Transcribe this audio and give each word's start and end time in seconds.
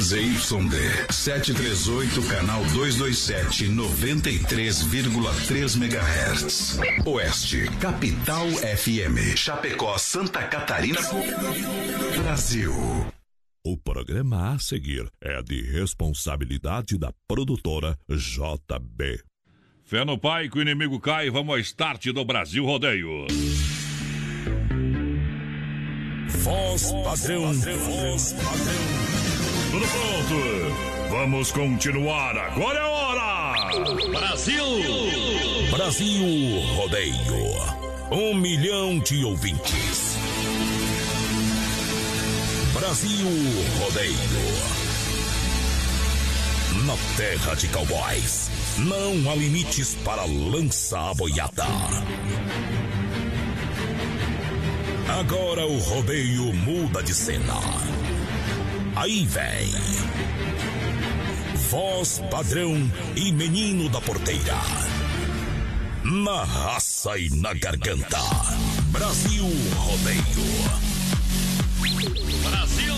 ZYD 0.00 1.10
738, 1.10 2.22
canal 2.28 2.64
227, 2.66 3.68
93,3 3.68 5.76
MHz. 5.76 6.78
Oeste, 7.04 7.66
Capital 7.80 8.46
FM. 8.48 9.36
Chapecó, 9.36 9.98
Santa 9.98 10.44
Catarina, 10.44 11.00
Brasil. 12.22 12.72
O 13.64 13.76
programa 13.76 14.54
a 14.54 14.58
seguir 14.60 15.10
é 15.20 15.42
de 15.42 15.62
responsabilidade 15.62 16.96
da 16.96 17.12
produtora 17.26 17.98
JB. 18.08 19.20
Fé 19.84 20.04
no 20.04 20.16
pai 20.16 20.48
que 20.48 20.58
o 20.58 20.62
inimigo 20.62 21.00
cai, 21.00 21.28
vamos 21.28 21.54
ao 21.54 21.58
start 21.58 22.06
do 22.12 22.24
Brasil 22.24 22.64
Rodeio. 22.64 23.26
Voz 26.28 26.92
padrão, 26.92 27.52
voz 27.52 28.32
padrão. 28.32 29.07
Tudo 29.70 29.86
pronto? 29.86 31.10
Vamos 31.10 31.52
continuar, 31.52 32.36
agora 32.38 32.78
é 32.78 32.84
hora! 32.84 33.54
Brasil! 34.10 34.64
Brasil 35.70 36.24
Rodeio. 36.74 37.14
Um 38.10 38.34
milhão 38.34 38.98
de 39.00 39.24
ouvintes. 39.24 40.16
Brasil 42.72 43.26
Rodeio. 43.78 44.78
Na 46.86 46.94
terra 47.16 47.54
de 47.54 47.68
cowboys, 47.68 48.50
não 48.78 49.30
há 49.30 49.34
limites 49.34 49.94
para 49.96 50.24
lança 50.24 50.98
a 50.98 51.14
boiada. 51.14 51.66
Agora 55.20 55.66
o 55.66 55.78
rodeio 55.78 56.54
muda 56.54 57.02
de 57.02 57.14
cena. 57.14 57.54
Aí 59.00 59.24
vem. 59.26 59.70
Voz 61.70 62.20
padrão 62.32 62.74
e 63.14 63.30
menino 63.30 63.88
da 63.88 64.00
porteira. 64.00 64.56
Na 66.02 66.42
raça 66.42 67.16
e 67.16 67.30
na 67.30 67.54
garganta. 67.54 68.18
Brasil 68.90 69.44
Rodeio. 69.76 70.22
Brasil! 72.42 72.94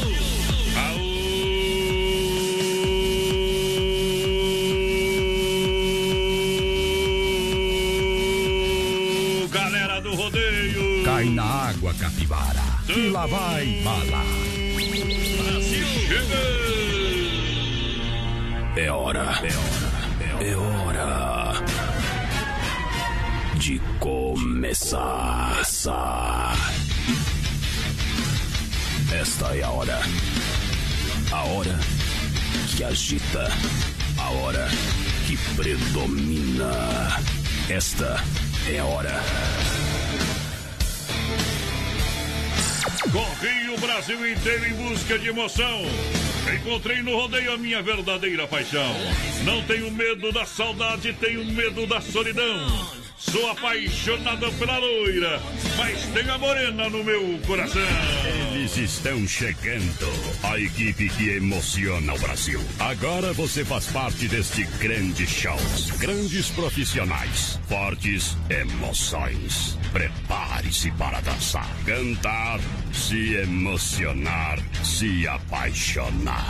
Aô! 9.45 9.49
Galera 9.51 10.01
do 10.01 10.15
rodeio! 10.15 11.05
Cai 11.05 11.27
na 11.27 11.45
água, 11.45 11.93
capivara. 11.93 12.63
E 12.89 13.11
lá 13.11 13.27
vai 13.27 13.67
bala. 13.85 14.70
É 16.11 16.15
hora. 16.17 18.81
É 18.81 18.91
hora. 18.91 19.23
É 20.41 20.57
hora. 20.57 21.53
De 23.55 23.79
começar. 24.01 25.63
Esta 29.13 29.57
é 29.57 29.63
a 29.63 29.71
hora. 29.71 30.01
A 31.31 31.45
hora 31.45 31.79
que 32.75 32.83
agita. 32.83 33.49
A 34.19 34.31
hora 34.31 34.69
que 35.29 35.37
predomina. 35.55 36.73
Esta 37.69 38.21
é 38.69 38.81
a 38.81 38.85
hora. 38.85 39.23
Corri 43.09 43.71
o 43.71 43.79
Brasil 43.79 44.31
inteiro 44.31 44.67
em 44.67 44.75
busca 44.75 45.19
de 45.19 45.29
emoção. 45.29 45.81
Encontrei 46.55 47.03
no 47.03 47.17
rodeio 47.17 47.55
a 47.55 47.57
minha 47.57 47.83
verdadeira 47.83 48.47
paixão. 48.47 48.95
Não 49.43 49.63
tenho 49.63 49.91
medo 49.91 50.31
da 50.31 50.45
saudade, 50.45 51.13
tenho 51.15 51.43
medo 51.47 51.87
da 51.87 52.01
solidão. 52.01 53.00
Sou 53.21 53.51
apaixonado 53.51 54.51
pela 54.53 54.79
loira, 54.79 55.43
mas 55.77 56.07
tenho 56.07 56.33
a 56.33 56.39
morena 56.39 56.89
no 56.89 57.05
meu 57.05 57.39
coração. 57.47 57.83
Eles 58.55 58.75
estão 58.79 59.29
chegando. 59.29 60.09
A 60.43 60.59
equipe 60.59 61.07
que 61.11 61.37
emociona 61.37 62.15
o 62.15 62.19
Brasil. 62.19 62.59
Agora 62.79 63.35
você 63.35 63.63
faz 63.63 63.89
parte 63.89 64.27
deste 64.27 64.65
grande 64.79 65.27
show. 65.27 65.59
Grandes 65.99 66.49
profissionais, 66.49 67.61
fortes 67.69 68.39
emoções. 68.49 69.79
Prepare-se 69.93 70.91
para 70.93 71.21
dançar, 71.21 71.69
cantar, 71.85 72.59
se 72.91 73.35
emocionar, 73.35 74.59
se 74.83 75.29
apaixonar. 75.29 76.49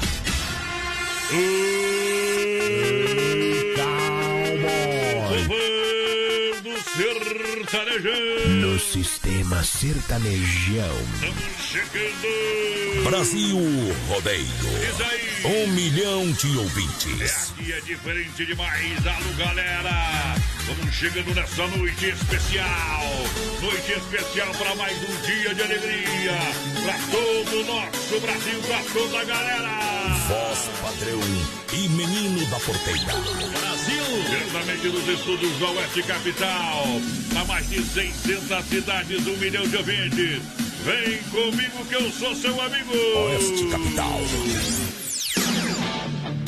Comando 1.30 3.39
sertanejão. 7.00 8.48
No 8.60 8.78
sistema 8.78 9.64
sertanejão. 9.64 10.96
Estamos 11.14 11.42
chegando. 11.62 13.04
Brasil 13.04 13.58
Rodeio. 14.08 14.46
Um 15.44 15.66
milhão 15.68 16.30
de 16.32 16.58
ouvintes. 16.58 17.52
Aqui 17.52 17.72
é 17.72 17.80
diferente 17.80 18.44
demais, 18.44 19.06
alô 19.06 19.32
galera! 19.38 20.36
Vamos 20.76 20.94
chegando 20.94 21.34
nessa 21.34 21.66
noite 21.66 22.10
especial. 22.10 23.02
Noite 23.60 23.92
especial 23.92 24.54
para 24.54 24.74
mais 24.76 24.96
um 24.98 25.22
dia 25.22 25.52
de 25.52 25.62
alegria. 25.62 26.38
Para 26.84 26.98
todo 27.10 27.60
o 27.60 27.64
nosso 27.64 28.20
Brasil, 28.20 28.60
para 28.68 28.82
toda 28.92 29.20
a 29.20 29.24
galera. 29.24 29.78
Voz 30.28 30.70
padrão 30.80 31.20
e 31.72 31.88
menino 31.88 32.46
da 32.46 32.60
porteira. 32.60 33.14
Brasil! 33.58 34.22
Diretamente 34.28 34.88
dos 34.90 35.08
estúdios 35.08 35.58
da 35.58 35.70
Oeste 35.70 36.02
Capital. 36.04 36.84
Há 37.36 37.44
mais 37.46 37.68
de 37.68 37.82
600 37.82 38.64
cidades, 38.66 39.26
um 39.26 39.36
milhão 39.38 39.66
de 39.66 39.76
ouvintes. 39.76 40.42
Vem 40.84 41.18
comigo 41.30 41.84
que 41.86 41.94
eu 41.94 42.12
sou 42.12 42.32
seu 42.36 42.60
amigo. 42.60 42.92
Oeste 42.94 43.66
Capital. 43.66 44.20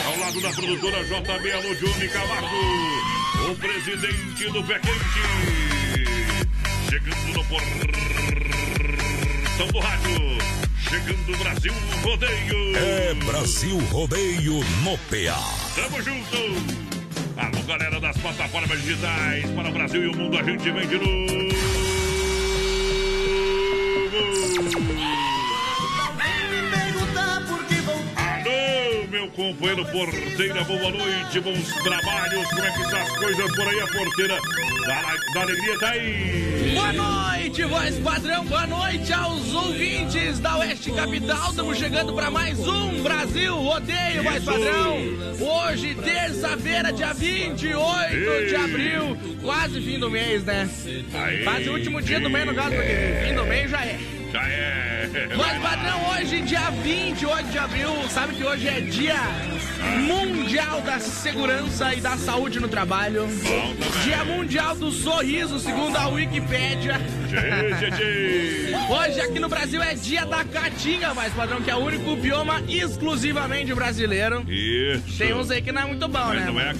Ao 0.05 0.19
lado 0.19 0.41
da 0.41 0.51
produtora 0.51 1.05
JB 1.05 1.53
Alô 1.53 1.75
Johnny 1.75 2.09
Camargo, 2.09 3.12
o 3.51 3.57
presidente 3.57 4.51
do 4.51 4.63
Pé 4.65 4.79
Quente. 4.79 5.23
Chegando 6.89 7.33
no 7.35 7.45
portão 7.45 7.73
do 9.73 9.79
rádio. 9.79 10.39
Chegando 10.89 11.39
Brasil 11.39 11.73
Rodeio. 12.03 12.77
É 12.77 13.15
Brasil 13.15 13.79
Rodeio 13.91 14.61
no 14.85 14.99
PA. 14.99 15.41
Tamo 15.75 16.03
junto. 16.03 16.37
Alô, 17.37 17.63
galera 17.67 17.99
das 18.01 18.17
plataformas 18.19 18.81
digitais 18.83 19.51
para 19.51 19.69
o 19.69 19.73
Brasil 19.73 20.05
e 20.05 20.09
o 20.09 20.17
mundo. 20.17 20.39
A 20.39 20.43
gente 20.43 20.71
vem 20.71 20.87
de 20.87 20.99
companheiro 29.35 29.85
porteira, 29.87 30.63
boa 30.65 30.91
noite, 30.91 31.41
bons 31.41 31.73
trabalhos. 31.83 32.49
Como 32.49 32.65
é 32.65 32.71
que 32.71 32.83
estão 32.83 33.01
as 33.01 33.17
coisas 33.17 33.55
por 33.55 33.69
aí? 33.69 33.81
A 33.81 33.87
porteira 33.87 34.39
da, 34.87 35.17
da 35.35 35.41
alegria 35.41 35.79
tá 35.79 35.91
aí. 35.91 36.73
Boa 36.75 36.93
noite, 36.93 37.65
voz 37.65 37.99
padrão. 37.99 38.45
Boa 38.45 38.67
noite 38.67 39.13
aos 39.13 39.55
ouvintes 39.55 40.39
da 40.39 40.59
Oeste 40.59 40.93
Capital. 40.93 41.51
Estamos 41.51 41.79
chegando 41.79 42.13
para 42.13 42.31
mais 42.31 42.59
um 42.59 43.03
Brasil 43.03 43.57
Rodeio, 43.57 44.23
voz 44.23 44.45
padrão. 44.45 44.99
Hoje, 45.41 45.95
terça-feira, 45.95 46.93
dia 46.93 47.15
28 47.15 48.15
Ei. 48.15 48.47
de 48.47 48.57
abril. 48.57 49.17
Quase 49.43 49.81
fim 49.81 49.99
do 49.99 50.11
mês, 50.11 50.45
né? 50.45 50.69
Aí. 51.15 51.45
Quase 51.45 51.69
o 51.69 51.73
último 51.73 52.03
dia 52.03 52.21
do 52.21 52.29
mês, 52.31 52.47
no 52.47 52.55
caso, 52.55 52.75
porque 52.75 53.27
fim 53.27 53.35
do 53.35 53.47
mês 53.47 53.71
já 53.71 53.85
é. 53.85 53.99
Já 54.33 54.49
é. 54.49 54.92
Voz 55.37 55.59
padrão, 55.61 56.11
hoje, 56.11 56.41
dia 56.41 56.71
28 56.71 57.51
de 57.51 57.59
abril, 57.59 57.91
sabe 58.09 58.35
que 58.35 58.43
hoje 58.43 58.67
é 58.67 58.81
dia 58.81 59.17
mundial 60.07 60.81
da 60.81 60.99
segurança 60.99 61.95
e 61.95 62.01
da 62.01 62.17
saúde 62.17 62.59
no 62.59 62.69
trabalho. 62.69 63.29
Dia 64.05 64.25
mundial 64.25 64.75
do 64.75 64.91
sorriso, 64.91 65.59
segundo 65.59 65.97
a 65.97 66.09
Wikipédia. 66.09 67.01
Hoje 68.91 69.21
aqui 69.21 69.39
no 69.39 69.49
Brasil 69.49 69.83
é 69.83 69.95
dia 69.95 70.25
da 70.27 70.45
caatinga, 70.45 71.15
mais 71.15 71.33
padrão, 71.33 71.63
que 71.63 71.71
é 71.71 71.75
o 71.75 71.79
único 71.79 72.15
bioma 72.17 72.63
exclusivamente 72.69 73.75
brasileiro. 73.75 74.45
Isso. 74.49 75.19
Tem 75.19 75.33
uns 75.33 75.51
aí 75.51 75.63
que 75.63 75.73
não 75.73 75.83
é 75.83 75.85
muito 75.87 76.07
bom, 76.09 76.27
Mas 76.27 76.41
né? 76.41 76.47
não 76.47 76.61
é 76.61 76.71
a 76.71 76.75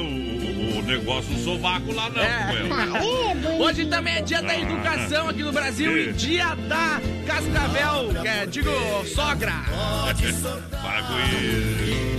o, 0.00 0.57
o 0.57 0.57
negócio 0.88 1.32
do 1.34 1.44
sovaco 1.44 1.92
lá, 1.92 2.08
não, 2.10 2.22
É. 2.22 3.60
Hoje 3.60 3.86
também 3.86 4.16
é 4.16 4.22
dia 4.22 4.42
da 4.42 4.58
educação 4.58 5.28
aqui 5.28 5.42
no 5.42 5.52
Brasil 5.52 5.96
e 5.96 6.12
dia 6.12 6.54
da 6.54 7.00
cascavel, 7.26 8.08
que 8.22 8.28
é, 8.28 8.46
digo, 8.46 8.70
sogra. 9.14 9.52
Para 10.82 11.02
com 11.02 11.18
isso. 11.20 12.17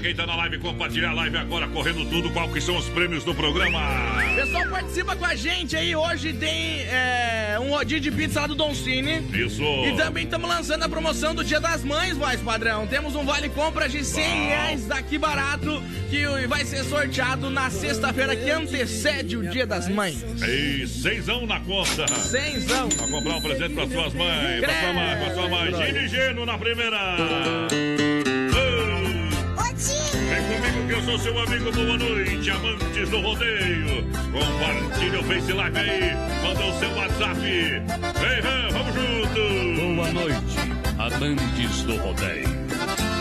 Quem 0.00 0.14
tá 0.14 0.26
na 0.26 0.34
live, 0.34 0.58
compartilhar 0.58 1.10
a 1.10 1.12
live 1.12 1.36
agora, 1.36 1.68
correndo 1.68 2.08
tudo, 2.08 2.30
qual 2.30 2.48
que 2.48 2.58
são 2.58 2.74
os 2.74 2.88
prêmios 2.88 3.22
do 3.22 3.34
programa. 3.34 3.78
Pessoal, 4.34 4.66
participa 4.68 5.14
com 5.14 5.26
a 5.26 5.34
gente 5.34 5.76
aí. 5.76 5.94
Hoje 5.94 6.32
tem 6.32 6.80
é, 6.82 7.58
um 7.60 7.68
rodízio 7.68 8.00
de 8.00 8.10
pizza 8.10 8.40
lá 8.40 8.46
do 8.46 8.54
Don 8.54 8.74
Cine. 8.74 9.20
Isso. 9.34 9.62
E 9.62 9.94
também 9.96 10.24
estamos 10.24 10.48
lançando 10.48 10.84
a 10.84 10.88
promoção 10.88 11.34
do 11.34 11.44
Dia 11.44 11.60
das 11.60 11.84
Mães, 11.84 12.16
voz 12.16 12.40
padrão. 12.40 12.86
Temos 12.86 13.14
um 13.14 13.26
vale 13.26 13.50
compra 13.50 13.90
de 13.90 14.02
100 14.02 14.46
reais 14.46 14.86
daqui 14.86 15.18
barato, 15.18 15.82
que 16.08 16.24
vai 16.46 16.64
ser 16.64 16.82
sorteado 16.84 17.50
na 17.50 17.68
sexta-feira 17.68 18.34
que 18.34 18.50
antecede 18.50 19.36
o 19.36 19.50
Dia 19.50 19.66
das 19.66 19.86
Mães. 19.86 20.24
E 20.42 20.88
seisão 20.88 21.46
na 21.46 21.60
conta. 21.60 22.08
Cenzão. 22.08 22.88
Pra 22.88 23.06
comprar 23.06 23.36
um 23.36 23.42
presente 23.42 23.74
pra 23.74 23.86
suas 23.86 24.14
mães, 24.14 24.60
pra 24.60 24.80
sua 24.80 24.92
mãe, 24.94 25.16
pra 25.18 25.34
sua 25.34 25.48
mãe. 25.48 25.86
Gino 25.86 25.98
e 25.98 26.08
Geno 26.08 26.46
na 26.46 26.56
primeira. 26.56 27.16
Vem 30.30 30.42
comigo 30.44 30.86
que 30.86 30.92
eu 30.92 31.02
sou 31.02 31.18
seu 31.18 31.36
amigo, 31.40 31.72
boa 31.72 31.98
noite, 31.98 32.50
amantes 32.52 33.08
do 33.08 33.20
rodeio. 33.20 34.04
Compartilha 34.30 35.18
o 35.18 35.24
Face 35.24 35.52
Live 35.52 35.76
aí, 35.76 36.14
manda 36.40 36.64
o 36.66 36.78
seu 36.78 36.88
WhatsApp. 36.94 37.40
Vem, 37.40 37.82
vem, 38.40 38.70
vamos 38.70 38.94
junto. 38.94 39.40
Boa 39.96 40.12
noite, 40.12 40.56
amantes 41.00 41.82
do 41.82 41.96
rodeio. 41.96 42.48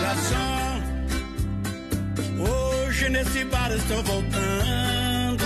Garçom, 0.04 0.84
hoje 2.48 3.10
nesse 3.10 3.44
bar 3.46 3.72
estou 3.72 4.04
voltando. 4.04 5.46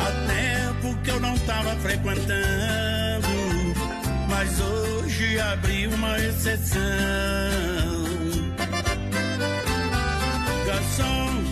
Há 0.00 0.12
tempo 0.32 0.96
que 1.02 1.10
eu 1.10 1.20
não 1.20 1.36
tava 1.40 1.76
frequentando. 1.76 3.28
Mas 4.30 4.58
hoje 4.58 5.38
abri 5.40 5.88
uma 5.88 6.18
exceção. 6.20 7.93
Garçom, 10.94 11.42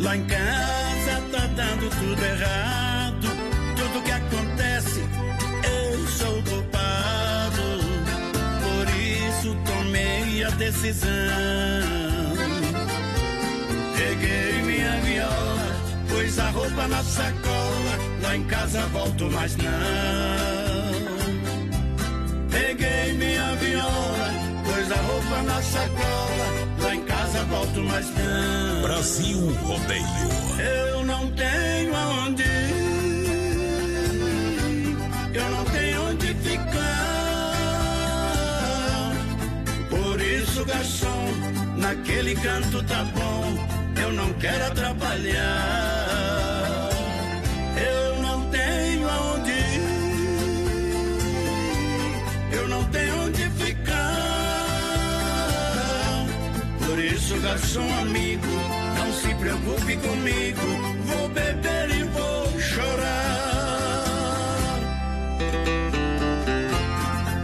lá 0.00 0.16
em 0.16 0.24
casa 0.24 1.22
tá 1.30 1.46
dando 1.54 1.88
tudo 1.90 2.24
errado. 2.24 3.28
Tudo 3.76 4.02
que 4.02 4.10
acontece, 4.10 5.04
eu 5.62 6.06
sou 6.08 6.42
culpado. 6.42 7.62
Por 8.62 8.88
isso 8.98 9.56
tomei 9.64 10.44
a 10.44 10.50
decisão. 10.50 11.08
Peguei 13.96 14.62
minha 14.62 15.00
viola, 15.02 15.76
pus 16.08 16.38
a 16.38 16.50
roupa 16.50 16.88
na 16.88 17.04
sacola. 17.04 17.98
Lá 18.22 18.36
em 18.36 18.44
casa 18.44 18.86
volto, 18.86 19.30
mas 19.30 19.56
não. 19.56 19.70
Peguei 22.50 23.12
minha 23.12 23.54
viola, 23.56 24.39
pus 24.90 24.92
a 24.92 24.96
roupa 24.96 25.42
na 25.42 25.62
sacola. 25.62 26.46
Lá 26.82 26.94
em 26.94 27.02
casa 27.04 27.44
volto, 27.44 27.80
mas 27.82 28.06
não. 28.10 28.82
Brasil 28.82 29.54
Rodeio. 29.62 30.04
Eu 30.58 31.04
não 31.04 31.30
tenho 31.32 31.96
aonde 31.96 32.42
ir, 32.42 32.48
eu 35.34 35.50
não 35.50 35.64
tenho 35.66 36.10
onde 36.10 36.26
ficar. 36.34 36.72
Por 39.88 40.20
isso, 40.20 40.64
garçom, 40.64 41.32
naquele 41.76 42.34
canto 42.34 42.82
tá 42.84 43.04
bom, 43.14 43.58
eu 44.02 44.12
não 44.12 44.32
quero 44.34 44.66
atrapalhar. 44.66 45.99
Garçom 57.50 57.92
amigo, 58.00 58.46
não 58.96 59.12
se 59.12 59.34
preocupe 59.34 59.96
comigo. 59.96 60.60
Vou 61.04 61.28
beber 61.30 61.90
e 61.90 62.04
vou 62.04 62.60
chorar. 62.60 63.00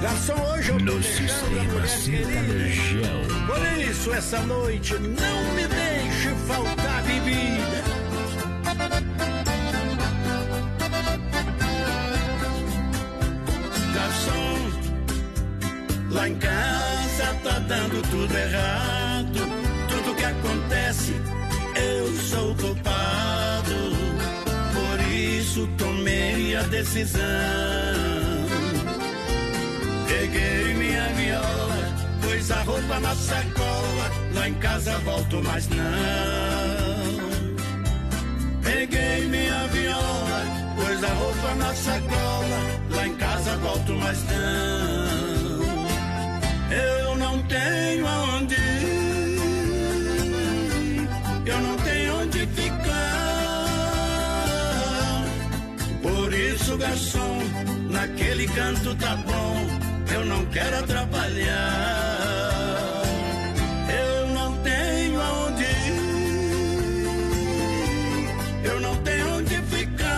Garçom, 0.00 0.40
hoje 0.52 0.70
eu 0.70 0.78
No 0.78 1.02
sistema 1.02 1.86
sertanejão. 1.88 3.22
Por 3.48 3.80
isso, 3.80 4.12
essa 4.14 4.40
noite 4.42 4.94
não 4.94 5.54
me 5.54 5.66
deixe 5.66 6.28
faltar 6.46 7.02
bebida. 7.02 7.82
Garçom, 13.92 14.70
Lá 16.10 16.28
em 16.28 16.36
casa 16.36 17.34
tá 17.42 17.58
dando 17.58 18.02
tudo 18.08 18.36
errado. 18.36 19.05
Sou 22.36 22.54
culpado. 22.56 23.78
Por 24.76 24.98
isso 25.12 25.66
tomei 25.78 26.54
a 26.54 26.62
decisão. 26.62 27.22
Peguei 30.06 30.74
minha 30.74 31.08
viola, 31.14 31.78
pus 32.20 32.50
a 32.50 32.62
roupa 32.62 33.00
na 33.00 33.14
sacola. 33.14 34.06
Lá 34.34 34.48
em 34.48 34.54
casa 34.54 34.98
volto, 34.98 35.42
mas 35.42 35.68
não. 35.68 35.86
Peguei 38.62 39.26
minha 39.28 39.66
viola, 39.68 40.40
pus 40.76 41.04
a 41.04 41.14
roupa 41.14 41.54
na 41.54 41.74
sacola. 41.74 42.60
Lá 42.90 43.06
em 43.06 43.14
casa 43.16 43.56
volto, 43.56 43.92
mas 43.94 44.18
não. 44.24 45.56
Eu 46.70 47.16
não 47.16 47.42
tenho 47.44 48.06
aonde 48.06 48.35
isso, 56.66 56.76
garçom, 56.78 57.38
naquele 57.90 58.48
canto 58.48 58.94
tá 58.96 59.14
bom, 59.16 59.66
eu 60.12 60.26
não 60.26 60.44
quero 60.46 60.78
atrapalhar. 60.78 61.52
Eu 63.88 64.26
não 64.34 64.56
tenho 64.62 65.20
aonde 65.20 65.62
ir, 65.62 66.00
eu 68.64 68.80
não 68.80 68.96
tenho 68.96 69.36
onde 69.36 69.54
ficar. 69.54 70.08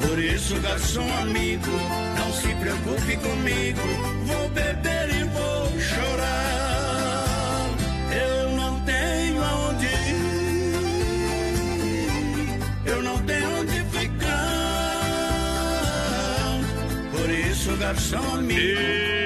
Por 0.00 0.18
isso, 0.20 0.60
garçom 0.60 1.12
amigo, 1.22 1.70
não 2.16 2.32
se 2.32 2.54
preocupe 2.54 3.16
comigo. 3.16 3.80
Vou 4.24 4.48
beber 4.50 5.03
isso, 17.92 18.16
garçom 18.16 18.36
amigo, 18.36 18.80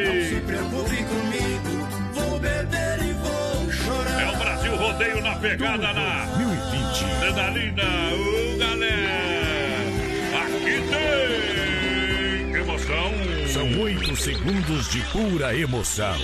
não 0.04 0.22
se 0.24 0.40
preocupe 0.46 0.96
comigo. 1.04 1.88
Vou 2.12 2.38
beber 2.40 2.98
e 3.02 3.12
vou 3.12 3.72
chorar. 3.72 4.22
É 4.22 4.34
o 4.34 4.36
Brasil 4.36 4.76
Rodeio 4.76 5.20
na 5.22 5.36
pegada 5.36 5.92
na 5.92 6.24
2020. 6.24 7.04
Adrenalina, 7.28 7.82
ô 8.14 8.58
galera! 8.58 9.78
Aqui 10.42 10.82
tem 10.90 12.60
emoção! 12.60 13.12
São 13.46 13.80
oito 13.80 14.16
segundos 14.16 14.90
de 14.90 15.00
pura 15.12 15.56
emoção. 15.56 16.16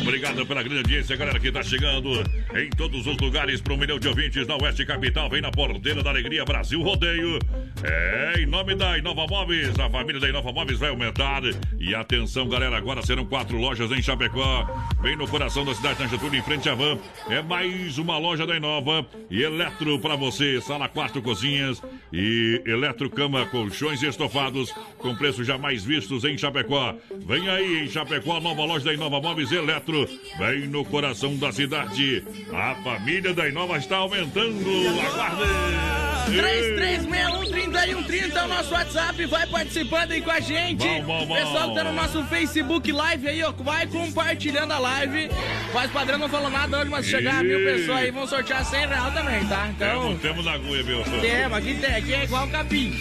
Obrigado 0.00 0.46
pela 0.46 0.62
grande 0.62 0.78
audiência, 0.78 1.16
galera 1.16 1.38
que 1.38 1.52
tá 1.52 1.62
chegando 1.62 2.24
em 2.54 2.70
todos 2.70 3.06
os 3.06 3.18
lugares 3.18 3.60
para 3.60 3.74
um 3.74 3.76
milhão 3.76 3.98
de 3.98 4.08
ouvintes 4.08 4.46
na 4.46 4.56
Oeste 4.56 4.86
Capital. 4.86 5.28
Vem 5.28 5.42
na 5.42 5.50
porteira 5.50 6.02
da 6.02 6.10
alegria 6.10 6.44
Brasil 6.44 6.80
Rodeio. 6.80 7.38
É, 7.82 8.34
em 8.40 8.46
nome 8.46 8.74
da 8.74 8.98
Inova 8.98 9.26
Móveis, 9.26 9.78
a 9.78 9.88
família 9.88 10.20
da 10.20 10.28
Inova 10.28 10.52
Móveis 10.52 10.78
vai 10.78 10.90
aumentar. 10.90 11.42
E 11.78 11.94
atenção, 11.94 12.48
galera, 12.48 12.76
agora 12.76 13.02
serão 13.02 13.24
quatro 13.24 13.56
lojas 13.56 13.90
em 13.90 14.02
Chapecó. 14.02 14.66
Bem 15.00 15.16
no 15.16 15.26
coração 15.26 15.64
da 15.64 15.74
cidade, 15.74 16.00
na 16.00 16.06
Getúlio, 16.06 16.38
em 16.38 16.42
frente 16.42 16.68
à 16.68 16.74
van. 16.74 16.98
É 17.28 17.40
mais 17.40 17.96
uma 17.96 18.18
loja 18.18 18.46
da 18.46 18.56
Inova. 18.56 19.06
E 19.30 19.42
eletro 19.42 19.98
para 19.98 20.14
você, 20.14 20.60
sala, 20.60 20.88
quarto, 20.88 21.22
cozinhas. 21.22 21.82
E 22.12 22.62
eletro, 22.66 23.08
cama, 23.08 23.46
colchões 23.46 24.02
e 24.02 24.06
estofados. 24.06 24.72
Com 24.98 25.16
preços 25.16 25.46
jamais 25.46 25.82
vistos 25.82 26.24
em 26.24 26.36
Chapecó. 26.36 26.94
Vem 27.26 27.48
aí 27.48 27.84
em 27.84 27.88
Chapecó, 27.88 28.36
a 28.36 28.40
nova 28.40 28.64
loja 28.64 28.84
da 28.84 28.92
Inova 28.92 29.20
Móveis 29.20 29.50
Eletro. 29.52 30.06
Bem 30.38 30.66
no 30.66 30.84
coração 30.84 31.36
da 31.38 31.50
cidade. 31.50 32.22
A 32.52 32.74
família 32.82 33.32
da 33.32 33.48
Inova 33.48 33.78
está 33.78 33.96
aumentando. 33.96 34.68
Aguarde! 35.06 36.19
33613130 36.30 38.36
é 38.36 38.44
o 38.44 38.48
nosso 38.48 38.72
WhatsApp. 38.72 39.26
Vai 39.26 39.46
participando 39.46 40.12
aí 40.12 40.22
com 40.22 40.30
a 40.30 40.40
gente. 40.40 40.86
Bom, 40.86 41.02
bom, 41.02 41.26
bom. 41.26 41.34
Pessoal 41.34 41.68
que 41.68 41.74
tá 41.74 41.84
no 41.84 41.92
nosso 41.92 42.24
Facebook 42.24 42.92
Live 42.92 43.28
aí, 43.28 43.42
ó. 43.42 43.52
Vai 43.52 43.86
compartilhando 43.86 44.72
a 44.72 44.78
live. 44.78 45.30
Faz 45.72 45.90
padrão 45.90 46.18
não 46.18 46.28
falou 46.28 46.50
nada 46.50 46.78
hoje, 46.78 46.90
mas 46.90 47.06
chegar 47.06 47.42
mil 47.42 47.64
pessoas 47.64 47.98
aí, 47.98 48.10
vão 48.10 48.26
sortear 48.26 48.64
100 48.64 48.86
reais 48.86 49.14
também, 49.14 49.46
tá? 49.46 49.68
Então. 49.68 50.02
Temos, 50.02 50.22
temos 50.22 50.46
agulha, 50.46 50.82
meu. 50.82 51.02
Temos, 51.04 51.58
aqui 51.58 51.74
tem, 51.74 51.94
aqui 51.94 52.14
é 52.14 52.24
igual 52.24 52.46
capim. 52.48 52.98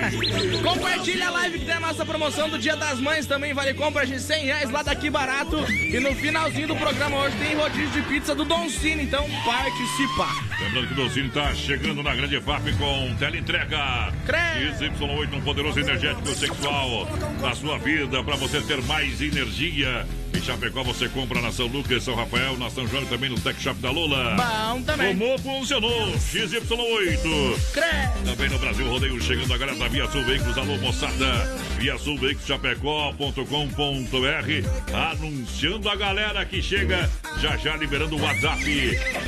Compartilha 0.62 1.28
a 1.28 1.30
live 1.30 1.58
que 1.58 1.64
tem 1.64 1.74
a 1.74 1.80
nossa 1.80 2.04
promoção 2.04 2.48
do 2.48 2.58
Dia 2.58 2.76
das 2.76 3.00
Mães 3.00 3.26
também. 3.26 3.54
Vale 3.54 3.74
compra 3.74 4.06
de 4.06 4.20
100 4.20 4.44
reais 4.44 4.70
lá 4.70 4.82
daqui 4.82 5.10
barato. 5.10 5.64
E 5.70 5.98
no 6.00 6.14
finalzinho 6.14 6.68
do 6.68 6.76
programa 6.76 7.18
hoje 7.18 7.36
tem 7.36 7.56
rodízio 7.56 7.90
de 7.90 8.02
pizza 8.02 8.34
do 8.34 8.44
Don 8.44 8.68
Cine, 8.68 9.04
então 9.04 9.26
participa. 9.44 10.28
Lembrando 10.60 10.86
que 10.88 10.92
o 10.92 10.96
Don 10.96 11.10
Cine 11.10 11.30
tá 11.30 11.54
chegando 11.54 12.02
na 12.02 12.14
grande 12.14 12.36
FAP 12.60 12.76
com 12.78 13.14
teleentrega. 13.16 14.12
XY8, 14.26 15.34
um 15.34 15.40
poderoso 15.40 15.80
energético 15.80 16.28
sexual 16.28 17.08
na 17.40 17.54
sua 17.54 17.78
vida 17.78 18.22
para 18.22 18.36
você 18.36 18.60
ter 18.60 18.82
mais 18.82 19.20
energia. 19.20 20.06
Em 20.32 20.40
Chapecó 20.40 20.82
você 20.82 21.08
compra 21.08 21.40
na 21.40 21.50
São 21.52 21.66
Lucas, 21.66 22.04
São 22.04 22.14
Rafael, 22.14 22.56
na 22.56 22.70
São 22.70 22.86
João 22.86 23.02
e 23.02 23.06
também 23.06 23.28
no 23.30 23.40
Tech 23.40 23.60
Shop 23.60 23.78
da 23.80 23.90
Lola. 23.90 24.36
Bom 24.36 24.82
também. 24.82 25.16
Tomou, 25.16 25.38
funcionou. 25.38 26.12
XY8. 26.12 27.72
Crê. 27.72 27.84
Também 28.24 28.48
no 28.48 28.58
Brasil, 28.58 28.88
rodeio 28.88 29.20
chegando 29.20 29.52
agora 29.52 29.74
da 29.74 29.88
Via 29.88 30.08
Sul 30.10 30.24
Veículos. 30.24 30.56
Alô, 30.56 30.76
moçada. 30.78 31.60
Via 31.78 31.98
Sul 31.98 32.16
Veículos 32.18 32.46
Chapecó.com.br. 32.46 33.44
Anunciando 35.12 35.88
a 35.88 35.96
galera 35.96 36.44
que 36.44 36.62
chega 36.62 37.10
já 37.40 37.56
já 37.56 37.76
liberando 37.76 38.16
o 38.16 38.22
WhatsApp. 38.22 38.64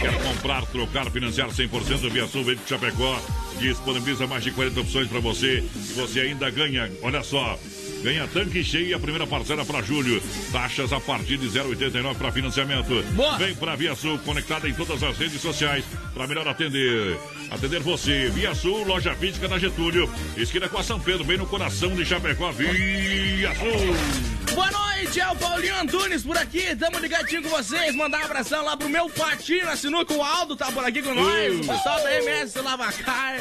Quer 0.00 0.22
comprar, 0.22 0.64
trocar, 0.66 1.10
financiar 1.10 1.48
100% 1.48 2.10
Via 2.10 2.26
Sul 2.26 2.44
Veículos 2.44 2.68
Chapecó. 2.68 3.20
Disponibiliza 3.58 4.26
mais 4.26 4.42
de 4.44 4.50
40 4.50 4.80
opções 4.80 5.08
para 5.08 5.20
você. 5.20 5.58
E 5.58 5.92
você 5.94 6.20
ainda 6.20 6.50
ganha. 6.50 6.90
Olha 7.02 7.22
só. 7.22 7.58
Ganha 8.02 8.26
tanque 8.26 8.64
cheio 8.64 8.88
e 8.88 8.94
a 8.94 8.98
primeira 8.98 9.26
parcela 9.26 9.64
para 9.64 9.80
julho. 9.80 10.20
Taxas 10.50 10.92
a 10.92 10.98
partir 10.98 11.36
de 11.38 11.48
0,89 11.48 12.16
para 12.16 12.32
financiamento. 12.32 13.02
Boa. 13.12 13.38
Vem 13.38 13.54
para 13.54 13.76
Via 13.76 13.94
Sul, 13.94 14.18
conectada 14.18 14.68
em 14.68 14.74
todas 14.74 15.02
as 15.02 15.16
redes 15.16 15.40
sociais 15.40 15.84
para 16.12 16.26
melhor 16.26 16.46
atender. 16.48 17.16
Atender 17.50 17.80
você. 17.80 18.28
Via 18.30 18.54
Sul, 18.54 18.84
loja 18.84 19.14
física 19.14 19.46
na 19.46 19.58
Getúlio. 19.58 20.10
Esquina 20.36 20.68
com 20.68 20.78
a 20.78 20.82
São 20.82 20.98
Pedro, 20.98 21.24
bem 21.24 21.38
no 21.38 21.46
coração 21.46 21.94
de 21.94 22.04
Chapecó. 22.04 22.50
Via 22.50 23.54
Sul. 23.54 24.52
Boa 24.54 24.70
noite, 24.70 25.20
é 25.20 25.28
o 25.28 25.36
Paulinho 25.36 25.80
Antunes 25.80 26.24
por 26.24 26.36
aqui. 26.36 26.74
Tamo 26.76 26.98
ligadinho 26.98 27.42
com 27.42 27.50
vocês. 27.50 27.94
Mandar 27.94 28.20
um 28.20 28.24
abração 28.24 28.64
lá 28.64 28.76
pro 28.76 28.88
meu 28.88 29.08
patinho 29.08 29.64
na 29.64 29.76
sinuca. 29.76 30.12
O 30.12 30.22
Aldo 30.22 30.56
tá 30.56 30.70
por 30.72 30.84
aqui 30.84 31.00
com 31.02 31.14
nós. 31.14 31.60
O 31.60 31.68
pessoal 31.68 32.02
da 32.02 32.18
MS 32.18 32.58
Lavacar. 32.60 33.40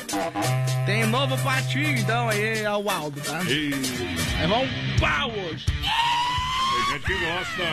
Tem 0.86 1.06
novo 1.08 1.38
patinho, 1.40 1.98
então 1.98 2.30
aí 2.30 2.60
é 2.60 2.72
o 2.72 2.90
Aldo, 2.90 3.20
tá? 3.22 3.44
E... 3.44 3.72
É 4.42 4.48
bom 4.52 4.68
pau 5.00 5.32
hoje. 5.32 5.66
Tem 5.66 6.94
gente 6.94 7.06
que 7.06 7.14
gosta. 7.26 7.64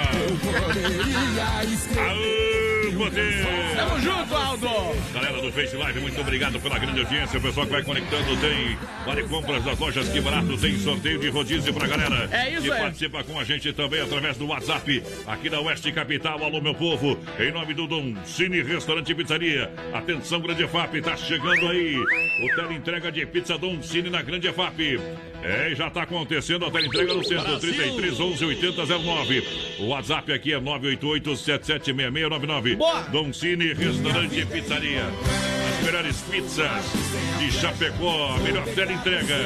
Aô, 2.01 2.93
poder! 2.97 3.47
Tamo 3.77 4.01
junto, 4.01 4.35
Aldo. 4.37 4.69
Galera 5.13 5.43
do 5.43 5.53
Face 5.53 5.77
Live, 5.77 6.01
muito 6.01 6.21
obrigado 6.21 6.61
pela 6.61 6.79
grande 6.79 7.01
audiência. 7.01 7.39
O 7.39 7.43
pessoal 7.43 7.67
que 7.67 7.73
vai 7.73 7.83
conectando 7.83 8.37
tem 8.37 8.79
vale 9.05 9.25
compras 9.25 9.65
das 9.65 9.79
lojas 9.79 10.09
Que 10.09 10.21
Barato, 10.21 10.57
tem 10.57 10.79
sorteio 10.79 11.19
de 11.19 11.29
rodízio 11.31 11.75
pra 11.75 11.89
galera. 11.89 12.29
É 12.31 12.51
isso 12.51 12.63
que 12.63 12.73
aí. 12.73 12.81
participa 12.81 13.25
com 13.25 13.41
a 13.41 13.45
gente 13.45 13.73
também 13.73 14.01
através 14.01 14.37
do 14.37 14.47
WhatsApp, 14.47 15.03
aqui 15.27 15.51
da 15.51 15.61
Oeste 15.61 15.91
Capital. 15.91 16.45
Alô, 16.45 16.61
meu 16.61 16.75
povo, 16.75 17.19
em 17.41 17.51
nome 17.51 17.75
do 17.75 17.89
Dom 17.89 18.15
Cine 18.25 18.63
Restaurante 18.63 19.11
e 19.11 19.15
Pizzaria. 19.17 19.73
Atenção, 19.93 20.41
Grande 20.41 20.67
FAP, 20.69 21.01
tá 21.03 21.17
chegando 21.17 21.69
aí. 21.69 21.97
O 21.97 22.55
teleentrega 22.55 23.11
de 23.11 23.27
pizza 23.27 23.59
Dom 23.59 23.83
Cine 23.83 24.11
na 24.11 24.23
Grande 24.23 24.53
FAP. 24.53 25.01
É, 25.43 25.75
já 25.75 25.89
tá 25.89 26.03
acontecendo 26.03 26.65
a 26.67 26.71
teleentrega 26.71 27.15
no 27.15 27.25
centro, 27.25 27.59
33 27.59 28.21
11 28.21 28.45
80 28.45 28.87
09. 28.87 29.49
O 29.79 29.87
WhatsApp 29.89 30.33
aqui 30.33 30.53
é 30.53 30.61
988 30.61 31.37
776699. 31.37 32.77
Boa. 32.77 33.03
Dom 33.03 33.33
Cine 33.33 33.73
Restaurante 33.73 34.41
e 34.41 34.47
Pizzaria. 34.47 35.05
As 35.69 35.85
melhores 35.85 36.21
pizzas 36.23 36.83
de 37.39 37.53
Chapecó, 37.53 38.35
a 38.35 38.39
melhor 38.39 38.65
tela 38.75 38.93
entrega. 38.93 39.37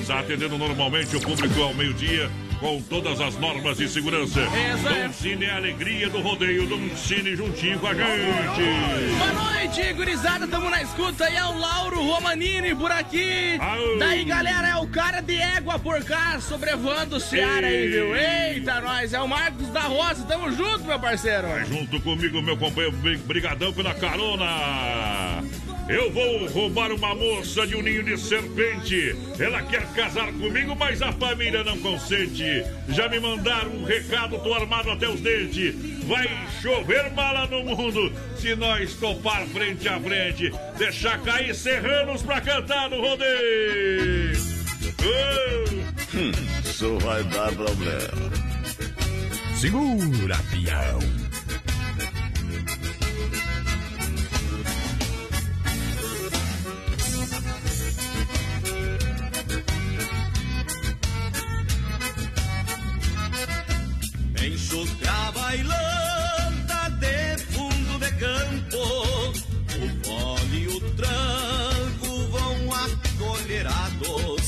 Está 0.00 0.20
atendendo 0.20 0.56
normalmente 0.56 1.16
o 1.16 1.20
público 1.20 1.60
ao 1.60 1.74
meio-dia 1.74 2.30
com 2.62 2.80
todas 2.82 3.20
as 3.20 3.36
normas 3.38 3.76
de 3.76 3.88
segurança. 3.88 4.40
Dom 4.40 5.12
Cine 5.12 5.46
é 5.46 5.50
a 5.50 5.56
alegria 5.56 6.08
do 6.08 6.20
rodeio. 6.20 6.64
Dom 6.68 6.88
Cine 6.96 7.34
juntinho 7.34 7.76
com 7.80 7.88
a 7.88 7.92
gente. 7.94 9.18
Boa 9.18 9.32
noite, 9.32 9.92
gurizada. 9.94 10.46
Tamo 10.46 10.70
na 10.70 10.80
escuta 10.80 11.24
aí. 11.24 11.34
É 11.34 11.44
o 11.44 11.58
Lauro 11.58 12.00
Romanini 12.00 12.72
por 12.74 12.92
aqui. 12.92 13.56
Aô. 13.58 13.98
Daí, 13.98 14.24
galera, 14.24 14.68
é 14.68 14.76
o 14.76 14.86
cara 14.86 15.20
de 15.20 15.34
égua 15.36 15.76
por 15.80 16.04
cá, 16.04 16.38
sobrevoando 16.40 17.16
o 17.16 17.20
Ceará 17.20 17.66
aí, 17.66 17.88
viu? 17.88 18.14
Eita, 18.14 18.80
nós. 18.80 19.12
É 19.12 19.20
o 19.20 19.26
Marcos 19.26 19.66
da 19.68 19.80
Rosa. 19.80 20.24
Tamo 20.24 20.52
junto, 20.52 20.84
meu 20.84 21.00
parceiro. 21.00 21.48
Vai 21.48 21.64
junto 21.64 22.00
comigo, 22.00 22.40
meu 22.40 22.56
companheiro. 22.56 22.96
Bri- 22.98 23.16
Brigadão 23.18 23.72
pela 23.72 23.92
carona. 23.92 25.42
Eu 25.88 26.10
vou 26.12 26.46
roubar 26.48 26.92
uma 26.92 27.14
moça 27.14 27.66
de 27.66 27.74
um 27.76 27.82
ninho 27.82 28.02
de 28.02 28.16
serpente. 28.16 29.16
Ela 29.38 29.62
quer 29.62 29.86
casar 29.92 30.32
comigo, 30.32 30.76
mas 30.76 31.02
a 31.02 31.12
família 31.12 31.64
não 31.64 31.78
consente. 31.78 32.64
Já 32.88 33.08
me 33.08 33.18
mandaram 33.18 33.70
um 33.70 33.84
recado, 33.84 34.38
tô 34.38 34.54
armado 34.54 34.90
até 34.90 35.08
os 35.08 35.20
dentes. 35.20 35.74
Vai 36.04 36.28
chover 36.60 37.10
bala 37.10 37.46
no 37.46 37.64
mundo 37.64 38.12
se 38.36 38.54
nós 38.54 38.94
topar 38.94 39.46
frente 39.46 39.88
a 39.88 39.98
frente. 40.00 40.52
Deixar 40.78 41.20
cair 41.22 41.54
serranos 41.54 42.22
pra 42.22 42.40
cantar 42.40 42.88
no 42.88 43.00
rodeio. 43.00 44.32
Oh! 45.04 46.62
Isso 46.64 46.98
vai 46.98 47.22
dar 47.24 47.52
problema. 47.52 48.32
Segura, 49.56 50.36
pião. 50.50 51.21
Enxuta 64.44 65.08
a 65.08 65.30
bailanta 65.30 66.90
de 66.98 67.38
fundo 67.52 67.98
de 68.00 68.10
campo, 68.14 68.82
o 69.78 69.86
fole 70.04 70.58
e 70.58 70.66
o 70.66 70.80
tranco 70.96 72.10
vão 72.32 72.56
acolherados. 72.84 74.44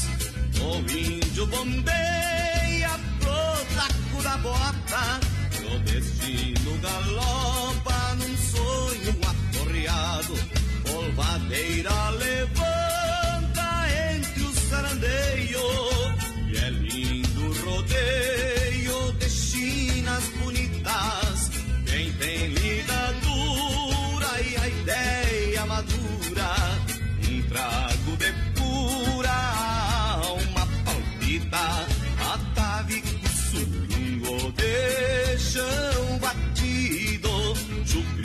O 0.60 0.78
índio 0.90 1.46
bombeia 1.46 2.90
pro 3.20 3.54
taco 3.76 4.22
da 4.24 4.36
bota, 4.38 5.20
o 5.62 5.78
destino 5.78 6.72
galopa 6.82 8.16
num 8.16 8.36
sonho 8.36 9.14
atorreado. 9.30 10.34
Polvadeira 10.82 12.10
levanta 12.10 13.68
entre 14.12 14.42
os 14.42 14.56
sarandeios, 14.68 15.43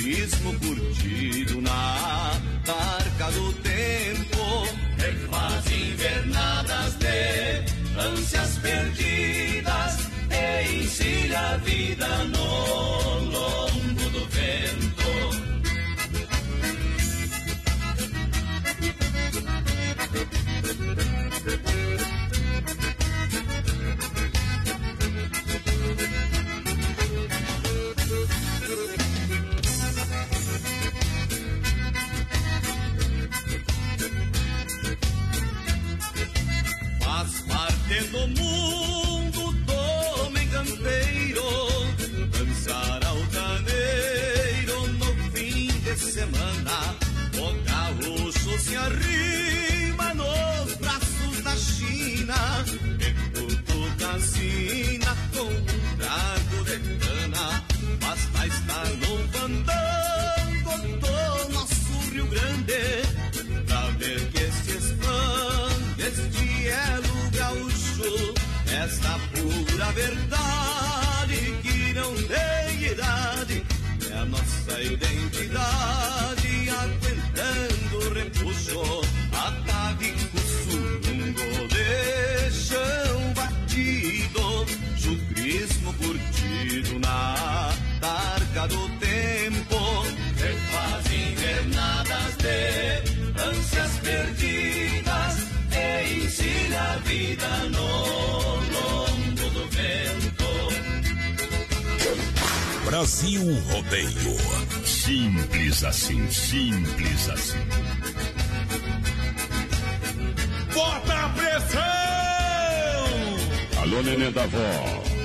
chucrismo 0.09 0.53
curtido 0.59 1.61
na 1.61 2.33
barca 2.65 3.31
do 3.31 3.53
tempo. 3.53 4.67
Refaz 4.97 5.71
invernadas 5.71 6.95
de 6.95 7.99
ânsias 7.99 8.57
perdidas 8.57 10.09
e 10.31 10.83
ensina 10.83 11.53
a 11.53 11.57
vida 11.57 12.07
no 12.25 13.19
lombo 13.29 13.68
Parte 37.89 38.03
do 38.10 38.19
mundo 38.39 39.51
do 39.65 39.74
homem 40.22 40.48
campeiro 40.50 41.41
Dançar 42.31 43.03
altaneiro 43.03 44.88
no 45.00 45.31
fim 45.31 45.67
de 45.81 45.96
semana. 45.98 46.96
O 47.34 47.51
gaúcho 47.63 48.60
se 48.60 48.75
arrisca 48.75 49.58
verdad. 69.91 70.48
Brasil 102.99 103.41
Rodeio. 103.71 104.35
Simples 104.85 105.85
assim, 105.85 106.29
simples 106.29 107.29
assim. 107.29 107.57
Bota 110.73 111.13
a 111.13 111.29
pressão! 111.29 111.81
Alô, 113.81 114.03
neném 114.03 114.29
da 114.33 114.45
vó. 114.47 115.18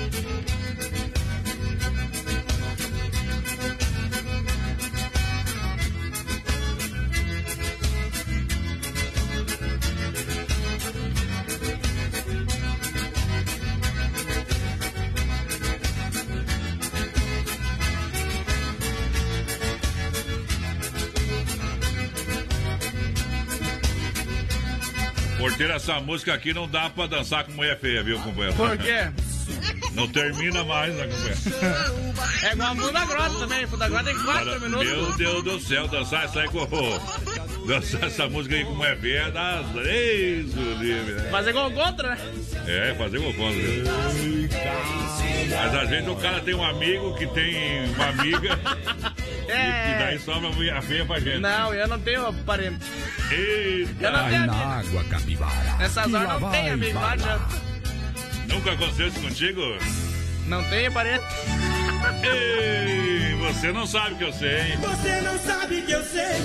Porteiro, 25.55 25.73
essa 25.73 26.01
música 26.01 26.33
aqui 26.33 26.53
não 26.53 26.67
dá 26.67 26.89
pra 26.89 27.07
dançar 27.07 27.45
com 27.45 27.53
mulher 27.53 27.79
feia, 27.79 28.03
viu, 28.03 28.19
companheiro? 28.19 28.53
Por 28.57 28.77
quê? 28.77 29.09
Não 29.93 30.05
termina 30.07 30.65
mais, 30.65 30.93
né, 30.93 31.07
companheiro? 31.07 32.15
É 32.43 32.51
igual 32.51 32.71
a 32.71 32.75
Funda 32.75 33.05
Grota 33.05 33.39
também. 33.39 33.67
Funda 33.67 33.87
Grota 33.87 34.03
tem 34.03 34.15
quatro 34.15 34.45
Cara, 34.45 34.59
minutos. 34.59 34.87
Meu 34.89 35.13
Deus 35.13 35.43
do 35.43 35.59
céu, 35.61 35.87
dançar 35.87 36.25
essa 36.25 36.41
aí 36.41 36.49
com. 36.49 36.65
Dançar 37.65 38.03
essa 38.03 38.27
música 38.27 38.55
aí 38.55 38.65
com 38.65 38.75
mulher 38.75 38.99
feia 38.99 39.31
dá. 39.31 39.63
Isso, 39.81 40.59
livre. 40.77 41.29
Fazer 41.31 41.53
gol 41.53 41.71
contra, 41.71 42.09
né? 42.09 42.17
É, 42.67 42.93
fazer 42.95 43.19
gol 43.19 43.33
contra. 43.33 43.61
Mas 45.49 45.75
às 45.75 45.89
vezes 45.89 46.07
o 46.07 46.15
cara 46.17 46.41
tem 46.41 46.53
um 46.53 46.63
amigo 46.65 47.15
que 47.15 47.27
tem 47.27 47.85
uma 47.91 48.07
amiga 48.07 48.59
e, 49.47 49.91
e 49.95 49.99
daí 49.99 50.19
sobra 50.19 50.49
a 50.77 50.81
feia 50.81 51.05
pra 51.05 51.19
gente. 51.19 51.37
É. 51.37 51.39
Não, 51.39 51.73
eu 51.73 51.87
não 51.87 51.99
tenho 51.99 52.33
parente. 52.45 52.79
Eita! 53.31 54.03
Eu 54.03 54.11
não 54.11 54.29
tenho 54.29 54.45
na 54.47 54.53
água, 54.79 55.03
capivara. 55.05 55.77
Nessas 55.77 56.13
horas 56.13 56.41
não 56.41 56.51
tem 56.51 56.69
amigo, 56.69 56.93
não 56.99 57.05
adianta. 57.05 57.45
Nunca 58.47 58.71
aconteceu 58.71 59.07
isso 59.07 59.19
contigo? 59.21 59.61
Não 60.47 60.63
tenho 60.65 60.91
parente. 60.91 61.25
Ei, 62.23 63.33
você 63.35 63.71
não 63.71 63.87
sabe 63.87 64.15
que 64.15 64.23
eu 64.23 64.33
sei. 64.33 64.75
Você 64.77 65.21
não 65.21 65.39
sabe 65.39 65.81
que 65.81 65.91
eu 65.91 66.03
sei, 66.03 66.41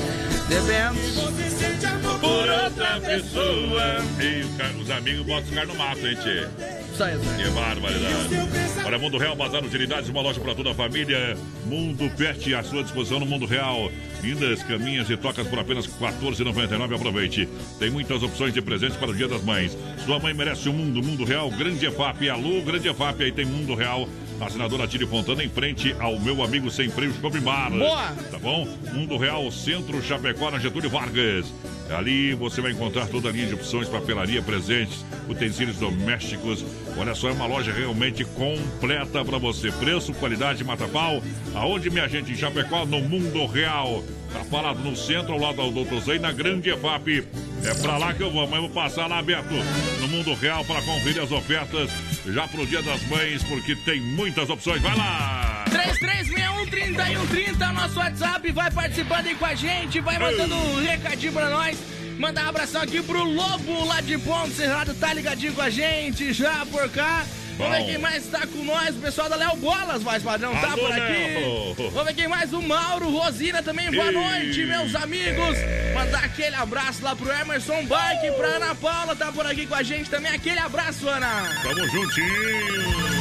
Depende. 0.49 1.11
você 1.15 1.51
sente 1.51 1.87
amor 1.87 2.19
Por 2.19 2.49
outra 2.49 3.01
pessoa. 3.01 3.97
Ei, 4.19 4.43
os 4.81 4.91
amigos 4.91 5.27
botam 5.27 5.45
os 5.45 5.51
caras 5.51 5.69
no 5.69 5.75
mato, 5.75 6.07
hein, 6.07 6.17
tchê? 6.23 6.47
Isso. 6.93 7.05
né? 7.05 7.43
Que 7.43 7.51
barbaridade. 7.51 8.83
Para 8.83 8.99
Mundo 8.99 9.19
Real, 9.19 9.37
Bazar 9.37 9.65
Utilidades, 9.65 10.09
uma 10.09 10.21
loja 10.21 10.41
para 10.41 10.55
toda 10.55 10.71
a 10.71 10.75
família. 10.75 11.37
Mundo 11.67 12.11
Pet 12.17 12.55
à 12.55 12.63
sua 12.63 12.83
disposição 12.83 13.21
no 13.21 13.27
Mundo 13.27 13.47
Real. 13.47 13.91
Lindas 14.23 14.63
caminhas 14.63 15.09
e 15.09 15.17
tocas 15.17 15.47
por 15.47 15.59
apenas 15.59 15.87
R$ 15.87 15.93
14,99. 15.99 16.95
Aproveite. 16.95 17.49
Tem 17.79 17.91
muitas 17.91 18.23
opções 18.23 18.53
de 18.53 18.61
presentes 18.61 18.97
para 18.97 19.11
o 19.11 19.15
Dia 19.15 19.29
das 19.29 19.43
Mães. 19.43 19.77
Sua 20.05 20.19
mãe 20.19 20.35
merece 20.35 20.69
o 20.69 20.73
mundo. 20.73 21.03
Mundo 21.03 21.25
Real, 21.25 21.51
Grande 21.51 21.87
EFAP. 21.87 22.29
Alô, 22.29 22.61
Grande 22.63 22.89
EFAP. 22.89 23.23
Aí 23.23 23.33
tem 23.33 23.45
Mundo 23.45 23.75
Real. 23.75 24.09
Assinadora 24.47 24.87
Tire 24.87 25.07
Fontana 25.07 25.45
em 25.45 25.49
frente 25.49 25.95
ao 25.99 26.19
meu 26.19 26.43
amigo 26.43 26.71
Sem 26.71 26.91
Freio 26.91 27.13
Shopping 27.21 27.41
Bar. 27.41 27.71
Boa. 27.71 28.13
Tá 28.31 28.39
bom? 28.39 28.67
Mundo 28.93 29.17
Real, 29.17 29.51
Centro 29.51 30.03
Chapecó, 30.03 30.51
na 30.51 30.59
Getúlio 30.59 30.91
Vargas. 30.91 31.53
Ali 31.91 32.35
você 32.35 32.61
vai 32.61 32.73
encontrar 32.73 33.07
toda 33.09 33.29
a 33.29 33.33
linha 33.33 33.47
de 33.47 33.55
opções, 33.55 33.89
papelaria, 33.89 34.41
presentes, 34.43 35.05
utensílios 35.29 35.77
domésticos. 35.77 36.65
Olha 36.97 37.15
só, 37.15 37.29
é 37.29 37.33
uma 37.33 37.47
loja 37.47 37.73
realmente 37.73 38.25
completa 38.25 39.25
para 39.25 39.39
você. 39.39 39.71
Preço, 39.73 40.13
qualidade, 40.15 40.65
mata-pau. 40.65 41.23
Aonde, 41.55 41.91
minha 41.91 42.09
gente? 42.09 42.33
Em 42.33 42.37
Chapecó, 42.37 42.85
no 42.85 43.01
Mundo 43.01 43.47
Real. 43.47 44.03
Tá 44.33 44.45
falado 44.45 44.79
no 44.79 44.95
centro, 44.95 45.33
ao 45.33 45.39
lado 45.39 45.63
do 45.63 45.71
Doutor 45.71 46.01
Zé, 46.01 46.19
na 46.19 46.33
Grande 46.33 46.71
EFAP. 46.71 47.27
É 47.65 47.75
pra 47.75 47.97
lá 47.97 48.15
que 48.15 48.23
eu 48.23 48.31
vou, 48.31 48.47
mas 48.47 48.61
vou 48.61 48.71
passar 48.71 49.07
lá 49.07 49.19
aberto 49.19 49.53
no 50.01 50.09
Mundo 50.09 50.35
Real 50.35 50.65
para 50.65 50.81
conferir 50.83 51.23
as 51.23 51.33
ofertas 51.33 51.91
já 52.27 52.47
pro 52.47 52.67
Dia 52.67 52.83
das 52.83 53.03
Mães, 53.09 53.43
porque 53.45 53.75
tem 53.77 54.01
muitas 54.01 54.49
opções. 54.49 54.81
Vai 54.81 54.97
lá! 54.97 55.65
3361-3130, 55.71 57.73
nosso 57.73 57.99
WhatsApp. 57.99 58.53
Vai 58.53 58.71
participando 58.71 59.27
aí 59.27 59.35
com 59.35 59.47
a 59.47 59.55
gente, 59.55 60.01
vai 60.01 60.19
mandando 60.19 60.55
um 60.55 60.83
recadinho 60.83 61.33
pra 61.33 61.51
nós. 61.51 62.00
Mandar 62.21 62.45
um 62.45 62.49
abração 62.51 62.83
aqui 62.83 63.01
pro 63.03 63.25
Lobo 63.25 63.87
lá 63.87 64.03
de 64.03 64.19
Ponto 64.19 64.51
Cerrado, 64.51 64.93
tá 64.93 65.11
ligadinho 65.15 65.55
com 65.55 65.63
a 65.63 65.71
gente 65.71 66.35
já 66.35 66.67
por 66.67 66.87
cá. 66.91 67.25
Vamos 67.57 67.79
ver 67.79 67.85
quem 67.87 67.99
mais 67.99 68.27
tá 68.27 68.47
com 68.47 68.63
nós. 68.63 68.95
O 68.95 68.99
pessoal 68.99 69.31
da 69.31 69.37
Léo 69.37 69.57
Bolas, 69.57 70.03
mais 70.03 70.23
padrão, 70.23 70.55
tá 70.55 70.77
por 70.77 70.93
aqui. 70.93 71.75
Vamos 71.91 72.05
ver 72.05 72.15
quem 72.15 72.29
mais. 72.29 72.53
O 72.53 72.61
Mauro, 72.61 73.11
Rosina 73.11 73.63
também. 73.63 73.91
Boa 73.91 74.13
noite, 74.13 74.65
meus 74.67 74.95
amigos. 74.95 75.57
Mandar 75.95 76.23
aquele 76.25 76.57
abraço 76.57 77.03
lá 77.03 77.17
pro 77.17 77.33
Emerson 77.33 77.87
Bike, 77.87 78.33
pra 78.37 78.49
Ana 78.49 78.75
Paula, 78.75 79.17
tá 79.17 79.33
por 79.33 79.47
aqui 79.47 79.67
com 79.67 79.75
a 79.75 79.83
gente 79.83 80.11
também. 80.11 80.31
Aquele 80.31 80.59
abraço, 80.59 81.09
Ana. 81.09 81.49
Tamo 81.63 81.89
juntinho! 81.89 83.20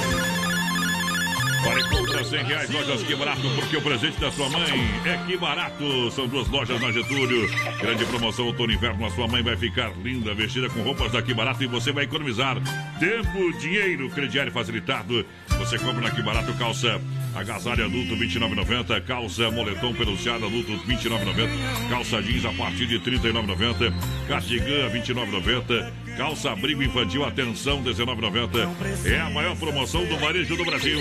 Para 1.64 1.80
encontrar 1.82 2.24
100 2.24 2.44
reais, 2.46 2.70
lojas 2.70 3.04
Que 3.04 3.16
Barato, 3.16 3.42
porque 3.56 3.78
o 3.78 3.82
presente 3.82 4.20
da 4.20 4.32
sua 4.32 4.50
mãe 4.50 4.90
é 5.06 5.18
Que 5.26 5.38
Barato. 5.38 6.12
São 6.12 6.28
duas 6.28 6.48
lojas 6.48 6.80
na 6.82 6.92
Getúlio. 6.92 7.50
Grande 7.80 8.06
promoção 8.06 8.46
outono 8.46 8.72
inverno. 8.72 9.06
A 9.06 9.12
sua 9.12 9.28
mãe 9.28 9.44
vai 9.44 9.58
ficar 9.58 9.92
linda, 10.02 10.34
vestida 10.34 10.70
com 10.70 10.82
roupas 10.82 11.12
da 11.12 11.22
Que 11.22 11.34
Barato 11.34 11.64
e 11.64 11.68
você 11.68 11.92
vai 11.92 12.06
economizar 12.06 12.58
tempo, 13.00 13.58
dinheiro, 13.60 14.10
crediário 14.10 14.52
facilitado. 14.52 15.26
Você 15.58 15.78
compra 15.78 16.02
na 16.02 16.12
Que 16.12 16.22
Barato 16.22 16.54
calça 16.54 17.00
agasalho 17.40 17.86
adulto 17.86 18.16
29,90, 18.16 19.02
calça 19.02 19.50
moletom 19.50 19.94
peluciado 19.94 20.46
adulto 20.46 20.74
29,90, 20.88 21.90
calça 21.90 22.22
jeans 22.22 22.46
a 22.46 22.52
partir 22.52 22.86
de 22.86 23.00
39,90, 23.00 23.94
cardigan 24.28 24.90
29,90, 24.90 25.92
calça 26.18 26.52
abrigo 26.52 26.84
infantil 26.84 27.24
atenção 27.24 27.82
19,90. 27.82 28.70
É 29.06 29.20
a 29.20 29.30
maior 29.30 29.56
promoção 29.56 30.06
do 30.06 30.18
varejo 30.18 30.56
do 30.58 30.66
Brasil. 30.66 31.00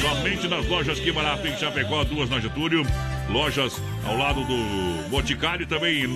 Somente 0.00 0.46
nas 0.48 0.66
lojas 0.66 1.00
Que 1.00 1.10
Barato 1.10 1.46
em 1.46 1.56
Chapecó, 1.56 2.04
duas 2.04 2.28
na 2.28 2.40
Getúlio, 2.40 2.84
lojas 3.30 3.80
ao 4.04 4.16
lado 4.16 4.44
do 4.44 5.08
Boticário 5.08 5.66
também 5.66 6.06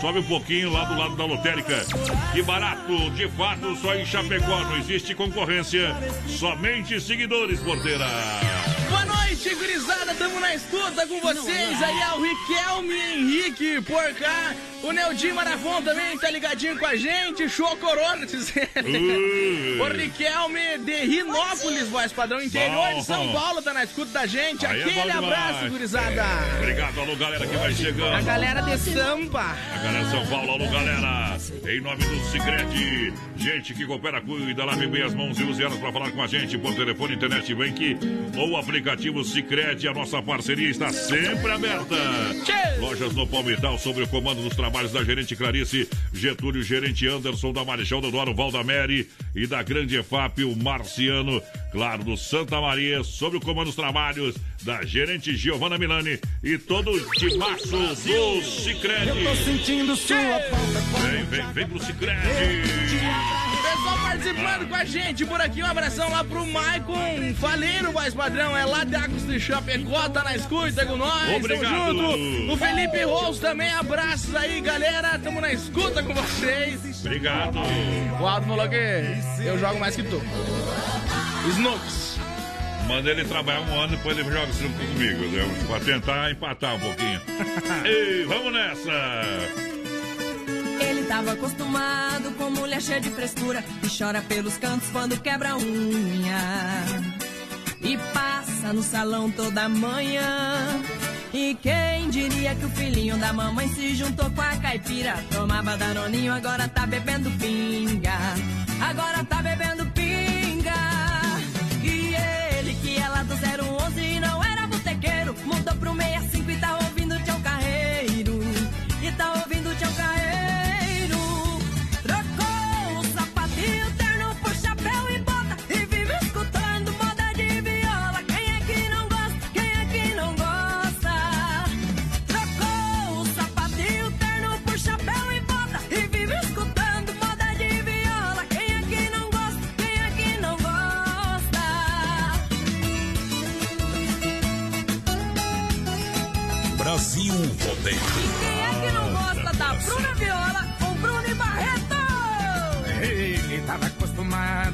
Sobe 0.00 0.20
um 0.20 0.22
pouquinho 0.22 0.72
lá 0.72 0.84
do 0.84 0.98
lado 0.98 1.14
da 1.14 1.26
lotérica. 1.26 1.84
Que 2.32 2.42
barato, 2.42 3.10
de 3.10 3.28
fato, 3.28 3.76
só 3.76 3.94
em 3.94 4.06
Chapecó 4.06 4.64
não 4.64 4.78
existe 4.78 5.14
concorrência. 5.14 5.94
Somente 6.26 6.98
seguidores, 6.98 7.60
porteira. 7.60 8.06
Boa 8.90 9.04
noite, 9.04 9.54
gurizada. 9.54 10.14
Tamo 10.14 10.40
na 10.40 10.54
escuta 10.54 11.06
com 11.06 11.20
vocês. 11.20 11.82
Aí 11.82 12.00
é 12.00 12.12
o 12.12 12.20
Riquelme 12.22 12.94
Henrique 12.94 13.80
por 13.82 14.12
cá. 14.14 14.52
O 14.82 14.92
Neudinho 14.92 15.34
Marafon 15.34 15.82
também 15.82 16.16
tá 16.18 16.30
ligadinho 16.30 16.76
com 16.78 16.86
a 16.86 16.96
gente. 16.96 17.48
Show 17.48 17.76
Corona. 17.76 18.26
Uh. 18.26 19.82
O 19.82 19.88
Riquelme 19.96 20.78
de 20.78 21.04
Rinópolis, 21.04 21.86
voz 21.88 22.12
padrão 22.12 22.42
interior 22.42 22.94
de 22.94 23.04
São. 23.04 23.32
Paulo, 23.32 23.62
tá 23.62 23.72
na 23.72 23.84
escuta 23.84 24.10
da 24.10 24.26
gente. 24.26 24.66
Aí 24.66 24.80
é 24.80 24.84
Aquele 24.84 25.00
demais. 25.12 25.16
abraço, 25.24 25.68
gurizada. 25.70 26.24
Obrigado, 26.58 27.00
alô, 27.00 27.14
galera 27.16 27.46
que 27.46 27.56
vai 27.56 27.70
A 27.70 27.74
chegando. 27.74 28.24
galera 28.24 28.60
de 28.62 28.78
Sampa. 28.78 29.56
A 29.74 29.78
galera 29.78 30.04
de 30.04 30.10
São 30.10 30.26
Paulo, 30.26 30.50
alô, 30.52 30.68
galera. 30.68 31.38
Em 31.68 31.80
nome 31.80 32.02
do 32.04 32.24
Cicrete, 32.30 33.12
gente 33.36 33.74
que 33.74 33.86
coopera, 33.86 34.20
cuida, 34.20 34.64
lave 34.64 34.86
bem 34.88 35.02
as 35.02 35.14
mãos 35.14 35.38
e 35.38 35.44
use 35.44 35.62
elas 35.62 35.78
para 35.78 35.92
falar 35.92 36.10
com 36.10 36.22
a 36.22 36.26
gente 36.26 36.58
por 36.58 36.74
telefone, 36.74 37.14
internet, 37.14 37.54
bank 37.54 37.98
ou 38.36 38.56
aplicativo 38.56 38.79
Cicrete. 39.24 39.88
A 39.88 39.92
nossa 39.92 40.22
parceria 40.22 40.68
está 40.68 40.92
sempre 40.92 41.50
aberta. 41.52 41.94
Lojas 42.80 43.14
no 43.14 43.26
Palmital, 43.26 43.78
sob 43.78 44.02
o 44.02 44.08
comando 44.08 44.42
dos 44.42 44.56
trabalhos 44.56 44.92
da 44.92 45.04
gerente 45.04 45.36
Clarice, 45.36 45.88
Getúlio, 46.12 46.62
gerente 46.62 47.06
Anderson, 47.06 47.52
da 47.52 47.64
Marechal 47.64 48.00
Deodoro, 48.00 48.34
Valdamere 48.34 49.08
e 49.34 49.46
da 49.46 49.62
Grande 49.62 49.96
EFAP, 49.96 50.44
o 50.44 50.56
Marciano, 50.56 51.42
claro, 51.72 52.04
do 52.04 52.16
Santa 52.16 52.60
Maria, 52.60 53.04
sob 53.04 53.36
o 53.36 53.40
comando 53.40 53.66
dos 53.66 53.76
trabalhos 53.76 54.34
da 54.62 54.84
gerente 54.84 55.36
Giovana 55.36 55.78
Milani 55.78 56.18
e 56.42 56.58
todo 56.58 56.90
o 56.90 57.10
timaço 57.12 57.68
do 57.68 58.42
Cicrete. 58.42 59.44
sentindo 59.44 59.96
sua 59.96 60.16
falta. 60.18 61.08
Vem, 61.10 61.24
vem, 61.24 61.52
vem 61.52 61.66
pro 61.66 61.82
Cicrete. 61.82 62.20
Pessoal 63.62 63.98
participando 64.02 64.68
com 64.68 64.74
a 64.74 64.84
gente 64.84 65.24
por 65.24 65.40
aqui, 65.40 65.62
um 65.62 65.66
abração 65.66 66.10
lá 66.10 66.24
pro 66.24 66.44
Maicon 66.46 67.34
Faleiro, 67.38 67.92
mais 67.92 68.12
padrão, 68.12 68.56
é 68.56 68.64
lá 68.64 68.84
de 68.84 68.96
Águas 68.96 69.26
de 69.26 69.40
Chapecó, 69.40 70.08
tá 70.08 70.24
na 70.24 70.36
escuta 70.36 70.84
com 70.84 70.96
nós, 70.96 71.36
Obrigado. 71.36 71.86
tamo 71.86 72.16
junto. 72.16 72.52
O 72.52 72.56
Felipe 72.56 73.02
Rose 73.04 73.40
também, 73.40 73.70
abraços 73.70 74.34
aí, 74.34 74.60
galera, 74.60 75.18
tamo 75.18 75.40
na 75.40 75.52
escuta 75.52 76.02
com 76.02 76.12
vocês. 76.12 76.80
Obrigado. 77.04 77.58
O 78.20 78.26
Aldo 78.26 78.46
falou 78.46 78.68
que 78.68 79.14
eu 79.44 79.58
jogo 79.58 79.78
mais 79.78 79.96
que 79.96 80.02
tu. 80.02 80.20
Snooks. 81.48 82.09
Manda 82.90 83.08
ele 83.08 83.24
trabalhar 83.24 83.60
um 83.60 83.80
ano, 83.80 83.96
depois 83.96 84.18
ele 84.18 84.28
joga 84.32 84.52
junto 84.52 84.76
comigo, 84.76 85.24
né? 85.26 85.64
Pra 85.68 85.78
tentar 85.78 86.32
empatar 86.32 86.74
um 86.74 86.80
pouquinho. 86.80 87.20
Ei, 87.86 88.24
vamos 88.24 88.52
nessa! 88.52 88.90
Ele 90.80 91.04
tava 91.04 91.34
acostumado 91.34 92.32
com 92.32 92.50
mulher 92.50 92.82
cheia 92.82 93.00
de 93.00 93.08
frescura 93.10 93.62
e 93.84 93.88
chora 93.96 94.20
pelos 94.22 94.58
cantos 94.58 94.88
quando 94.90 95.16
quebra 95.20 95.50
a 95.50 95.56
unha. 95.56 96.84
E 97.80 97.96
passa 98.12 98.72
no 98.72 98.82
salão 98.82 99.30
toda 99.30 99.68
manhã. 99.68 100.82
E 101.32 101.56
quem 101.62 102.10
diria 102.10 102.56
que 102.56 102.64
o 102.64 102.70
filhinho 102.70 103.16
da 103.18 103.32
mamãe 103.32 103.68
se 103.68 103.94
juntou 103.94 104.28
com 104.32 104.42
a 104.42 104.56
caipira? 104.56 105.14
Tomava 105.30 105.76
danoninho, 105.76 106.32
agora 106.32 106.66
tá 106.66 106.86
bebendo 106.86 107.30
pinga. 107.38 108.18
Agora 108.80 109.22
tá 109.24 109.40
bebendo 109.42 109.86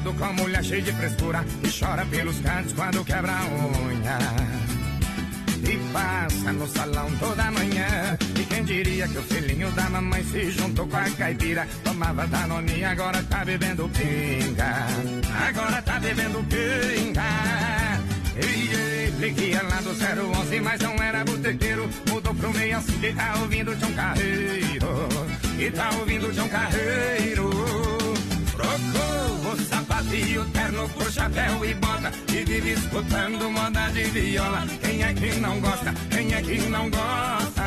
acostumado 0.07 0.13
com 0.13 0.33
mulher 0.41 0.63
cheia 0.63 0.81
de 0.81 0.91
frescura 0.93 1.45
e 1.63 1.69
chora 1.69 2.05
pelos 2.05 2.39
cantos 2.39 2.73
quando 2.73 3.03
quebra 3.03 3.31
a 3.31 3.45
unha. 3.45 4.17
E 5.63 5.77
passa 5.91 6.53
no 6.53 6.67
salão 6.67 7.09
toda 7.19 7.51
manhã. 7.51 8.17
E 8.39 8.43
quem 8.45 8.63
diria 8.63 9.07
que 9.07 9.17
o 9.17 9.23
filhinho 9.23 9.71
da 9.71 9.89
mamãe 9.89 10.23
se 10.23 10.51
juntou 10.51 10.87
com 10.87 10.97
a 10.97 11.09
caipira? 11.09 11.67
Tomava 11.83 12.27
Danone, 12.27 12.83
agora 12.85 13.21
tá 13.23 13.43
bebendo 13.43 13.89
pinga. 13.89 14.87
Agora 15.47 15.81
tá 15.81 15.99
bebendo 15.99 16.43
pinga. 16.43 17.23
E 18.39 18.75
ele 18.75 19.33
que 19.33 19.45
ia 19.45 19.63
lá 19.63 19.81
do 19.81 19.89
011, 19.89 20.59
mas 20.61 20.79
não 20.79 20.95
era 20.95 21.25
botequeiro. 21.25 21.89
Mudou 22.09 22.35
pro 22.35 22.53
meio 22.53 22.77
assim 22.77 22.99
e 23.03 23.13
tá 23.13 23.35
ouvindo 23.41 23.77
João 23.79 23.93
Carreiro. 23.93 25.09
E 25.59 25.71
tá 25.71 25.89
ouvindo 25.99 26.33
João 26.33 26.49
Carreiro. 26.49 27.96
O 29.47 29.55
sapatinho 29.55 30.43
terno 30.51 30.89
por 30.89 31.09
chapéu 31.09 31.63
e 31.63 31.73
bota 31.75 32.11
E 32.27 32.43
vive 32.43 32.73
escutando 32.73 33.49
moda 33.49 33.87
de 33.93 34.03
viola 34.03 34.67
Quem 34.81 35.01
é 35.01 35.13
que 35.13 35.39
não 35.39 35.61
gosta? 35.61 35.93
Quem 36.09 36.33
é 36.33 36.41
que 36.41 36.57
não 36.67 36.89
gosta? 36.89 37.63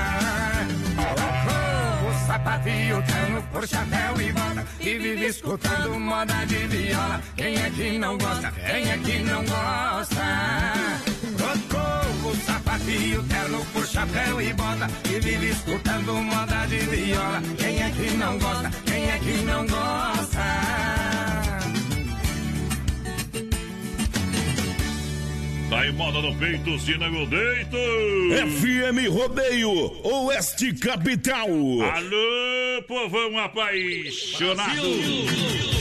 O 2.07 2.27
sapatinho 2.27 3.03
terno 3.03 3.43
por 3.51 3.67
chapéu 3.67 4.21
e 4.21 4.33
bota 4.33 4.67
E 4.79 4.99
vive 4.99 5.27
escutando 5.27 5.99
moda 5.99 6.45
de 6.45 6.67
viola 6.67 7.23
Quem 7.35 7.57
é 7.57 7.71
que 7.71 7.99
não 7.99 8.19
gosta? 8.19 8.51
Quem 8.51 8.91
é 8.91 8.99
que 8.99 9.19
não 9.21 9.45
gosta? 9.47 10.25
O 12.23 12.37
sapatinho 12.45 13.23
terno 13.23 13.65
por 13.73 13.87
chapéu 13.87 14.41
e 14.43 14.53
bota 14.53 14.87
E 15.09 15.19
vive 15.19 15.49
escutando 15.49 16.15
moda 16.15 16.67
de 16.67 16.79
viola 16.79 17.41
Quem 17.57 17.83
é 17.83 17.91
que 17.91 18.11
não 18.19 18.39
gosta? 18.39 18.71
Quem 18.85 19.11
é 19.11 19.19
que 19.19 19.43
não 19.45 19.67
gosta? 19.67 21.20
Tá 25.71 25.87
em 25.87 25.93
moda 25.93 26.21
no 26.21 26.35
peito, 26.35 26.77
sina 26.81 27.09
meu 27.09 27.25
deito! 27.27 27.77
FM 28.59 29.09
Rodeio, 29.09 29.71
Oeste 30.03 30.75
Capital. 30.75 31.47
Alô, 31.49 32.83
povão 32.89 33.39
apaixonado! 33.39 34.67
Na 34.67 35.80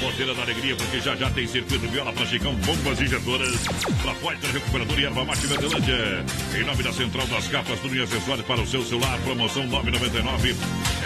porteira 0.00 0.34
da 0.34 0.42
alegria, 0.42 0.74
porque 0.74 1.00
já 1.00 1.14
já 1.14 1.30
tem 1.30 1.46
circuito 1.46 1.86
viola 1.88 2.12
Chicão, 2.26 2.54
bombas 2.54 3.00
injetoras, 3.00 3.56
pra 4.02 4.14
Poitra 4.14 4.50
Recuperadora 4.50 5.00
e 5.00 5.04
Erva 5.04 5.24
Mate 5.24 5.46
Verdelândia. 5.46 6.24
Em 6.58 6.64
nome 6.64 6.82
da 6.82 6.92
Central 6.92 7.26
das 7.26 7.48
Capas, 7.48 7.78
tudo 7.80 7.96
em 7.96 8.02
acessórios 8.02 8.46
para 8.46 8.60
o 8.60 8.66
seu 8.66 8.82
celular, 8.82 9.18
promoção 9.20 9.68
9,99. 9.68 10.56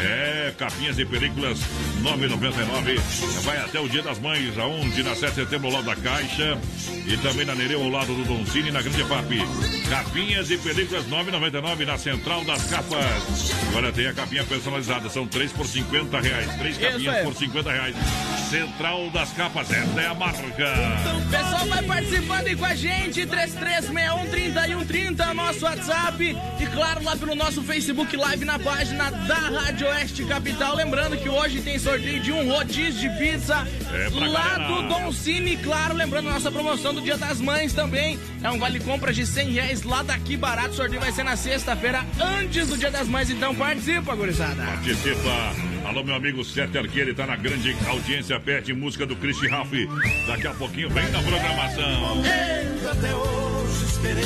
É, 0.00 0.54
capinhas 0.56 0.98
e 0.98 1.04
películas 1.04 1.58
9,99. 2.02 2.98
Vai 3.42 3.58
até 3.58 3.80
o 3.80 3.88
Dia 3.88 4.02
das 4.02 4.18
Mães, 4.18 4.56
aonde 4.58 5.02
na 5.02 5.14
7 5.14 5.30
de 5.30 5.40
setembro, 5.42 5.68
ao 5.68 5.74
lado 5.74 5.86
da 5.86 5.96
Caixa. 5.96 6.58
E 7.06 7.16
também 7.18 7.44
na 7.44 7.54
Nereu, 7.54 7.82
ao 7.82 7.88
lado 7.90 8.14
do 8.14 8.24
Doncini, 8.24 8.70
na 8.70 8.80
Grande 8.80 9.02
FAP. 9.04 9.32
Capinhas 9.88 10.50
e 10.50 10.58
películas 10.58 11.04
9,99 11.06 11.86
na 11.86 11.98
Central 11.98 12.44
das 12.44 12.64
Capas. 12.70 13.52
Agora 13.68 13.92
tem 13.92 14.06
a 14.06 14.14
capinha 14.14 14.44
personalizada, 14.44 15.08
são 15.08 15.26
3 15.26 15.52
por 15.52 15.66
50 15.66 16.20
reais. 16.20 16.54
Três 16.56 16.76
Isso 16.76 16.86
capinhas 16.86 17.14
aí. 17.14 17.24
por 17.24 17.34
50 17.34 17.72
reais. 17.72 17.96
Central 18.50 18.83
das 19.12 19.32
Capas, 19.32 19.70
essa 19.70 19.98
é 20.00 20.06
a 20.08 20.14
marca. 20.14 20.42
Pessoal, 21.30 21.66
vai 21.68 21.82
participando 21.84 22.46
aí 22.48 22.54
com 22.54 22.66
a 22.66 22.74
gente, 22.74 23.26
3361-3130, 23.26 25.32
nosso 25.32 25.64
WhatsApp. 25.64 26.36
E 26.60 26.66
claro, 26.66 27.02
lá 27.02 27.16
pelo 27.16 27.34
nosso 27.34 27.62
Facebook 27.62 28.14
Live 28.14 28.44
na 28.44 28.58
página 28.58 29.10
da 29.10 29.34
Rádio 29.36 29.86
Oeste 29.88 30.22
Capital. 30.26 30.76
Lembrando 30.76 31.16
que 31.16 31.30
hoje 31.30 31.62
tem 31.62 31.78
sorteio 31.78 32.20
de 32.20 32.30
um 32.30 32.46
rodízio 32.52 33.08
de 33.10 33.18
pizza 33.18 33.66
É 33.90 34.08
lá 34.12 34.28
galera. 34.58 34.66
do 34.68 34.82
Dom 34.88 35.10
Cine. 35.12 35.56
Claro, 35.56 35.94
lembrando 35.94 36.28
nossa 36.28 36.52
promoção 36.52 36.92
do 36.92 37.00
Dia 37.00 37.16
das 37.16 37.40
Mães 37.40 37.72
também. 37.72 38.18
É 38.42 38.50
um 38.50 38.58
vale 38.58 38.80
compras 38.80 39.16
de 39.16 39.26
100 39.26 39.50
reais 39.52 39.82
lá 39.82 40.02
daqui 40.02 40.36
barato. 40.36 40.72
O 40.72 40.74
sorteio 40.74 41.00
vai 41.00 41.10
ser 41.10 41.22
na 41.24 41.36
sexta-feira, 41.36 42.04
antes 42.20 42.68
do 42.68 42.76
Dia 42.76 42.90
das 42.90 43.08
Mães. 43.08 43.30
Então 43.30 43.54
participa, 43.54 44.14
gurizada. 44.14 44.62
Participa. 44.62 45.54
Alô, 45.84 46.02
meu 46.02 46.14
amigo 46.14 46.42
Sete 46.42 46.78
Arqueiro, 46.78 47.10
ele 47.10 47.16
tá 47.16 47.26
na 47.26 47.36
grande 47.36 47.76
audiência, 47.86 48.40
pede 48.40 48.72
música 48.72 49.04
do 49.04 49.14
Christian 49.16 49.50
Ralph. 49.50 49.72
Daqui 50.26 50.46
a 50.46 50.54
pouquinho 50.54 50.88
vem 50.88 51.08
na 51.10 51.22
programação. 51.22 52.22
Eu 52.82 52.90
até 52.90 53.14
hoje 53.14 53.84
esperei. 53.84 54.24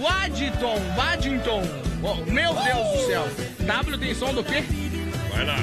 Waddington, 0.01 0.81
Waddington. 0.97 1.63
Oh, 2.03 2.31
meu 2.31 2.53
Deus 2.55 2.89
do 2.89 3.07
céu. 3.07 3.29
W 3.61 3.99
tem 3.99 4.15
som 4.15 4.35
do 4.35 4.43
quê? 4.43 4.65
Vai 5.33 5.47
lá. 5.47 5.57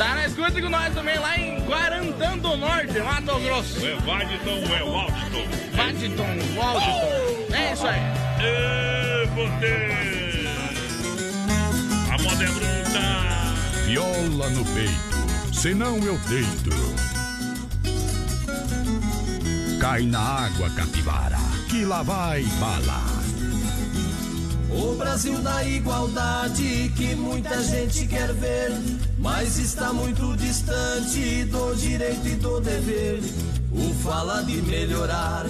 Tá 0.00 0.14
na 0.14 0.24
escuta 0.24 0.62
com 0.62 0.70
nós 0.70 0.94
também 0.94 1.18
lá 1.18 1.38
em 1.38 1.60
Guarantã 1.66 2.38
do 2.38 2.56
Norte, 2.56 2.98
Mato 3.00 3.38
Grosso. 3.38 3.86
É 3.86 3.94
Waddington, 3.96 4.74
é 4.74 4.82
Waddington. 4.82 5.44
Waddington, 5.76 6.56
Waddington. 6.56 7.54
É 7.54 7.72
isso 7.74 7.86
aí. 7.86 8.00
Ê, 8.40 9.26
você! 9.26 10.46
A 12.10 12.16
moda 12.22 12.44
é 12.44 12.46
bruta. 12.46 13.00
Viola 13.84 14.48
no 14.48 14.64
peito, 14.64 15.52
senão 15.52 15.98
eu 15.98 16.16
deito. 16.30 16.70
Cai 19.78 20.04
na 20.04 20.18
água, 20.18 20.70
capivara, 20.70 21.36
que 21.68 21.84
lá 21.84 22.02
vai 22.02 22.42
bala. 22.58 23.02
O 24.70 24.94
Brasil 24.94 25.38
da 25.42 25.62
igualdade 25.62 26.90
que 26.96 27.14
muita 27.16 27.62
gente 27.62 28.06
quer 28.06 28.32
ver, 28.32 28.72
mas 29.20 29.58
está 29.58 29.92
muito 29.92 30.34
distante 30.36 31.44
do 31.44 31.74
direito 31.74 32.26
e 32.26 32.36
do 32.36 32.60
dever. 32.60 33.20
Um 33.72 33.94
fala 33.96 34.42
de 34.42 34.62
melhorar, 34.62 35.46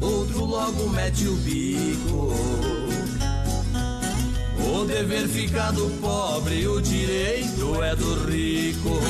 outro 0.00 0.44
logo 0.44 0.88
mete 0.88 1.28
o 1.28 1.36
bico. 1.36 2.34
O 4.72 4.84
dever 4.86 5.28
fica 5.28 5.70
do 5.72 5.90
pobre, 6.00 6.66
o 6.66 6.80
direito 6.80 7.82
é 7.82 7.94
do 7.94 8.24
rico. 8.24 9.00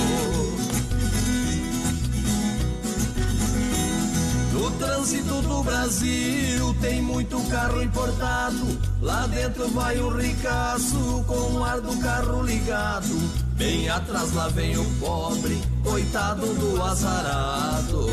No 4.53 4.70
trânsito 4.73 5.40
do 5.42 5.62
Brasil 5.62 6.75
tem 6.81 7.01
muito 7.01 7.40
carro 7.49 7.83
importado. 7.83 8.79
Lá 9.01 9.27
dentro 9.29 9.68
vai 9.68 9.99
o 10.01 10.09
ricaço 10.09 11.25
com 11.27 11.59
o 11.59 11.64
ar 11.64 11.81
do 11.81 11.96
carro 11.99 12.42
ligado. 12.42 13.49
Bem 13.61 13.90
atrás 13.90 14.33
lá 14.33 14.49
vem 14.49 14.75
o 14.79 14.85
pobre, 14.99 15.61
coitado 15.85 16.46
do 16.55 16.83
azarado. 16.83 18.07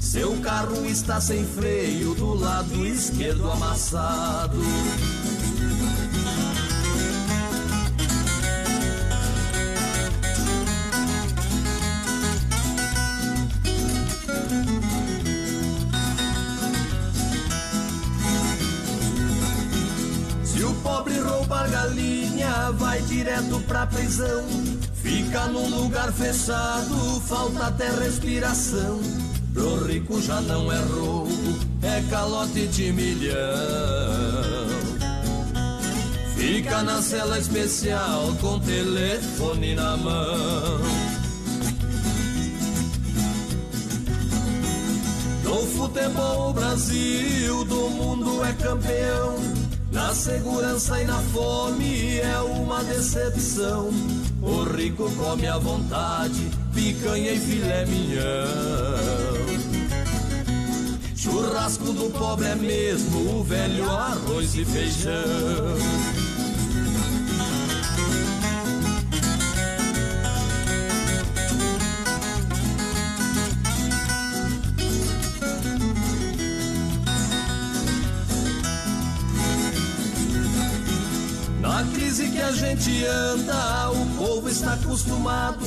Seu 0.00 0.40
carro 0.40 0.86
está 0.86 1.20
sem 1.20 1.44
freio, 1.44 2.14
do 2.14 2.32
lado 2.32 2.86
esquerdo 2.86 3.50
amassado. 3.50 4.56
Prisão. 23.86 24.44
Fica 25.02 25.46
num 25.46 25.68
lugar 25.82 26.12
fechado, 26.12 27.20
falta 27.26 27.66
até 27.66 27.90
respiração. 27.90 29.00
Pro 29.54 29.84
rico 29.86 30.20
já 30.20 30.40
não 30.42 30.70
é 30.70 30.78
roubo, 30.78 31.58
é 31.82 32.02
calote 32.10 32.66
de 32.66 32.92
milhão. 32.92 33.36
Fica 36.36 36.82
na 36.82 37.00
cela 37.00 37.38
especial 37.38 38.34
com 38.40 38.60
telefone 38.60 39.74
na 39.74 39.96
mão. 39.96 40.80
No 45.42 45.66
futebol, 45.68 46.50
o 46.50 46.52
Brasil 46.52 47.64
do 47.64 47.88
mundo 47.88 48.44
é 48.44 48.52
campeão. 48.52 49.55
Na 49.90 50.12
segurança 50.14 51.00
e 51.00 51.04
na 51.04 51.18
fome 51.18 52.18
é 52.18 52.38
uma 52.40 52.82
decepção. 52.84 53.90
O 54.42 54.64
rico 54.64 55.10
come 55.12 55.46
à 55.46 55.58
vontade, 55.58 56.50
picanha 56.74 57.32
e 57.32 57.40
filé 57.40 57.86
minhão. 57.86 58.26
Churrasco 61.14 61.92
do 61.92 62.10
pobre 62.10 62.46
é 62.46 62.54
mesmo 62.54 63.38
o 63.38 63.44
velho 63.44 63.90
arroz 63.90 64.54
e 64.54 64.64
feijão. 64.64 65.76
Gente 82.70 83.06
anda, 83.06 83.90
o 83.90 84.06
povo 84.16 84.48
está 84.48 84.74
acostumado. 84.74 85.64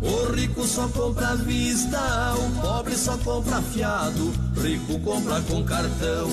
O 0.00 0.32
rico 0.32 0.66
só 0.66 0.86
compra 0.88 1.28
à 1.28 1.34
vista, 1.34 1.98
o 2.36 2.60
pobre 2.60 2.96
só 2.96 3.16
compra 3.18 3.62
fiado. 3.62 4.32
Rico 4.60 4.98
compra 5.00 5.40
com 5.42 5.64
cartão, 5.64 6.28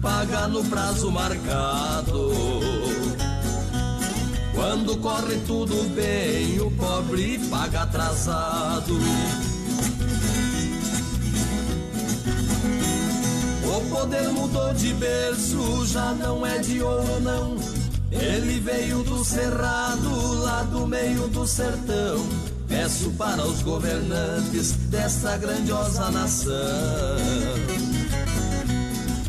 paga 0.00 0.46
no 0.48 0.62
prazo 0.64 1.10
marcado. 1.10 2.30
Quando 4.54 4.96
corre 4.98 5.36
tudo 5.46 5.82
bem, 5.94 6.60
o 6.60 6.70
pobre 6.72 7.38
paga 7.50 7.82
atrasado. 7.82 8.98
O 13.66 13.90
poder 13.90 14.28
mudou 14.28 14.72
de 14.74 14.94
berço, 14.94 15.86
já 15.86 16.12
não 16.12 16.46
é 16.46 16.58
de 16.58 16.80
ouro 16.80 17.20
não. 17.20 17.83
Ele 18.14 18.60
veio 18.60 19.02
do 19.02 19.24
cerrado, 19.24 20.34
lá 20.42 20.62
do 20.64 20.86
meio 20.86 21.28
do 21.28 21.46
sertão. 21.46 22.24
Peço 22.68 23.10
para 23.12 23.44
os 23.44 23.62
governantes 23.62 24.72
desta 24.88 25.36
grandiosa 25.36 26.10
nação. 26.10 26.54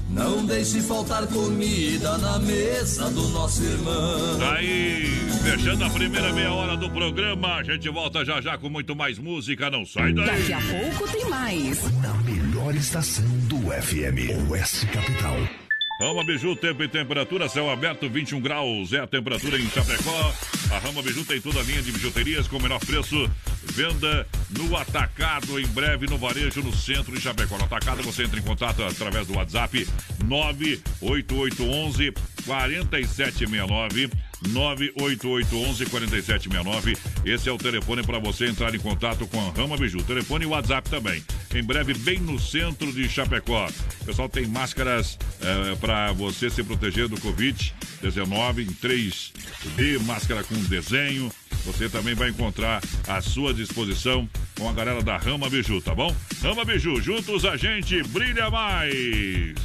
Não 0.09 0.45
deixe 0.45 0.79
faltar 0.81 1.27
comida 1.27 2.17
na 2.19 2.39
mesa 2.39 3.09
do 3.09 3.27
nosso 3.29 3.61
irmão. 3.61 4.53
Aí, 4.55 5.07
fechando 5.43 5.83
a 5.83 5.89
primeira 5.89 6.31
meia 6.31 6.53
hora 6.53 6.77
do 6.77 6.89
programa. 6.89 7.55
A 7.55 7.63
gente 7.63 7.89
volta 7.89 8.23
já 8.23 8.39
já 8.39 8.57
com 8.57 8.69
muito 8.69 8.95
mais 8.95 9.19
música. 9.19 9.69
Não 9.69 9.85
sai 9.85 10.13
daí. 10.13 10.25
Daqui 10.25 10.53
a 10.53 10.61
pouco 10.61 11.11
tem 11.11 11.29
mais. 11.29 11.83
Na 12.01 12.13
melhor 12.23 12.73
estação 12.75 13.25
do 13.49 13.57
FM, 13.57 14.49
Oeste 14.49 14.85
Capital. 14.87 15.64
Rama 15.99 16.25
Biju, 16.25 16.57
tempo 16.57 16.83
e 16.83 16.89
temperatura, 16.89 17.47
céu 17.47 17.69
aberto, 17.69 18.09
21 18.09 18.41
graus 18.41 18.91
é 18.91 18.99
a 18.99 19.07
temperatura 19.07 19.57
em 19.57 19.69
Chapecó. 19.69 20.33
A 20.71 20.79
Rama 20.79 21.01
Biju 21.01 21.23
tem 21.23 21.39
toda 21.39 21.61
a 21.61 21.63
linha 21.63 21.81
de 21.81 21.89
bijuterias 21.89 22.49
com 22.49 22.57
o 22.57 22.61
menor 22.61 22.79
preço. 22.79 23.29
Venda 23.63 24.27
no 24.49 24.75
atacado, 24.75 25.57
em 25.57 25.65
breve 25.67 26.05
no 26.05 26.17
varejo, 26.17 26.61
no 26.61 26.75
centro 26.75 27.15
de 27.15 27.21
Chapecó. 27.21 27.57
No 27.57 27.63
atacado 27.63 28.03
você 28.03 28.23
entra 28.23 28.37
em 28.37 28.43
contato 28.43 28.83
através 28.83 29.25
do 29.27 29.35
WhatsApp 29.35 29.87
98811 30.25 32.11
4769. 32.45 34.11
98811-4769. 34.47 36.97
Esse 37.25 37.49
é 37.49 37.51
o 37.51 37.57
telefone 37.57 38.03
para 38.03 38.19
você 38.19 38.47
entrar 38.47 38.73
em 38.73 38.79
contato 38.79 39.27
com 39.27 39.39
a 39.39 39.51
Rama 39.51 39.75
Biju. 39.77 40.01
Telefone 40.03 40.45
e 40.45 40.47
WhatsApp 40.47 40.89
também. 40.89 41.21
Em 41.53 41.63
breve, 41.63 41.93
bem 41.93 42.19
no 42.19 42.39
centro 42.39 42.91
de 42.91 43.07
Chapecó. 43.09 43.67
O 44.01 44.05
pessoal 44.05 44.29
tem 44.29 44.45
máscaras 44.45 45.17
é, 45.41 45.75
para 45.75 46.11
você 46.13 46.49
se 46.49 46.63
proteger 46.63 47.07
do 47.07 47.17
Covid-19 47.17 48.59
em 48.59 48.73
3D, 48.73 49.99
máscara 50.01 50.43
com 50.43 50.55
desenho. 50.63 51.31
Você 51.65 51.89
também 51.89 52.13
vai 52.13 52.29
encontrar 52.29 52.81
à 53.07 53.21
sua 53.21 53.53
disposição 53.53 54.29
com 54.57 54.69
a 54.69 54.73
galera 54.73 55.01
da 55.01 55.17
Rama 55.17 55.49
Biju, 55.49 55.81
tá 55.81 55.95
bom? 55.95 56.15
Rama 56.41 56.63
Biju, 56.63 57.01
juntos 57.01 57.43
a 57.43 57.57
gente 57.57 58.03
brilha 58.03 58.51
mais! 58.51 59.55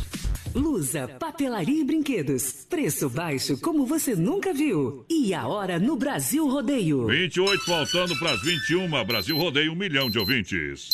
Lusa, 0.55 1.07
papelaria 1.07 1.81
e 1.81 1.85
brinquedos. 1.85 2.67
Preço 2.69 3.09
baixo 3.09 3.59
como 3.59 3.87
você 3.87 4.17
nunca 4.17 4.53
viu. 4.53 5.05
E 5.09 5.33
a 5.33 5.47
hora 5.47 5.79
no 5.79 5.97
Brasil 5.97 6.49
Rodeio. 6.49 7.07
28 7.07 7.65
faltando 7.65 8.19
para 8.19 8.33
as 8.33 8.43
21. 8.43 8.89
Brasil 9.05 9.37
Rodeio, 9.37 9.73
um 9.73 9.77
milhão 9.77 10.11
de 10.11 10.19
ouvintes. 10.19 10.91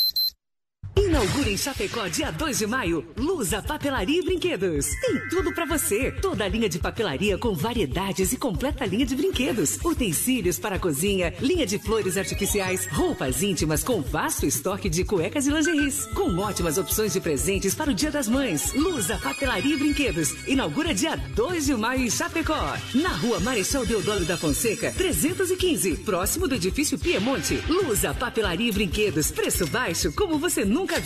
Na 1.17 1.23
Inaugura 1.23 1.51
em 1.51 1.57
Chapecó, 1.57 2.07
dia 2.09 2.31
2 2.31 2.59
de 2.59 2.67
maio, 2.67 3.03
Lusa 3.17 3.63
Papelaria 3.63 4.21
e 4.21 4.23
Brinquedos. 4.23 4.91
Tem 5.01 5.29
tudo 5.31 5.51
para 5.55 5.65
você. 5.65 6.13
Toda 6.13 6.45
a 6.45 6.49
linha 6.49 6.69
de 6.69 6.79
papelaria 6.79 7.39
com 7.39 7.55
variedades 7.55 8.35
e 8.35 8.37
completa 8.37 8.85
linha 8.85 9.07
de 9.07 9.17
brinquedos. 9.17 9.79
Utensílios 9.83 10.59
para 10.59 10.77
a 10.77 10.79
cozinha, 10.79 11.33
linha 11.41 11.65
de 11.65 11.79
flores 11.79 12.19
artificiais, 12.19 12.87
roupas 12.93 13.43
íntimas 13.43 13.83
com 13.83 14.03
vasto 14.03 14.45
estoque 14.45 14.91
de 14.91 15.05
cuecas 15.05 15.47
e 15.47 15.51
lingeries. 15.51 16.05
Com 16.15 16.37
ótimas 16.37 16.77
opções 16.77 17.15
de 17.15 17.21
presentes 17.21 17.75
para 17.75 17.91
o 17.91 17.95
Dia 17.95 18.11
das 18.11 18.29
Mães. 18.29 18.75
Lusa 18.75 19.17
Papelaria 19.17 19.75
e 19.75 19.79
Brinquedos. 19.79 20.47
Inaugura 20.47 20.93
dia 20.93 21.17
2 21.17 21.65
de 21.65 21.75
maio 21.77 22.03
em 22.03 22.11
Chapecó. 22.11 22.77
Na 22.95 23.15
rua 23.17 23.41
Marechal 23.41 23.87
Deodoro 23.87 24.27
da 24.27 24.37
Fonseca, 24.37 24.93
315. 24.93 25.97
Próximo 25.97 26.47
do 26.47 26.57
edifício 26.57 26.99
Piemonte. 26.99 27.59
Lusa 27.67 28.13
Papelaria 28.13 28.69
e 28.69 28.73
Brinquedos. 28.73 29.31
Preço 29.31 29.67
baixo 29.69 30.13
como 30.13 30.39
você 30.39 30.63
nunca 30.63 31.01
viu. 31.01 31.06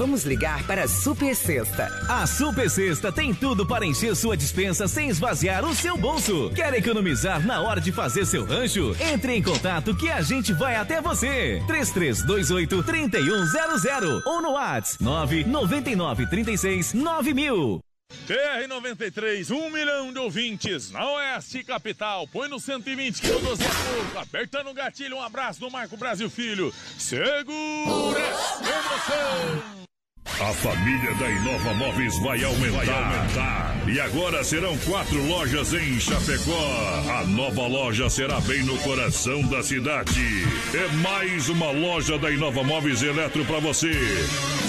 Vamos 0.00 0.24
ligar 0.24 0.66
para 0.66 0.84
a 0.84 0.88
Super 0.88 1.36
Sexta. 1.36 1.86
A 2.08 2.26
Super 2.26 2.70
Sexta 2.70 3.12
tem 3.12 3.34
tudo 3.34 3.66
para 3.66 3.84
encher 3.84 4.16
sua 4.16 4.34
dispensa 4.34 4.88
sem 4.88 5.10
esvaziar 5.10 5.62
o 5.62 5.74
seu 5.74 5.94
bolso. 5.94 6.50
Quer 6.54 6.72
economizar 6.72 7.46
na 7.46 7.60
hora 7.60 7.82
de 7.82 7.92
fazer 7.92 8.24
seu 8.24 8.46
rancho? 8.46 8.96
Entre 8.98 9.36
em 9.36 9.42
contato 9.42 9.94
que 9.94 10.10
a 10.10 10.22
gente 10.22 10.54
vai 10.54 10.74
até 10.74 11.02
você. 11.02 11.62
3328 11.66 12.82
3100 12.82 14.22
ou 14.24 14.40
no 14.40 14.52
WhatsApp 14.52 15.04
999 15.04 16.26
36 16.30 16.94
9000. 16.94 17.80
TR93, 18.26 19.50
um 19.54 19.68
milhão 19.68 20.10
de 20.14 20.18
ouvintes 20.18 20.90
na 20.90 21.06
Oeste 21.12 21.62
Capital. 21.62 22.26
Põe 22.26 22.48
no 22.48 22.58
120 22.58 23.20
que 23.20 23.28
no 23.28 23.38
12 23.40 23.62
é 23.62 23.68
pouco. 23.68 24.18
Apertando 24.18 24.70
o 24.70 24.74
gatilho, 24.74 25.18
um 25.18 25.22
abraço 25.22 25.60
do 25.60 25.70
Marco 25.70 25.98
Brasil 25.98 26.30
Filho. 26.30 26.72
Segura 26.96 28.18
emoção. 28.20 29.80
A 30.26 30.52
família 30.54 31.14
da 31.14 31.30
Inova 31.30 31.74
Móveis 31.74 32.18
vai 32.20 32.42
aumentar. 32.42 32.84
vai 32.84 32.88
aumentar. 32.88 33.76
E 33.88 34.00
agora 34.00 34.44
serão 34.44 34.76
quatro 34.78 35.22
lojas 35.26 35.72
em 35.74 35.98
Chapecó. 35.98 37.04
A 37.20 37.24
nova 37.26 37.66
loja 37.66 38.08
será 38.08 38.40
bem 38.40 38.62
no 38.62 38.78
coração 38.78 39.42
da 39.48 39.62
cidade. 39.62 40.20
É 40.74 40.88
mais 40.98 41.48
uma 41.48 41.70
loja 41.70 42.18
da 42.18 42.30
Inova 42.30 42.62
Móveis 42.62 43.02
Eletro 43.02 43.44
para 43.44 43.58
você. 43.58 43.92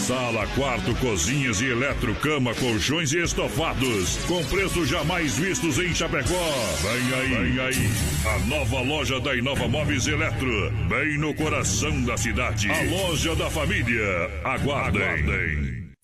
Sala, 0.07 0.47
quarto, 0.55 0.95
cozinhas 0.95 1.61
e 1.61 1.65
eletro, 1.67 2.15
cama, 2.15 2.53
colchões 2.55 3.13
e 3.13 3.19
estofados. 3.19 4.17
Com 4.27 4.43
preços 4.45 4.89
jamais 4.89 5.37
vistos 5.37 5.77
em 5.79 5.93
Chapecó. 5.93 6.51
Vem 6.81 7.19
aí, 7.19 7.29
vem 7.51 7.59
aí. 7.59 7.89
A 8.25 8.39
nova 8.47 8.81
loja 8.81 9.19
da 9.19 9.35
Inova 9.35 9.67
Móveis 9.67 10.07
Eletro. 10.07 10.71
Bem 10.89 11.17
no 11.17 11.33
coração 11.33 12.01
da 12.01 12.17
cidade. 12.17 12.69
A 12.71 12.81
loja 12.83 13.35
da 13.35 13.49
família. 13.49 14.29
Aguardem. 14.43 15.03
Aguardem. 15.03 15.40
Bay. 15.41 15.80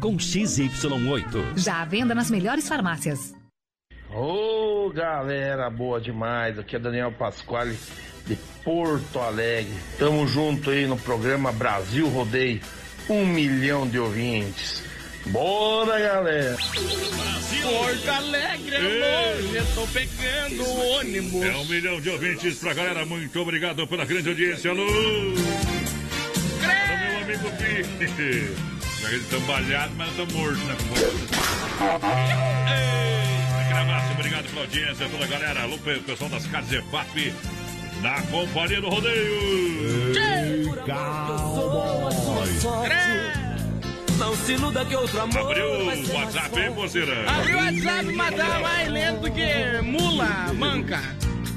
com 0.00 0.16
XY8. 0.16 1.58
Já 1.58 1.82
à 1.82 1.84
venda 1.84 2.14
nas 2.14 2.30
melhores 2.30 2.66
farmácias. 2.66 3.34
Ô 4.12 4.86
oh, 4.86 4.90
galera 4.90 5.70
boa 5.70 6.00
demais, 6.00 6.58
aqui 6.58 6.74
é 6.74 6.78
Daniel 6.78 7.12
Pasquale 7.12 7.78
de 8.26 8.36
Porto 8.64 9.20
Alegre. 9.20 9.72
Tamo 9.98 10.26
junto 10.26 10.70
aí 10.70 10.86
no 10.86 10.96
programa 10.96 11.52
Brasil 11.52 12.08
Rodeio, 12.08 12.60
um 13.08 13.24
milhão 13.24 13.86
de 13.86 13.98
ouvintes. 13.98 14.82
Bora 15.26 16.00
galera! 16.00 16.56
Brasil! 16.56 17.68
Porto 17.68 18.08
Alegre 18.08 18.74
é 18.74 18.80
longe, 18.80 19.56
eu 19.56 19.66
tô 19.74 19.86
pegando 19.88 20.62
o 20.64 20.98
ônibus. 20.98 21.42
É 21.42 21.56
um 21.56 21.64
milhão 21.66 22.00
de 22.00 22.10
ouvintes 22.10 22.58
pra 22.58 22.74
galera, 22.74 23.04
muito 23.04 23.38
obrigado 23.38 23.86
pela 23.86 24.04
grande 24.04 24.28
audiência, 24.30 24.72
Lu! 24.72 24.86
meu 26.66 27.22
amigo 27.22 27.50
Pi! 27.58 28.79
Ele 29.08 29.24
tambalhado, 29.24 29.92
mas 29.96 30.16
não 30.16 30.26
tá 30.26 30.32
morto, 30.34 30.58
né? 30.58 30.76
Aquele 33.60 33.78
abraço, 33.78 34.12
obrigado 34.12 34.44
pela 34.48 34.60
audiência, 34.60 35.08
pela 35.08 35.26
galera. 35.26 35.62
Alô, 35.62 35.78
pessoal 35.78 36.30
das 36.30 36.46
casas 36.46 36.72
EFAP, 36.72 37.34
na 38.02 38.22
companhia 38.22 38.80
do 38.80 38.88
rodeio. 38.88 40.12
Não 44.18 44.36
se 44.36 44.52
iluda 44.52 44.84
que 44.84 44.94
outro 44.94 45.20
amor. 45.20 45.40
Abriu 45.40 45.66
o 45.66 46.14
WhatsApp, 46.14 46.60
hein, 46.60 46.72
porceira? 46.74 47.30
Abriu 47.30 47.56
o 47.56 47.60
WhatsApp, 47.64 48.12
mas 48.12 48.36
tá 48.36 48.60
mais 48.60 48.88
lento 48.88 49.32
que 49.32 49.82
mula, 49.82 50.52
manca. 50.52 51.00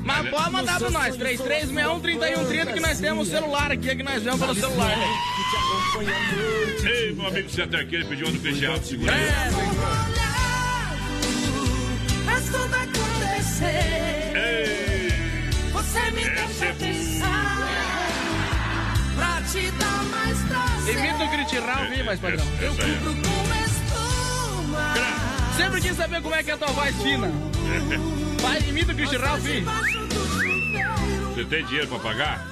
Mas 0.03 0.29
pode 0.29 0.51
mandar 0.51 0.79
pra 0.79 0.89
nós, 0.89 1.17
3361-3130, 1.17 2.73
que 2.73 2.79
nós 2.79 2.99
temos 2.99 3.27
celular 3.29 3.71
aqui, 3.71 3.95
que 3.95 4.03
nós 4.03 4.21
vemos 4.21 4.39
pelo 4.39 4.55
celular. 4.55 4.97
Né? 4.97 5.07
Ei, 6.85 7.13
meu 7.13 7.27
amigo 7.27 7.49
Zé 7.49 7.63
aqui, 7.63 7.95
ele 7.95 8.05
pediu 8.05 8.27
uma 8.27 8.33
do 8.33 8.39
peixe 8.39 8.65
alto, 8.65 8.85
segura 8.85 9.13
aí. 9.13 9.21
É, 9.21 9.49
tudo 12.53 12.75
acontecer. 12.75 14.31
Ei, 14.35 15.09
Você 15.71 16.11
me 16.11 16.29
deixa 16.29 16.65
é 16.65 16.73
pensar 16.73 17.67
pra 19.15 19.41
te 19.41 19.71
dar 19.71 20.03
mais 20.05 20.37
prazer. 20.43 20.97
Imita 20.97 21.23
o 21.23 21.29
Critirral, 21.31 21.89
vi, 21.89 22.03
mas 22.03 22.19
padrão. 22.19 22.45
Eu 22.61 22.75
cubro 22.75 23.15
com 23.15 23.43
espuma. 23.65 24.93
Sempre 25.57 25.81
quis 25.81 25.95
saber 25.95 26.21
como 26.21 26.35
é 26.35 26.43
que 26.43 26.51
é 26.51 26.53
a 26.53 26.57
tua 26.57 26.67
voz 26.69 26.95
fina. 27.01 27.31
Vai, 28.41 28.59
imita 28.67 28.91
o 28.91 28.95
Cristian 28.95 29.19
Ralph. 29.19 29.41
Você 31.33 31.45
tem 31.45 31.65
dinheiro 31.65 31.87
pra 31.87 31.99
pagar? 31.99 32.47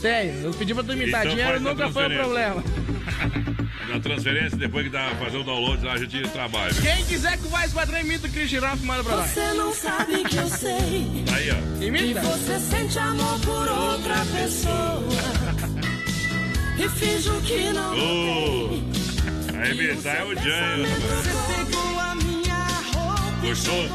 Tenho, 0.00 0.40
eu 0.46 0.50
pedi 0.52 0.74
pra 0.74 0.82
tu 0.82 0.92
imitar 0.92 1.22
Então 1.26 1.36
dinheiro, 1.36 1.60
nunca 1.60 1.88
foi 1.90 2.04
o 2.06 2.08
transferência. 2.08 2.22
problema. 2.24 2.64
Na 3.88 4.00
transferência, 4.00 4.56
depois 4.56 4.84
que 4.86 4.90
dá, 4.90 5.10
fazer 5.16 5.36
o 5.36 5.44
download 5.44 5.84
lá, 5.84 5.92
a 5.92 5.98
gente 5.98 6.22
trabalha. 6.30 6.72
Quem 6.74 7.04
quiser 7.04 7.36
que 7.36 7.46
o 7.46 7.50
Voz 7.50 7.72
Padrão 7.72 8.00
imita 8.00 8.26
o 8.26 8.30
Cristian 8.30 8.60
Ralph, 8.60 8.80
manda 8.82 9.04
pra 9.04 9.16
nós. 9.16 9.30
Você 9.30 9.52
não 9.52 9.74
sabe 9.74 10.24
que 10.24 10.36
eu 10.36 10.48
sei. 10.48 11.24
Aí, 11.32 11.50
ó. 11.50 11.78
Que 11.78 11.84
Imita. 11.86 12.20
você 12.22 12.58
sente 12.58 12.98
amor 12.98 13.38
por 13.40 13.68
outra 13.68 14.16
pessoa. 14.34 15.02
E 16.78 16.88
finjo 16.88 17.38
que 17.42 17.70
não 17.72 17.92
Ô, 17.92 18.80
a 19.62 19.68
imitar 19.68 20.16
é 20.16 20.24
o 20.24 20.34
Jânio. 20.40 20.86
Gostou? 23.42 23.88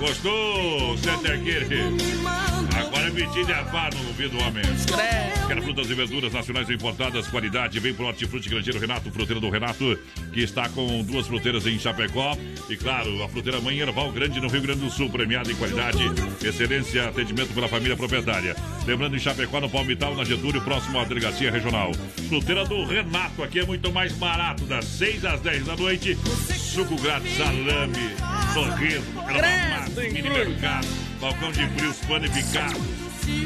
Gostou, 0.00 0.96
Center 0.98 1.38
Agora 2.92 3.08
é 3.08 3.10
metido 3.10 3.48
e 3.48 3.54
afar 3.54 3.90
no 3.94 4.06
ouvido 4.08 4.36
do 4.36 4.44
homem. 4.44 4.62
Quero 5.46 5.62
frutas 5.62 5.88
e 5.88 5.94
verduras 5.94 6.30
nacionais 6.30 6.68
importadas, 6.68 7.26
qualidade. 7.26 7.80
Vem 7.80 7.94
pro 7.94 8.04
Hortifruti 8.04 8.50
Grangeiro 8.50 8.78
Renato, 8.78 9.10
fruteira 9.10 9.40
do 9.40 9.48
Renato, 9.48 9.98
que 10.30 10.40
está 10.42 10.68
com 10.68 11.02
duas 11.02 11.26
fruteiras 11.26 11.66
em 11.66 11.78
Chapecó. 11.78 12.36
E 12.68 12.76
claro, 12.76 13.22
a 13.22 13.28
fruteira 13.30 13.62
Mãe 13.62 13.78
Erval 13.78 14.12
Grande 14.12 14.38
no 14.42 14.48
Rio 14.48 14.60
Grande 14.60 14.80
do 14.80 14.90
Sul, 14.90 15.08
premiada 15.08 15.50
em 15.50 15.54
qualidade, 15.54 16.04
excelência, 16.46 17.08
atendimento 17.08 17.54
pela 17.54 17.66
família 17.66 17.96
proprietária. 17.96 18.54
Lembrando 18.86 19.16
em 19.16 19.18
Chapecó, 19.18 19.58
no 19.58 19.70
Palmital, 19.70 20.14
na 20.14 20.24
Getúlio, 20.24 20.60
próximo 20.60 21.00
à 21.00 21.04
delegacia 21.04 21.50
regional. 21.50 21.92
Fruteira 22.28 22.66
do 22.66 22.84
Renato, 22.84 23.42
aqui 23.42 23.60
é 23.60 23.64
muito 23.64 23.90
mais 23.90 24.12
barato, 24.12 24.66
das 24.66 24.84
6 24.84 25.24
às 25.24 25.40
10 25.40 25.64
da 25.64 25.76
noite. 25.76 26.18
Suco 26.58 26.96
grátis, 26.96 27.38
salame, 27.38 28.14
sorriso, 28.52 29.02
mini 30.12 30.28
mercado, 30.28 30.86
balcão 31.22 31.52
de 31.52 31.64
frios 31.68 31.96
panificados. 31.98 32.82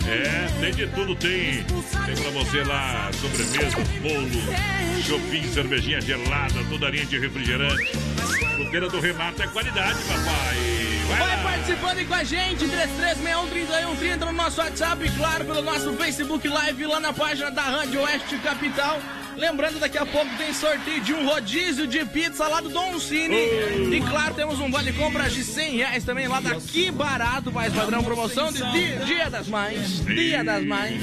É, 0.09 0.61
tem 0.61 0.73
de 0.73 0.87
tudo, 0.87 1.15
tem. 1.15 1.63
Tem 1.63 2.17
pra 2.17 2.31
você 2.31 2.65
lá 2.65 3.11
sobremesa, 3.13 3.77
bolo, 4.01 5.03
shopping, 5.03 5.53
cervejinha 5.53 6.01
gelada, 6.01 6.65
toda 6.71 6.89
linha 6.89 7.05
de 7.05 7.19
refrigerante. 7.19 7.93
Fruteira 8.55 8.89
do 8.89 8.99
Renato 8.99 9.43
é 9.43 9.47
qualidade, 9.49 9.99
papai. 10.05 10.57
Vai 11.07 11.19
Vai 11.19 11.43
participando 11.43 11.99
aí 11.99 12.07
com 12.07 12.15
a 12.15 12.25
gente, 12.25 12.65
3361-3130 12.65 14.19
no 14.21 14.33
nosso 14.33 14.61
WhatsApp 14.63 15.07
e 15.07 15.11
claro 15.11 15.45
pelo 15.45 15.61
nosso 15.61 15.93
Facebook 15.93 16.49
Live 16.49 16.87
lá 16.87 16.99
na 16.99 17.13
página 17.13 17.51
da 17.51 17.63
Rádio 17.63 18.01
Oeste 18.01 18.39
Capital. 18.39 18.99
Lembrando, 19.37 19.79
daqui 19.79 19.99
a 19.99 20.07
pouco 20.07 20.31
tem 20.37 20.53
sorteio 20.53 21.01
de 21.03 21.13
um 21.13 21.27
rodízio 21.27 21.87
de 21.87 22.05
pizza 22.07 22.49
lá 22.49 22.61
do 22.61 22.69
Don 22.69 22.99
Cine. 22.99 23.37
E 23.37 24.01
claro, 24.09 24.35
temos 24.35 24.59
um 24.61 24.71
vale 24.71 24.93
compras 24.93 25.33
de 25.33 25.45
100 25.45 25.77
reais 25.77 26.05
também 26.05 26.27
lá 26.27 26.41
daqui 26.41 26.91
barato, 26.91 27.53
mais 27.53 27.73
padrão 27.73 28.03
promoção 28.03 28.51
de 28.51 28.63
dia, 28.73 28.97
dia 29.05 29.31
das 29.31 29.47
Mães. 29.47 30.05
Dia 30.05 30.43
das 30.43 30.65
Mães. 30.65 31.03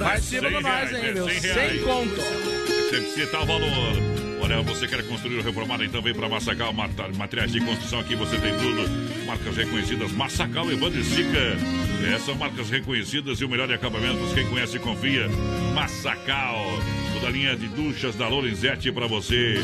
Participa 0.00 0.50
com 0.50 0.60
nós 0.60 0.94
aí, 0.94 1.14
meu. 1.14 1.28
Sem 1.28 1.82
conto. 1.82 2.20
Sempre 2.90 3.10
citar 3.10 3.42
o 3.42 3.46
valor. 3.46 4.14
Olha, 4.44 4.60
você 4.60 4.86
quer 4.86 5.02
construir 5.08 5.38
ou 5.38 5.42
reformar, 5.42 5.82
então 5.82 6.02
vem 6.02 6.12
para 6.12 6.28
Massacal 6.28 6.72
Materiais 7.16 7.50
de 7.50 7.60
Construção. 7.60 8.00
Aqui 8.00 8.14
você 8.14 8.36
tem 8.36 8.52
tudo. 8.58 8.88
Marcas 9.26 9.56
reconhecidas, 9.56 10.12
Massacal, 10.12 10.70
Evandro 10.70 11.00
e 11.00 11.04
Sica. 11.04 11.56
É, 12.14 12.18
são 12.18 12.34
marcas 12.34 12.68
reconhecidas 12.68 13.40
e 13.40 13.44
o 13.44 13.48
melhor 13.48 13.66
de 13.66 13.72
acabamentos. 13.72 14.34
Quem 14.34 14.46
conhece, 14.48 14.78
confia. 14.78 15.28
Massacal. 15.74 16.62
Toda 17.24 17.34
a 17.34 17.38
linha 17.38 17.56
de 17.56 17.68
duchas 17.68 18.14
da 18.16 18.28
Lorenzetti 18.28 18.92
para 18.92 19.06
você. 19.06 19.54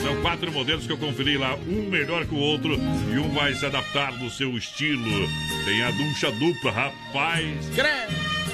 São 0.00 0.22
quatro 0.22 0.52
modelos 0.52 0.86
que 0.86 0.92
eu 0.92 0.96
conferi 0.96 1.36
lá, 1.36 1.56
um 1.66 1.90
melhor 1.90 2.24
que 2.24 2.32
o 2.32 2.38
outro 2.38 2.78
e 3.12 3.18
um 3.18 3.28
vai 3.30 3.52
se 3.54 3.66
adaptar 3.66 4.16
no 4.16 4.30
seu 4.30 4.56
estilo. 4.56 5.28
Tem 5.64 5.82
a 5.82 5.90
ducha 5.90 6.30
dupla, 6.30 6.70
rapaz. 6.70 7.68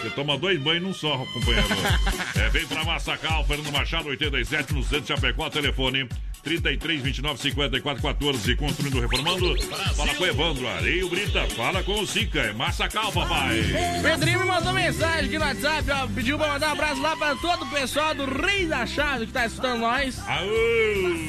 Você 0.04 0.10
toma 0.10 0.36
dois 0.36 0.60
banhos 0.60 0.82
num 0.82 0.92
só, 0.92 1.16
companheiro. 1.32 1.66
é, 2.36 2.50
vem 2.50 2.66
pra 2.66 2.84
Massacal, 2.84 3.42
Fernando 3.46 3.72
Machado, 3.72 4.10
87, 4.10 4.74
no 4.74 4.82
centro 4.82 5.00
de 5.00 5.08
Chapecó, 5.08 5.48
telefone 5.48 6.06
33 6.44 7.00
29 7.00 7.40
54 7.40 8.02
14. 8.02 8.56
Construindo, 8.56 9.00
reformando. 9.00 9.56
Fala 9.96 10.14
com 10.14 10.22
o 10.22 10.26
Evandro, 10.26 10.68
Areio 10.68 11.08
Brita. 11.08 11.46
Fala 11.56 11.82
com 11.82 12.00
o 12.00 12.06
Sica. 12.06 12.40
É 12.40 12.52
Massacal, 12.52 13.10
papai. 13.10 13.64
Pedrinho 14.02 14.40
me 14.40 14.44
mandou 14.44 14.72
mensagem 14.74 15.24
aqui 15.24 15.38
no 15.38 15.44
WhatsApp, 15.44 15.90
ó. 15.90 16.06
Pediu 16.06 16.36
pra 16.36 16.48
mandar 16.48 16.68
um 16.68 16.72
abraço 16.72 17.00
lá 17.00 17.16
pra 17.16 17.34
todo 17.36 17.64
o 17.64 17.70
pessoal 17.70 18.14
do 18.14 18.26
Rei 18.26 18.66
da 18.66 18.86
Chave 18.86 19.26
que 19.26 19.32
tá 19.32 19.46
escutando 19.46 19.80
nós. 19.80 20.20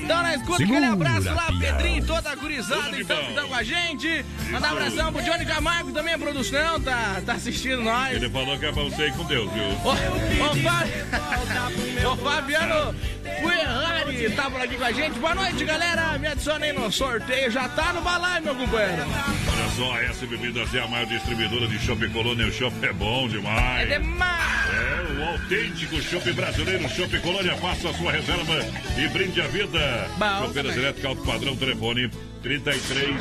Então 0.04 0.22
na 0.22 0.36
escuta, 0.36 0.64
aquele 0.64 0.86
abraço 0.86 1.34
lá, 1.34 1.48
pião. 1.48 1.60
Pedrinho 1.60 2.00
e 2.00 2.06
toda 2.06 2.30
a 2.30 2.36
gurizada 2.36 3.00
então, 3.00 3.24
que 3.24 3.30
estão 3.30 3.48
com 3.48 3.56
a 3.56 3.64
gente. 3.64 4.26
Mandar 4.52 4.74
um 4.74 4.78
abração 4.78 5.14
pro 5.14 5.24
Johnny 5.24 5.46
Camargo 5.46 5.92
também, 5.94 6.14
a 6.14 6.20
produção, 6.20 6.82
tá, 6.82 7.22
tá 7.26 7.34
assistindo 7.34 7.82
nós. 7.82 8.16
Ele 8.18 8.30
falou 8.30 8.60
que 8.60 8.65
é 8.66 8.72
pra 8.72 8.84
você 8.84 9.12
com 9.12 9.24
Deus, 9.26 9.52
viu? 9.52 9.64
Ô, 9.64 9.92
ô, 9.92 10.56
Fábio, 10.56 12.12
ô, 12.12 12.18
Fabiano 12.18 12.96
Ferrari 13.24 14.30
tá 14.32 14.50
por 14.50 14.62
aqui 14.62 14.76
com 14.76 14.84
a 14.84 14.92
gente. 14.92 15.20
Boa 15.20 15.36
noite, 15.36 15.64
galera. 15.66 16.18
Me 16.18 16.28
adicione 16.28 16.66
aí 16.66 16.74
no 16.74 16.92
sorteio. 16.92 17.52
Já 17.52 17.70
tá 17.70 17.94
no 17.94 18.02
balai, 18.02 18.42
meu 18.42 18.56
companheiro. 18.56 19.04
Olha 19.04 19.70
só, 19.76 19.94
a 19.94 20.04
S 20.04 20.26
Bebidas 20.26 20.74
é 20.74 20.80
a 20.80 20.88
maior 20.88 21.06
distribuidora 21.06 21.68
de 21.68 21.80
chopp 21.80 22.08
Colônia. 22.10 22.48
O 22.48 22.52
chopp 22.52 22.74
é 22.84 22.94
bom 22.94 23.28
demais. 23.28 23.92
É 23.92 24.00
demais. 24.00 24.74
É 24.74 25.20
o 25.20 25.30
autêntico 25.30 26.02
chopp 26.02 26.32
brasileiro, 26.34 26.90
chopp 26.90 27.20
Colônia. 27.20 27.56
Faça 27.58 27.90
a 27.90 27.94
sua 27.94 28.12
reserva 28.12 28.60
e 28.98 29.08
brinde 29.10 29.42
a 29.42 29.48
vida. 29.48 30.10
Chopeiras 30.40 30.76
elétricas 30.76 31.06
alto 31.06 31.24
padrão, 31.24 31.56
telefone 31.56 32.10
33 32.42 33.16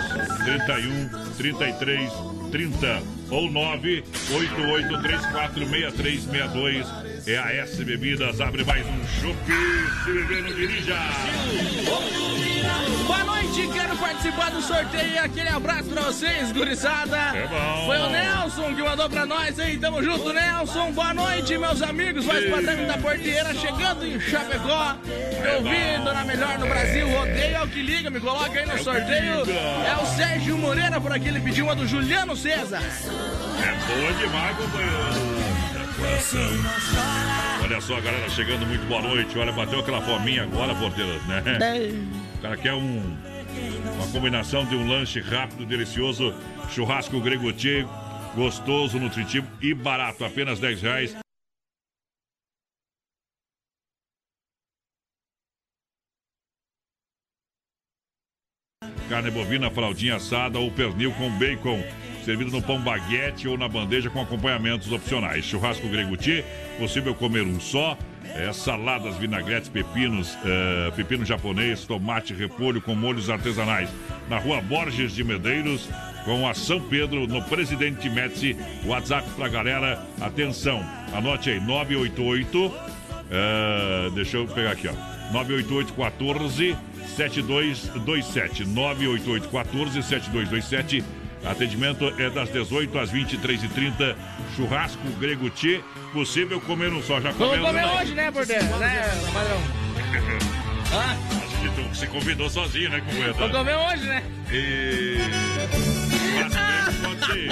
31 0.45 1.34
33 1.36 2.34
30 2.55 3.03
ou 3.33 3.51
988 3.51 5.03
34 5.03 5.67
6362. 5.67 7.14
É 7.27 7.39
a 7.39 7.55
S 7.55 7.83
Bebidas. 7.83 8.39
Abre 8.39 8.64
mais 8.64 8.85
um 8.87 9.07
chopp. 9.07 9.39
Se 10.05 10.12
beber, 10.12 10.43
não 10.43 10.53
dirija. 10.53 10.95
Boa 13.07 13.25
noite, 13.25 13.66
quero 13.72 13.97
participar 13.97 14.51
do 14.51 14.61
sorteio. 14.61 15.25
Aquele 15.25 15.49
abraço 15.49 15.89
pra 15.89 16.03
vocês, 16.03 16.53
gurizada. 16.53 17.16
É 17.16 17.47
bom. 17.47 17.87
Foi 17.87 17.99
o 17.99 18.11
Nelson 18.11 18.75
que 18.75 18.83
mandou 18.83 19.09
pra 19.09 19.25
nós 19.25 19.59
aí. 19.59 19.79
Tamo 19.79 20.03
junto, 20.03 20.35
Nelson. 20.35 20.93
Boa 20.93 21.14
noite, 21.14 21.57
meus 21.57 21.81
amigos. 21.81 22.27
Voz 22.27 22.51
padrão 22.51 22.87
da 22.87 22.99
Porteira 22.99 23.55
chegando 23.55 24.07
em 24.07 24.20
Chapecó. 24.20 24.97
Eu 25.07 25.62
vi 25.62 26.05
Dona 26.05 26.25
Melhor 26.25 26.59
no 26.59 26.66
Brasil. 26.66 27.09
Rodeio 27.09 27.57
é 27.57 27.62
o 27.62 27.68
que 27.68 27.81
liga. 27.81 28.11
Me 28.11 28.20
coloca 28.20 28.59
aí 28.59 28.66
no 28.66 28.79
sorteio. 28.85 29.45
É 29.51 29.97
o 30.03 30.07
Sérgio 30.14 30.59
Moreira 30.59 31.01
por 31.01 31.11
aqui. 31.11 31.29
Ele 31.29 31.41
pediu 31.41 31.64
uma 31.64 31.75
do 31.75 31.87
Juliano 31.87 32.37
César. 32.37 32.83
É 32.83 33.72
boa 33.87 34.12
demais, 34.12 34.57
companheiro. 34.59 35.43
Olha 37.63 37.81
só, 37.81 38.01
galera, 38.01 38.29
chegando 38.29 38.67
muito 38.67 38.87
boa 38.87 39.01
noite. 39.03 39.39
Olha, 39.39 39.53
bateu 39.53 39.81
aquela 39.81 40.01
fominha 40.03 40.43
agora, 40.43 40.75
porteira, 40.75 41.19
né? 41.27 41.43
O 42.39 42.39
cara 42.43 42.57
quer 42.57 42.75
um, 42.75 43.17
uma 43.95 44.07
combinação 44.13 44.65
de 44.67 44.77
um 44.77 44.87
lanche 44.87 45.21
rápido, 45.21 45.65
delicioso, 45.65 46.35
churrasco 46.71 47.21
grego 47.21 47.53
tchê, 47.53 47.87
gostoso, 48.35 48.99
nutritivo 48.99 49.47
e 49.63 49.73
barato, 49.75 50.25
apenas 50.25 50.59
10 50.61 50.83
reais. 50.83 51.17
Carne 59.09 59.31
bovina, 59.31 59.71
fraldinha 59.71 60.17
assada 60.17 60.59
ou 60.59 60.71
pernil 60.71 61.13
com 61.13 61.31
bacon. 61.39 61.83
Servido 62.25 62.51
no 62.51 62.62
pão 62.62 62.81
baguete 62.81 63.47
ou 63.47 63.59
na 63.59 63.68
bandeja 63.68 64.09
com 64.09 64.20
acompanhamentos 64.22 64.91
opcionais. 64.91 65.45
Churrasco 65.45 65.87
grego 65.89 66.16
tchê, 66.16 66.43
possível 66.79 67.14
comer 67.14 67.43
um 67.43 67.61
só. 67.61 67.99
É, 68.35 68.51
saladas, 68.53 69.16
vinagretes, 69.18 69.68
pepinos, 69.68 70.37
é, 70.43 70.91
pepino 70.93 71.25
japonês, 71.27 71.85
tomate, 71.85 72.33
repolho 72.33 72.81
com 72.81 72.95
molhos 72.95 73.29
artesanais. 73.29 73.91
Na 74.31 74.39
rua 74.39 74.62
Borges 74.62 75.12
de 75.12 75.22
Medeiros, 75.22 75.87
com 76.25 76.49
a 76.49 76.55
São 76.55 76.81
Pedro, 76.81 77.27
no 77.27 77.43
Presidente 77.43 78.09
Médici. 78.09 78.57
WhatsApp 78.87 79.29
pra 79.37 79.47
galera. 79.47 80.03
Atenção, 80.18 80.83
anote 81.12 81.51
aí, 81.51 81.61
988. 81.61 82.72
é, 83.31 84.11
deixa 84.14 84.39
eu 84.39 84.47
pegar 84.47 84.70
aqui, 84.70 84.89
ó. 84.89 84.95
988 85.31 85.93
14 85.93 86.77
7227 87.16 88.64
988 88.64 89.49
14 89.49 90.03
7227 90.03 91.05
Atendimento 91.47 92.09
é 92.18 92.30
das 92.30 92.51
18 92.51 92.99
às 92.99 93.11
23h30. 93.12 94.16
Churrasco 94.57 95.07
grego 95.18 95.51
Tchê. 95.51 95.80
Possível 96.12 96.61
comer 96.61 96.92
um 96.92 97.03
só. 97.03 97.20
Já 97.20 97.30
Vamos 97.32 97.57
comeu? 97.57 97.66
comer 97.66 97.82
não? 97.82 97.97
hoje, 97.97 98.14
né, 98.14 98.30
Porteira? 98.30 98.62
Né, 98.64 99.03
padrão? 99.32 99.61
Acho 101.45 101.61
que 101.61 101.68
tu 101.82 101.97
se 101.97 102.07
convidou 102.07 102.49
sozinho, 102.49 102.88
né, 102.90 103.01
companheiro? 103.01 103.34
Vamos 103.34 103.57
comer 103.57 103.74
hoje, 103.76 104.05
né? 104.05 104.22
E... 104.51 105.18
Churrasco 106.32 106.51
grego 106.51 106.92
pode 107.03 107.26
ser. 107.26 107.49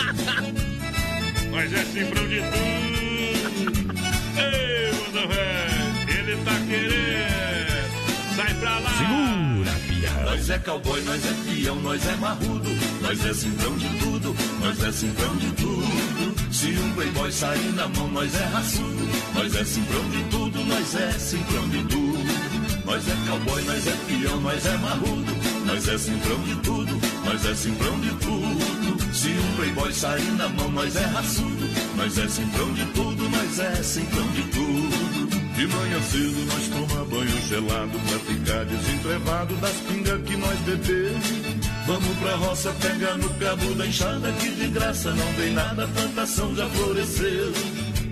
Mas 1.51 1.73
é 1.73 1.85
cifrão 1.85 2.29
de 2.29 2.41
tudo. 2.41 3.93
Ei, 4.39 4.93
mano, 4.93 5.29
velho. 5.29 6.19
Ele 6.19 6.37
tá 6.45 6.53
querendo. 6.69 8.37
Sai 8.37 8.55
pra 8.55 8.79
lá. 8.79 8.91
Segura, 8.91 9.73
pião. 9.89 10.25
Nós 10.25 10.51
é 10.51 10.59
cowboy, 10.59 11.03
nós 11.03 11.23
é 11.27 11.33
peão, 11.51 11.77
nós 11.77 12.07
é 12.07 12.17
marrudo, 12.17 12.71
nós 13.03 13.27
é 13.27 13.35
cifrão 13.35 13.77
de 13.77 13.89
tudo, 13.99 14.37
nós 14.61 14.83
é 14.85 14.93
cifrão 14.93 15.37
de 15.37 15.53
tudo. 15.53 16.53
Se 16.53 16.67
um 16.79 16.93
playboy 16.95 17.33
sair 17.33 17.73
na 17.75 17.89
mão, 17.89 18.09
nós 18.09 18.35
é 18.35 18.45
raçudo, 18.45 19.09
nós 19.35 19.55
é 19.57 19.65
cifrão 19.65 20.09
de 20.11 20.25
tudo, 20.25 20.65
nós 20.65 20.95
é 20.95 21.13
cifrão 21.13 21.69
de 21.69 21.85
tudo. 21.85 22.63
Nós 22.85 23.09
é 23.09 23.17
cowboy, 23.27 23.63
nós 23.63 23.87
é 23.87 23.97
peão, 24.07 24.41
nós 24.41 24.67
é 24.67 24.77
marrudo, 24.79 25.33
nós 25.67 25.89
é 25.89 25.99
cifrão 25.99 26.43
de 26.43 26.55
tudo, 26.57 27.01
nós 27.25 27.45
é 27.47 27.55
cifrão 27.55 28.01
de 28.01 28.11
tudo. 28.17 29.15
Se 29.15 29.29
um 29.29 29.57
playboy 29.57 29.93
sair 29.93 30.31
na 30.33 30.49
mão, 30.49 30.71
nós 30.71 30.95
é 30.97 31.05
raçudo, 31.07 31.69
nós 31.97 32.19
é 32.19 32.29
cifrão 32.29 32.73
de 32.75 32.85
tudo, 32.87 33.29
nós 33.29 33.59
é 33.59 33.83
cifrão 33.83 34.29
de 34.29 34.43
tudo. 34.43 35.43
De 35.55 35.67
manhã 35.67 36.01
cedo 36.03 36.47
nós 36.47 36.69
toma 36.69 37.05
banho 37.05 37.47
gelado 37.47 37.99
pra 38.09 38.19
ficar 38.21 38.65
desentrevado 38.65 39.55
das 39.57 39.77
pingas 39.89 40.23
que 40.23 40.37
nós 40.37 40.59
bebemos. 40.61 41.52
Vamos 41.87 42.17
pra 42.19 42.35
roça 42.37 42.73
pegar 42.81 43.17
no 43.19 43.29
cabo 43.35 43.75
da 43.75 43.87
enxada 43.87 44.33
que 44.33 44.51
de 44.51 44.69
graça 44.69 45.11
não 45.11 45.33
tem 45.35 45.53
nada, 45.53 45.85
a 45.85 45.89
plantação 45.89 46.55
já 46.55 46.69
floresceu. 46.69 47.53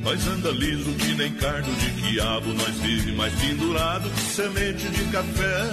Nós 0.02 0.26
anda 0.26 0.50
liso 0.50 0.90
que 0.92 1.14
nem 1.14 1.32
cardo 1.34 1.70
de 1.76 1.90
quiabo, 2.00 2.52
nós 2.54 2.74
vive 2.76 3.12
mais 3.12 3.32
pendurado 3.34 4.10
que 4.10 4.20
semente 4.20 4.88
de 4.88 5.04
café. 5.04 5.70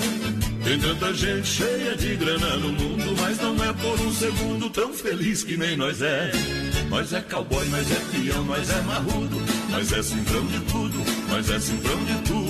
Tem 0.64 0.80
tanta 0.80 1.14
gente 1.14 1.48
cheia 1.48 1.96
de 1.96 2.16
grana 2.18 2.58
no 2.58 2.74
mundo, 2.74 3.16
mas 3.22 3.38
não 3.40 3.56
é 3.64 3.72
por 3.74 4.00
um 4.02 4.12
segundo 4.12 4.70
tão 4.70 4.94
feliz 4.94 5.44
que 5.44 5.56
nem 5.56 5.78
nós 5.78 6.02
é. 6.02 6.32
Nós 6.90 7.14
é 7.14 7.22
cowboy, 7.22 7.66
nós 7.70 7.90
é 7.90 8.00
peão, 8.12 8.44
nós 8.44 8.70
é 8.70 8.82
marrudo, 8.82 9.42
nós 9.70 9.92
é 9.94 10.04
cifrão 10.04 10.46
de 10.46 10.60
tudo, 10.62 10.98
nós 11.30 11.50
é 11.50 11.60
cifrão 11.60 12.04
de 12.04 12.16
tudo. 12.28 12.47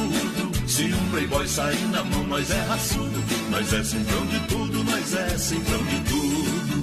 Se 0.67 0.83
um 0.83 1.09
playboy 1.11 1.47
sair 1.47 1.87
na 1.91 2.03
mão, 2.03 2.27
nós 2.27 2.51
é 2.51 2.59
raçudo, 2.63 3.23
nós 3.49 3.71
é 3.71 3.83
cifrão 3.83 4.25
de 4.25 4.39
tudo, 4.47 4.83
nós 4.83 5.13
é 5.15 5.37
cifrão 5.37 5.83
de 5.85 5.99
tudo. 6.01 6.77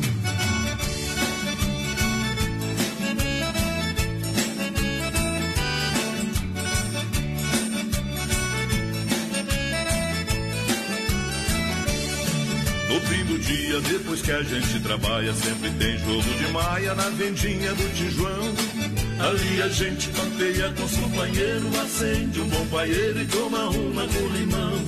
No 12.89 13.01
fim 13.03 13.24
do 13.26 13.39
dia, 13.39 13.80
depois 13.82 14.22
que 14.22 14.32
a 14.32 14.43
gente 14.43 14.80
trabalha, 14.80 15.35
sempre 15.35 15.70
tem 15.72 15.99
jogo 15.99 16.22
de 16.22 16.53
maia 16.53 16.95
na 16.95 17.11
vendinha 17.11 17.74
do 17.74 17.95
Tijuão. 17.95 18.84
Ali 19.24 19.62
a 19.62 19.68
gente 19.68 20.10
papeia 20.10 20.70
com 20.72 20.84
os 20.84 20.96
companheiros, 20.96 21.78
acende 21.78 22.40
um 22.42 22.48
bom 22.48 22.66
paeiro 22.66 23.22
e 23.22 23.26
toma 23.26 23.70
uma 23.70 24.06
com 24.06 24.28
limão. 24.36 24.84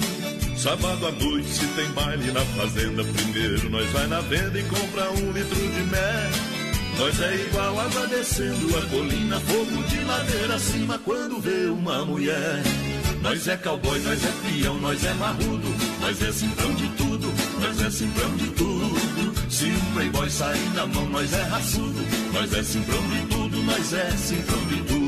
Sábado 0.59 1.07
à 1.07 1.13
noite, 1.13 1.49
se 1.49 1.67
tem 1.69 1.89
baile 1.93 2.31
na 2.33 2.41
fazenda, 2.41 3.03
primeiro 3.03 3.71
nós 3.71 3.89
vai 3.93 4.07
na 4.07 4.21
venda 4.21 4.59
e 4.59 4.63
compra 4.65 5.11
um 5.13 5.33
litro 5.33 5.57
de 5.57 5.83
mel. 5.85 6.57
Nós 6.99 7.21
é 7.21 7.35
igual 7.35 7.81
água 7.81 8.07
descendo 8.09 8.77
a 8.77 8.83
colina, 8.83 9.41
fogo 9.41 9.83
de 9.85 10.05
ladeira 10.05 10.55
acima 10.55 10.99
quando 10.99 11.41
vê 11.41 11.67
uma 11.71 12.05
mulher. 12.05 12.63
Nós 13.23 13.49
é 13.49 13.57
cowboy, 13.57 13.99
nós 14.01 14.23
é 14.23 14.33
peão, 14.43 14.79
nós 14.81 15.03
é 15.03 15.15
marrudo, 15.15 15.75
nós 16.01 16.23
é 16.23 16.33
simprão 16.33 16.75
de 16.75 16.89
tudo, 16.91 17.33
nós 17.59 17.81
é 17.81 17.91
simprão 17.91 18.37
de 18.37 18.47
tudo. 18.51 19.16
Se 19.49 19.65
um 19.67 19.93
playboy 19.95 20.29
sair 20.29 20.71
na 20.75 20.87
mão, 20.87 21.07
nós 21.09 21.33
é 21.33 21.43
raçudo, 21.43 22.01
nós 22.33 22.53
é 22.53 22.63
simprão 22.63 23.03
de 23.09 23.27
tudo, 23.27 23.63
nós 23.63 23.93
é 23.93 24.11
simprão 24.11 24.67
de 24.67 24.77
tudo. 24.83 25.07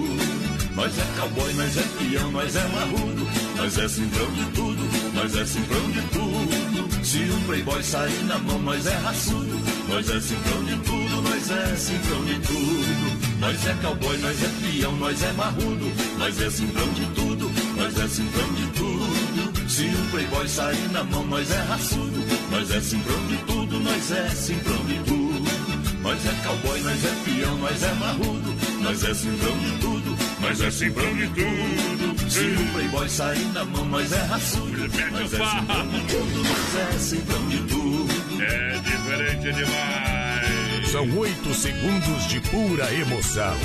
Nós 0.75 0.97
é 0.97 1.05
cowboy, 1.19 1.53
nós 1.55 1.77
é 1.77 1.83
peão, 1.99 2.31
nós 2.31 2.55
é 2.55 2.69
marrudo, 2.69 3.27
nós 3.57 3.79
é 3.79 3.89
simprão 3.89 4.33
de 4.33 4.45
tudo, 4.53 5.13
nós 5.13 5.35
é 5.35 5.45
simprão 5.45 5.91
de 5.91 6.01
tudo. 6.03 7.05
Se 7.05 7.19
um 7.19 7.43
playboy 7.47 7.83
sair 7.83 8.25
na 8.27 8.39
mão, 8.39 8.61
nós 8.61 8.87
é 8.87 8.95
raçudo, 8.99 9.61
nós 9.89 10.09
é 10.09 10.21
simprão 10.21 10.65
de 10.65 10.77
tudo, 10.77 11.23
nós 11.23 11.51
é 11.51 11.77
simprão 11.77 12.25
de 12.25 12.39
tudo. 12.47 13.39
Nós 13.41 13.67
é 13.67 13.75
cowboy, 13.83 14.19
nós 14.19 14.43
é 14.43 14.49
peão, 14.61 14.97
nós 14.97 15.23
é 15.23 15.33
marrudo, 15.33 15.93
nós 16.19 16.41
é 16.41 16.51
simprão 16.51 16.89
de 16.93 17.07
tudo, 17.07 17.51
nós 17.77 17.99
é 17.99 18.09
simprão 18.09 18.53
de 18.55 18.67
tudo. 18.69 19.69
Se 19.69 19.83
um 19.85 20.11
playboy 20.11 20.49
sair 20.49 20.93
na 20.93 21.05
mão, 21.05 21.27
nós 21.27 21.51
é 21.51 21.61
raçudo, 21.63 22.19
nós 22.51 22.71
é 22.71 22.81
simprão 22.81 23.27
de 23.27 23.37
tudo, 23.39 23.68
nós 23.99 24.13
é 24.13 24.29
simprão 24.29 24.85
de 24.85 24.95
tudo. 25.01 25.99
Nós 26.03 26.25
é 26.25 26.33
cowboy, 26.47 26.81
nós 26.83 27.05
é 27.05 27.11
peão, 27.25 27.59
nós 27.59 27.83
é 27.83 27.93
marrudo, 27.95 28.55
nós 28.81 29.03
é 29.03 29.13
simprão 29.13 29.59
de 29.59 29.79
tudo, 29.79 30.17
nós 30.41 30.61
é 30.61 30.71
simprão 30.71 31.17
de 31.17 31.27
tudo. 31.27 32.31
Se 32.31 32.41
um 32.41 32.73
playboy 32.73 33.09
sair 33.09 33.45
na 33.53 33.65
mão, 33.65 33.85
nós 33.87 34.13
é 34.13 34.23
raçudo, 34.23 34.71
nós 35.11 35.35
é 35.35 35.47
simprão 35.47 35.89
de 35.89 36.01
tudo, 36.03 36.43
nós 36.45 36.77
é 36.77 36.99
simprão 36.99 37.49
de 37.49 37.59
tudo. 37.65 38.15
É 38.41 38.79
diferente 38.79 39.53
demais. 39.53 40.89
São 40.93 41.19
oito 41.19 41.53
segundos 41.53 42.29
de 42.29 42.41
pura 42.41 42.95
emoção. 42.95 43.59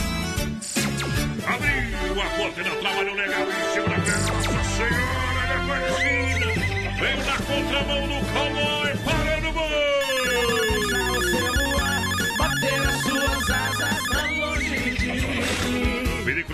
Abriu 1.46 2.22
a 2.22 2.26
porta 2.38 2.64
da 2.64 2.72
trabalhou 2.72 3.16
legal 3.16 3.44
em 3.44 3.74
cima 3.74 3.90
da. 3.90 4.34
Nossa 4.34 4.64
Senhora 4.78 5.48
da 5.48 5.64
Aparecida. 5.64 6.74
Vem 7.00 7.18
na 7.18 7.38
contramão 7.38 8.08
do 8.08 8.26
cowboy, 8.34 8.98
para 9.04 9.33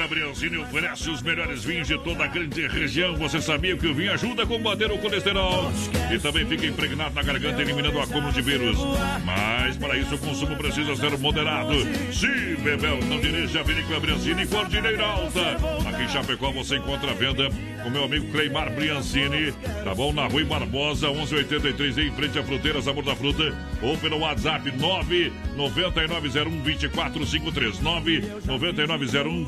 Brianzini 0.09 0.57
oferece 0.57 1.09
os 1.09 1.21
melhores 1.21 1.63
vinhos 1.63 1.87
de 1.87 1.97
toda 1.99 2.23
a 2.23 2.27
grande 2.27 2.67
região. 2.67 3.15
Você 3.15 3.39
sabia 3.39 3.77
que 3.77 3.85
o 3.85 3.93
vinho 3.93 4.11
ajuda 4.11 4.41
a 4.41 4.45
combater 4.45 4.91
o 4.91 4.97
colesterol 4.97 5.71
e 6.11 6.17
também 6.17 6.47
fica 6.47 6.65
impregnado 6.65 7.13
na 7.13 7.21
garganta, 7.21 7.61
eliminando 7.61 7.95
o 7.97 8.01
acúmulo 8.01 8.33
de 8.33 8.41
vírus. 8.41 8.75
Mas 9.23 9.77
para 9.77 9.95
isso 9.97 10.15
o 10.15 10.17
consumo 10.17 10.57
precisa 10.57 10.95
ser 10.95 11.15
moderado. 11.19 11.75
Se 12.11 12.55
beber, 12.61 13.03
não 13.05 13.19
dirija 13.19 13.59
a 13.59 13.63
Vinícola 13.63 13.99
Brianzini 13.99 14.47
Cordilheira 14.47 15.05
Alta. 15.05 15.57
Aqui 15.87 16.03
em 16.03 16.09
Chapecó 16.09 16.51
você 16.51 16.77
encontra 16.77 17.11
a 17.11 17.13
venda 17.13 17.47
com 17.83 17.91
meu 17.91 18.05
amigo 18.05 18.31
Cleimar 18.31 18.73
Briancini. 18.73 19.51
Tá 19.83 19.93
bom? 19.93 20.11
Na 20.11 20.25
Rui 20.25 20.43
Barbosa, 20.43 21.09
1183, 21.09 21.97
em 21.99 22.11
frente 22.11 22.39
à 22.39 22.43
fruteira 22.43 22.81
Sabor 22.81 23.03
da 23.03 23.15
Fruta. 23.15 23.55
Ou 23.81 23.95
pelo 23.97 24.19
WhatsApp 24.19 24.71
99901 24.71 26.61
2453. 26.61 27.79
99901 27.79 29.45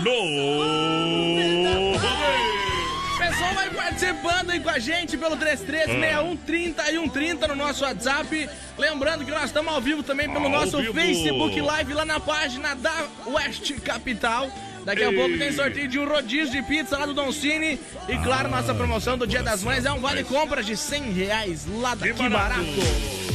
no 0.03 0.13
rodeio. 1.99 2.76
O 3.27 3.29
pessoal 3.29 3.55
vai 3.55 3.71
participando 3.71 4.51
aí 4.51 4.61
com 4.61 4.71
a 4.71 4.79
gente 4.79 5.19
pelo 5.19 5.37
336130 5.37 6.93
e 6.93 6.95
130 6.95 7.49
no 7.49 7.57
nosso 7.57 7.83
WhatsApp. 7.83 8.49
Lembrando 8.79 9.25
que 9.25 9.33
nós 9.33 9.47
estamos 9.47 9.75
ao 9.75 9.81
vivo 9.81 10.03
também 10.05 10.31
pelo 10.31 10.45
Ao 10.45 10.51
nosso 10.51 10.79
vivo. 10.79 10.95
Facebook 10.95 11.61
Live 11.61 11.93
lá 11.93 12.05
na 12.05 12.21
página 12.21 12.77
da 12.77 12.95
West 13.27 13.73
Capital. 13.81 14.49
Daqui 14.85 15.03
a 15.03 15.11
Ei. 15.11 15.17
pouco 15.17 15.37
tem 15.37 15.51
sorteio 15.51 15.89
de 15.89 15.99
um 15.99 16.09
rodízio 16.09 16.53
de 16.53 16.63
pizza 16.63 16.97
lá 16.97 17.05
do 17.05 17.15
Don 17.15 17.33
Cine. 17.33 17.81
E 18.09 18.17
claro, 18.19 18.49
nossa 18.49 18.73
promoção 18.73 19.19
do 19.19 19.27
Dia 19.27 19.43
das 19.43 19.65
Mães 19.65 19.85
é 19.85 19.91
um 19.91 19.99
vale 19.99 20.23
compras 20.23 20.65
de 20.65 20.77
100 20.77 21.13
reais 21.13 21.67
lá 21.67 21.97
daqui 21.97 22.15
Que 22.15 22.29
barato. 22.29 23.26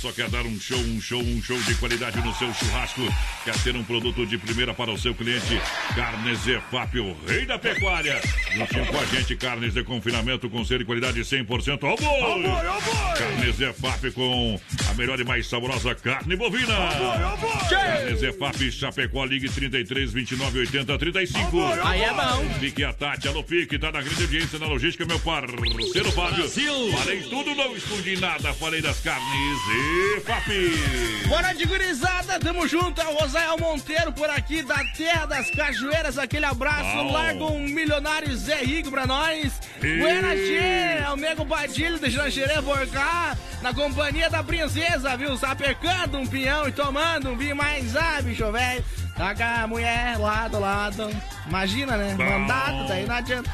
Só, 0.00 0.10
quer 0.12 0.30
dar 0.30 0.46
um 0.46 0.58
show, 0.58 0.78
um 0.78 0.98
show, 0.98 1.20
um 1.20 1.42
show 1.42 1.60
de 1.62 1.74
qualidade 1.74 2.16
no 2.24 2.34
seu 2.34 2.52
churrasco? 2.54 3.02
Quer 3.44 3.54
ter 3.62 3.76
um 3.76 3.84
produto 3.84 4.24
de 4.26 4.38
primeira 4.38 4.72
para 4.72 4.90
o 4.90 4.96
seu 4.96 5.14
cliente? 5.14 5.60
Carnes 5.94 6.38
Zefap, 6.38 6.98
o 6.98 7.14
rei 7.26 7.44
da 7.44 7.58
pecuária. 7.58 8.18
Juntinho 8.54 8.86
com 8.86 8.98
a 8.98 9.04
gente, 9.04 9.36
carnes 9.36 9.74
de 9.74 9.84
confinamento 9.84 10.48
com 10.48 10.64
ser 10.64 10.78
de 10.78 10.86
qualidade 10.86 11.20
100%. 11.20 11.78
Ó 11.82 11.96
boi! 11.96 13.18
Carnes 13.18 13.56
Zefap 13.56 14.10
com 14.12 14.58
a 14.88 14.94
melhor 14.94 15.20
e 15.20 15.24
mais 15.24 15.46
saborosa 15.46 15.94
carne 15.94 16.34
bovina. 16.34 16.74
Carnes 17.68 18.20
Zefap, 18.20 18.72
Chapecó, 18.72 19.26
ligue 19.26 19.50
33 19.50 20.12
29 20.12 20.60
80 20.60 20.98
35. 20.98 21.62
Aí 21.84 22.02
é 22.02 22.14
bom. 22.14 22.48
Fique 22.58 22.84
a 22.84 22.94
Tati, 22.94 23.28
alô 23.28 23.44
Pique, 23.44 23.78
tá 23.78 23.92
na 23.92 24.00
grande 24.00 24.22
audiência 24.22 24.58
na 24.58 24.66
logística, 24.66 25.04
meu 25.04 25.18
parceiro 25.20 26.10
Fábio. 26.12 26.48
Falei 26.48 27.20
tudo, 27.24 27.54
não 27.54 27.76
escondi 27.76 28.16
nada, 28.16 28.54
falei 28.54 28.80
das 28.80 28.98
carnes 29.00 29.60
e 29.68 29.89
papi. 30.26 30.72
Boa 31.28 31.42
noite, 31.42 31.64
gurizada. 31.66 32.38
Tamo 32.38 32.66
junto. 32.66 33.00
É 33.00 33.06
o 33.08 33.14
Rosael 33.16 33.56
Monteiro 33.58 34.12
por 34.12 34.28
aqui, 34.30 34.62
da 34.62 34.82
Terra 34.96 35.26
das 35.26 35.50
Cachoeiras. 35.50 36.18
Aquele 36.18 36.44
abraço. 36.44 36.84
Uau. 36.96 37.12
Larga 37.12 37.44
um 37.44 37.60
milionário 37.60 38.34
Zé 38.36 38.62
Rico 38.62 38.90
pra 38.90 39.06
nós. 39.06 39.60
E- 39.82 39.98
Buenas, 39.98 40.38
tchê. 40.38 41.02
É 41.04 41.06
o 41.12 41.16
Nego 41.16 41.44
Padilha 41.46 41.98
de 41.98 42.10
Jancherê 42.10 42.60
por 42.62 42.86
cá. 42.88 43.36
Na 43.62 43.74
companhia 43.74 44.30
da 44.30 44.42
princesa, 44.42 45.16
viu? 45.16 45.36
Sapecando 45.36 46.18
um 46.18 46.26
pinhão 46.26 46.66
e 46.68 46.72
tomando 46.72 47.30
um 47.30 47.36
vinho 47.36 47.56
mais, 47.56 47.94
ah, 47.96 48.20
bicho 48.22 48.50
velho. 48.50 48.84
Tá 49.16 49.34
com 49.34 49.42
a 49.42 49.66
mulher 49.66 50.16
lado 50.18 50.56
a 50.56 50.60
lado. 50.60 51.10
Imagina, 51.46 51.96
né? 51.96 52.14
Bom. 52.16 52.24
Mandado, 52.24 52.88
daí 52.88 53.04
não 53.06 53.14
adianta. 53.14 53.50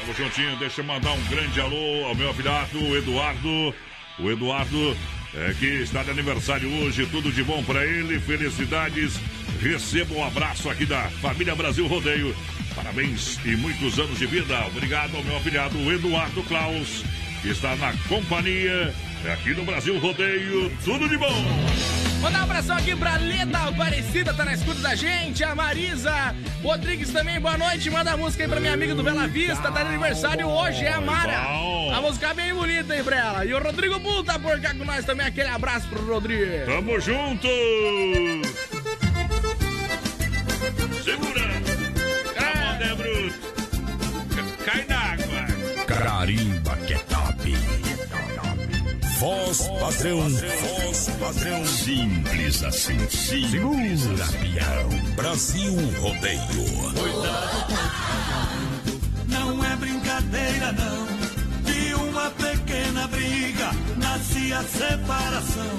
Tamo 0.00 0.14
juntinho, 0.14 0.56
deixa 0.56 0.80
eu 0.80 0.84
mandar 0.84 1.12
um 1.12 1.22
grande 1.26 1.60
alô 1.60 2.04
ao 2.06 2.14
meu 2.16 2.30
afilhado, 2.30 2.96
Eduardo. 2.96 3.72
O 4.18 4.30
Eduardo, 4.30 4.96
é, 5.34 5.54
que 5.58 5.66
está 5.66 6.02
de 6.02 6.10
aniversário 6.10 6.70
hoje, 6.82 7.06
tudo 7.06 7.32
de 7.32 7.42
bom 7.42 7.62
pra 7.64 7.84
ele, 7.86 8.20
felicidades. 8.20 9.18
Receba 9.60 10.14
um 10.14 10.24
abraço 10.24 10.68
aqui 10.68 10.84
da 10.84 11.02
Família 11.20 11.54
Brasil 11.54 11.86
Rodeio. 11.86 12.34
Parabéns 12.74 13.38
e 13.44 13.56
muitos 13.56 13.98
anos 13.98 14.18
de 14.18 14.26
vida. 14.26 14.66
Obrigado 14.66 15.16
ao 15.16 15.24
meu 15.24 15.36
afilhado, 15.36 15.78
Eduardo 15.92 16.42
Klaus, 16.44 17.04
que 17.42 17.48
está 17.48 17.76
na 17.76 17.92
companhia 18.08 18.92
aqui 19.30 19.54
no 19.54 19.64
Brasil 19.64 19.98
Rodeio. 19.98 20.70
Tudo 20.84 21.08
de 21.08 21.16
bom. 21.16 21.32
Mandar 22.20 22.40
um 22.40 22.42
abração 22.44 22.76
aqui 22.76 22.94
pra 22.94 23.16
Leda 23.16 23.58
Aparecida, 23.58 24.32
tá 24.32 24.44
na 24.44 24.54
escuta 24.54 24.80
da 24.80 24.94
gente. 24.94 25.42
A 25.42 25.54
Marisa 25.54 26.34
Rodrigues 26.62 27.10
também, 27.10 27.40
boa 27.40 27.58
noite. 27.58 27.90
Manda 27.90 28.12
a 28.12 28.16
música 28.16 28.44
aí 28.44 28.48
pra 28.48 28.60
minha 28.60 28.74
amiga 28.74 28.94
do 28.94 29.02
Bela 29.02 29.26
Vista, 29.26 29.70
tá 29.70 29.82
de 29.82 29.88
aniversário 29.88 30.46
hoje, 30.46 30.84
é 30.84 30.92
a 30.92 31.00
Mara. 31.00 31.40
A 31.96 32.00
música 32.00 32.28
é 32.28 32.34
bem 32.34 32.54
bonita 32.54 32.94
aí 32.94 33.02
pra 33.02 33.16
ela. 33.16 33.44
E 33.44 33.52
o 33.52 33.62
Rodrigo 33.62 33.98
Bull 33.98 34.22
tá 34.24 34.38
por 34.38 34.60
cá 34.60 34.74
com 34.74 34.84
nós 34.84 35.04
também. 35.04 35.26
Aquele 35.26 35.48
abraço 35.48 35.88
pro 35.88 36.06
Rodrigo. 36.06 36.66
Tamo 36.66 37.00
junto! 37.00 37.48
Voz 49.52 49.68
padrão. 49.68 50.30
Voz 50.30 51.10
padrão. 51.20 51.66
Simples 51.66 52.64
assim, 52.64 52.98
simples. 53.10 53.50
Segura, 53.50 54.24
assim. 54.24 54.38
pião. 54.38 55.14
Brasil 55.14 55.74
Rodeio. 56.00 56.40
Não 59.28 59.62
é 59.62 59.76
brincadeira, 59.76 60.72
não. 60.72 61.06
De 61.70 61.94
uma 61.96 62.30
pequena 62.30 63.06
briga 63.08 63.70
nasce 63.98 64.54
a 64.54 64.62
separação. 64.62 65.76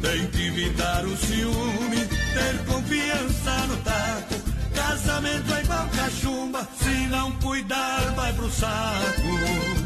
Tem 0.00 0.26
que 0.28 0.46
evitar 0.46 1.04
o 1.04 1.14
ciúme, 1.18 2.06
ter 2.06 2.72
confiança 2.72 3.66
no 3.66 3.76
tato. 3.78 4.40
Casamento 4.74 5.52
é 5.52 5.60
igual 5.62 5.86
cachumba, 5.94 6.66
se 6.82 7.06
não 7.08 7.32
cuidar, 7.32 8.14
vai 8.16 8.32
pro 8.32 8.50
saco. 8.50 9.79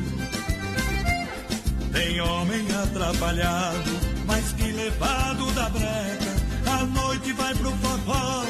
Tem 1.94 2.20
homem 2.20 2.66
atrapalhado, 2.82 3.90
mas 4.26 4.52
que 4.52 4.72
levado 4.72 5.50
da 5.52 5.68
breca. 5.70 6.34
À 6.66 6.84
noite 6.84 7.32
vai 7.34 7.54
pro 7.54 7.70
forró, 7.70 8.44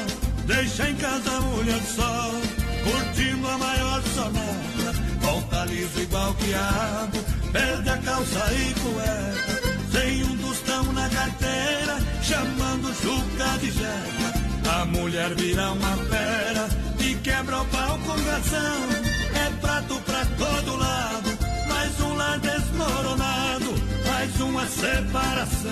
deixa 0.47 0.89
em 0.89 0.95
casa 0.95 1.31
a 1.31 1.41
mulher 1.41 1.81
só, 1.95 2.31
curtindo 2.83 3.47
a 3.47 3.57
maior 3.57 4.01
sonata. 4.15 4.93
Volta 5.21 5.65
liso 5.65 6.01
igual 6.01 6.33
quiabo, 6.33 7.19
perde 7.53 7.89
a 7.89 7.97
calça 7.99 8.53
e 8.53 8.73
cueca. 8.79 9.75
Sem 9.91 10.23
um 10.23 10.37
tostão 10.37 10.83
na 10.93 11.07
carteira, 11.07 11.99
chamando 12.23 12.93
chuca 12.95 13.57
de 13.59 13.71
jeca. 13.71 14.45
A 14.81 14.85
mulher 14.85 15.35
vira 15.35 15.71
uma 15.71 15.97
fera 16.09 16.67
e 16.99 17.13
quebra 17.15 17.61
o 17.61 17.65
pau 17.65 17.99
com 17.99 18.11
razão. 18.11 18.89
É 19.35 19.49
prato 19.61 20.01
pra 20.01 20.25
todo 20.25 20.77
lado, 20.77 21.34
desmoronado, 22.41 23.73
mais 24.05 24.41
uma 24.41 24.67
separação. 24.67 25.71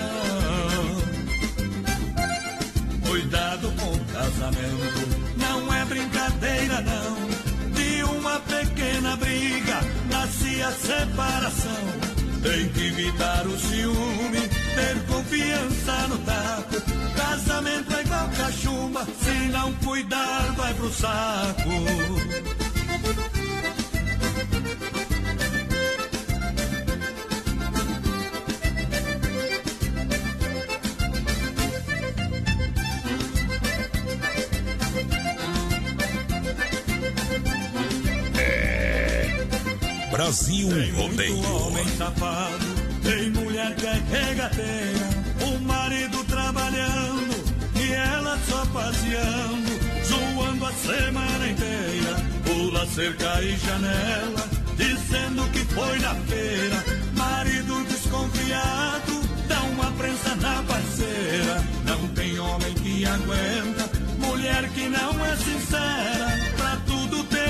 Cuidado 3.06 3.72
com 3.78 3.92
o 3.92 4.04
casamento, 4.06 5.08
não 5.36 5.74
é 5.74 5.84
brincadeira 5.84 6.80
não. 6.80 7.72
De 7.72 8.02
uma 8.04 8.40
pequena 8.40 9.16
briga 9.16 9.80
nasce 10.10 10.62
a 10.62 10.72
separação. 10.72 11.84
Tem 12.42 12.68
que 12.68 12.86
evitar 12.88 13.46
o 13.46 13.58
ciúme, 13.58 14.48
ter 14.74 15.06
confiança 15.06 16.08
no 16.08 16.18
tato. 16.18 16.82
Casamento 17.16 17.94
é 17.94 18.00
igual 18.02 18.28
cachumba, 18.36 19.06
se 19.22 19.48
não 19.48 19.72
cuidar 19.74 20.52
vai 20.56 20.74
pro 20.74 20.92
saco. 20.92 22.63
Brasil 40.24 40.70
Rodeio. 40.96 41.38
Homem 41.54 41.86
safado, 41.98 42.64
tem 43.02 43.28
mulher 43.28 43.74
que 43.76 43.86
é 43.86 44.02
regateira, 44.10 45.08
o 45.42 45.60
marido 45.60 46.24
trabalhando 46.24 47.44
e 47.76 47.92
ela 47.92 48.38
só 48.48 48.64
passeando, 48.72 49.70
zoando 50.02 50.64
a 50.64 50.72
semana 50.72 51.46
inteira, 51.46 52.16
pula 52.42 52.86
cerca 52.86 53.42
e 53.42 53.54
janela, 53.58 54.48
dizendo 54.78 55.46
que 55.52 55.58
foi 55.74 55.98
na 55.98 56.14
feira, 56.14 56.82
marido 57.14 57.84
desconfiado, 57.84 59.20
dá 59.46 59.60
uma 59.60 59.92
prensa 59.92 60.34
na 60.36 60.62
parceira, 60.62 61.62
não 61.84 62.08
tem 62.14 62.38
homem 62.38 62.72
que 62.72 63.04
aguenta, 63.04 63.90
mulher 64.18 64.70
que 64.70 64.88
não 64.88 65.26
é 65.26 65.36
sincera, 65.36 66.40
pra 66.56 66.76
tudo 66.86 67.24
tem 67.24 67.43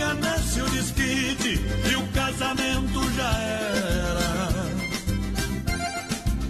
briga 0.00 0.14
nasce 0.14 0.62
o 0.62 0.68
desquite 0.70 1.60
e 1.90 1.96
o 1.96 2.06
casamento 2.08 3.12
já 3.12 3.32
era. 3.42 4.30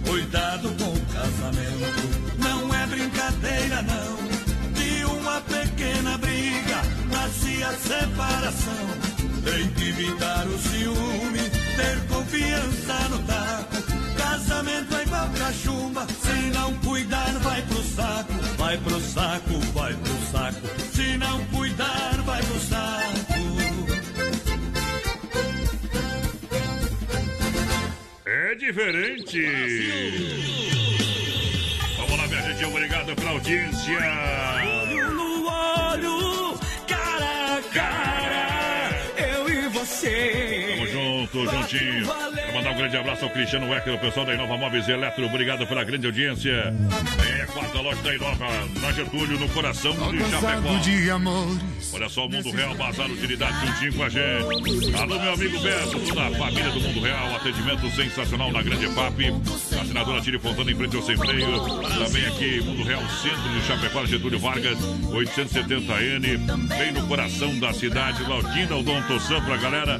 Cuidado 0.07 0.69
com 0.77 0.93
o 0.93 1.05
casamento, 1.13 2.37
não 2.39 2.73
é 2.73 2.87
brincadeira 2.87 3.81
não. 3.81 4.21
De 4.73 5.05
uma 5.05 5.41
pequena 5.41 6.17
briga 6.17 6.81
nasce 7.11 7.63
a 7.63 7.73
separação. 7.73 8.87
Tem 9.43 9.67
que 9.71 9.89
evitar 9.89 10.47
o 10.47 10.57
ciúme, 10.59 11.49
ter 11.75 12.07
confiança 12.07 13.09
no 13.09 13.19
taco. 13.23 13.81
Casamento 14.17 14.95
é 14.95 15.03
igual 15.03 15.29
cachumba, 15.37 16.07
se 16.07 16.57
não 16.57 16.73
cuidar 16.75 17.33
vai 17.39 17.61
pro 17.63 17.83
saco, 17.83 18.33
vai 18.57 18.77
pro 18.77 19.01
saco, 19.01 19.59
vai 19.73 19.93
pro 19.93 20.31
saco. 20.31 20.90
Diferente. 28.61 29.41
Vamos 31.97 32.15
lá, 32.15 32.27
minha 32.27 32.41
gente. 32.43 32.63
Obrigado 32.63 33.15
pela 33.15 33.31
audiência. 33.31 33.97
Olho 34.83 35.11
no 35.13 35.47
olho, 35.47 36.59
cara 36.87 37.57
a 37.57 37.61
cara, 37.73 38.89
eu 39.17 39.49
e 39.49 39.67
você. 39.69 40.90
Junto, 41.33 41.49
juntinho. 41.49 42.05
Vou 42.05 42.53
mandar 42.55 42.71
um 42.71 42.77
grande 42.77 42.97
abraço 42.97 43.23
ao 43.23 43.31
Cristiano 43.31 43.69
Wecker, 43.69 43.93
o 43.93 43.99
pessoal 43.99 44.25
da 44.25 44.33
Inova 44.33 44.57
Móveis 44.57 44.87
e 44.87 44.91
Eletro. 44.91 45.25
Obrigado 45.25 45.65
pela 45.65 45.83
grande 45.83 46.05
audiência. 46.05 46.51
É 46.51 47.41
a 47.43 47.47
quarta 47.47 47.79
loja 47.79 48.01
da 48.01 48.13
Inova, 48.15 48.47
na 48.81 48.91
Getúlio, 48.91 49.39
no 49.39 49.47
coração 49.49 49.93
de 50.11 50.19
Chapecó. 50.29 50.77
de 50.79 51.09
amores. 51.09 51.93
Olha 51.93 52.09
só, 52.09 52.25
o 52.25 52.29
Mundo 52.29 52.51
Real, 52.51 52.75
Bazar 52.75 53.09
Utilidade, 53.09 53.65
juntinho 53.65 53.93
com 53.93 54.03
a 54.03 54.09
gente. 54.09 54.95
Alô, 54.95 55.19
meu 55.19 55.33
amigo 55.33 55.59
Beto, 55.59 55.99
toda 55.99 56.27
a 56.27 56.31
família 56.31 56.69
do 56.71 56.81
Mundo 56.81 56.99
Real, 57.01 57.35
atendimento 57.35 57.89
sensacional 57.91 58.51
na 58.51 58.61
Grande 58.61 58.85
EFAP. 58.85 59.33
Assinadora 59.81 60.21
Tire 60.21 60.39
Fontana 60.39 60.71
em 60.71 60.75
frente 60.75 60.95
ao 60.95 61.01
sem 61.01 61.17
freio. 61.17 61.59
Também 62.05 62.25
aqui, 62.25 62.61
Mundo 62.61 62.83
Real, 62.83 63.01
centro 63.21 63.49
de 63.53 63.61
Chapecó, 63.65 64.05
Getúlio 64.05 64.39
Vargas, 64.39 64.77
870N, 65.11 66.67
bem 66.77 66.91
no 66.91 67.07
coração 67.07 67.57
da 67.59 67.73
cidade. 67.73 68.23
Laudina, 68.23 68.75
o 68.75 68.83
Dom 68.83 69.01
Tossan 69.03 69.41
pra 69.43 69.57
galera. 69.57 69.99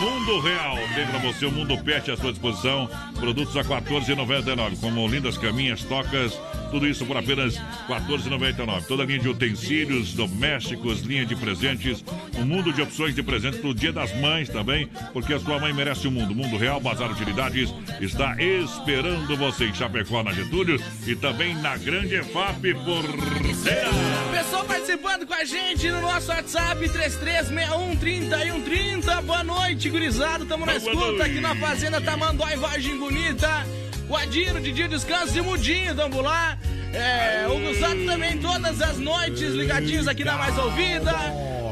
Mundo 0.00 0.40
Real, 0.40 0.63
tem 0.94 1.06
pra 1.06 1.18
você 1.18 1.46
o 1.46 1.52
Mundo 1.52 1.76
Pet 1.78 2.10
à 2.10 2.16
sua 2.16 2.32
disposição. 2.32 2.88
Produtos 3.18 3.56
a 3.56 3.62
R$ 3.62 3.68
14,99, 3.82 4.80
como 4.80 5.06
lindas 5.06 5.36
caminhas, 5.36 5.82
tocas, 5.84 6.38
tudo 6.74 6.88
isso 6.88 7.06
por 7.06 7.16
apenas 7.16 7.54
R$ 7.54 7.62
14,99. 7.88 8.86
Toda 8.88 9.04
linha 9.04 9.20
de 9.20 9.28
utensílios 9.28 10.12
domésticos, 10.12 11.02
linha 11.02 11.24
de 11.24 11.36
presentes, 11.36 12.04
um 12.36 12.44
mundo 12.44 12.72
de 12.72 12.82
opções 12.82 13.14
de 13.14 13.22
presentes 13.22 13.60
pro 13.60 13.72
Dia 13.72 13.92
das 13.92 14.12
Mães 14.18 14.48
também, 14.48 14.88
porque 15.12 15.32
a 15.32 15.38
sua 15.38 15.60
mãe 15.60 15.72
merece 15.72 16.08
o 16.08 16.10
mundo. 16.10 16.34
Mundo 16.34 16.56
Real, 16.56 16.80
Bazar 16.80 17.12
Utilidades, 17.12 17.72
está 18.00 18.36
esperando 18.42 19.36
você 19.36 19.66
em 19.66 19.74
Chapecó, 19.74 20.24
na 20.24 20.32
Getúlio 20.32 20.82
e 21.06 21.14
também 21.14 21.54
na 21.54 21.76
Grande 21.76 22.16
EFAP 22.16 22.74
Porteira. 22.84 23.90
Pessoal 24.32 24.64
participando 24.64 25.28
com 25.28 25.34
a 25.34 25.44
gente 25.44 25.88
no 25.92 26.00
nosso 26.00 26.30
WhatsApp 26.30 26.88
33613130. 26.88 29.22
Boa 29.22 29.44
noite, 29.44 29.88
gurizado. 29.88 30.44
Tamo 30.44 30.66
na 30.66 30.72
Boa 30.72 30.90
escuta 30.90 31.06
noite. 31.06 31.22
aqui 31.22 31.40
na 31.40 31.54
Fazenda 31.54 32.00
Tamanduá 32.00 32.52
em 32.52 32.56
Vargem 32.56 32.98
Bonita. 32.98 33.64
O 34.08 34.16
Adiro, 34.16 34.60
Didi 34.60 34.86
Descanso 34.86 35.36
e 35.36 35.40
Mudinho, 35.40 35.94
tamo 35.94 36.20
lá. 36.20 36.58
É, 36.92 37.46
o 37.48 37.58
Gustavo 37.58 38.04
também 38.04 38.38
todas 38.38 38.80
as 38.80 38.98
noites 38.98 39.52
ligadinhos 39.54 40.06
aqui 40.06 40.24
na 40.24 40.36
Mais 40.36 40.56
Ouvida. 40.58 41.12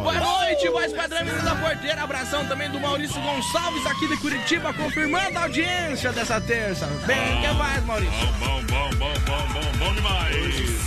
Boa 0.03 0.15
noite, 0.15 0.69
voz 0.69 0.93
padrão 0.93 1.25
da 1.45 1.55
porteira. 1.55 2.03
Abração 2.03 2.45
também 2.47 2.69
do 2.71 2.81
Maurício 2.81 3.21
Gonçalves 3.21 3.87
aqui 3.87 4.09
de 4.09 4.17
Curitiba, 4.17 4.73
confirmando 4.73 5.39
a 5.39 5.43
audiência 5.43 6.11
dessa 6.11 6.41
terça. 6.41 6.87
Bem, 7.07 7.41
que 7.41 7.55
mais, 7.55 7.85
Maurício? 7.85 8.27
Bom, 8.41 8.65
bom, 8.65 8.91
bom, 8.97 9.11
bom, 9.27 9.47
bom, 9.53 9.79
bom 9.79 9.95
demais. 9.95 10.83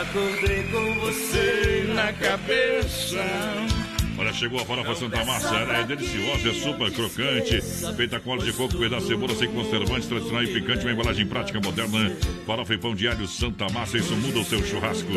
Acordei 0.00 0.62
com 0.64 1.00
você 1.00 1.92
na 1.94 2.12
cabeça. 2.12 3.24
Olha, 4.18 4.32
chegou 4.32 4.60
a 4.60 4.64
farofa 4.64 4.94
Santa 4.94 5.24
Massa, 5.24 5.54
ela 5.54 5.78
é 5.78 5.84
deliciosa, 5.84 6.48
é 6.48 6.54
super 6.54 6.90
crocante, 6.90 7.60
feita 7.96 8.18
com 8.18 8.30
óleo 8.30 8.42
de 8.42 8.52
coco, 8.52 8.76
pedaço 8.78 9.02
de 9.02 9.08
cebola 9.08 9.34
sem 9.34 9.48
conservantes, 9.48 10.08
tradicional 10.08 10.42
e 10.42 10.46
picante, 10.46 10.84
uma 10.84 10.92
embalagem 10.92 11.26
prática 11.26 11.60
moderna, 11.60 12.12
farofa 12.46 12.74
e 12.74 12.78
pão 12.78 12.94
diário 12.94 13.26
Santa 13.28 13.68
Massa, 13.68 13.98
isso 13.98 14.14
muda 14.16 14.38
o 14.38 14.44
seu 14.44 14.64
churrasco. 14.64 15.12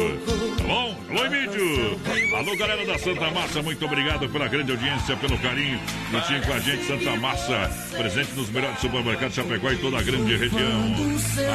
Tá 0.57 0.63
bom? 0.63 0.99
Alô, 1.09 1.25
Emílio! 1.25 1.99
Alô, 2.35 2.57
galera 2.57 2.85
da 2.85 2.97
Santa 2.97 3.31
Massa, 3.31 3.61
muito 3.61 3.85
obrigado 3.85 4.27
pela 4.27 4.47
grande 4.47 4.71
audiência, 4.71 5.15
pelo 5.15 5.37
carinho, 5.39 5.79
juntinho 6.11 6.41
com 6.45 6.53
a 6.53 6.59
gente, 6.59 6.83
Santa 6.83 7.15
Massa, 7.15 7.71
presente 7.97 8.33
nos 8.33 8.49
melhores 8.49 8.79
supermercados 8.79 9.33
de 9.33 9.41
Chapecó 9.41 9.71
e 9.71 9.77
toda 9.77 9.97
a 9.97 10.01
grande 10.01 10.35
região. 10.35 10.95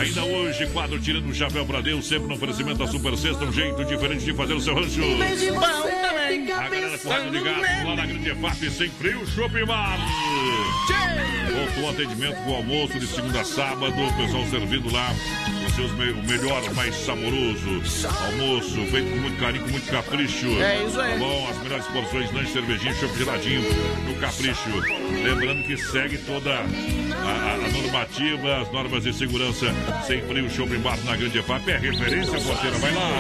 Ainda 0.01 0.25
hoje, 0.25 0.67
quadro 0.69 0.99
Tirando 0.99 1.29
o 1.29 1.35
Chapéu 1.35 1.67
pra 1.67 1.83
Deus, 1.83 2.09
sempre 2.09 2.29
no 2.29 2.35
oferecimento 2.35 2.79
da 2.79 2.87
Super 2.87 3.17
Sexta, 3.19 3.45
um 3.45 3.53
jeito 3.53 3.85
diferente 3.85 4.25
de 4.25 4.33
fazer 4.33 4.55
o 4.55 4.61
seu 4.61 4.75
rancho. 4.75 5.01
Você 5.01 5.53
também. 5.53 6.53
A 6.53 6.69
galera 6.69 6.99
correndo 6.99 7.34
ligado 7.35 7.87
lá 7.87 7.97
na 7.97 8.07
Grande 8.07 8.31
FAP, 8.35 8.71
sem 8.71 8.89
frio, 8.91 9.27
Shopping 9.27 9.65
Bar. 9.65 9.99
Voltou 11.53 11.85
o 11.85 11.91
atendimento 11.91 12.37
com 12.45 12.53
o 12.53 12.55
almoço 12.57 12.99
de 12.99 13.07
segunda 13.07 13.41
a 13.41 13.45
sábado, 13.45 13.93
o 13.93 14.13
pessoal 14.17 14.45
servindo 14.47 14.93
lá 14.93 15.13
com 15.63 15.71
seus 15.75 15.91
me 15.93 16.11
o 16.13 16.23
melhor, 16.25 16.63
mais 16.75 16.95
saboroso 16.95 17.83
almoço, 18.27 18.85
feito 18.91 19.11
com 19.11 19.17
muito 19.17 19.41
carinho, 19.41 19.65
com 19.65 19.71
muito 19.71 19.91
capricho. 19.91 20.47
É 20.63 20.85
isso 20.85 21.01
aí. 21.01 21.13
Tá 21.13 21.19
bom, 21.19 21.49
as 21.51 21.59
melhores 21.63 21.87
porções, 21.87 22.33
lanche, 22.33 22.53
cervejinha, 22.53 22.95
chopp 22.95 23.17
geladinho 23.19 23.63
no 24.07 24.15
capricho. 24.17 24.71
Lembrando 25.23 25.63
que 25.65 25.77
segue 25.77 26.19
toda 26.19 26.51
a, 26.55 26.63
a- 26.63 27.69
normativa, 27.83 28.61
as 28.63 28.71
normas 28.73 29.03
de 29.03 29.13
segurança, 29.13 29.67
sem 30.07 30.23
frio, 30.23 30.49
Shopping 30.51 30.79
Bar 30.81 30.99
na 31.05 31.17
Grande 31.17 31.43
FAP. 31.43 31.69
É 31.69 31.79
referência, 31.79 32.41
porteira, 32.41 32.77
vai 32.79 32.93
lá. 32.95 33.11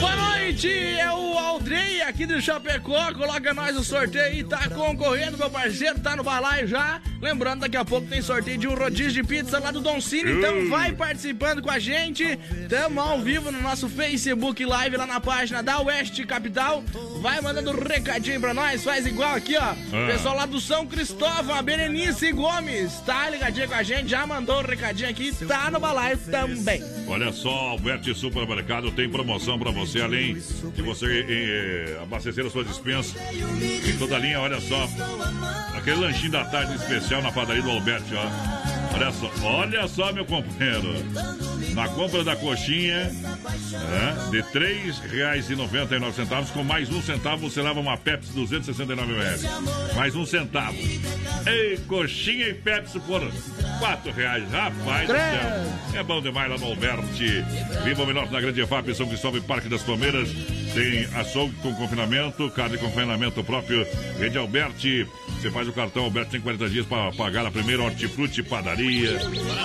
Boa 0.00 0.35
noite, 0.46 0.68
é 0.68 1.12
o 1.12 1.36
Aldrei 1.36 2.02
aqui 2.02 2.24
do 2.24 2.40
Chapecó. 2.40 3.12
Coloca 3.12 3.52
nós 3.52 3.74
no 3.74 3.82
sorteio 3.82 4.24
aí, 4.24 4.44
tá 4.44 4.68
concorrendo, 4.68 5.36
meu 5.36 5.50
parceiro, 5.50 5.98
tá 5.98 6.14
no 6.14 6.22
balaio 6.22 6.68
já. 6.68 7.00
Lembrando, 7.20 7.60
daqui 7.60 7.76
a 7.76 7.84
pouco 7.84 8.06
tem 8.06 8.22
sorteio 8.22 8.56
de 8.56 8.68
um 8.68 8.74
rodízio 8.74 9.12
de 9.12 9.24
pizza 9.24 9.58
lá 9.58 9.72
do 9.72 9.80
Don 9.80 10.00
Cine, 10.00 10.32
então 10.32 10.68
vai 10.68 10.92
participando 10.92 11.62
com 11.62 11.70
a 11.70 11.78
gente. 11.78 12.38
Tamo 12.68 13.00
ao 13.00 13.20
vivo 13.20 13.50
no 13.50 13.60
nosso 13.60 13.88
Facebook 13.88 14.64
Live 14.64 14.96
lá 14.96 15.06
na 15.06 15.20
página 15.20 15.62
da 15.62 15.80
Oeste 15.80 16.24
Capital. 16.24 16.84
Vai 17.20 17.40
mandando 17.40 17.72
um 17.72 17.82
recadinho 17.82 18.40
pra 18.40 18.54
nós, 18.54 18.84
faz 18.84 19.04
igual 19.04 19.34
aqui, 19.34 19.56
ó. 19.56 19.62
Ah. 19.62 19.76
Pessoal 20.12 20.36
lá 20.36 20.46
do 20.46 20.60
São 20.60 20.86
Cristóvão, 20.86 21.56
a 21.56 21.62
Berenice 21.62 22.30
Gomes, 22.30 23.00
tá 23.00 23.28
ligadinha 23.30 23.66
com 23.66 23.74
a 23.74 23.82
gente, 23.82 24.08
já 24.08 24.24
mandou 24.26 24.60
um 24.60 24.64
recadinho 24.64 25.10
aqui, 25.10 25.32
tá 25.46 25.70
no 25.70 25.80
balaio 25.80 26.18
também. 26.18 26.82
Olha 27.08 27.32
só, 27.32 27.70
Alberti 27.70 28.14
Supermercado 28.14 28.92
tem 28.92 29.08
promoção 29.08 29.58
pra 29.58 29.70
você, 29.70 30.00
além 30.00 30.35
de 30.74 30.82
você 30.82 31.24
eh, 31.28 31.98
abastecer 32.02 32.44
a 32.44 32.50
sua 32.50 32.64
dispensa 32.64 33.16
em 33.32 33.96
toda 33.98 34.16
a 34.16 34.18
linha, 34.18 34.40
olha 34.40 34.60
só. 34.60 34.88
Aquele 35.76 36.00
lanchinho 36.00 36.32
da 36.32 36.44
tarde 36.44 36.74
especial 36.74 37.22
na 37.22 37.32
padaria 37.32 37.62
do 37.62 37.70
Alberti, 37.70 38.14
ó. 38.14 38.65
Olha 38.96 39.12
só, 39.12 39.30
olha 39.42 39.88
só, 39.88 40.10
meu 40.10 40.24
companheiro. 40.24 40.94
Na 41.74 41.86
compra 41.88 42.24
da 42.24 42.34
coxinha, 42.34 42.96
é, 42.96 44.30
de 44.30 44.40
R$ 44.40 44.46
3,99, 44.54 46.50
com 46.52 46.64
mais 46.64 46.88
um 46.88 47.02
centavo, 47.02 47.50
você 47.50 47.60
leva 47.60 47.78
uma 47.78 47.98
Pepsi 47.98 48.32
269 48.32 49.12
ml. 49.12 49.42
Mais 49.94 50.16
um 50.16 50.24
centavo. 50.24 50.78
Ei, 51.46 51.76
coxinha 51.86 52.48
e 52.48 52.54
Pepsi 52.54 52.98
por 53.00 53.20
4 53.78 54.12
reais. 54.12 54.50
Rapaz 54.50 55.06
do 55.06 55.12
céu. 55.12 56.00
É 56.00 56.02
bom 56.02 56.22
demais 56.22 56.50
lá 56.50 56.56
no 56.56 56.64
Alberti. 56.64 57.44
Viva 57.84 58.02
o 58.02 58.06
melhor 58.06 58.30
na 58.30 58.40
Grande 58.40 58.62
EFAP, 58.62 58.94
São 58.94 59.06
Cristóvão 59.06 59.38
e 59.38 59.42
Parque 59.42 59.68
das 59.68 59.82
Palmeiras. 59.82 60.30
Tem 60.74 61.04
açougue 61.18 61.54
com 61.62 61.74
confinamento, 61.74 62.50
carne 62.50 62.78
com 62.78 62.86
confinamento 62.86 63.42
próprio. 63.44 63.86
Rede 64.18 64.38
Alberti. 64.38 65.06
Você 65.28 65.50
faz 65.50 65.68
o 65.68 65.72
cartão 65.72 66.04
Alberti, 66.04 66.32
tem 66.32 66.40
40 66.40 66.68
dias 66.68 66.86
para 66.86 67.12
pagar 67.12 67.46
a 67.46 67.50
primeira 67.50 67.82
hortifruti 67.82 68.42
padaria. 68.42 69.18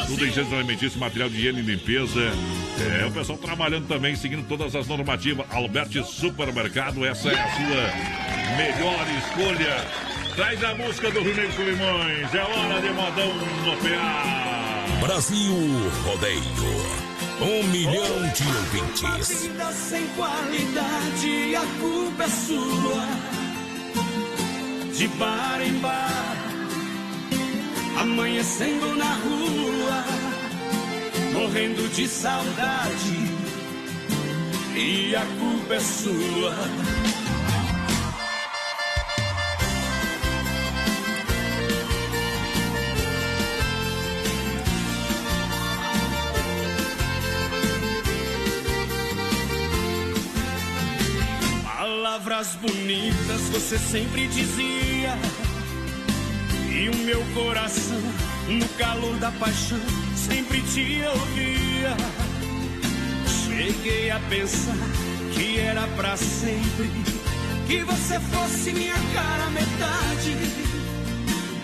Tudo 0.07 0.25
em 0.25 0.31
gêneros 0.31 0.53
alimentícios, 0.53 0.97
material 0.97 1.29
de 1.29 1.37
higiene 1.37 1.59
e 1.59 1.63
limpeza. 1.63 2.19
É, 3.01 3.05
o 3.05 3.11
pessoal 3.11 3.37
trabalhando 3.37 3.87
também, 3.87 4.15
seguindo 4.15 4.47
todas 4.47 4.75
as 4.75 4.87
normativas. 4.87 5.45
Alberti 5.49 6.03
Supermercado, 6.03 7.05
essa 7.05 7.29
é 7.29 7.39
a 7.39 7.49
sua 7.51 8.57
melhor 8.57 9.07
escolha. 9.17 10.11
Traz 10.35 10.63
a 10.63 10.75
música 10.75 11.11
do 11.11 11.21
Rio 11.21 11.53
com 11.53 11.63
Limões. 11.63 12.33
É 12.33 12.41
hora 12.41 12.81
de 12.81 12.89
modão 12.89 13.33
no 13.65 13.77
PA. 13.77 15.01
Brasil 15.01 15.53
Rodeio. 16.05 17.10
Um 17.41 17.63
milhão 17.69 18.21
de 18.35 18.43
ouvintes. 18.45 19.41
Vida 19.41 19.71
sem 19.71 20.05
qualidade, 20.09 21.55
a 21.55 21.65
culpa 21.79 22.23
é 22.23 22.29
sua. 22.29 23.05
De 24.95 25.07
bar 25.07 25.59
em 25.61 25.73
bar, 25.79 26.37
amanhecendo 27.99 28.95
na 28.95 29.13
rua, 29.15 30.05
morrendo 31.33 31.89
de 31.95 32.07
saudade. 32.07 33.31
E 34.75 35.15
a 35.15 35.25
culpa 35.39 35.73
é 35.73 35.79
sua. 35.79 37.20
Palavras 52.51 52.55
bonitas 52.55 53.41
você 53.51 53.77
sempre 53.77 54.27
dizia. 54.27 55.17
E 56.69 56.89
o 56.89 56.95
meu 57.05 57.23
coração, 57.33 58.01
no 58.47 58.67
calor 58.77 59.15
da 59.17 59.31
paixão, 59.31 59.79
sempre 60.15 60.61
te 60.61 61.01
ouvia. 61.03 61.95
Cheguei 63.27 64.09
a 64.09 64.19
pensar 64.29 64.75
que 65.33 65.59
era 65.59 65.87
pra 65.95 66.17
sempre. 66.17 66.89
Que 67.67 67.83
você 67.83 68.19
fosse 68.19 68.73
minha 68.73 68.97
cara 69.13 69.49
metade. 69.51 70.37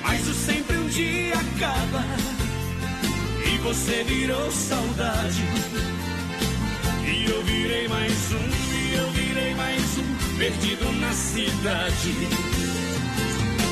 Mas 0.03 0.27
o 0.27 0.33
sempre 0.33 0.77
um 0.77 0.87
dia 0.87 1.33
acaba. 1.33 2.05
E 3.45 3.57
você 3.59 4.03
virou 4.03 4.51
saudade. 4.51 5.43
E 7.05 7.29
eu 7.29 7.43
virei 7.43 7.87
mais 7.87 8.31
um, 8.31 8.76
mais 9.57 9.97
um, 9.97 10.37
perdido 10.37 10.91
na 11.01 11.11
cidade. 11.11 12.13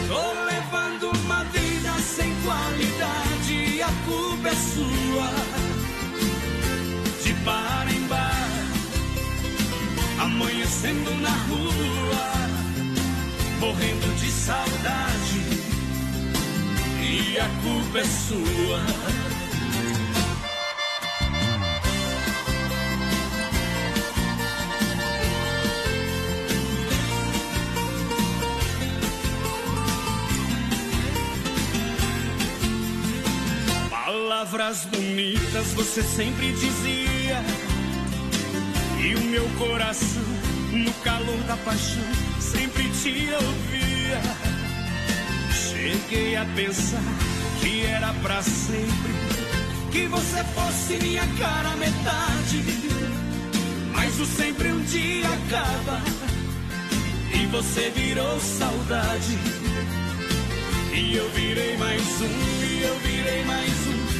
Tô 0.08 0.44
levando 0.46 1.12
uma 1.20 1.44
vida 1.46 1.92
sem 2.00 2.34
qualidade, 2.44 3.82
a 3.84 3.92
culpa 4.06 4.50
é 4.50 4.56
sua. 4.56 5.30
De 7.24 7.34
bar 7.46 7.88
em 7.88 8.02
bar, 8.08 8.50
amanhecendo 10.20 11.12
na 11.22 11.36
rua, 11.48 12.26
morrendo 13.60 14.16
de 14.20 14.32
saudade. 14.32 15.42
E 17.02 17.38
a 17.38 17.48
culpa 17.64 18.00
é 18.00 18.06
sua. 18.06 19.25
Palavras 34.66 34.86
bonitas 34.86 35.74
você 35.74 36.02
sempre 36.02 36.52
dizia. 36.54 37.44
E 39.00 39.14
o 39.14 39.22
meu 39.26 39.48
coração, 39.60 40.24
no 40.72 40.92
calor 41.04 41.38
da 41.44 41.56
paixão, 41.58 42.04
sempre 42.40 42.90
te 42.90 43.30
ouvia. 43.32 44.22
Cheguei 45.54 46.36
a 46.36 46.46
pensar 46.56 47.04
que 47.62 47.86
era 47.86 48.12
pra 48.24 48.42
sempre. 48.42 49.14
Que 49.92 50.08
você 50.08 50.44
fosse 50.56 50.98
minha 50.98 51.28
cara 51.38 51.76
metade. 51.76 52.64
Mas 53.94 54.20
o 54.20 54.26
sempre 54.26 54.72
um 54.72 54.82
dia 54.82 55.28
acaba. 55.28 56.02
E 57.36 57.46
você 57.52 57.92
virou 57.92 58.40
saudade. 58.40 59.38
E 60.92 61.16
eu 61.16 61.30
virei 61.34 61.78
mais 61.78 62.02
um, 62.02 62.66
e 62.66 62.82
eu 62.82 63.00
virei 63.02 63.44
mais 63.46 63.75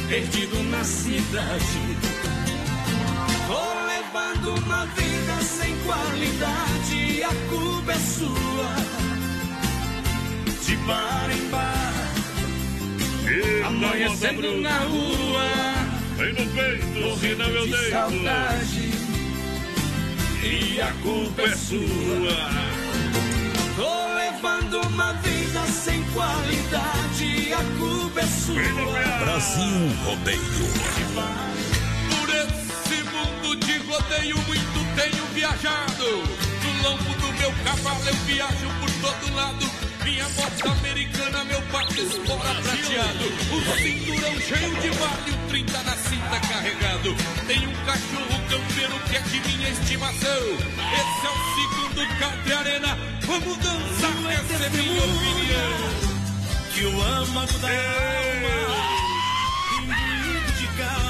perdido 0.08 0.62
na 0.64 0.84
cidade. 0.84 1.96
Tô 3.46 3.62
levando 3.86 4.54
uma 4.62 4.86
vida 4.86 5.42
sem 5.42 5.76
qualidade, 5.80 7.22
a 7.22 7.34
culpa 7.50 7.92
é 7.92 7.98
sua. 7.98 8.76
De 10.64 10.76
bar 10.78 11.28
em 11.30 11.48
bar, 11.50 11.94
amanhecendo 13.66 14.60
na 14.60 14.78
rua, 14.78 15.46
Vem 16.16 16.32
no 16.32 16.46
peito, 16.52 16.86
morrendo 16.86 17.64
de 17.64 17.70
deito. 17.72 17.90
saudade. 17.90 18.90
E 20.42 20.80
a 20.80 20.92
culpa 21.02 21.42
é 21.42 21.56
sua. 21.56 22.50
Tô 23.76 24.05
levando 24.36 24.80
uma 24.88 25.12
vida 25.14 25.66
sem 25.66 26.02
qualidade, 26.10 27.52
a 27.54 27.78
culpa 27.78 28.20
é 28.20 28.26
sua. 28.26 29.18
Brasil 29.24 29.88
Rodeio. 30.04 30.40
Por 32.10 32.28
esse 32.28 33.02
mundo 33.04 33.56
de 33.56 33.78
rodeio 33.78 34.36
muito 34.46 34.94
tenho 34.94 35.24
viajado. 35.32 36.22
No 36.62 36.82
lombo 36.82 37.14
do 37.14 37.32
meu 37.38 37.52
cavalo 37.64 38.06
eu 38.06 38.14
viajo 38.26 38.68
por 38.80 38.90
todo 39.00 39.34
lado. 39.34 39.95
Minha 40.06 40.28
moto 40.28 40.68
americana, 40.68 41.44
meu 41.46 41.60
pato 41.62 41.92
batismo 41.96 42.24
prateado. 42.24 43.24
O 43.50 43.60
cinturão 43.76 44.40
cheio 44.40 44.80
de 44.80 44.90
vale, 44.90 45.30
o 45.32 45.48
30 45.48 45.82
na 45.82 45.96
cinta 45.96 46.40
carregado. 46.48 47.16
Tem 47.48 47.66
um 47.66 47.72
cachorro 47.84 48.40
campeiro 48.48 49.00
que 49.10 49.16
é 49.16 49.20
de 49.20 49.40
minha 49.48 49.68
estimação. 49.68 50.42
Esse 50.94 51.26
é 51.26 51.30
o 51.30 51.38
segundo 51.56 52.18
Carte 52.20 52.52
Arena. 52.52 52.96
Vamos 53.26 53.56
dançar, 53.56 54.32
essa 54.32 54.64
é 54.64 54.70
minha 54.70 55.02
opinião. 55.02 55.72
Que 56.72 56.84
o 56.84 57.02
âmago 57.02 57.58
da 57.58 57.68
alma. 57.68 58.76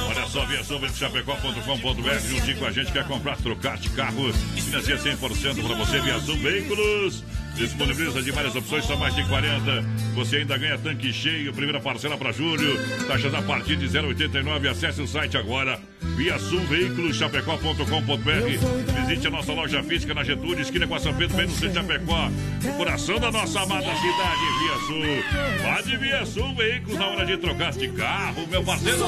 Olha 0.09 0.27
só, 0.27 0.47
versão 0.47 0.81
chapecó.com.br 0.95 2.19
juntinho 2.29 2.57
com 2.57 2.65
a 2.65 2.73
gente 2.73 2.93
quer 2.93 3.07
comprar, 3.07 3.37
trocar 3.37 3.77
de 3.77 3.91
carro, 3.91 4.33
financia 4.33 4.97
100% 4.97 5.67
para 5.67 5.75
você, 5.77 6.01
Viação 6.01 6.39
Veículos. 6.39 7.23
Disponibiliza 7.57 8.23
de 8.23 8.31
várias 8.31 8.55
opções, 8.55 8.85
são 8.85 8.99
mais 8.99 9.15
de 9.15 9.25
40. 9.25 9.83
Você 10.15 10.37
ainda 10.37 10.59
ganha 10.59 10.77
tanque 10.77 11.11
cheio, 11.11 11.53
primeira 11.55 11.81
parcela 11.81 12.17
para 12.17 12.31
julho, 12.31 12.79
taxas 13.07 13.33
a 13.33 13.41
partir 13.41 13.77
de 13.77 13.89
0,89. 13.89 14.71
Acesse 14.71 15.01
o 15.01 15.07
site 15.07 15.39
agora, 15.39 15.81
via 16.17 16.39
Sul 16.39 16.61
Veículos, 16.67 17.17
chapecó.com.br. 17.17 19.07
Visite 19.07 19.27
a 19.27 19.31
nossa 19.31 19.53
loja 19.55 19.83
física 19.83 20.13
na 20.13 20.23
Getúlio, 20.23 20.61
esquina 20.61 20.87
com 20.87 20.97
a 20.97 21.01
São 21.01 21.15
Pedro, 21.15 21.37
bem 21.37 21.47
no 21.47 21.53
centro 21.53 21.83
de 21.83 21.89
Chapecó, 21.89 22.31
no 22.63 22.73
coração 22.75 23.19
da 23.19 23.33
nossa 23.33 23.61
amada 23.61 23.87
cidade, 23.87 24.41
Via 24.61 24.79
Sul. 24.87 25.63
Vá 25.63 25.81
de 25.81 25.97
Via 25.97 26.27
Sul 26.27 26.55
Veículos 26.55 26.99
na 26.99 27.07
hora 27.07 27.25
de 27.25 27.39
trocar 27.39 27.73
de 27.73 27.89
carro, 27.89 28.47
meu 28.49 28.63
parceiro. 28.63 28.99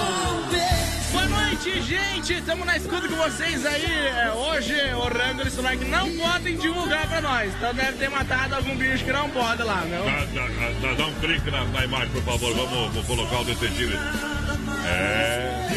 Boa 1.12 1.26
noite, 1.26 1.80
gente! 1.82 2.34
Estamos 2.34 2.66
na 2.66 2.76
escuta 2.76 3.09
com 3.09 3.16
vocês 3.16 3.64
aí. 3.64 3.84
É, 3.84 4.30
Hoje 4.32 4.74
o 4.94 5.00
Rango 5.09 5.42
e 5.42 5.44
o 5.44 5.48
Strike 5.48 5.84
não 5.86 6.11
podem 6.16 6.56
divulgar 6.56 7.06
pra 7.09 7.20
nós. 7.20 7.52
Então 7.54 7.74
deve 7.74 7.92
ter 7.98 8.11
matado 8.11 8.54
algum 8.54 8.76
bicho 8.76 9.04
que 9.04 9.12
não 9.12 9.28
pode 9.30 9.62
lá, 9.62 9.82
meu. 9.82 10.04
Dá, 10.04 10.24
dá- 10.26 10.88
dá- 10.88 10.94
dá 10.94 11.06
um 11.06 11.14
clique 11.20 11.50
na, 11.50 11.64
na 11.64 11.84
imagem, 11.84 12.11
por 12.11 12.22
favor. 12.22 12.54
Vamos, 12.54 12.94
vou 12.94 13.04
colocar 13.04 13.40
o 13.40 13.44
detetive. 13.44 13.94
É. 14.86 15.68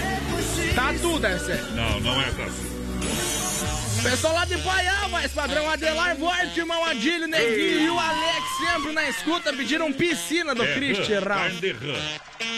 Tatu 0.75 1.19
deve 1.19 1.39
ser. 1.39 1.61
Não, 1.71 1.99
não 2.01 2.21
é 2.21 2.25
tatu. 2.25 2.71
Pessoal 4.03 4.33
lá 4.33 4.45
de 4.45 4.57
Paiava, 4.57 5.21
padrão 5.29 5.69
Adelar 5.69 6.17
irmão 6.55 6.83
Adílio, 6.85 7.27
Neguinho 7.27 7.81
e 7.81 7.89
o 7.91 7.99
Alex 7.99 8.43
sempre 8.65 8.93
na 8.93 9.07
escuta 9.07 9.53
pediram 9.53 9.93
piscina 9.93 10.55
do 10.55 10.63
É, 10.63 10.73
Christian 10.73 11.19
Ralph. 11.19 11.53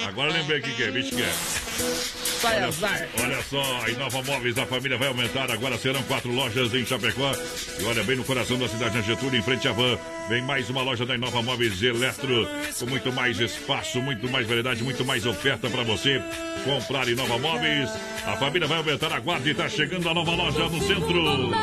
Agora 0.07 0.31
lembrei 0.31 0.59
o 0.59 0.63
que 0.63 0.71
que 0.71 0.83
é, 0.83 0.91
bicho 0.91 1.13
que 1.13 1.21
é. 1.21 2.22
Sai 2.43 2.57
Olha, 2.57 2.67
azar. 2.67 3.07
olha 3.21 3.41
só, 3.49 3.81
a 3.85 3.89
Inova 3.89 4.21
Móveis 4.21 4.53
da 4.53 4.65
família 4.65 4.97
vai 4.97 5.07
aumentar. 5.07 5.49
Agora 5.49 5.77
serão 5.77 6.03
quatro 6.03 6.29
lojas 6.29 6.73
em 6.73 6.85
Chapecó. 6.85 7.31
E 7.79 7.85
olha, 7.85 8.03
bem 8.03 8.17
no 8.17 8.25
coração 8.25 8.59
da 8.59 8.67
cidade 8.67 9.01
de 9.01 9.07
Getúlio, 9.07 9.39
em 9.39 9.41
frente 9.41 9.65
à 9.65 9.71
van. 9.71 9.97
Vem 10.29 10.41
mais 10.41 10.69
uma 10.69 10.81
loja 10.81 11.05
da 11.05 11.15
Inova 11.15 11.41
Móveis 11.41 11.81
Eletro. 11.81 12.47
Com 12.79 12.85
muito 12.85 13.11
mais 13.11 13.39
espaço, 13.39 14.01
muito 14.01 14.29
mais 14.29 14.47
variedade, 14.47 14.83
muito 14.83 15.03
mais 15.03 15.25
oferta 15.25 15.69
para 15.69 15.83
você 15.83 16.21
comprar 16.63 17.07
Inova 17.07 17.37
Móveis. 17.37 17.89
A 18.25 18.37
família 18.37 18.67
vai 18.67 18.77
aumentar. 18.77 19.11
Aguarde, 19.11 19.51
está 19.51 19.67
chegando 19.67 20.07
a 20.07 20.13
nova 20.13 20.31
loja 20.31 20.69
no 20.69 20.81
centro. 20.81 21.53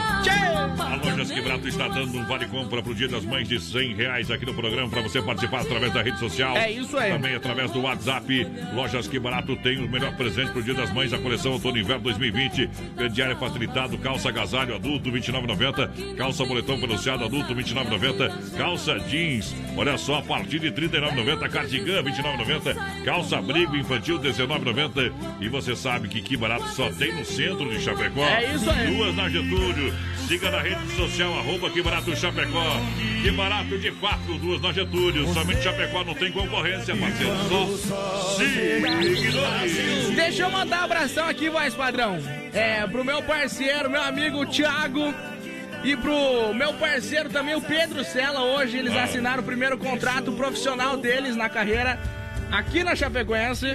A 0.78 0.96
Lojas 0.96 1.30
Quebrato 1.30 1.68
está 1.68 1.88
dando 1.88 2.16
um 2.16 2.24
vale 2.26 2.46
compra 2.46 2.82
pro 2.82 2.94
Dia 2.94 3.08
das 3.08 3.24
Mães 3.24 3.48
de 3.48 3.60
100 3.60 3.94
reais 3.94 4.30
aqui 4.30 4.44
no 4.44 4.54
programa 4.54 4.88
para 4.88 5.02
você 5.02 5.20
participar 5.20 5.60
através 5.60 5.92
da 5.92 6.02
rede 6.02 6.18
social. 6.18 6.56
É 6.56 6.70
isso 6.70 6.96
aí. 6.96 7.12
Também 7.12 7.34
através 7.34 7.70
do 7.70 7.80
WhatsApp. 7.80 8.46
Lojas 8.74 9.08
Que 9.08 9.18
Barato 9.18 9.56
tem 9.56 9.78
o 9.78 9.88
melhor 9.88 10.14
presente 10.16 10.50
pro 10.52 10.62
Dia 10.62 10.74
das 10.74 10.92
Mães, 10.92 11.12
a 11.12 11.18
coleção 11.18 11.52
Outono 11.52 11.76
e 11.76 11.80
Inverno 11.80 12.02
2020. 12.04 12.70
Crediário 12.96 13.36
facilitado, 13.36 13.98
calça 13.98 14.28
agasalho 14.28 14.74
adulto 14.74 15.10
29,90, 15.10 16.16
calça 16.16 16.44
moletom 16.44 16.78
peluciado 16.80 17.24
adulto 17.24 17.54
29,90, 17.54 18.49
calça 18.56 18.98
jeans, 19.00 19.54
olha 19.76 19.96
só, 19.96 20.18
a 20.18 20.22
partir 20.22 20.58
de 20.58 20.70
39,90, 20.70 21.48
cardigan 21.48 22.02
29,90, 22.02 23.04
calça 23.04 23.38
abrigo 23.38 23.76
infantil 23.76 24.18
19,90. 24.18 25.12
E 25.40 25.48
você 25.48 25.74
sabe 25.74 26.08
que 26.08 26.20
Que 26.20 26.36
Barato 26.36 26.68
só 26.68 26.90
tem 26.90 27.12
no 27.12 27.24
centro 27.24 27.68
de 27.68 27.80
Chapecó. 27.80 28.24
É 28.24 28.54
isso 28.54 28.70
aí. 28.70 28.94
Duas 28.94 29.14
na 29.14 29.28
Getúlio. 29.28 29.94
Siga 30.28 30.50
na 30.50 30.60
rede 30.60 30.86
social, 30.96 31.36
arroba 31.38 31.70
Que 31.70 31.82
Barato 31.82 32.14
Chapecó. 32.16 32.64
Que 33.22 33.30
barato 33.32 33.76
de 33.78 33.90
fato, 33.92 34.38
duas 34.38 34.60
na 34.62 34.72
Getúlio. 34.72 35.26
Somente 35.34 35.62
Chapecó 35.62 36.04
não 36.04 36.14
tem 36.14 36.32
concorrência, 36.32 36.96
parceiro. 36.96 37.36
Só 37.48 38.36
seguidores. 38.36 40.10
Deixa 40.14 40.42
eu 40.42 40.50
mandar 40.50 40.82
um 40.82 40.84
abração 40.84 41.28
aqui, 41.28 41.50
voz 41.50 41.74
padrão. 41.74 42.18
É, 42.52 42.86
pro 42.86 43.04
meu 43.04 43.22
parceiro, 43.22 43.90
meu 43.90 44.02
amigo 44.02 44.46
Thiago. 44.46 45.14
E 45.82 45.96
pro 45.96 46.52
meu 46.54 46.74
parceiro 46.74 47.30
também, 47.30 47.54
o 47.54 47.62
Pedro 47.62 48.04
Sela. 48.04 48.42
Hoje 48.42 48.76
eles 48.76 48.94
assinaram 48.94 49.42
o 49.42 49.46
primeiro 49.46 49.78
contrato 49.78 50.30
profissional 50.32 50.96
deles 50.96 51.34
na 51.36 51.48
carreira 51.48 51.98
aqui 52.50 52.82
na 52.84 52.94
Chapecoense. 52.94 53.66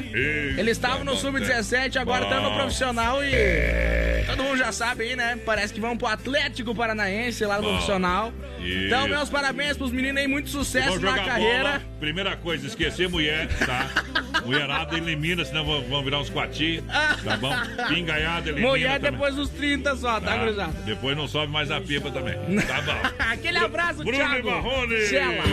Eles 0.57 0.77
estavam 0.77 1.03
no 1.03 1.15
Sub-17, 1.15 1.97
agora 1.97 2.23
estão 2.25 2.43
no 2.43 2.55
profissional 2.55 3.23
e 3.23 4.23
todo 4.25 4.43
mundo 4.43 4.57
já 4.57 4.71
sabe 4.71 5.03
aí, 5.03 5.15
né? 5.15 5.37
Parece 5.45 5.73
que 5.73 5.79
vão 5.79 5.97
pro 5.97 6.07
Atlético 6.07 6.73
Paranaense 6.75 7.45
lá 7.45 7.57
no 7.57 7.63
Bom. 7.63 7.69
profissional. 7.69 8.33
Isso. 8.59 8.85
Então, 8.87 9.07
meus 9.07 9.29
parabéns 9.29 9.77
pros 9.77 9.91
meninos 9.91 10.17
aí, 10.21 10.27
muito 10.27 10.49
sucesso 10.49 10.99
na 10.99 11.13
carreira. 11.19 11.63
bola. 11.63 11.81
Primeira 11.99 12.35
coisa, 12.35 12.65
esquecer 12.67 13.07
mulher, 13.09 13.47
tá? 13.59 13.89
Mulherada 14.45 14.97
elimina, 14.97 15.45
senão 15.45 15.65
vão, 15.65 15.81
vão 15.83 16.03
virar 16.03 16.19
uns 16.19 16.29
quatinhos. 16.29 16.83
Tá 17.23 17.37
bom? 17.37 17.53
Pingaiada 17.87 18.49
elimina. 18.49 18.67
Mulher 18.69 18.93
também. 18.99 19.11
depois 19.11 19.35
dos 19.35 19.49
30 19.49 19.95
só, 19.95 20.19
tá, 20.19 20.31
Tá? 20.35 20.39
cruzado? 20.39 20.73
Depois 20.85 21.15
não 21.15 21.27
sobe 21.27 21.51
mais 21.51 21.69
a 21.71 21.79
pipa 21.79 22.09
também. 22.11 22.35
Tá 22.65 22.81
bom. 22.81 22.93
Aquele 23.31 23.57
abraço, 23.59 24.03
Bruno 24.03 24.17
Thiago. 24.17 24.49
Marrone. 24.49 25.01
Sela. 25.01 25.43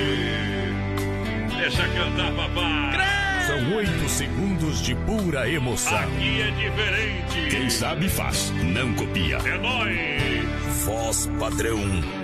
Deixa 1.63 1.87
cantar, 1.91 2.35
papai. 2.35 3.47
São 3.47 3.77
oito 3.77 4.09
segundos 4.09 4.83
de 4.83 4.97
pura 4.97 5.49
emoção. 5.49 5.97
Aqui 5.97 6.43
é 6.43 6.51
diferente. 6.51 7.51
Quem 7.51 7.71
sabe 7.71 8.09
faz, 8.09 8.53
não 8.65 8.93
copia. 8.95 9.37
É 9.37 9.59
nóis. 9.59 10.85
Voz 10.85 11.31
padrão 11.39 11.79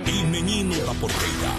e 0.05 0.23
menino 0.25 0.75
da 0.85 0.93
porteira. 0.95 1.53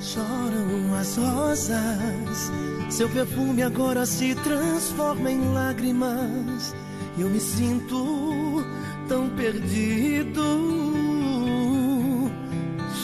Choram 0.00 0.94
as 0.98 1.16
rosas, 1.18 2.52
seu 2.88 3.10
perfume 3.10 3.62
agora 3.62 4.06
se 4.06 4.34
transforma 4.36 5.30
em 5.30 5.52
lágrimas. 5.52 6.74
Eu 7.18 7.28
me 7.28 7.40
sinto 7.40 8.64
tão 9.06 9.28
perdido. 9.36 11.03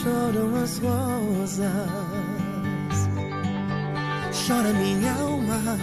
Choram 0.01 0.55
as 0.55 0.79
rosas, 0.79 1.69
chora 4.33 4.73
minha 4.73 5.13
alma, 5.13 5.77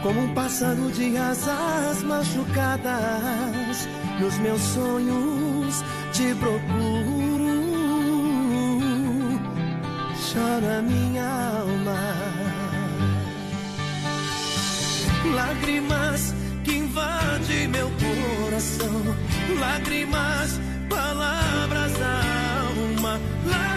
como 0.00 0.20
um 0.20 0.32
pássaro 0.32 0.92
de 0.92 1.16
asas 1.16 2.04
machucadas. 2.04 3.88
Nos 4.20 4.38
meus 4.38 4.60
sonhos 4.60 5.82
te 6.12 6.32
procuro 6.36 7.66
chora 10.32 10.80
minha 10.82 11.26
alma. 11.58 11.98
Lágrimas 15.34 16.32
que 16.62 16.76
invadem 16.76 17.66
meu 17.66 17.90
coração, 17.90 19.02
lágrimas, 19.58 20.60
palavras 20.88 21.92
da 21.98 22.35
alma, 23.16 23.75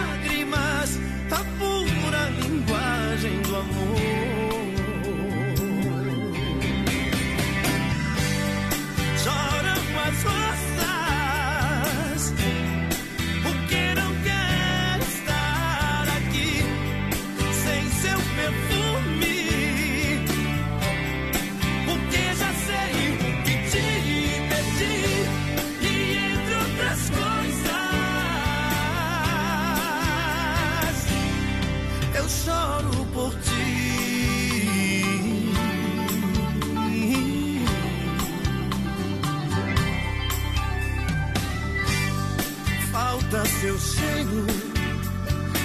cheiro 43.80 44.46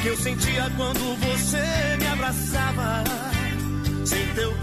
que 0.01 0.07
eu 0.07 0.18
sentia 0.18 0.72
quando 0.78 1.16
você 1.20 1.97
me 1.99 2.07
abraçava. 2.07 3.03
Sem 4.05 4.28
teu 4.34 4.53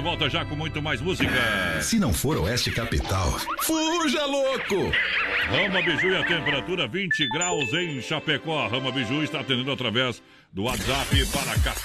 gente 0.00 0.02
volta 0.02 0.30
já 0.30 0.44
com 0.44 0.56
muito 0.56 0.80
mais 0.80 1.00
música. 1.00 1.30
Se 1.82 1.98
não 1.98 2.12
for 2.12 2.36
Oeste 2.38 2.70
Capital, 2.70 3.30
fuja 3.60 4.24
louco! 4.24 4.90
Rama 5.50 5.82
Biju 5.82 6.08
e 6.10 6.16
a 6.16 6.24
temperatura 6.24 6.88
20 6.88 7.28
graus 7.28 7.72
em 7.74 8.00
Chapecó. 8.00 8.66
Rama 8.68 8.90
Biju 8.92 9.22
está 9.22 9.40
atendendo 9.40 9.70
através 9.72 10.22
do 10.52 10.62
WhatsApp 10.64 11.26
para, 11.26 11.58
ca- 11.60 11.76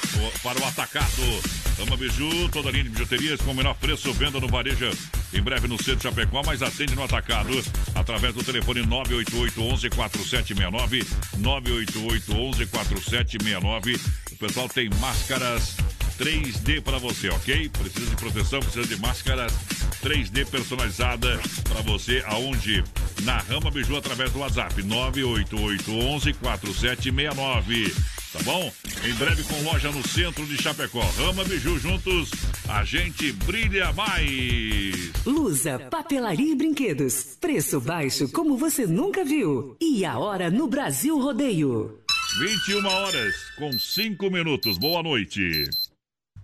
para 0.44 0.60
o 0.62 0.66
atacado. 0.66 1.42
Rama 1.80 1.98
Biju, 1.98 2.50
toda 2.52 2.72
linha 2.72 2.84
de 2.86 2.90
bijuterias 2.92 3.42
com 3.42 3.52
o 3.52 3.56
menor 3.56 3.74
preço, 3.76 4.14
venda 4.14 4.40
no 4.40 4.48
varejo. 4.48 4.90
Em 5.34 5.42
breve 5.42 5.68
no 5.68 5.78
centro 5.78 5.98
de 5.98 6.04
Chapecó, 6.04 6.42
mas 6.46 6.62
atende 6.62 6.96
no 6.96 7.04
atacado 7.04 7.52
através 7.96 8.34
do 8.34 8.44
telefone 8.44 8.82
988 8.86 9.62
11 9.62 9.90
4769. 9.90 11.06
988 11.40 12.34
11 12.34 12.66
4769. 12.68 14.00
O 14.32 14.36
pessoal 14.38 14.70
tem 14.70 14.90
máscaras 15.02 15.76
3D 16.20 16.82
para 16.82 16.98
você, 16.98 17.30
ok? 17.30 17.70
Precisa 17.70 18.10
de 18.10 18.16
proteção, 18.16 18.60
precisa 18.60 18.88
de 18.88 19.00
máscaras 19.02 19.54
3D 20.04 20.46
personalizada 20.48 21.40
para 21.64 21.82
você, 21.82 22.24
aonde? 22.28 22.84
Na 23.24 23.38
Rama 23.40 23.72
Biju 23.72 23.96
através 23.96 24.32
do 24.32 24.40
WhatsApp 24.40 24.82
98811 24.84 26.34
4769. 26.34 27.94
Tá 28.34 28.44
bom? 28.44 28.72
Em 29.06 29.14
breve 29.14 29.44
com 29.44 29.62
loja 29.64 29.92
no 29.92 30.06
centro 30.06 30.46
de 30.46 30.62
Chapecó. 30.62 31.02
Rama 31.18 31.44
Biju 31.46 31.80
juntos, 31.80 32.32
a 32.68 32.84
gente 32.84 33.32
brilha 33.32 33.94
mais. 33.94 35.12
Lusa, 35.26 35.80
papelaria 35.90 36.52
e 36.52 36.56
brinquedos. 36.56 37.38
Preço 37.40 37.80
baixo 37.80 38.30
como 38.30 38.58
você 38.58 38.86
nunca 38.86 39.24
viu. 39.24 39.78
E 39.82 40.04
a 40.04 40.18
hora 40.18 40.52
no 40.52 40.68
Brasil 40.68 41.18
Rodeio. 41.18 42.00
21 42.38 42.86
horas 42.86 43.36
com 43.58 43.72
5 43.72 44.30
minutos. 44.30 44.78
Boa 44.78 45.02
noite. 45.02 45.64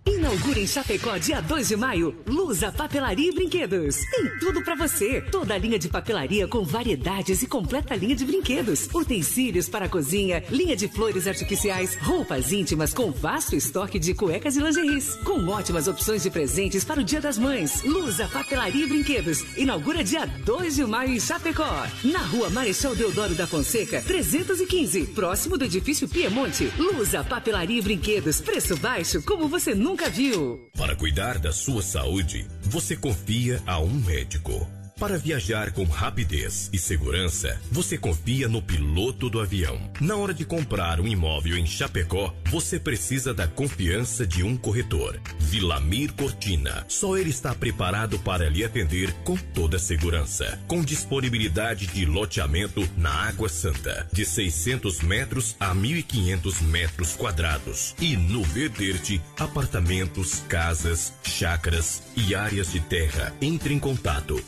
Inaugura 0.04 0.58
em 0.58 0.66
Chapecó, 0.66 1.16
dia 1.16 1.40
2 1.40 1.68
de 1.68 1.76
maio, 1.76 2.14
Lusa 2.26 2.72
Papelaria 2.72 3.28
e 3.28 3.32
Brinquedos. 3.32 3.96
Tem 4.10 4.38
tudo 4.40 4.60
pra 4.62 4.74
você. 4.74 5.20
Toda 5.20 5.54
a 5.54 5.58
linha 5.58 5.78
de 5.78 5.88
papelaria 5.88 6.48
com 6.48 6.64
variedades 6.64 7.42
e 7.42 7.46
completa 7.46 7.94
linha 7.94 8.16
de 8.16 8.24
brinquedos. 8.24 8.88
Utensílios 8.92 9.68
para 9.68 9.86
a 9.86 9.88
cozinha, 9.88 10.42
linha 10.50 10.74
de 10.74 10.88
flores 10.88 11.28
artificiais, 11.28 11.96
roupas 12.00 12.50
íntimas 12.50 12.92
com 12.92 13.12
vasto 13.12 13.54
estoque 13.54 13.98
de 13.98 14.12
cuecas 14.12 14.56
e 14.56 14.60
lingeries. 14.60 15.14
Com 15.24 15.46
ótimas 15.46 15.86
opções 15.86 16.24
de 16.24 16.30
presentes 16.30 16.84
para 16.84 17.00
o 17.00 17.04
Dia 17.04 17.20
das 17.20 17.38
Mães. 17.38 17.82
Lusa 17.84 18.26
Papelaria 18.26 18.84
e 18.84 18.88
Brinquedos. 18.88 19.56
Inaugura 19.56 20.02
dia 20.02 20.26
2 20.26 20.76
de 20.76 20.84
maio 20.84 21.12
em 21.12 21.20
Chapecó. 21.20 21.86
Na 22.04 22.20
rua 22.20 22.50
Marechal 22.50 22.96
Deodoro 22.96 23.34
da 23.34 23.46
Fonseca, 23.46 24.02
315. 24.02 25.06
Próximo 25.06 25.56
do 25.56 25.64
edifício 25.64 26.08
Piemonte. 26.08 26.72
Lusa 26.76 27.22
Papelaria 27.22 27.78
e 27.78 27.82
Brinquedos. 27.82 28.40
Preço 28.40 28.76
baixo 28.76 29.22
como 29.22 29.46
você 29.46 29.74
nunca 29.74 29.91
viu. 30.08 30.68
Para 30.76 30.96
cuidar 30.96 31.38
da 31.38 31.52
sua 31.52 31.82
saúde, 31.82 32.46
você 32.62 32.96
confia 32.96 33.62
a 33.66 33.78
um 33.78 33.90
médico. 33.90 34.66
Para 35.02 35.18
viajar 35.18 35.72
com 35.72 35.82
rapidez 35.82 36.70
e 36.72 36.78
segurança, 36.78 37.60
você 37.72 37.98
confia 37.98 38.46
no 38.48 38.62
piloto 38.62 39.28
do 39.28 39.40
avião. 39.40 39.90
Na 40.00 40.14
hora 40.14 40.32
de 40.32 40.44
comprar 40.44 41.00
um 41.00 41.08
imóvel 41.08 41.58
em 41.58 41.66
Chapecó, 41.66 42.32
você 42.48 42.78
precisa 42.78 43.34
da 43.34 43.48
confiança 43.48 44.24
de 44.24 44.44
um 44.44 44.56
corretor. 44.56 45.20
Vilamir 45.40 46.12
Cortina. 46.12 46.84
Só 46.86 47.16
ele 47.16 47.30
está 47.30 47.52
preparado 47.52 48.16
para 48.20 48.48
lhe 48.48 48.62
atender 48.62 49.12
com 49.24 49.36
toda 49.36 49.76
segurança. 49.76 50.56
Com 50.68 50.84
disponibilidade 50.84 51.88
de 51.88 52.06
loteamento 52.06 52.88
na 52.96 53.10
Água 53.10 53.48
Santa, 53.48 54.06
de 54.12 54.24
600 54.24 55.00
metros 55.00 55.56
a 55.58 55.74
1.500 55.74 56.62
metros 56.62 57.16
quadrados. 57.16 57.96
E 58.00 58.16
no 58.16 58.44
Verderte, 58.44 59.20
apartamentos, 59.36 60.44
casas, 60.48 61.12
chácaras 61.24 62.04
e 62.16 62.36
áreas 62.36 62.70
de 62.70 62.78
terra. 62.78 63.34
Entre 63.40 63.74
em 63.74 63.80
contato 63.80 64.40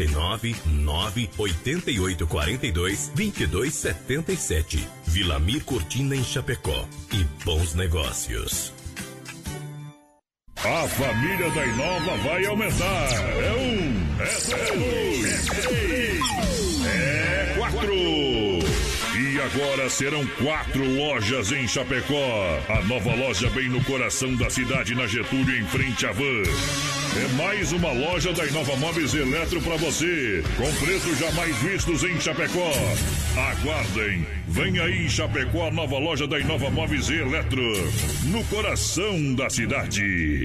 49 0.00 0.54
9 0.66 1.30
88 1.36 2.26
42 2.26 3.12
22 3.14 3.74
77. 3.74 4.88
Vilamir 5.06 5.64
Cortina 5.64 6.16
em 6.16 6.24
Chapecó. 6.24 6.86
E 7.12 7.24
bons 7.44 7.74
negócios. 7.74 8.72
A 10.56 10.88
família 10.88 11.50
da 11.50 11.66
Inova 11.66 12.16
vai 12.18 12.44
aumentar. 12.46 13.08
É 13.12 13.52
um, 13.52 14.06
é 14.20 14.34
dois, 14.76 15.48
é 15.48 15.60
três, 15.62 16.20
é. 16.86 17.39
Agora 19.40 19.88
serão 19.88 20.26
quatro 20.42 20.84
lojas 20.84 21.50
em 21.50 21.66
Chapecó. 21.66 22.60
A 22.68 22.82
nova 22.82 23.14
loja 23.14 23.48
bem 23.50 23.70
no 23.70 23.82
coração 23.84 24.36
da 24.36 24.50
cidade, 24.50 24.94
na 24.94 25.06
Getúlio, 25.06 25.58
em 25.58 25.64
frente 25.64 26.04
à 26.04 26.12
van. 26.12 26.42
É 27.16 27.28
mais 27.36 27.72
uma 27.72 27.90
loja 27.90 28.34
da 28.34 28.46
Inova 28.46 28.76
Móveis 28.76 29.14
Eletro 29.14 29.60
para 29.62 29.76
você, 29.76 30.44
com 30.58 30.84
preços 30.84 31.18
jamais 31.18 31.56
vistos 31.56 32.04
em 32.04 32.20
Chapecó. 32.20 32.70
Aguardem, 33.34 34.26
vem 34.46 34.78
aí 34.78 35.06
em 35.06 35.08
Chapecó 35.08 35.68
a 35.68 35.70
nova 35.70 35.98
loja 35.98 36.26
da 36.26 36.38
Inova 36.38 36.70
Móveis 36.70 37.08
Eletro, 37.08 37.62
no 38.24 38.44
coração 38.44 39.34
da 39.34 39.48
cidade. 39.48 40.44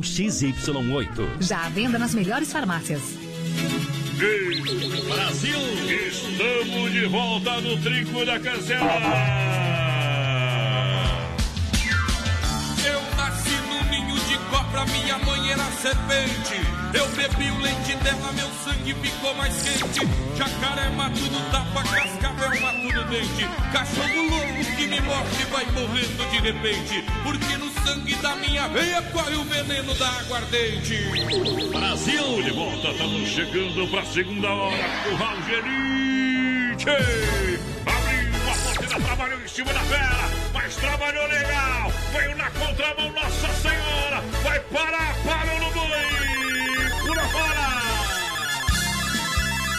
XY8. 0.00 1.28
Já 1.40 1.66
à 1.66 1.68
venda 1.68 1.98
nas 1.98 2.14
melhores 2.14 2.52
farmácias. 2.52 3.02
Ei, 4.20 4.60
Brasil! 5.08 5.58
Estamos 5.88 6.92
de 6.92 7.06
volta 7.06 7.60
no 7.60 7.76
Trinco 7.80 8.24
da 8.24 8.38
Cancela! 8.38 9.89
Cobra, 14.70 14.84
minha 14.86 15.18
mãe 15.18 15.50
era 15.50 15.64
serpente. 15.72 16.54
Eu 16.94 17.06
bebi 17.10 17.50
o 17.50 17.58
leite 17.58 17.94
dela, 17.96 18.32
meu 18.32 18.48
sangue 18.64 18.94
ficou 18.94 19.34
mais 19.34 19.62
quente. 19.62 20.08
Jacaré 20.36 20.88
mato 20.90 21.20
no 21.20 21.40
tapa, 21.50 21.82
cascavel 21.82 22.50
no 22.92 23.04
dente. 23.04 23.46
Cachorro 23.72 24.22
louco 24.30 24.76
que 24.76 24.86
me 24.86 25.00
morde 25.00 25.44
vai 25.50 25.66
morrendo 25.66 26.30
de 26.30 26.38
repente. 26.38 27.04
Porque 27.22 27.56
no 27.58 27.70
sangue 27.84 28.14
da 28.16 28.36
minha 28.36 28.68
veia 28.68 29.02
corre 29.02 29.34
o 29.34 29.44
veneno 29.44 29.94
da 29.94 30.08
aguardente. 30.20 30.96
Brasil! 31.72 32.42
De 32.42 32.50
volta, 32.50 32.88
estamos 32.88 33.28
chegando 33.28 33.88
para 33.90 34.00
a 34.00 34.06
segunda 34.06 34.48
hora 34.48 34.84
o 35.10 35.14
Ralgerite! 35.16 35.70
Trabalhou 38.98 39.40
em 39.40 39.48
cima 39.48 39.72
da 39.72 39.80
fera, 39.80 40.30
mas 40.52 40.74
trabalhou 40.76 41.26
legal! 41.28 41.92
Veio 42.12 42.36
na 42.36 42.50
contramão, 42.50 43.12
Nossa 43.12 43.48
Senhora! 43.62 44.20
Vai 44.42 44.60
parar, 44.60 45.14
parou 45.24 45.60
no 45.60 45.70
boi! 45.70 45.88
Pula 47.06 47.22
fora! 47.28 47.70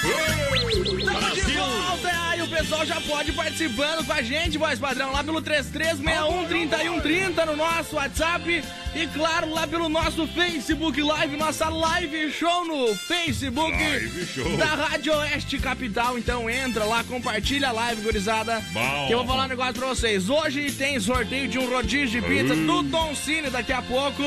Tamo 0.01 0.40
volta! 0.79 2.37
E 2.37 2.41
o 2.41 2.47
pessoal 2.47 2.85
já 2.85 2.99
pode 3.01 3.31
ir 3.31 3.33
participando 3.33 4.05
com 4.05 4.13
a 4.13 4.21
gente, 4.21 4.57
voz 4.57 4.79
padrão, 4.79 5.11
lá 5.11 5.23
pelo 5.23 5.41
33613130 5.41 7.45
no 7.45 7.55
nosso 7.57 7.95
WhatsApp 7.95 8.63
e, 8.95 9.07
claro, 9.07 9.53
lá 9.53 9.67
pelo 9.67 9.89
nosso 9.89 10.25
Facebook 10.27 11.01
Live, 11.01 11.37
nossa 11.37 11.69
live 11.69 12.31
show 12.31 12.65
no 12.65 12.95
Facebook 12.95 13.71
Live 13.71 14.25
show. 14.25 14.57
da 14.57 14.65
Rádio 14.65 15.13
Oeste 15.13 15.57
Capital. 15.59 16.17
Então 16.17 16.49
entra 16.49 16.83
lá, 16.85 17.03
compartilha 17.03 17.69
a 17.69 17.71
live, 17.71 18.01
gurizada. 18.01 18.61
Bom. 18.71 19.07
Que 19.07 19.13
eu 19.13 19.19
vou 19.19 19.27
falar 19.27 19.45
um 19.45 19.49
negócio 19.49 19.73
pra 19.73 19.87
vocês. 19.87 20.29
Hoje 20.29 20.71
tem 20.71 20.99
sorteio 20.99 21.47
de 21.47 21.59
um 21.59 21.69
rodízio 21.69 22.21
de 22.21 22.27
pizza 22.27 22.55
do 22.55 22.81
Don 22.83 23.13
Cine 23.15 23.49
daqui 23.49 23.73
a 23.73 23.81
pouco. 23.81 24.21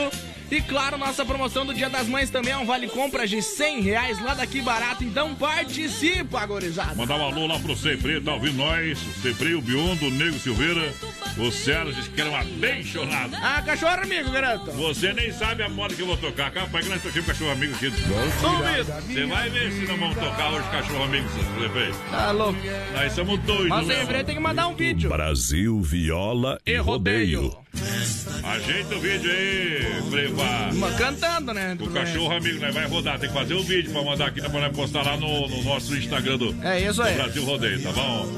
E 0.50 0.60
claro, 0.60 0.96
nossa 0.98 1.24
promoção 1.24 1.64
do 1.66 1.74
Dia 1.74 1.88
das 1.90 2.06
Mães 2.06 2.30
também 2.30 2.52
é 2.52 2.56
um 2.56 2.66
vale 2.66 2.86
compras 2.88 3.28
de 3.30 3.40
100 3.42 3.80
reais 3.80 4.22
lá 4.22 4.34
daqui 4.34 4.60
barato. 4.60 5.02
Então 5.02 5.34
participa, 5.34 6.44
gurizada. 6.46 6.94
Mandar 6.94 7.16
um 7.16 7.24
alô 7.24 7.46
lá 7.46 7.58
pro 7.58 7.74
Sempre, 7.74 8.20
tá 8.20 8.34
ouvindo 8.34 8.56
nós? 8.58 8.98
O 9.02 9.20
Sempre, 9.22 9.54
o 9.54 9.60
Biondo, 9.60 10.06
o 10.06 10.10
Nego 10.10 10.38
Silveira, 10.38 10.92
o 11.38 11.50
Sérgio, 11.50 12.02
que 12.12 12.20
era 12.20 12.30
uma 12.30 12.40
abençonada. 12.40 13.36
Ah, 13.42 13.62
cachorro 13.62 14.02
amigo, 14.02 14.30
garoto. 14.30 14.70
Você 14.72 15.12
nem 15.12 15.32
sabe 15.32 15.62
a 15.62 15.68
moda 15.68 15.94
que 15.94 16.02
eu 16.02 16.06
vou 16.06 16.16
tocar. 16.16 16.50
Capaz 16.50 16.84
que 16.84 16.90
nós 16.92 17.02
toquemos 17.02 17.26
cachorro 17.26 17.50
amigo 17.50 17.74
aqui. 17.74 17.90
Você 17.90 19.26
vai 19.26 19.50
ver 19.50 19.72
se 19.72 19.86
não 19.86 19.96
vamos 19.96 20.16
tocar 20.16 20.50
hoje 20.52 20.68
cachorro 20.70 21.04
amigo, 21.04 21.28
prefeito. 21.58 21.98
Tá 22.10 22.30
louco. 22.30 22.58
Nós 22.94 23.12
somos 23.12 23.40
doidos, 23.40 23.68
Mas 23.68 23.86
né? 23.86 23.94
sempre 23.96 24.24
tem 24.24 24.34
que 24.36 24.40
mandar 24.42 24.68
um 24.68 24.74
vídeo. 24.76 25.08
Brasil, 25.08 25.80
viola 25.80 26.58
e, 26.66 26.72
E 26.72 26.76
rodeio. 26.76 27.40
rodeio. 27.48 27.63
Ajeita 28.42 28.94
o 28.94 29.00
vídeo 29.00 29.30
aí, 29.30 30.02
Freva. 30.10 30.70
Uma 30.72 30.90
cantando, 30.92 31.52
né? 31.52 31.76
O 31.80 31.90
cachorro 31.90 32.36
amigo, 32.36 32.58
né? 32.60 32.70
Vai 32.70 32.86
rodar, 32.86 33.18
tem 33.18 33.28
que 33.28 33.34
fazer 33.34 33.54
o 33.54 33.62
vídeo 33.62 33.90
pra 33.90 34.02
mandar 34.02 34.26
aqui, 34.28 34.40
pra 34.40 34.70
postar 34.70 35.02
lá 35.02 35.16
no, 35.16 35.48
no 35.48 35.62
nosso 35.64 35.96
Instagram 35.96 36.38
do, 36.38 36.54
É 36.62 36.80
isso 36.80 37.02
aí. 37.02 37.14
do 37.14 37.22
Brasil 37.22 37.44
Rodeio, 37.44 37.82
tá 37.82 37.92
bom? 37.92 38.28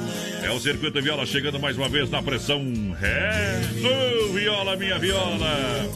É 0.42 0.50
o 0.50 0.60
Circuito 0.60 1.02
Viola 1.02 1.26
chegando 1.26 1.58
mais 1.58 1.76
uma 1.76 1.88
vez 1.88 2.08
na 2.08 2.22
pressão. 2.22 2.62
É, 3.02 3.60
sou 3.80 4.32
viola, 4.32 4.76
minha 4.76 4.98
viola. 4.98 5.90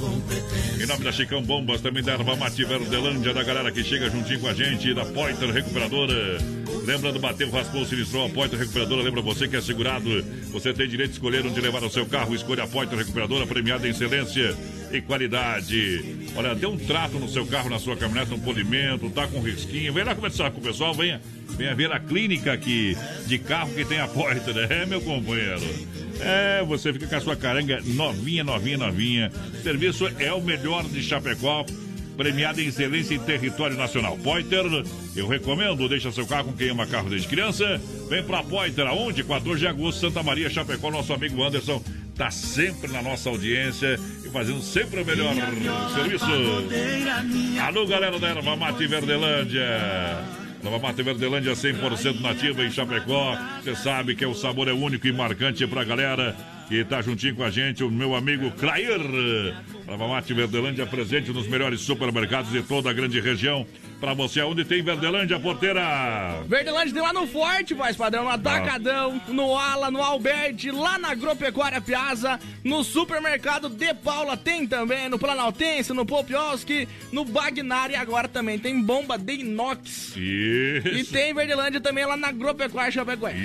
Em 0.82 0.86
nome 0.86 1.04
da 1.04 1.12
Chicão 1.12 1.42
Bombas, 1.42 1.80
também 1.80 2.02
da 2.02 2.12
Erva 2.12 2.34
Mate 2.36 2.64
Verdelândia, 2.64 3.32
da 3.32 3.42
galera 3.44 3.70
que 3.70 3.84
chega 3.84 4.10
juntinho 4.10 4.40
com 4.40 4.48
a 4.48 4.54
gente, 4.54 4.92
da 4.92 5.04
Poiter 5.04 5.50
Recuperadora. 5.50 6.38
Lembrando, 6.90 7.20
bateu, 7.20 7.48
raspou, 7.52 7.86
sinistrou, 7.86 8.26
a 8.26 8.28
Poiter 8.28 8.58
Recuperadora. 8.58 9.00
Lembra 9.00 9.22
você 9.22 9.46
que 9.46 9.54
é 9.54 9.60
segurado, 9.60 10.24
você 10.50 10.74
tem 10.74 10.88
direito 10.88 11.10
de 11.10 11.16
escolher 11.18 11.46
onde 11.46 11.60
levar 11.60 11.84
o 11.84 11.88
seu 11.88 12.04
carro. 12.04 12.34
Escolha 12.34 12.64
a 12.64 12.66
Poiter 12.66 12.98
Recuperadora, 12.98 13.46
premiada 13.46 13.86
em 13.86 13.92
excelência 13.92 14.56
e 14.90 15.00
qualidade. 15.00 16.04
Olha, 16.34 16.52
dê 16.52 16.66
um 16.66 16.76
trato 16.76 17.16
no 17.20 17.28
seu 17.28 17.46
carro, 17.46 17.70
na 17.70 17.78
sua 17.78 17.96
caminhonete, 17.96 18.34
um 18.34 18.40
polimento, 18.40 19.08
tá 19.10 19.28
com 19.28 19.40
risquinho. 19.40 19.92
Vem 19.92 20.02
lá 20.02 20.16
conversar 20.16 20.50
com 20.50 20.58
o 20.58 20.62
pessoal, 20.64 20.92
venha, 20.92 21.20
venha 21.50 21.76
ver 21.76 21.92
a 21.92 22.00
clínica 22.00 22.52
aqui 22.52 22.96
de 23.24 23.38
carro 23.38 23.72
que 23.72 23.84
tem 23.84 24.00
a 24.00 24.08
Poiter, 24.08 24.56
é, 24.56 24.84
meu 24.84 25.00
companheiro. 25.00 25.62
É, 26.18 26.60
você 26.64 26.92
fica 26.92 27.06
com 27.06 27.14
a 27.14 27.20
sua 27.20 27.36
caranga 27.36 27.80
novinha, 27.84 28.42
novinha, 28.42 28.78
novinha. 28.78 29.32
O 29.54 29.62
serviço 29.62 30.10
é 30.18 30.32
o 30.32 30.42
melhor 30.42 30.82
de 30.82 31.00
Chapecó 31.04 31.64
premiada 32.20 32.60
em 32.60 32.66
excelência 32.66 33.14
em 33.14 33.18
território 33.18 33.78
nacional. 33.78 34.18
Poiter, 34.18 34.62
eu 35.16 35.26
recomendo, 35.26 35.88
deixa 35.88 36.12
seu 36.12 36.26
carro 36.26 36.48
com 36.48 36.52
quem 36.52 36.68
ama 36.68 36.86
carro 36.86 37.08
desde 37.08 37.26
criança. 37.26 37.80
Vem 38.10 38.22
pra 38.22 38.42
Poiter, 38.42 38.86
aonde? 38.86 39.24
14 39.24 39.58
de 39.58 39.66
agosto, 39.66 40.00
Santa 40.00 40.22
Maria, 40.22 40.50
Chapecó, 40.50 40.90
nosso 40.90 41.14
amigo 41.14 41.42
Anderson 41.42 41.82
tá 42.14 42.30
sempre 42.30 42.92
na 42.92 43.00
nossa 43.00 43.30
audiência 43.30 43.98
e 44.22 44.28
fazendo 44.28 44.60
sempre 44.60 45.00
o 45.00 45.06
melhor 45.06 45.34
serviço. 45.94 46.26
Alô, 47.62 47.86
galera 47.86 48.18
da 48.18 48.28
Erva 48.28 48.54
Mate 48.54 48.86
Verdelândia. 48.86 49.64
Nova 50.62 50.78
Mata 50.78 51.02
Verdelândia 51.02 51.52
100% 51.54 52.20
nativa 52.20 52.62
em 52.62 52.70
Chapecó. 52.70 53.34
Você 53.64 53.74
sabe 53.74 54.14
que 54.14 54.26
o 54.26 54.34
sabor 54.34 54.68
é 54.68 54.72
único 54.74 55.06
e 55.06 55.12
marcante 55.12 55.66
pra 55.66 55.84
galera 55.84 56.36
que 56.70 56.84
tá 56.84 57.02
juntinho 57.02 57.34
com 57.34 57.42
a 57.42 57.50
gente, 57.50 57.82
o 57.82 57.90
meu 57.90 58.14
amigo 58.14 58.48
Clair. 58.52 59.00
Nova 59.88 60.06
Mate 60.06 60.32
Verdelândia 60.32 60.86
presente 60.86 61.32
nos 61.32 61.48
melhores 61.48 61.80
supermercados 61.80 62.52
de 62.52 62.62
toda 62.62 62.88
a 62.88 62.92
grande 62.92 63.20
região. 63.20 63.66
Pra 64.00 64.14
você, 64.14 64.40
onde 64.40 64.64
tem 64.64 64.82
Verdelândia, 64.82 65.38
porteira? 65.38 66.42
Verdelândia 66.46 66.94
tem 66.94 67.02
lá 67.02 67.12
no 67.12 67.26
Forte, 67.26 67.74
voz 67.74 67.94
padrão, 67.96 68.24
no 68.24 68.30
Atacadão, 68.30 69.20
no 69.28 69.54
Ala, 69.54 69.90
no 69.90 70.02
Alberti, 70.02 70.70
lá 70.70 70.98
na 70.98 71.10
Agropecuária 71.10 71.82
Piazza, 71.82 72.40
no 72.64 72.82
Supermercado 72.82 73.68
De 73.68 73.92
Paula 73.92 74.38
tem 74.38 74.66
também, 74.66 75.08
no 75.10 75.18
Planaltense, 75.18 75.92
no 75.92 76.06
Popioski, 76.06 76.88
no 77.12 77.26
Bagnar 77.26 77.90
e 77.90 77.96
agora 77.96 78.26
também 78.26 78.58
tem 78.58 78.80
bomba 78.80 79.18
de 79.18 79.34
inox. 79.34 80.16
Isso. 80.16 80.88
E 80.88 81.04
tem 81.04 81.34
Verdelândia 81.34 81.80
também 81.80 82.06
lá 82.06 82.16
na 82.16 82.28
Agropecuária 82.28 82.90
Chapecoense. 82.90 83.40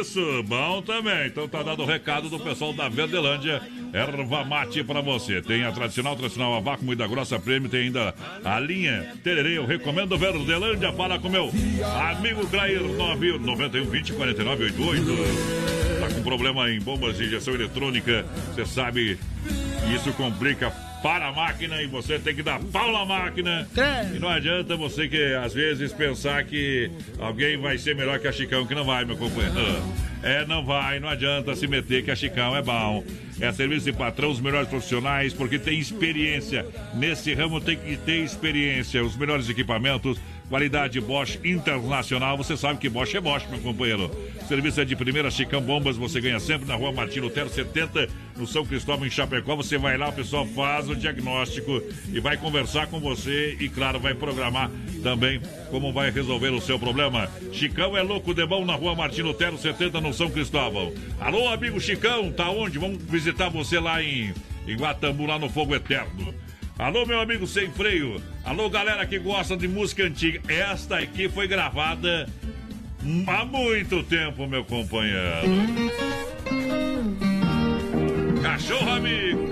Isso, 0.00 0.42
bom 0.44 0.80
também. 0.80 1.26
Então 1.26 1.46
tá 1.46 1.62
dado 1.62 1.82
o 1.82 1.86
recado 1.86 2.30
do 2.30 2.40
pessoal 2.40 2.72
da 2.72 2.88
Verdelândia. 2.88 3.60
Erva 3.92 4.44
mate 4.44 4.82
pra 4.82 5.00
você. 5.00 5.42
Tem 5.42 5.64
a 5.64 5.72
tradicional, 5.72 6.16
tradicional 6.16 6.54
a 6.54 6.60
vácuo, 6.60 6.86
moída 6.86 7.06
grossa, 7.06 7.38
prêmio. 7.38 7.68
Tem 7.68 7.82
ainda 7.82 8.14
a 8.44 8.58
linha 8.58 9.14
Tererê. 9.22 9.58
Eu 9.58 9.66
recomendo 9.74 10.16
Verdelândia. 10.16 10.92
Fala 10.92 11.18
com 11.18 11.28
meu 11.28 11.50
amigo 12.10 12.46
Clair 12.46 12.80
91 12.82 13.84
20 13.84 14.12
49 14.12 14.64
88. 14.64 16.00
Tá 16.00 16.14
com 16.14 16.22
problema 16.22 16.70
em 16.70 16.80
bombas 16.80 17.16
de 17.16 17.24
injeção 17.24 17.54
eletrônica. 17.54 18.24
Você 18.54 18.64
sabe, 18.66 19.18
isso 19.94 20.12
complica 20.12 20.70
para 21.02 21.28
a 21.28 21.32
máquina 21.32 21.82
e 21.82 21.86
você 21.86 22.18
tem 22.18 22.34
que 22.34 22.42
dar 22.42 22.60
pau 22.72 22.92
na 22.92 23.04
máquina. 23.04 23.68
E 24.14 24.18
não 24.18 24.28
adianta 24.28 24.76
você 24.76 25.08
que 25.08 25.34
às 25.34 25.52
vezes 25.52 25.92
pensar 25.92 26.44
que 26.44 26.90
alguém 27.18 27.58
vai 27.58 27.76
ser 27.76 27.94
melhor 27.96 28.18
que 28.20 28.28
a 28.28 28.32
Chicão, 28.32 28.66
que 28.66 28.74
não 28.74 28.84
vai, 28.84 29.04
meu 29.04 29.16
companheiro. 29.16 29.54
É, 30.22 30.46
não 30.46 30.64
vai, 30.64 31.00
não 31.00 31.08
adianta 31.08 31.54
se 31.54 31.66
meter 31.66 32.04
que 32.04 32.10
a 32.10 32.16
Chicão 32.16 32.56
é 32.56 32.62
bom. 32.62 33.04
É 33.40 33.52
serviço 33.52 33.84
de 33.86 33.92
patrão, 33.92 34.30
os 34.30 34.40
melhores 34.40 34.68
profissionais, 34.68 35.32
porque 35.32 35.58
tem 35.58 35.78
experiência. 35.78 36.66
Nesse 36.94 37.34
ramo 37.34 37.60
tem 37.60 37.76
que 37.76 37.96
ter 37.96 38.22
experiência. 38.22 39.04
Os 39.04 39.16
melhores 39.16 39.48
equipamentos, 39.48 40.18
qualidade 40.48 41.00
Bosch 41.00 41.38
Internacional. 41.44 42.36
Você 42.36 42.56
sabe 42.56 42.78
que 42.78 42.88
Bosch 42.88 43.14
é 43.14 43.20
Bosch, 43.20 43.46
meu 43.48 43.60
companheiro. 43.60 44.10
Serviço 44.48 44.80
é 44.80 44.84
de 44.84 44.94
primeira, 44.94 45.30
Chicão 45.30 45.60
Bombas. 45.60 45.96
Você 45.96 46.20
ganha 46.20 46.38
sempre 46.38 46.66
na 46.68 46.74
rua 46.74 46.92
Martino 46.92 47.26
Lutero 47.26 47.48
70, 47.48 48.08
no 48.36 48.46
São 48.46 48.64
Cristóvão, 48.64 49.06
em 49.06 49.10
Chapecó. 49.10 49.56
Você 49.56 49.78
vai 49.78 49.96
lá, 49.96 50.08
o 50.08 50.12
pessoal 50.12 50.46
faz 50.46 50.88
o 50.88 50.94
diagnóstico 50.94 51.82
e 52.12 52.20
vai 52.20 52.36
conversar 52.36 52.86
com 52.88 53.00
você 53.00 53.56
e, 53.58 53.68
claro, 53.68 53.98
vai 53.98 54.14
programar 54.14 54.70
também 55.02 55.40
como 55.70 55.92
vai 55.92 56.10
resolver 56.10 56.50
o 56.50 56.60
seu 56.60 56.78
problema. 56.78 57.28
Chicão 57.52 57.96
é 57.96 58.02
louco 58.02 58.34
de 58.34 58.46
bom 58.46 58.64
na 58.64 58.74
rua 58.74 58.94
Martino 58.94 59.28
Lutero 59.28 59.58
70, 59.58 60.00
no 60.00 60.12
São 60.12 60.30
Cristóvão. 60.30 60.92
Alô, 61.20 61.48
amigo 61.48 61.80
Chicão, 61.80 62.30
tá 62.30 62.50
onde? 62.50 62.78
Vamos 62.78 63.02
visitar 63.02 63.48
você 63.48 63.78
lá 63.78 64.02
em, 64.02 64.32
em 64.66 64.76
Guatambu, 64.76 65.26
lá 65.26 65.38
no 65.38 65.48
Fogo 65.48 65.74
Eterno. 65.74 66.34
Alô, 66.76 67.06
meu 67.06 67.20
amigo 67.20 67.46
sem 67.46 67.70
freio. 67.70 68.20
Alô, 68.44 68.68
galera 68.68 69.06
que 69.06 69.16
gosta 69.18 69.56
de 69.56 69.68
música 69.68 70.02
antiga. 70.02 70.40
Esta 70.52 70.98
aqui 70.98 71.28
foi 71.28 71.46
gravada 71.46 72.28
há 73.28 73.44
muito 73.44 74.02
tempo, 74.02 74.44
meu 74.48 74.64
companheiro. 74.64 75.46
Cachorro 78.42 78.90
amigo. 78.90 79.48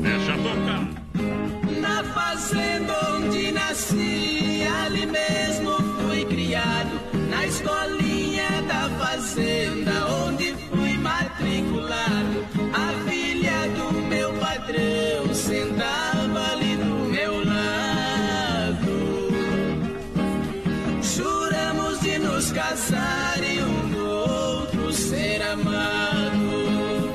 Deixa 0.00 0.38
tocar. 0.38 0.88
Na 1.80 2.02
fazenda 2.04 2.94
onde 3.10 3.52
nasci, 3.52 4.66
ali 4.84 5.04
mesmo 5.04 5.70
fui 6.00 6.24
criado. 6.24 6.98
Na 7.28 7.46
escolinha 7.46 8.62
da 8.62 8.88
fazenda 8.98 10.06
onde 10.06 10.54
fui 10.70 10.96
matriculado. 10.96 12.33
Sentava 15.74 16.52
ali 16.52 16.76
do 16.76 17.10
meu 17.10 17.44
lado. 17.44 18.94
Juramos 21.02 22.00
de 22.00 22.18
nos 22.18 22.52
casar 22.52 23.38
e 23.42 23.60
um 23.60 23.88
do 23.88 24.06
outro 24.06 24.92
ser 24.92 25.42
amado. 25.42 27.12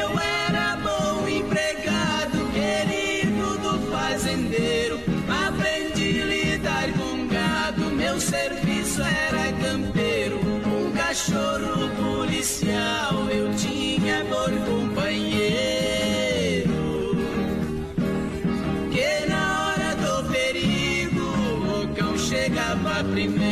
Eu 0.00 0.18
era 0.18 0.76
bom 0.76 1.28
empregado, 1.28 2.50
querido 2.52 3.58
do 3.58 3.90
fazendeiro. 3.90 5.00
Aprendi 5.46 6.22
a 6.22 6.24
lidar 6.24 6.92
com 6.92 7.26
gado, 7.28 7.84
meu 7.94 8.18
serviço 8.18 9.02
era 9.02 9.52
campeiro. 9.60 10.40
Um 10.66 10.92
cachorro 10.92 11.81
chegava 23.22 23.30
primeiro. 23.30 23.51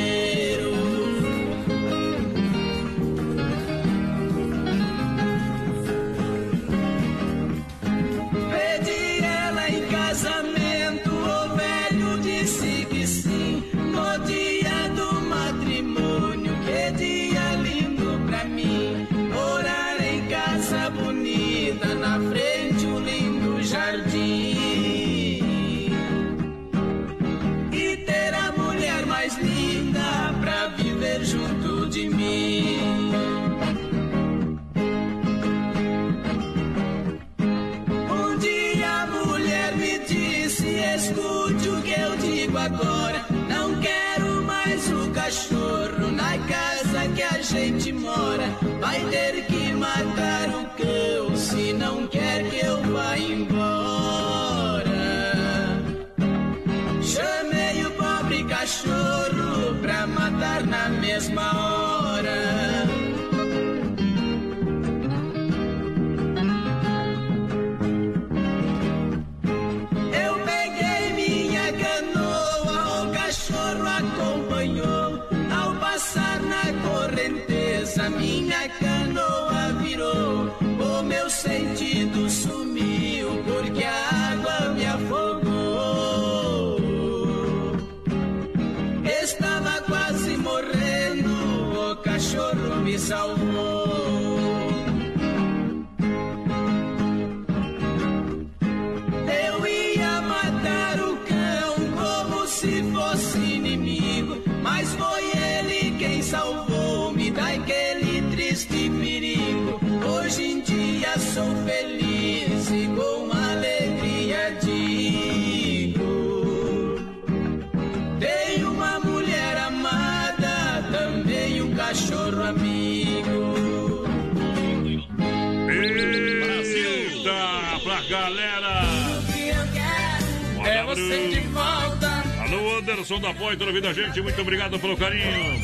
Anderson 132.91 133.21
da 133.21 133.33
Poitra, 133.33 133.67
ouvindo 133.67 133.87
a 133.87 133.93
gente, 133.93 134.21
muito 134.21 134.41
obrigado 134.41 134.79
pelo 134.79 134.97
carinho. 134.97 135.61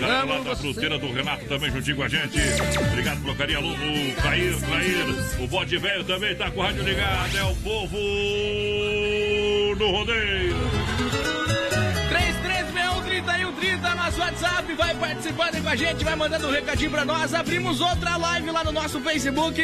Galera 0.00 0.24
lá 0.24 0.40
da 0.40 0.56
fruteira 0.56 0.98
do 0.98 1.12
Renato 1.12 1.44
também 1.44 1.70
juntinho 1.70 1.96
com 1.96 2.02
a 2.02 2.08
gente. 2.08 2.38
Obrigado 2.90 3.22
pelo 3.22 3.36
carinho, 3.36 3.58
alô, 3.58 3.70
o 3.70 4.14
Cair, 4.20 4.60
Cair. 4.60 5.44
O 5.44 5.46
bode 5.46 5.78
velho 5.78 6.02
também 6.04 6.34
tá 6.34 6.50
com 6.50 6.60
o 6.60 6.62
rádio 6.62 6.82
ligado. 6.82 7.36
É 7.36 7.44
o 7.44 7.54
povo 7.56 7.96
do 9.76 9.90
rodeio. 9.90 10.85
Nosso 14.16 14.20
WhatsApp, 14.20 14.72
vai 14.74 14.94
participando 14.94 15.54
aí 15.54 15.60
com 15.60 15.68
a 15.68 15.76
gente, 15.76 16.04
vai 16.04 16.16
mandando 16.16 16.48
um 16.48 16.50
recadinho 16.50 16.90
pra 16.90 17.04
nós. 17.04 17.34
Abrimos 17.34 17.80
outra 17.80 18.16
live 18.16 18.50
lá 18.50 18.64
no 18.64 18.72
nosso 18.72 19.00
Facebook 19.00 19.60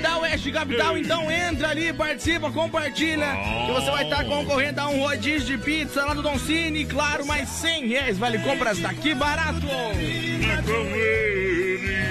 da 0.00 0.18
Oeste 0.18 0.50
Capital, 0.50 0.96
então 0.96 1.30
entra 1.30 1.68
ali, 1.68 1.92
participa, 1.92 2.50
compartilha, 2.50 3.26
que 3.66 3.72
você 3.72 3.90
vai 3.90 4.04
estar 4.04 4.24
concorrendo 4.24 4.80
a 4.80 4.88
um 4.88 5.00
rodízio 5.00 5.58
de 5.58 5.58
pizza 5.58 6.04
lá 6.04 6.14
do 6.14 6.22
Don 6.22 6.38
Cine, 6.38 6.84
claro, 6.86 7.26
mais 7.26 7.48
100 7.48 7.86
reais, 7.88 8.18
vale 8.18 8.38
compras 8.38 8.78
daqui 8.78 9.14
barato. 9.14 9.66
É 9.66 10.62
com 10.62 10.96
ele. 10.96 12.02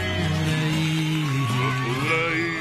Por 1.84 2.14
aí. 2.30 2.52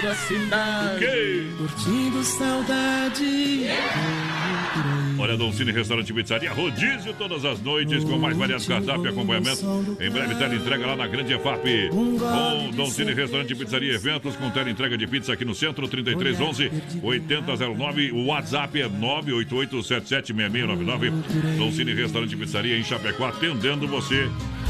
Toda 0.00 0.12
a 0.12 0.16
cidade, 0.16 1.04
Ok. 1.04 1.54
curtindo 1.58 2.24
saudade. 2.24 3.66
Olha, 5.20 5.36
Dom 5.36 5.52
Cine 5.52 5.70
Restaurante 5.70 6.10
Pizzaria, 6.14 6.50
rodízio 6.50 7.12
todas 7.12 7.44
as 7.44 7.60
noites, 7.60 8.02
com 8.04 8.16
mais 8.16 8.34
variados 8.34 8.66
cardápio 8.66 9.04
e 9.04 9.08
acompanhamento. 9.08 9.60
Em 10.00 10.10
breve, 10.10 10.34
tela 10.36 10.54
entrega 10.54 10.86
lá 10.86 10.96
na 10.96 11.06
Grande 11.06 11.34
EFAP. 11.34 11.90
Com 11.90 12.70
Dom 12.74 12.86
Cine 12.86 13.12
Restaurante 13.12 13.54
Pizzaria 13.54 13.92
Eventos, 13.92 14.34
com 14.36 14.48
tela 14.48 14.70
entrega 14.70 14.96
de 14.96 15.06
pizza 15.06 15.34
aqui 15.34 15.44
no 15.44 15.54
centro, 15.54 15.86
3311 15.86 16.70
8009. 17.02 18.12
O 18.12 18.28
WhatsApp 18.28 18.80
é 18.80 18.88
988776699. 18.88 21.12
Dom 21.58 21.70
Cine 21.70 21.92
Restaurante 21.92 22.34
Pizzaria 22.34 22.78
em 22.78 22.82
Chapecó, 22.82 23.26
atendendo 23.26 23.86
você. 23.86 24.26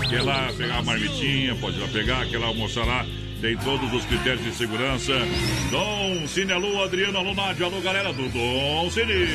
Quer 0.09 0.23
lá 0.23 0.53
pegar 0.59 0.79
a 0.79 0.83
marmitinha, 0.83 1.55
pode 1.55 1.79
lá 1.79 1.87
pegar, 1.87 2.27
quer 2.27 2.39
lá 2.39 2.49
almoçar 2.49 2.85
lá. 2.85 3.07
Tem 3.41 3.57
todos 3.57 3.91
os 3.95 4.05
critérios 4.05 4.45
de 4.45 4.53
segurança. 4.53 5.13
Dom 5.71 6.29
Cine, 6.29 6.53
alô, 6.53 6.83
Adriano, 6.83 7.17
alô, 7.17 7.33
Nádia, 7.35 7.65
alô, 7.65 7.81
galera 7.81 8.13
do 8.13 8.29
Dom 8.29 8.91
Cine. 8.91 9.27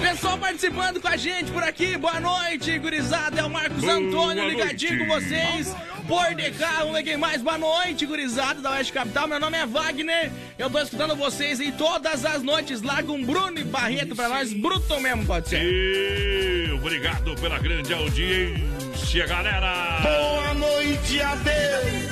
Pessoal 0.00 0.38
participando 0.38 1.00
com 1.00 1.08
a 1.08 1.16
gente 1.16 1.50
por 1.50 1.62
aqui, 1.62 1.96
boa 1.96 2.20
noite, 2.20 2.78
gurizada. 2.78 3.40
É 3.40 3.44
o 3.44 3.50
Marcos 3.50 3.82
Antônio 3.82 4.48
ligadinho 4.48 5.00
com 5.00 5.14
vocês. 5.14 5.74
Por 6.06 6.34
de 6.34 6.50
ver 6.50 7.02
quem 7.02 7.16
mais. 7.16 7.42
Boa 7.42 7.58
noite, 7.58 8.06
gurizada 8.06 8.60
da 8.60 8.70
Oeste 8.72 8.92
Capital. 8.92 9.26
Meu 9.26 9.40
nome 9.40 9.58
é 9.58 9.66
Wagner. 9.66 10.30
Eu 10.56 10.70
tô 10.70 10.78
escutando 10.78 11.16
vocês 11.16 11.60
aí 11.60 11.72
todas 11.72 12.24
as 12.24 12.42
noites. 12.42 12.82
Larga 12.82 13.10
um 13.10 13.24
Bruno 13.24 13.58
e 13.58 13.64
Barreto 13.64 14.14
pra 14.14 14.28
nós. 14.28 14.52
Bruto 14.52 15.00
mesmo, 15.00 15.24
pode 15.26 15.48
ser. 15.48 15.60
E 15.62 16.70
obrigado 16.72 17.34
pela 17.36 17.58
grande 17.58 17.92
audiência, 17.92 19.26
galera. 19.26 20.00
Boa 20.02 20.54
noite, 20.54 21.20
adeus. 21.20 22.09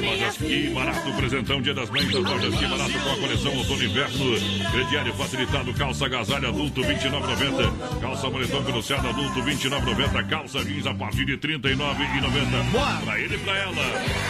Lojas 0.00 0.36
Que 0.36 0.68
Barato, 0.70 1.12
presentão 1.14 1.60
Dia 1.62 1.74
das 1.74 1.90
Mães 1.90 2.12
das 2.12 2.22
Lojas 2.22 2.54
Que 2.54 2.66
Barato 2.66 2.92
com 2.92 3.10
a 3.10 3.16
coleção 3.16 3.56
Outono 3.56 3.82
e 3.82 3.86
Inverno. 3.86 4.70
Crediário 4.72 5.14
facilitado, 5.14 5.74
calça 5.74 6.06
agasalho 6.06 6.48
adulto 6.48 6.80
29,90. 6.82 8.00
Calça 8.00 8.30
moletom 8.30 8.64
peluciado 8.64 9.08
adulto 9.08 9.42
29,90. 9.42 10.28
Calça 10.28 10.64
jeans 10.64 10.86
a 10.86 10.94
partir 10.94 11.24
de 11.24 11.36
39,90. 11.38 13.04
Pra 13.04 13.20
ele 13.20 13.34
e 13.34 13.38
pra 13.38 13.56
ela. 13.56 13.74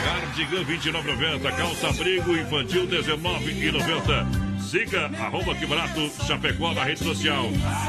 Cardigan 0.04 0.64
29,90. 0.64 1.56
Calça 1.56 1.88
abrigo 1.88 2.36
infantil 2.36 2.86
19,90. 2.86 4.47
Siga 4.69 5.11
arroba 5.19 5.55
Que 5.55 5.65
Barato 5.65 6.11
Chapecó 6.27 6.74
na 6.74 6.85
rede 6.85 7.03
social. 7.03 7.47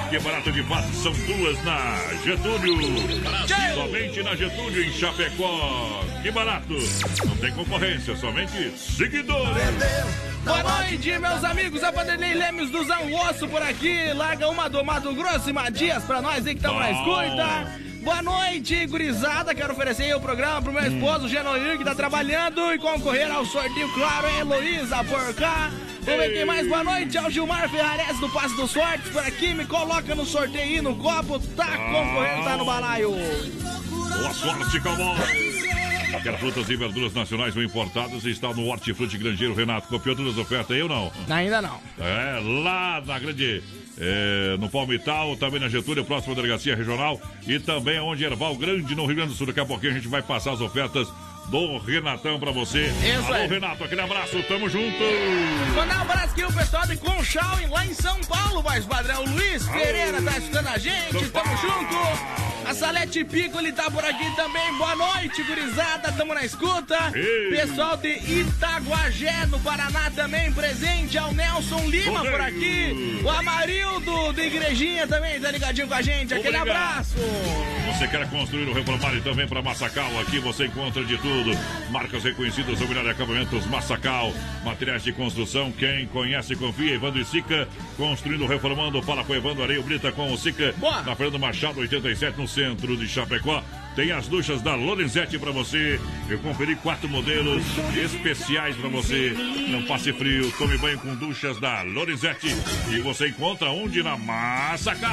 Que 0.09 0.17
Barato 0.17 0.49
de 0.49 0.63
fato 0.63 0.87
são 0.93 1.11
duas 1.11 1.61
na 1.65 1.77
Getúlio. 2.23 2.77
Somente 3.75 4.23
na 4.23 4.33
Getúlio 4.33 4.85
em 4.85 4.91
Chapecó. 4.93 6.05
Que 6.21 6.31
barato. 6.31 6.73
Não 7.25 7.35
tem 7.35 7.51
concorrência, 7.51 8.15
somente 8.15 8.71
seguidores. 8.77 9.57
Boa 10.45 10.63
noite, 10.63 11.19
meus 11.19 11.43
amigos. 11.43 11.83
A 11.83 11.91
Vanderlei 11.91 12.33
Lemos 12.33 12.69
do 12.69 12.81
Zangosso 12.85 13.45
por 13.49 13.61
aqui. 13.61 14.13
Larga 14.13 14.47
uma 14.47 14.69
do 14.69 14.81
Mato 14.81 15.13
Grosso 15.13 15.49
e 15.49 15.53
Madias 15.53 16.05
pra 16.05 16.21
nós 16.21 16.47
aí 16.47 16.55
que 16.55 16.61
estamos 16.61 16.79
na 16.79 16.91
escuta. 16.91 17.89
Boa 18.01 18.21
noite, 18.21 18.85
gurizada. 18.85 19.53
Quero 19.53 19.73
oferecer 19.73 20.15
o 20.15 20.21
programa 20.21 20.61
pro 20.61 20.71
meu 20.71 20.85
esposo, 20.85 21.27
Genoir, 21.27 21.77
que 21.77 21.83
tá 21.83 21.93
trabalhando 21.93 22.73
e 22.73 22.79
concorrer 22.79 23.29
ao 23.29 23.45
sorteio, 23.45 23.93
claro, 23.93 24.27
é 24.27 24.39
Heloísa 24.39 25.03
por 25.03 25.33
cá. 25.35 25.69
Vamos 26.09 26.25
ver 26.25 26.33
quem 26.33 26.45
mais. 26.45 26.67
Boa 26.67 26.83
noite 26.83 27.15
ao 27.19 27.29
Gilmar 27.29 27.69
Ferrares 27.69 28.19
do 28.19 28.27
Passo 28.29 28.55
dos 28.55 28.71
Sortes 28.71 29.11
por 29.11 29.21
aqui. 29.21 29.53
Me 29.53 29.63
coloca 29.65 30.15
no 30.15 30.25
sorteio 30.25 30.63
aí 30.63 30.81
no 30.81 30.95
copo. 30.95 31.39
Tá 31.55 31.77
concorrendo, 31.77 32.43
tá 32.43 32.57
no 32.57 32.65
balaio. 32.65 33.11
Boa 33.11 34.33
sorte, 34.33 34.79
cowboy. 34.81 35.15
Quer 36.23 36.39
frutas 36.39 36.67
e 36.67 36.75
verduras 36.75 37.13
nacionais 37.13 37.55
ou 37.55 37.61
importadas? 37.61 38.25
Está 38.25 38.51
no 38.51 38.65
Hortifruti 38.65 39.19
Grangeiro 39.19 39.53
Renato. 39.53 39.87
Copiou 39.87 40.15
todas 40.15 40.33
as 40.33 40.39
ofertas 40.39 40.75
aí 40.75 40.81
ou 40.81 40.89
não? 40.89 41.11
Ainda 41.29 41.61
não. 41.61 41.79
É, 41.99 42.41
lá 42.63 43.01
na 43.05 43.19
grande. 43.19 43.63
é, 43.99 44.57
no 44.57 44.67
Palmital, 44.67 45.37
também 45.37 45.59
na 45.59 45.69
Getúlio, 45.69 46.03
próxima 46.03 46.33
delegacia 46.33 46.75
regional. 46.75 47.21
E 47.45 47.59
também 47.59 47.99
onde 47.99 48.23
Erval 48.25 48.55
Grande, 48.55 48.95
no 48.95 49.05
Rio 49.05 49.17
Grande 49.17 49.33
do 49.33 49.37
Sul. 49.37 49.45
Daqui 49.45 49.59
a 49.59 49.65
pouquinho 49.65 49.91
a 49.91 49.95
gente 49.95 50.07
vai 50.07 50.23
passar 50.23 50.53
as 50.53 50.61
ofertas 50.61 51.07
do 51.49 51.77
Renatão 51.79 52.39
pra 52.39 52.51
você. 52.51 52.85
Isso 52.87 53.33
Alô. 53.33 53.47
Renato, 53.47 53.83
aquele 53.83 54.01
abraço, 54.01 54.41
tamo 54.43 54.69
junto. 54.69 54.97
Mandar 55.75 55.99
um 55.99 56.01
abraço 56.01 56.31
aqui 56.31 56.43
o 56.43 56.53
pessoal 56.53 56.85
de 56.85 56.97
Conchal, 56.97 57.57
lá 57.69 57.85
em 57.85 57.93
São 57.93 58.19
Paulo, 58.21 58.63
mais 58.63 58.85
padrão. 58.85 59.23
Luiz 59.25 59.67
Pereira 59.67 60.21
tá 60.21 60.37
escutando 60.37 60.67
a 60.67 60.77
gente, 60.77 61.29
tamo 61.29 61.57
junto. 61.57 62.39
A 62.67 62.73
Salete 62.73 63.23
Pico, 63.23 63.57
ele 63.57 63.71
tá 63.71 63.89
por 63.89 64.05
aqui 64.05 64.35
também. 64.35 64.71
Boa 64.77 64.95
noite, 64.95 65.41
gurizada, 65.43 66.11
tamo 66.11 66.35
na 66.35 66.45
escuta. 66.45 66.97
Ei. 67.15 67.49
Pessoal 67.49 67.97
de 67.97 68.09
Itaguajé, 68.09 69.47
no 69.47 69.59
Paraná, 69.59 70.11
também 70.15 70.51
presente. 70.53 71.17
Ao 71.17 71.33
Nelson 71.33 71.87
Lima 71.87 72.23
por 72.23 72.39
aqui. 72.41 73.21
O 73.23 73.29
Amarildo 73.29 74.33
de 74.33 74.41
Igrejinha 74.43 75.07
também 75.07 75.39
tá 75.39 75.49
ligadinho 75.49 75.87
com 75.87 75.95
a 75.95 76.01
gente. 76.01 76.33
Aquele 76.33 76.57
Obrigado. 76.57 76.69
abraço. 76.69 77.15
Você 77.97 78.07
quer 78.07 78.29
construir 78.29 78.67
ou 78.67 78.73
reformar 78.73 79.19
também 79.23 79.47
para 79.47 79.61
Massacal? 79.63 80.19
Aqui 80.19 80.37
você 80.39 80.65
encontra 80.67 81.03
de 81.03 81.17
tudo. 81.17 81.38
Marcas 81.89 82.23
reconhecidas, 82.23 82.81
o 82.81 82.87
melhor 82.87 83.03
de 83.03 83.11
acabamentos 83.11 83.65
Massacal. 83.65 84.33
Materiais 84.63 85.03
de 85.03 85.11
construção, 85.11 85.71
quem 85.71 86.07
conhece, 86.07 86.55
confia. 86.55 86.95
Evandro 86.95 87.21
e 87.21 87.25
Sica, 87.25 87.67
construindo, 87.97 88.45
reformando. 88.45 89.01
Fala 89.01 89.23
com 89.23 89.33
Evandro 89.33 89.63
Areio 89.63 89.83
Brita 89.83 90.11
com 90.11 90.31
o 90.31 90.37
Sica. 90.37 90.73
Na 91.05 91.15
Fernando 91.15 91.39
Machado, 91.39 91.79
87, 91.79 92.37
no 92.37 92.47
centro 92.47 92.95
de 92.97 93.07
Chapecó. 93.07 93.63
Tem 93.95 94.11
as 94.11 94.27
duchas 94.27 94.61
da 94.61 94.75
Lorenzetti 94.75 95.37
para 95.37 95.51
você. 95.51 95.99
Eu 96.29 96.39
conferi 96.39 96.75
quatro 96.75 97.09
modelos 97.09 97.63
especiais 97.95 98.75
para 98.75 98.89
você. 98.89 99.35
Não 99.67 99.83
passe 99.83 100.13
frio, 100.13 100.51
tome 100.57 100.77
banho 100.77 100.99
com 100.99 101.15
duchas 101.15 101.59
da 101.59 101.81
Lorenzetti. 101.81 102.47
E 102.91 102.99
você 103.01 103.27
encontra 103.29 103.69
onde? 103.69 104.01
Na 104.03 104.17
Massacal. 104.17 105.09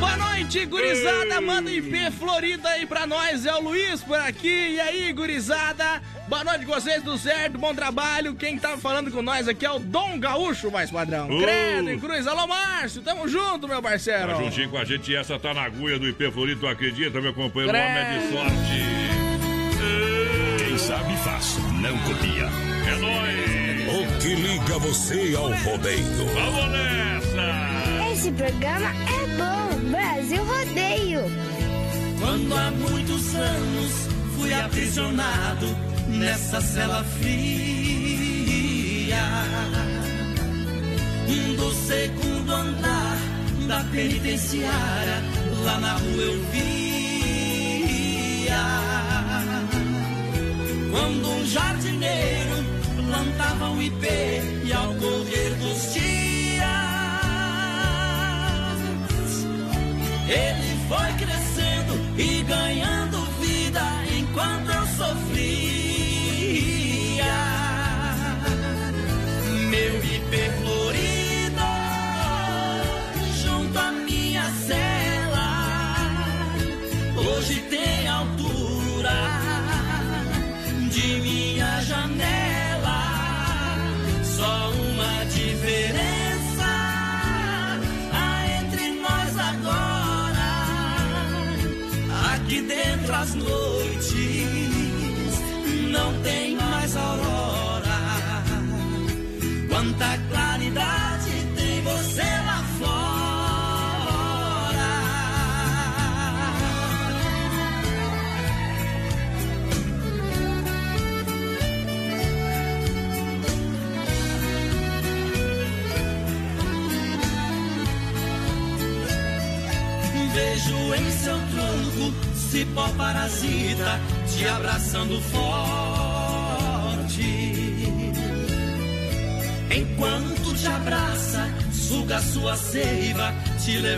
Boa 0.00 0.16
noite, 0.16 0.64
gurizada. 0.64 1.40
Manda 1.42 1.70
IP 1.70 2.10
Florida 2.12 2.70
aí 2.70 2.86
pra 2.86 3.06
nós. 3.06 3.44
É 3.44 3.54
o 3.54 3.60
Luiz 3.60 4.02
por 4.02 4.18
aqui. 4.18 4.48
E 4.48 4.80
aí, 4.80 5.12
gurizada? 5.12 6.00
Boa 6.26 6.42
noite 6.42 6.64
com 6.64 6.72
vocês, 6.72 7.02
tudo 7.02 7.18
certo? 7.18 7.58
Bom 7.58 7.74
trabalho. 7.74 8.34
Quem 8.34 8.58
tá 8.58 8.78
falando 8.78 9.10
com 9.10 9.20
nós 9.20 9.46
aqui 9.46 9.66
é 9.66 9.70
o 9.70 9.78
Dom 9.78 10.18
Gaúcho, 10.18 10.70
mais 10.70 10.90
padrão. 10.90 11.28
Uh. 11.28 11.42
Credo 11.42 11.90
em 11.90 12.00
Cruz. 12.00 12.26
Alô, 12.26 12.46
Márcio, 12.46 13.02
tamo 13.02 13.28
junto, 13.28 13.68
meu 13.68 13.82
parceiro. 13.82 14.28
Tá 14.28 14.34
juntinho 14.34 14.70
com 14.70 14.78
a 14.78 14.84
gente, 14.84 15.14
essa 15.14 15.38
tá 15.38 15.52
na 15.52 15.60
agulha 15.62 15.98
do 15.98 16.08
IP 16.08 16.30
Florido, 16.30 16.66
acredita, 16.66 17.20
meu 17.20 17.34
companheiro? 17.34 17.76
O 17.76 17.80
Credo. 17.80 17.90
homem 17.90 18.02
é 18.02 18.18
de 18.18 18.32
sorte. 18.32 18.54
Quem 20.64 20.78
sabe 20.78 21.14
faz, 21.18 21.58
não 21.80 21.98
copia. 21.98 22.48
É 22.88 22.94
nóis! 22.96 23.60
O 23.92 24.06
que 24.20 24.34
liga 24.34 24.78
você 24.78 25.34
ao 25.36 25.50
rodeio? 25.50 26.04
Vamos 26.32 26.70
nessa! 26.70 27.09
Esse 28.20 28.32
programa 28.32 28.92
é 29.08 29.26
bom. 29.38 29.70
Brasil 29.90 30.44
Rodeio. 30.44 31.22
Quando 32.20 32.54
há 32.54 32.70
muitos 32.70 33.34
anos 33.34 33.92
fui 34.36 34.52
aprisionado 34.52 35.74
nessa 36.06 36.60
cela 36.60 37.02
fria 37.02 37.56
do 41.56 41.72
segundo 41.72 42.52
andar 42.52 43.16
da 43.66 43.82
penitenciária 43.84 45.22
lá 45.64 45.80
na 45.80 45.94
rua 45.94 46.22
eu 46.22 46.42
via 46.52 46.60
quando 50.90 51.26
um 51.26 51.46
jardineiro 51.46 52.64
plantava 53.06 53.70
um 53.70 53.80
ipê 53.80 54.42
e 54.64 54.72
ao 54.74 54.94
correr 54.94 55.54
dos 55.54 55.94
dias 55.94 56.19
ele 60.30 60.76
foi 60.88 61.12
crescendo 61.18 61.94
e 62.16 62.42
ganhando 62.44 63.18
vida 63.40 63.82
enquanto 64.16 64.69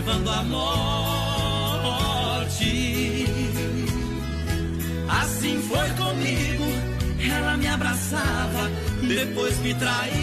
levando 0.03 0.29
à 0.29 0.43
morte. 0.43 1.85
Assim 5.07 5.61
foi 5.61 5.89
comigo, 5.91 6.65
ela 7.31 7.55
me 7.57 7.67
abraçava, 7.67 8.69
depois 9.07 9.57
me 9.59 9.73
traía. 9.75 10.22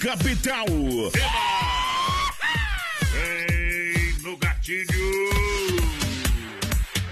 Capital. 0.00 0.66
Vem 3.10 4.12
no 4.22 4.36
gatilho. 4.36 4.86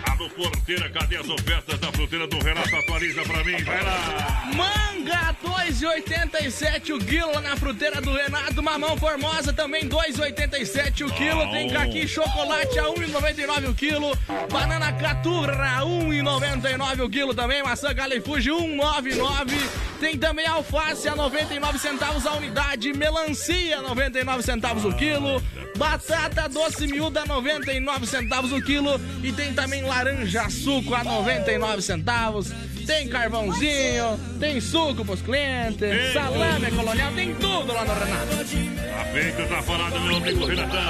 Alô, 0.08 0.30
porteira, 0.30 0.88
cadê 0.90 1.16
as 1.16 1.28
ofertas 1.28 1.80
da 1.80 1.90
fruteira 1.90 2.28
do 2.28 2.38
Renato? 2.38 2.76
Atualiza 2.76 3.22
pra 3.22 3.42
mim, 3.42 3.56
vai 3.64 3.82
lá. 3.82 4.50
Manga 4.54 5.36
2,87 5.44 6.94
o 6.94 6.98
quilo 6.98 7.32
lá 7.32 7.40
na 7.40 7.56
fruteira 7.56 8.00
do 8.00 8.12
Renato. 8.12 8.62
Mamão 8.62 8.96
Formosa 8.96 9.52
também 9.52 9.88
2,87 9.88 11.06
o 11.06 11.12
quilo. 11.12 11.44
Bom. 11.44 11.50
Tem 11.50 11.70
caqui 11.70 12.06
chocolate 12.06 12.78
a 12.78 12.84
1,99 12.84 13.70
o 13.70 13.74
quilo. 13.74 14.16
Banana 14.50 14.92
caturra 14.92 15.80
1,99 15.82 17.04
o 17.04 17.10
quilo 17.10 17.34
também. 17.34 17.64
Maçã 17.64 17.92
Califuge 17.92 18.50
1,99. 18.50 19.85
Tem 20.00 20.16
também 20.18 20.46
alface 20.46 21.08
a 21.08 21.16
99 21.16 21.78
centavos 21.78 22.26
a 22.26 22.34
unidade. 22.34 22.92
Melancia 22.92 23.80
99 23.80 24.42
centavos 24.42 24.84
o 24.84 24.92
quilo. 24.92 25.42
Batata 25.76 26.48
doce 26.48 26.86
miúda 26.86 27.24
99 27.24 28.06
centavos 28.06 28.52
o 28.52 28.60
quilo. 28.60 29.00
E 29.22 29.32
tem 29.32 29.54
também 29.54 29.82
laranja 29.82 30.48
suco 30.50 30.94
a 30.94 31.02
99 31.02 31.82
centavos. 31.82 32.52
Tem 32.86 33.08
carvãozinho, 33.08 34.16
tem 34.38 34.60
suco 34.60 35.04
pros 35.04 35.20
clientes, 35.20 35.76
Tem. 35.76 36.12
salame 36.12 36.70
colonial, 36.70 37.12
tem 37.14 37.34
tudo 37.34 37.72
lá 37.72 37.84
no 37.84 37.92
Renato. 37.92 38.36
Tá 38.36 39.04
feito, 39.06 39.48
tá 39.48 39.60
falado, 39.60 40.00
meu 40.02 40.16
amigo 40.16 40.44
Renatão. 40.46 40.80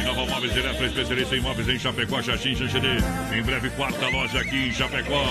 Inova 0.00 0.26
Móveis 0.26 0.52
Direto, 0.52 0.84
especialista 0.84 1.36
em 1.36 1.40
móveis 1.40 1.68
em 1.68 1.78
Chapecó, 1.78 2.20
Xaxim, 2.20 2.56
Xanxerê. 2.56 2.96
Em 3.38 3.42
breve, 3.42 3.70
quarta 3.70 4.08
loja 4.08 4.40
aqui 4.40 4.66
em 4.68 4.72
Chapecó. 4.72 5.24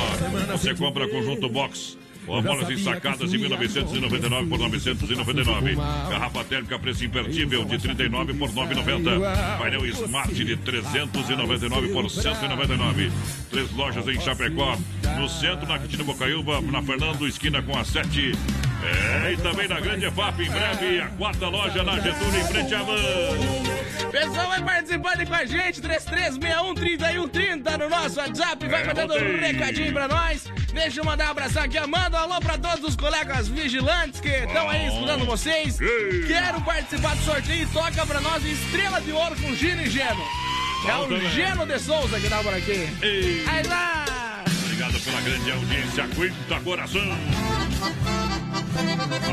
Você 0.54 0.74
compra 0.76 1.10
conjunto 1.10 1.50
box. 1.50 1.98
Fórmulas 2.26 2.70
ensacadas 2.70 3.32
de 3.32 3.38
1999 3.38 4.48
por 4.48 4.60
999. 4.60 5.76
Garrafa 5.76 6.44
térmica 6.44 6.80
preço 6.80 7.04
imperdível 7.04 7.66
de 7.66 7.78
39 7.80 8.34
por 8.36 8.50
9,90. 8.50 9.58
Painel 9.58 9.86
Smart 9.88 10.34
de 10.34 10.56
399 10.58 11.88
por 11.90 12.10
199. 12.10 13.12
Três 13.50 13.72
lojas 13.72 14.08
em 14.08 14.20
Chapecó. 14.20 14.78
No 15.18 15.28
centro, 15.28 15.68
na 15.68 15.80
Quintino 15.80 16.04
Bocaiúva, 16.04 16.62
na 16.62 16.82
Fernando, 16.82 17.28
esquina 17.28 17.62
com 17.62 17.78
a 17.78 17.84
7. 17.84 18.34
É, 18.84 19.34
e 19.34 19.38
também 19.38 19.68
na 19.68 19.80
Grande 19.80 20.06
EFAP, 20.06 20.42
em 20.42 20.50
breve, 20.50 21.00
a 21.00 21.08
quarta 21.10 21.48
loja 21.48 21.84
na 21.84 22.00
Getúlio, 22.00 22.40
em 22.40 22.46
frente 22.46 22.74
à 22.74 22.84
van. 22.84 23.81
Pessoal, 24.10 24.48
vai 24.48 24.64
participando 24.64 25.28
com 25.28 25.34
a 25.34 25.46
gente, 25.46 25.82
3361-3130 25.82 27.78
no 27.78 27.90
nosso 27.90 28.20
WhatsApp, 28.20 28.68
vai 28.68 28.82
É, 28.82 28.88
mandando 28.88 29.14
um 29.16 29.40
recadinho 29.40 29.94
pra 29.94 30.08
nós. 30.08 30.46
Deixa 30.74 31.00
eu 31.02 31.06
mandar 31.06 31.28
um 31.28 31.32
abração 31.32 31.64
aqui, 31.64 31.80
manda 31.88 32.18
um 32.18 32.22
alô 32.22 32.40
pra 32.40 32.58
todos 32.58 32.84
os 32.84 32.96
colegas 32.96 33.48
vigilantes 33.48 34.20
que 34.20 34.30
estão 34.30 34.70
aí 34.70 34.88
escutando 34.88 35.26
vocês. 35.26 35.78
Quero 36.28 36.62
participar 36.62 37.16
do 37.16 37.24
sorteio 37.24 37.64
e 37.64 37.66
toca 37.68 38.06
pra 38.06 38.22
nós 38.22 38.44
Estrela 38.46 39.02
de 39.02 39.12
Ouro 39.12 39.36
com 39.36 39.54
Gino 39.56 39.82
e 39.82 39.90
Geno. 39.90 40.24
É 40.88 40.96
o. 40.96 41.30
Geno 41.30 41.66
de 41.66 41.80
Souza 41.80 42.20
que 42.20 42.28
tá 42.30 42.38
por 42.42 42.54
aqui. 42.54 42.90
Ei. 43.02 43.44
Aí 43.48 43.64
lá! 43.68 44.06
Obrigado 44.66 45.00
pela 45.02 45.22
grande 45.22 45.52
audiência, 45.52 46.04
aguenta 46.06 46.60
coração. 46.64 47.02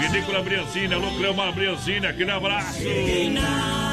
Vinícola 0.00 0.42
Briancini, 0.42 0.92
alô 0.94 1.10
Cleimar 1.16 1.52
Briancini, 1.52 2.06
aquele 2.06 2.30
abraço. 2.30 2.80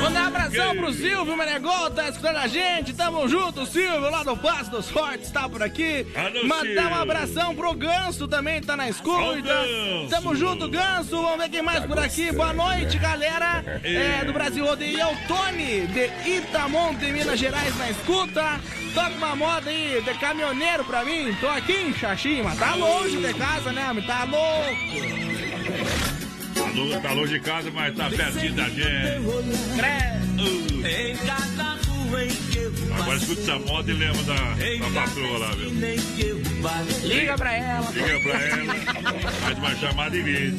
Mandar 0.02 0.24
um 0.24 0.28
abração 0.28 0.76
pro 0.76 0.92
Silvio 0.94 1.38
Menegol, 1.38 1.90
tá 1.92 2.10
escutando 2.10 2.38
a 2.38 2.48
gente, 2.48 2.94
tamo 2.94 3.28
junto, 3.28 3.66
Silvio, 3.66 4.01
lá 4.10 4.24
do 4.24 4.36
Passo 4.38 4.72
dos 4.72 4.90
Fortes, 4.90 5.30
tá 5.32 5.48
por 5.48 5.62
aqui. 5.62 6.06
Alô, 6.16 6.48
Mandar 6.48 6.64
um 6.64 6.66
Silvio. 6.66 6.94
abração 7.02 7.56
pro 7.56 7.74
Ganso 7.74 8.28
também, 8.28 8.62
tá 8.62 8.76
na 8.76 8.90
escuta. 8.90 9.66
Tamo 10.10 10.36
junto, 10.36 10.68
Ganso, 10.70 11.22
vamos 11.22 11.38
ver 11.40 11.50
quem 11.50 11.62
mais 11.62 11.86
por 11.86 12.00
aqui. 12.00 12.32
Boa 12.32 12.54
noite, 12.54 12.98
galera 12.98 13.64
é, 13.84 14.24
do 14.26 14.34
Brasil 14.34 14.66
Rodeio. 14.66 15.00
É 15.00 15.06
o 15.06 15.16
Tony, 15.28 15.88
de 15.88 16.10
Itamonte, 16.30 17.06
Minas 17.12 17.40
Gerais, 17.40 17.78
na 17.78 17.90
escuta. 17.90 18.60
Toca 18.94 19.12
uma 19.12 19.36
moda 19.36 19.70
aí 19.70 20.02
de 20.04 20.14
caminhoneiro 20.20 20.84
pra 20.84 21.04
mim. 21.06 21.36
Tô 21.40 21.48
aqui 21.48 21.74
em 21.74 21.94
Xaxim, 21.94 22.42
mas 22.42 22.58
tá 22.60 22.76
longe 22.76 23.18
de 23.18 23.34
casa, 23.34 23.72
né, 23.72 23.90
homem? 23.90 24.06
Tá 24.06 24.24
louco. 24.26 25.32
Tá 26.54 26.66
longe, 26.76 27.00
tá 27.02 27.14
longe 27.14 27.34
de 27.34 27.40
casa, 27.40 27.72
mas 27.72 27.96
tá 27.96 28.10
pertinho 28.10 28.54
da 28.54 28.64
gente. 28.66 29.22
Em 30.84 31.16
cada 31.26 31.78
Agora 33.00 33.18
escuta 33.18 33.42
essa 33.42 33.60
moda 33.60 33.90
e 33.92 33.94
lembra 33.94 34.24
da, 34.24 34.34
da 34.36 35.02
patroa 35.02 35.38
lá, 35.38 35.52
viu? 35.52 35.70
Liga 37.04 37.38
pra 37.38 37.54
ela. 37.54 37.90
Liga 37.92 38.20
pra 38.20 38.42
ela, 38.42 38.74
faz 39.42 39.58
uma 39.58 39.76
chamada 39.76 40.18
e 40.18 40.22
vídeo. 40.22 40.58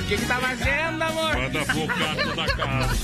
O 0.00 0.06
que 0.06 0.16
que 0.16 0.26
tá 0.26 0.38
fazendo, 0.38 1.02
amor? 1.02 1.36
Manda 1.36 1.64
focar 1.64 2.16
toda 2.16 2.44
a 2.44 2.46
casa. 2.56 2.98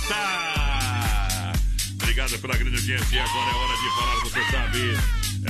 Eita! 0.00 1.52
Obrigado 1.94 2.38
pela 2.38 2.56
grande 2.56 2.76
audiência. 2.76 3.16
E 3.16 3.18
agora 3.18 3.50
é 3.50 3.54
hora 3.54 3.76
de 3.76 3.90
falar, 3.96 4.16
você 4.22 4.40
sabe. 4.50 4.98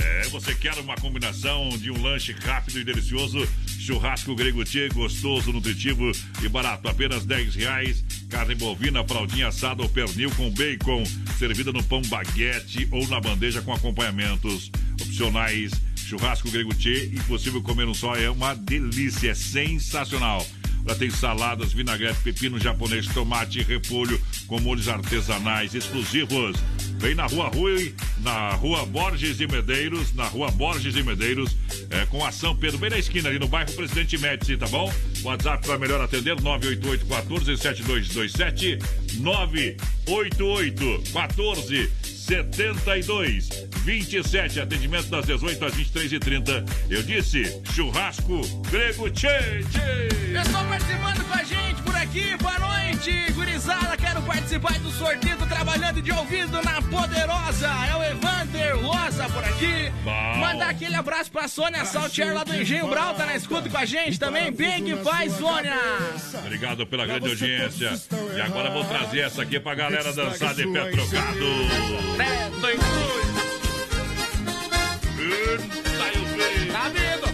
É, 0.03 0.29
você 0.29 0.55
quer 0.55 0.73
uma 0.79 0.95
combinação 0.95 1.69
de 1.69 1.91
um 1.91 2.01
lanche 2.01 2.33
rápido 2.45 2.79
e 2.79 2.83
delicioso? 2.83 3.45
Churrasco 3.81 4.35
grego 4.35 4.63
tchê, 4.63 4.89
gostoso, 4.89 5.51
nutritivo 5.51 6.11
e 6.43 6.47
barato. 6.47 6.87
Apenas 6.87 7.25
10 7.25 7.55
reais. 7.55 8.03
Carne 8.29 8.53
bovina, 8.53 9.03
fraldinha 9.03 9.47
assada 9.47 9.81
ou 9.81 9.89
pernil 9.89 10.29
com 10.35 10.51
bacon. 10.51 11.03
Servida 11.39 11.71
no 11.71 11.83
pão 11.83 11.99
baguete 12.03 12.87
ou 12.91 13.07
na 13.07 13.19
bandeja 13.19 13.59
com 13.63 13.73
acompanhamentos 13.73 14.71
opcionais. 15.01 15.71
Churrasco 15.95 16.51
grego 16.51 16.75
tchê, 16.75 17.07
impossível 17.07 17.63
comer 17.63 17.87
um 17.87 17.93
só, 17.93 18.15
é 18.15 18.29
uma 18.29 18.53
delícia, 18.53 19.31
é 19.31 19.33
sensacional. 19.33 20.45
Já 20.87 20.95
tem 20.95 21.09
saladas, 21.09 21.73
vinagrete, 21.73 22.19
pepino 22.23 22.59
japonês, 22.59 23.07
tomate, 23.07 23.61
repolho 23.61 24.19
com 24.47 24.59
molhos 24.59 24.87
artesanais 24.89 25.73
exclusivos. 25.73 26.55
Vem 26.97 27.15
na 27.15 27.25
Rua 27.25 27.47
Rui, 27.49 27.95
na 28.19 28.51
Rua 28.51 28.85
Borges 28.85 29.39
e 29.39 29.47
Medeiros, 29.47 30.13
na 30.13 30.25
Rua 30.25 30.51
Borges 30.51 30.95
e 30.95 31.03
Medeiros, 31.03 31.55
é, 31.89 32.05
com 32.05 32.23
a 32.23 32.31
São 32.31 32.55
Pedro, 32.55 32.77
bem 32.77 32.89
na 32.89 32.97
esquina 32.97 33.29
ali 33.29 33.39
no 33.39 33.47
bairro 33.47 33.71
Presidente 33.73 34.17
Médici, 34.17 34.57
tá 34.57 34.67
bom? 34.67 34.91
WhatsApp 35.23 35.65
para 35.65 35.77
melhor 35.79 36.01
atender 36.01 36.39
988 36.39 37.05
14 37.05 37.57
7227 37.57 38.77
988 39.19 41.11
14 41.11 41.89
72 42.31 43.49
27, 43.83 44.61
atendimento 44.61 45.09
das 45.09 45.25
18 45.25 45.65
às 45.65 45.75
23 45.75 46.13
e 46.13 46.19
30 46.19 46.65
Eu 46.89 47.03
disse, 47.03 47.61
churrasco 47.73 48.39
grego 48.69 49.09
tchê, 49.09 49.27
tchê. 49.69 50.31
Pessoal 50.31 50.65
participando 50.65 51.25
com 51.27 51.33
a 51.33 51.43
gente 51.43 51.60
aqui, 52.11 52.35
boa 52.37 52.59
noite, 52.59 53.31
gurizada, 53.31 53.95
quero 53.95 54.21
participar 54.23 54.77
do 54.79 54.91
sorteio, 54.91 55.37
tô 55.37 55.45
trabalhando 55.45 56.01
de 56.01 56.11
ouvido 56.11 56.61
na 56.61 56.81
Poderosa, 56.81 57.67
é 57.89 57.95
o 57.95 58.03
Evander 58.03 58.77
Rosa 58.79 59.29
por 59.29 59.43
aqui. 59.43 59.89
Bom. 60.03 60.37
Mandar 60.37 60.69
aquele 60.71 60.95
abraço 60.95 61.31
pra 61.31 61.47
Sônia 61.47 61.85
Saltier 61.85 62.33
lá 62.33 62.43
do 62.43 62.53
Engenho 62.53 62.87
Brau, 62.89 63.13
tá 63.13 63.25
na 63.25 63.35
escuta 63.35 63.69
com 63.69 63.77
a 63.77 63.85
gente 63.85 64.19
também, 64.19 64.51
bem 64.51 64.83
que 64.83 64.95
faz, 64.97 65.31
Sônia. 65.37 65.79
Obrigado 66.39 66.85
pela 66.85 67.05
grande 67.05 67.29
audiência. 67.29 67.93
E 68.35 68.41
agora 68.41 68.69
vou 68.71 68.83
trazer 68.83 69.19
essa 69.19 69.43
aqui 69.43 69.57
pra 69.59 69.73
galera 69.73 70.11
dançar 70.11 70.53
de 70.53 70.67
pé 70.67 70.91
trocado. 70.91 71.45
Tá 76.73 76.89
vendo? 76.89 77.30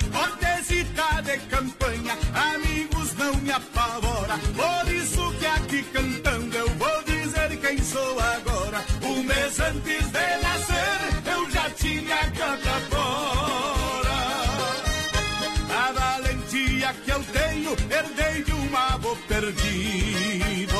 Não 0.00 0.12
chora. 0.12 0.22
Hortesita 0.22 1.22
de 1.22 1.38
campanha, 1.48 2.18
amigos 2.34 3.14
não 3.16 3.34
me 3.36 3.50
apavora. 3.50 4.38
Por 4.38 4.92
isso 4.92 5.32
que 5.38 5.46
aqui 5.46 5.82
cantando 5.92 6.56
eu 6.56 6.68
vou 6.70 7.02
dizer 7.04 7.56
quem 7.60 7.78
sou 7.82 8.20
agora. 8.20 8.84
Um 9.02 9.22
mês 9.22 9.60
antes 9.60 10.06
de 10.10 10.42
nascer, 10.42 11.32
eu 11.32 11.50
já 11.50 11.70
tinha 11.70 12.30
canta 12.30 12.80
fora. 12.90 14.12
A 15.74 15.92
valentia 15.92 16.94
que 17.04 17.10
eu 17.10 17.24
tenho, 17.24 17.76
herdei 17.90 18.44
de 18.44 18.52
um 18.52 18.76
avô 18.76 19.16
perdido 19.28 20.72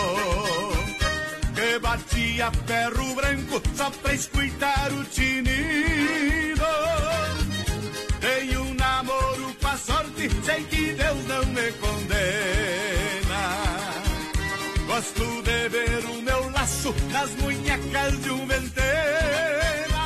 que 1.54 1.78
batia 1.78 2.50
ferro 2.66 3.14
branco 3.14 3.62
só 3.76 3.90
pra 3.90 4.14
escutar 4.14 4.92
o 4.92 5.04
tinido. 5.04 6.51
Sei 10.44 10.64
que 10.64 10.92
Deus 10.92 11.26
não 11.26 11.44
me 11.46 11.72
condena. 11.72 13.42
Gosto 14.86 15.42
de 15.42 15.68
ver 15.68 16.04
o 16.04 16.22
meu 16.22 16.50
laço 16.50 16.94
nas 17.10 17.30
munhecas 17.36 18.22
de 18.22 18.30
um 18.30 18.46
ventena. 18.46 20.04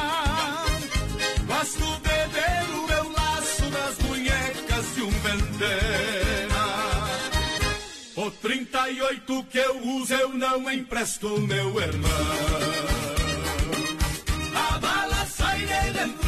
Gosto 1.46 2.00
de 2.00 2.18
ver 2.34 2.74
o 2.74 2.86
meu 2.86 3.12
laço 3.12 3.64
nas 3.70 3.98
munhecas 3.98 4.94
de 4.94 5.02
um 5.02 5.10
ventena. 5.10 6.66
O 8.16 8.30
38 8.30 9.44
que 9.50 9.58
eu 9.58 9.82
uso 9.82 10.14
eu 10.14 10.32
não 10.32 10.70
empresto, 10.70 11.40
meu 11.40 11.80
irmão. 11.80 12.10
A 14.54 14.78
bala 14.78 15.26
sai 15.26 15.58
de 15.60 15.90
dentro 15.92 16.25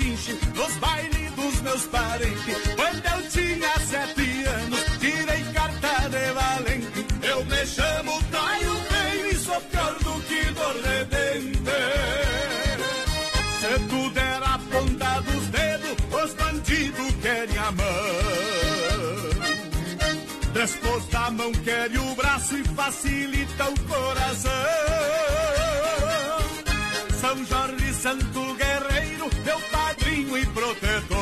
pechinche 0.00 0.38
nos 0.54 0.76
bailes 0.76 1.30
dos 1.32 1.60
meus 1.60 1.84
parentes. 1.86 2.56
Quando 2.76 3.04
eu 3.04 3.30
tinha 3.30 3.78
sete 3.86 4.44
anos, 4.44 4.84
tirei 4.98 5.44
carta 5.52 6.08
de 6.08 6.32
valente. 6.32 7.06
Eu 7.22 7.44
me 7.44 7.66
chamo 7.66 8.22
Taio 8.30 8.74
Bem 8.90 9.30
e 9.30 9.34
sou 9.36 9.60
pior 9.60 9.94
do 9.94 10.20
que 10.22 10.44
do. 10.52 10.70
Se 13.60 13.78
tudo 13.88 14.18
era 14.18 14.54
a 14.54 14.58
ponta 14.58 15.20
dos 15.20 15.46
dedos, 15.48 15.96
os 16.24 16.34
bandidos 16.34 17.14
querem 17.22 17.56
é 17.56 17.58
a 17.58 17.72
mão. 17.72 17.86
Depois 20.52 21.06
da 21.08 21.30
mão 21.30 21.52
querem 21.52 21.98
o 21.98 22.14
braço 22.14 22.56
e 22.56 22.64
facilita 22.64 23.64
o 23.70 23.80
coração. 23.86 24.50
São 27.20 27.44
Jorge 27.44 27.94
Santo 27.94 28.54
Guerreiro, 28.54 29.28
meu 29.44 29.60
e 30.40 30.46
protetor. 30.46 31.18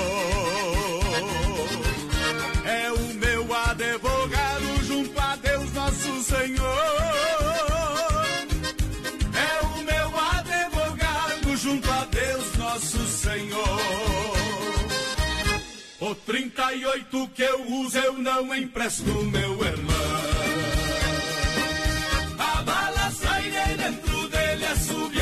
É 2.64 2.92
o 2.92 3.14
meu 3.14 3.54
advogado 3.54 4.84
junto 4.86 5.20
a 5.20 5.36
Deus 5.36 5.72
Nosso 5.72 6.22
Senhor. 6.22 6.68
É 9.34 9.66
o 9.66 9.78
meu 9.82 10.20
advogado 10.36 11.56
junto 11.56 11.90
a 11.90 12.04
Deus 12.04 12.56
Nosso 12.56 13.06
Senhor. 13.06 14.38
O 16.00 16.14
38 16.14 17.28
que 17.34 17.42
eu 17.42 17.66
uso 17.70 17.98
eu 17.98 18.12
não 18.14 18.54
empresto, 18.54 19.04
meu 19.24 19.64
irmão. 19.64 19.96
A 22.38 22.62
bala 22.62 23.10
sai 23.10 23.42
de 23.42 23.76
dentro 23.76 24.28
dele, 24.28 24.64
assobiando 24.66 25.16
o 25.16 25.17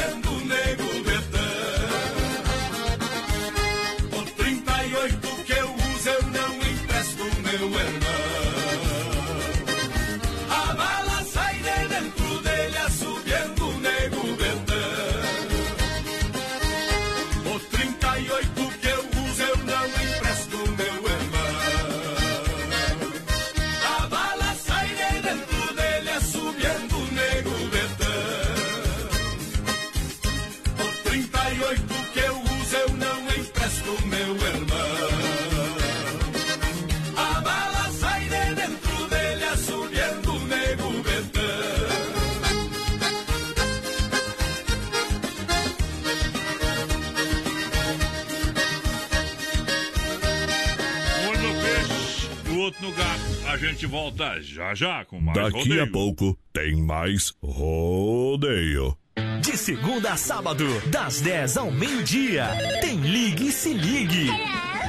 gente 53.86 53.88
volta 53.90 54.40
já 54.42 54.74
já 54.74 55.04
com 55.04 55.20
mais 55.20 55.38
Daqui 55.38 55.58
rodeio. 55.58 55.84
a 55.84 55.86
pouco 55.86 56.36
tem 56.52 56.74
mais 56.76 57.32
rodeio. 57.42 58.96
De 59.40 59.56
segunda 59.56 60.12
a 60.12 60.16
sábado, 60.16 60.64
das 60.90 61.20
10 61.20 61.56
ao 61.56 61.70
meio-dia, 61.70 62.48
tem 62.80 62.96
Ligue 63.00 63.46
e 63.48 63.52
Se 63.52 63.72
Ligue. 63.72 64.28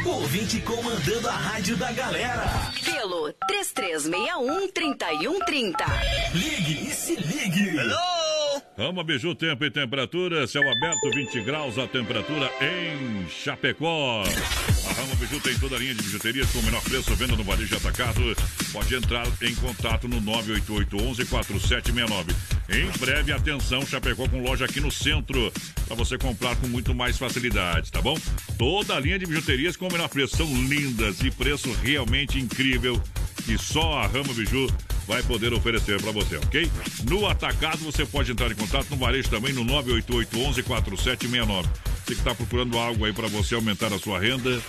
Ouvinte 0.05 0.59
comandando 0.61 1.27
a 1.27 1.33
rádio 1.33 1.75
da 1.77 1.91
galera. 1.91 2.45
Pelo 2.83 3.31
3361-3130. 3.49 5.73
Ligue 6.33 6.87
e 6.89 6.91
Se 6.91 7.15
Ligue. 7.15 7.77
Rama 8.77 9.03
Biju, 9.03 9.35
tempo 9.35 9.63
e 9.65 9.71
temperatura, 9.71 10.47
céu 10.47 10.61
aberto, 10.63 11.09
20 11.13 11.41
graus 11.41 11.77
a 11.77 11.87
temperatura 11.87 12.49
em 12.61 13.27
Chapecó. 13.29 14.23
A 14.97 15.01
Rama 15.01 15.15
Biju 15.15 15.39
tem 15.39 15.57
toda 15.59 15.75
a 15.75 15.79
linha 15.79 15.93
de 15.93 16.01
bijuterias 16.01 16.49
com 16.49 16.57
o 16.57 16.63
menor 16.63 16.81
preço, 16.81 17.15
venda 17.15 17.35
no 17.35 17.43
varejo 17.43 17.75
atacado. 17.75 18.35
Pode 18.71 18.95
entrar 18.95 19.27
em 19.43 19.53
contato 19.53 20.07
no 20.07 20.19
988-11-4769. 20.23 22.33
Em 22.69 22.89
breve, 22.97 23.31
atenção, 23.31 23.85
Chapecó 23.85 24.27
com 24.27 24.41
loja 24.41 24.65
aqui 24.65 24.79
no 24.79 24.91
centro, 24.91 25.53
para 25.85 25.95
você 25.95 26.17
comprar 26.17 26.55
com 26.55 26.67
muito 26.67 26.95
mais 26.95 27.15
facilidade, 27.15 27.91
tá 27.91 28.01
bom? 28.01 28.17
Toda 28.57 28.95
a 28.95 28.99
linha 28.99 29.19
de 29.19 29.27
bijuterias 29.27 29.77
com 29.77 29.87
o 29.87 29.91
menor 29.91 30.09
preço, 30.09 30.35
são 30.35 30.47
lindas 30.63 31.21
e 31.21 31.29
preço 31.29 31.71
realmente 31.83 32.39
incrível 32.39 32.99
que 33.45 33.55
só 33.55 33.99
a 33.99 34.07
Rama 34.07 34.33
Biju 34.33 34.67
vai 35.05 35.21
poder 35.21 35.53
oferecer 35.53 36.01
para 36.01 36.11
você, 36.11 36.37
ok? 36.37 36.71
No 37.07 37.27
atacado 37.27 37.77
você 37.77 38.03
pode 38.03 38.31
entrar 38.31 38.51
em 38.51 38.55
contato 38.55 38.89
no 38.89 38.97
varejo 38.97 39.29
também 39.29 39.53
no 39.53 39.63
988-11-4769. 39.63 41.67
Você 42.07 42.15
que 42.15 42.21
está 42.21 42.33
procurando 42.33 42.77
algo 42.77 43.03
aí 43.03 43.11
para 43.11 43.27
você 43.27 43.53
aumentar 43.53 43.91
a 43.91 43.99
sua 43.99 44.17
renda, 44.17 44.61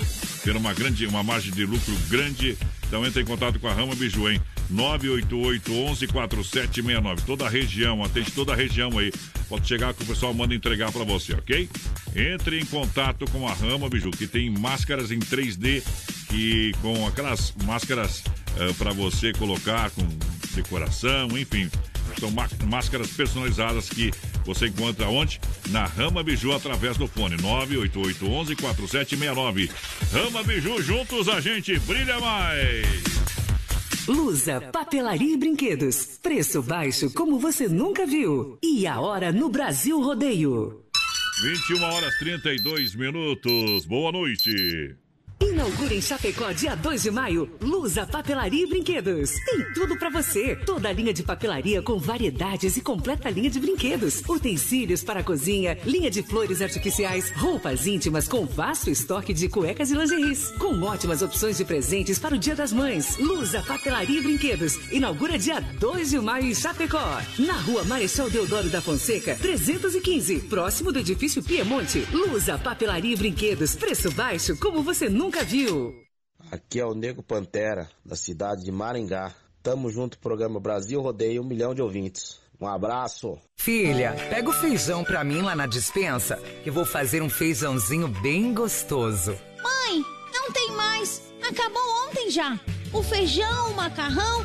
ter 0.42 0.56
uma 0.56 0.74
grande, 0.74 1.06
uma 1.06 1.22
margem 1.22 1.52
de 1.52 1.64
lucro 1.64 1.94
grande, 2.08 2.58
então 2.84 3.06
entre 3.06 3.22
em 3.22 3.24
contato 3.24 3.60
com 3.60 3.68
a 3.68 3.72
Rama 3.72 3.94
Biju, 3.94 4.28
hein? 4.28 4.40
988-11-4769. 4.72 7.20
Toda 7.24 7.46
a 7.46 7.48
região, 7.48 8.02
atende 8.02 8.32
toda 8.32 8.54
a 8.54 8.56
região 8.56 8.98
aí. 8.98 9.12
Pode 9.48 9.68
chegar 9.68 9.94
que 9.94 10.02
o 10.02 10.06
pessoal 10.06 10.34
manda 10.34 10.52
entregar 10.52 10.90
para 10.90 11.04
você, 11.04 11.32
ok? 11.32 11.70
Entre 12.16 12.58
em 12.58 12.66
contato 12.66 13.24
com 13.30 13.46
a 13.46 13.54
Rama 13.54 13.88
Biju, 13.88 14.10
que 14.10 14.26
tem 14.26 14.50
máscaras 14.50 15.12
em 15.12 15.20
3D, 15.20 15.84
que 16.28 16.72
com 16.82 17.06
aquelas 17.06 17.54
máscaras 17.62 18.24
para 18.76 18.92
você 18.92 19.32
colocar 19.32 19.90
com 19.90 20.02
decoração, 20.56 21.38
enfim. 21.38 21.70
São 22.18 22.30
má- 22.30 22.48
máscaras 22.66 23.10
personalizadas 23.10 23.88
que 23.88 24.10
você 24.44 24.66
encontra 24.68 25.08
onde? 25.08 25.40
Na 25.70 25.86
Rama 25.86 26.22
Biju 26.22 26.52
através 26.52 26.96
do 26.96 27.06
fone 27.06 27.36
988114769. 27.36 29.70
Rama 30.12 30.42
Biju, 30.42 30.82
juntos 30.82 31.28
a 31.28 31.40
gente 31.40 31.78
brilha 31.80 32.18
mais. 32.20 32.86
Lusa, 34.06 34.60
papelaria 34.72 35.34
e 35.34 35.36
brinquedos. 35.36 36.18
Preço 36.22 36.62
baixo 36.62 37.10
como 37.12 37.38
você 37.38 37.68
nunca 37.68 38.06
viu. 38.06 38.58
E 38.62 38.86
a 38.86 38.98
hora 39.00 39.30
no 39.32 39.48
Brasil 39.50 40.00
Rodeio. 40.00 40.82
21 41.42 41.82
horas 41.84 42.14
32 42.18 42.94
minutos. 42.94 43.84
Boa 43.86 44.10
noite. 44.10 44.96
Inaugura 45.58 45.92
em 45.92 46.00
Chapecó, 46.00 46.52
dia 46.52 46.76
2 46.76 47.02
de 47.02 47.10
maio, 47.10 47.50
Lusa 47.60 48.06
Papelaria 48.06 48.62
e 48.62 48.66
Brinquedos. 48.68 49.32
Tem 49.44 49.72
tudo 49.74 49.98
pra 49.98 50.08
você. 50.08 50.54
Toda 50.54 50.88
a 50.88 50.92
linha 50.92 51.12
de 51.12 51.24
papelaria 51.24 51.82
com 51.82 51.98
variedades 51.98 52.76
e 52.76 52.80
completa 52.80 53.28
linha 53.28 53.50
de 53.50 53.58
brinquedos. 53.58 54.22
Utensílios 54.28 55.02
para 55.02 55.18
a 55.18 55.24
cozinha, 55.24 55.76
linha 55.84 56.12
de 56.12 56.22
flores 56.22 56.62
artificiais, 56.62 57.32
roupas 57.32 57.88
íntimas 57.88 58.28
com 58.28 58.46
vasto 58.46 58.88
estoque 58.88 59.34
de 59.34 59.48
cuecas 59.48 59.90
e 59.90 59.96
lingeries. 59.96 60.52
Com 60.60 60.80
ótimas 60.80 61.22
opções 61.22 61.56
de 61.56 61.64
presentes 61.64 62.20
para 62.20 62.36
o 62.36 62.38
Dia 62.38 62.54
das 62.54 62.72
Mães. 62.72 63.18
Lusa 63.18 63.60
Papelaria 63.60 64.20
e 64.20 64.22
Brinquedos. 64.22 64.78
Inaugura 64.92 65.36
dia 65.36 65.60
2 65.60 66.10
de 66.10 66.20
maio 66.20 66.46
em 66.46 66.54
Chapecó. 66.54 67.20
Na 67.36 67.54
rua 67.54 67.82
Marechal 67.82 68.30
Deodoro 68.30 68.70
da 68.70 68.80
Fonseca, 68.80 69.34
315. 69.34 70.38
Próximo 70.42 70.92
do 70.92 71.00
edifício 71.00 71.42
Piemonte. 71.42 72.06
Lusa 72.12 72.56
Papelaria 72.56 73.14
e 73.14 73.16
Brinquedos. 73.16 73.74
Preço 73.74 74.08
baixo 74.12 74.56
como 74.56 74.84
você 74.84 75.08
nunca 75.08 75.47
viu. 75.48 75.94
Aqui 76.52 76.78
é 76.78 76.84
o 76.84 76.94
Nego 76.94 77.22
Pantera, 77.22 77.88
da 78.04 78.14
cidade 78.14 78.62
de 78.62 78.70
Maringá. 78.70 79.34
Tamo 79.62 79.90
junto, 79.90 80.18
programa 80.18 80.60
Brasil 80.60 81.00
Rodeio, 81.00 81.42
um 81.42 81.46
milhão 81.46 81.74
de 81.74 81.80
ouvintes. 81.80 82.38
Um 82.60 82.66
abraço. 82.66 83.38
Filha, 83.56 84.14
pega 84.28 84.50
o 84.50 84.52
feijão 84.52 85.02
pra 85.04 85.24
mim 85.24 85.40
lá 85.40 85.56
na 85.56 85.66
dispensa, 85.66 86.36
que 86.62 86.70
vou 86.70 86.84
fazer 86.84 87.22
um 87.22 87.30
feijãozinho 87.30 88.08
bem 88.08 88.52
gostoso. 88.52 89.32
Mãe, 89.62 90.04
não 90.34 90.52
tem 90.52 90.70
mais. 90.72 91.22
Acabou 91.42 91.82
ontem 92.06 92.30
já. 92.30 92.60
O 92.92 93.02
feijão, 93.02 93.70
o 93.70 93.76
macarrão, 93.76 94.44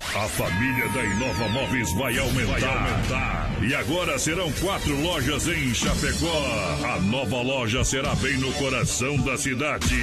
A 0.00 0.26
família 0.28 0.88
da 0.88 1.04
Inova 1.04 1.48
Móveis 1.50 1.92
vai 1.92 2.18
aumentar. 2.18 2.58
Vai 2.58 2.92
aumentar. 2.92 3.50
E 3.62 3.74
agora 3.74 4.18
serão 4.18 4.50
quatro 4.54 4.98
lojas 5.00 5.46
em 5.46 5.72
Chapecó. 5.72 6.80
A 6.84 6.98
nova 7.00 7.42
loja 7.42 7.84
será 7.84 8.14
bem 8.16 8.36
no 8.38 8.52
coração 8.54 9.16
da 9.18 9.36
cidade. 9.38 9.94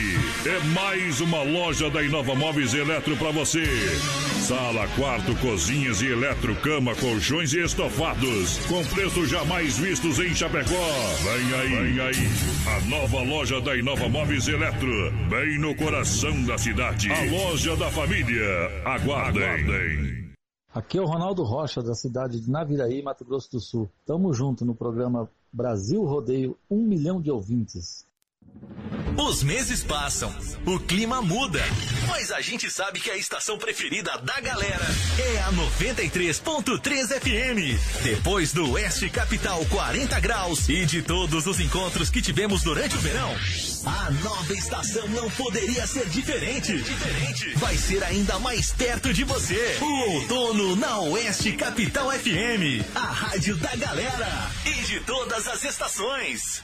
É 0.45 0.60
mais 0.69 1.19
uma 1.19 1.41
loja 1.44 1.90
da 1.90 2.02
Inova 2.02 2.36
Móveis 2.36 2.74
Eletro 2.74 3.18
para 3.18 3.32
você. 3.32 3.65
Sala, 4.40 4.88
quarto, 4.95 5.36
cozinhas 5.38 6.02
e 6.02 6.06
eletro, 6.07 6.56
cama, 6.57 6.95
colchões 6.95 7.52
e 7.52 7.60
estofados. 7.60 8.60
Com 8.68 8.86
preços 8.86 9.30
jamais 9.30 9.78
vistos 9.78 10.19
em 10.19 10.34
Chapecó. 10.34 10.88
Vem 11.24 11.60
aí, 11.60 11.91
vem 11.91 11.99
aí. 11.99 12.30
A 12.68 12.80
nova 12.88 13.22
loja 13.24 13.60
da 13.60 13.76
Inova 13.76 14.07
Móveis 14.07 14.48
Eletro. 14.48 15.11
Bem 15.30 15.60
no 15.60 15.76
coração 15.76 16.41
da 16.44 16.57
cidade. 16.57 17.11
A 17.11 17.24
loja 17.24 17.76
da 17.76 17.90
família. 17.90 18.72
Aguardem. 18.86 19.44
Aguardem. 19.44 19.86
Aqui 20.73 20.97
é 20.97 21.01
o 21.01 21.05
Ronaldo 21.05 21.43
Rocha, 21.43 21.81
da 21.81 21.95
cidade 21.95 22.39
de 22.39 22.51
Naviraí, 22.51 23.01
Mato 23.01 23.26
Grosso 23.26 23.51
do 23.51 23.59
Sul. 23.59 23.89
Tamo 24.05 24.34
junto 24.34 24.64
no 24.64 24.76
programa 24.76 25.30
Brasil 25.51 26.03
Rodeio, 26.03 26.57
um 26.69 26.84
milhão 26.84 27.22
de 27.22 27.31
ouvintes. 27.31 28.05
Os 29.18 29.41
meses 29.41 29.84
passam, 29.84 30.34
o 30.65 30.80
clima 30.80 31.22
muda, 31.22 31.59
mas 32.07 32.31
a 32.31 32.39
gente 32.39 32.69
sabe 32.69 32.99
que 32.99 33.09
a 33.09 33.18
estação 33.18 33.57
preferida 33.57 34.15
da 34.19 34.39
galera 34.39 34.85
é 35.19 35.39
a 35.41 35.51
93.3 35.51 37.07
FM. 37.19 38.03
Depois 38.03 38.53
do 38.53 38.72
Oeste 38.73 39.09
Capital 39.09 39.65
40 39.65 40.19
graus 40.19 40.69
e 40.69 40.85
de 40.85 41.01
todos 41.01 41.47
os 41.47 41.59
encontros 41.59 42.11
que 42.11 42.22
tivemos 42.22 42.61
durante 42.61 42.95
o 42.95 42.99
verão, 42.99 43.34
a 43.88 44.11
nova 44.11 44.53
estação 44.53 45.07
não 45.09 45.30
poderia 45.31 45.88
ser 45.88 46.09
diferente. 46.09 46.81
diferente. 46.81 47.53
Vai 47.57 47.76
ser 47.77 48.03
ainda 48.03 48.38
mais 48.39 48.72
perto 48.72 49.14
de 49.14 49.23
você. 49.23 49.77
O 49.81 50.11
outono 50.11 50.76
na 50.76 50.99
Oeste 50.99 51.53
Capital 51.53 52.11
FM, 52.11 52.84
a 52.93 52.99
rádio 52.99 53.55
da 53.55 53.76
galera 53.76 54.51
e 54.65 54.73
de 54.84 54.99
todas 55.01 55.47
as 55.47 55.64
estações. 55.64 56.64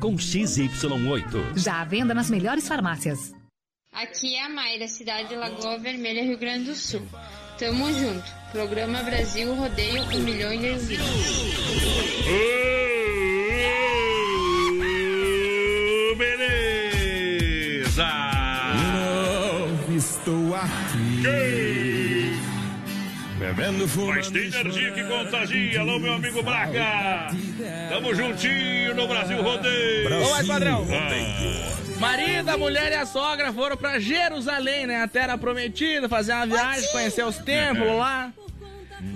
com 0.01 0.15
XY8. 0.15 1.57
Já 1.57 1.79
à 1.79 1.85
venda 1.85 2.13
nas 2.13 2.29
melhores 2.29 2.67
farmácias. 2.67 3.33
Aqui 3.93 4.35
é 4.35 4.45
a 4.45 4.49
Mayra, 4.49 4.87
cidade 4.87 5.29
de 5.29 5.35
Lagoa 5.35 5.77
Vermelha, 5.77 6.23
Rio 6.23 6.39
Grande 6.39 6.65
do 6.65 6.75
Sul. 6.75 7.07
Tamo 7.59 7.93
junto. 7.93 8.25
Programa 8.51 9.03
Brasil 9.03 9.53
Rodeio 9.53 10.03
um 10.03 10.19
milhão 10.21 10.57
de 10.57 10.71
ouvintes. 10.71 10.99
Beleza! 16.17 16.61
estou 19.95 20.55
aqui. 20.55 21.80
Bebendo 23.41 23.87
Mas 24.05 24.29
tem 24.29 24.43
energia 24.43 24.91
que 24.91 25.03
contagia. 25.03 25.79
Alô, 25.79 25.97
meu 25.97 26.13
amigo 26.13 26.43
Braga. 26.43 27.29
Tamo 27.89 28.13
juntinho 28.13 28.93
no 28.93 29.07
Brasil 29.07 29.41
Rodeio. 29.41 30.23
Ô, 30.23 30.29
mais 30.29 30.45
padrão. 30.45 30.85
Ah. 30.91 31.99
Marido, 31.99 32.49
a 32.49 32.57
mulher 32.57 32.91
e 32.91 32.95
a 32.95 33.05
sogra 33.07 33.51
foram 33.51 33.75
pra 33.75 33.99
Jerusalém, 33.99 34.85
né? 34.85 35.01
A 35.01 35.07
terra 35.07 35.39
prometida, 35.39 36.07
fazer 36.07 36.33
uma 36.33 36.45
viagem, 36.45 36.87
conhecer 36.91 37.25
os 37.25 37.39
templos 37.39 37.97
lá. 37.97 38.31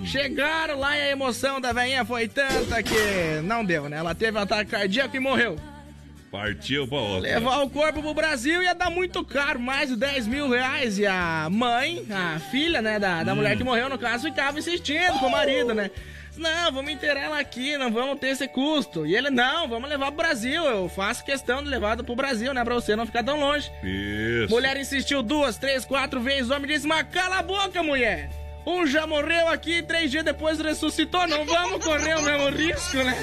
Chegaram 0.04 0.80
lá 0.80 0.96
e 0.96 1.02
a 1.02 1.10
emoção 1.12 1.60
da 1.60 1.72
velhinha 1.72 2.04
foi 2.04 2.26
tanta 2.26 2.82
que 2.82 3.40
não 3.44 3.64
deu, 3.64 3.88
né? 3.88 3.98
Ela 3.98 4.12
teve 4.12 4.36
um 4.36 4.40
ataque 4.40 4.72
cardíaco 4.72 5.14
e 5.14 5.20
morreu. 5.20 5.56
Partiu 6.30 6.86
pra 6.86 6.98
outra. 6.98 7.28
Levar 7.34 7.62
o 7.62 7.70
corpo 7.70 8.02
pro 8.02 8.14
Brasil 8.14 8.62
ia 8.62 8.74
dar 8.74 8.90
muito 8.90 9.24
caro, 9.24 9.58
mais 9.58 9.88
de 9.88 9.96
10 9.96 10.26
mil 10.26 10.48
reais. 10.48 10.98
E 10.98 11.06
a 11.06 11.48
mãe, 11.50 12.06
a 12.10 12.38
filha, 12.38 12.82
né, 12.82 12.98
da, 12.98 13.22
da 13.22 13.34
mulher 13.34 13.56
que 13.56 13.64
morreu, 13.64 13.88
no 13.88 13.98
caso, 13.98 14.24
ficava 14.24 14.58
insistindo 14.58 15.18
com 15.18 15.26
o 15.26 15.30
marido, 15.30 15.72
né? 15.74 15.90
Não, 16.36 16.70
vamos 16.70 16.92
enterrar 16.92 17.24
ela 17.24 17.38
aqui, 17.40 17.78
não 17.78 17.90
vamos 17.90 18.20
ter 18.20 18.28
esse 18.28 18.46
custo. 18.46 19.06
E 19.06 19.16
ele, 19.16 19.30
não, 19.30 19.66
vamos 19.68 19.88
levar 19.88 20.06
pro 20.08 20.16
Brasil. 20.16 20.62
Eu 20.64 20.88
faço 20.88 21.24
questão 21.24 21.62
de 21.62 21.68
levar 21.68 21.96
pro 22.02 22.14
Brasil, 22.14 22.52
né? 22.52 22.62
Pra 22.62 22.74
você 22.74 22.94
não 22.94 23.06
ficar 23.06 23.24
tão 23.24 23.40
longe. 23.40 23.70
Isso. 23.82 24.52
Mulher 24.52 24.76
insistiu 24.76 25.22
duas, 25.22 25.56
três, 25.56 25.84
quatro 25.84 26.20
vezes. 26.20 26.50
O 26.50 26.54
homem 26.54 26.70
disse, 26.70 26.86
mas 26.86 27.06
cala 27.10 27.38
a 27.38 27.42
boca, 27.42 27.82
mulher. 27.82 28.28
Um 28.66 28.86
já 28.86 29.06
morreu 29.06 29.48
aqui, 29.48 29.82
três 29.82 30.10
dias 30.10 30.24
depois 30.24 30.58
ressuscitou. 30.58 31.26
Não 31.26 31.44
vamos 31.46 31.82
correr 31.82 32.16
o 32.16 32.22
mesmo 32.22 32.50
risco, 32.50 32.96
né? 32.98 33.16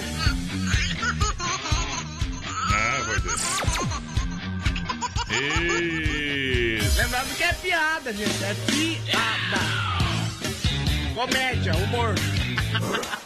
Ah, 2.73 3.03
meu 3.05 3.19
Deus. 3.21 3.41
Isso. 6.81 6.97
Lembrando 6.97 7.35
que 7.35 7.43
é 7.43 7.53
piada, 7.53 8.11
gente. 8.13 8.43
É 8.43 8.53
piada. 8.65 9.59
Comédia, 11.13 11.75
humor. 11.75 12.15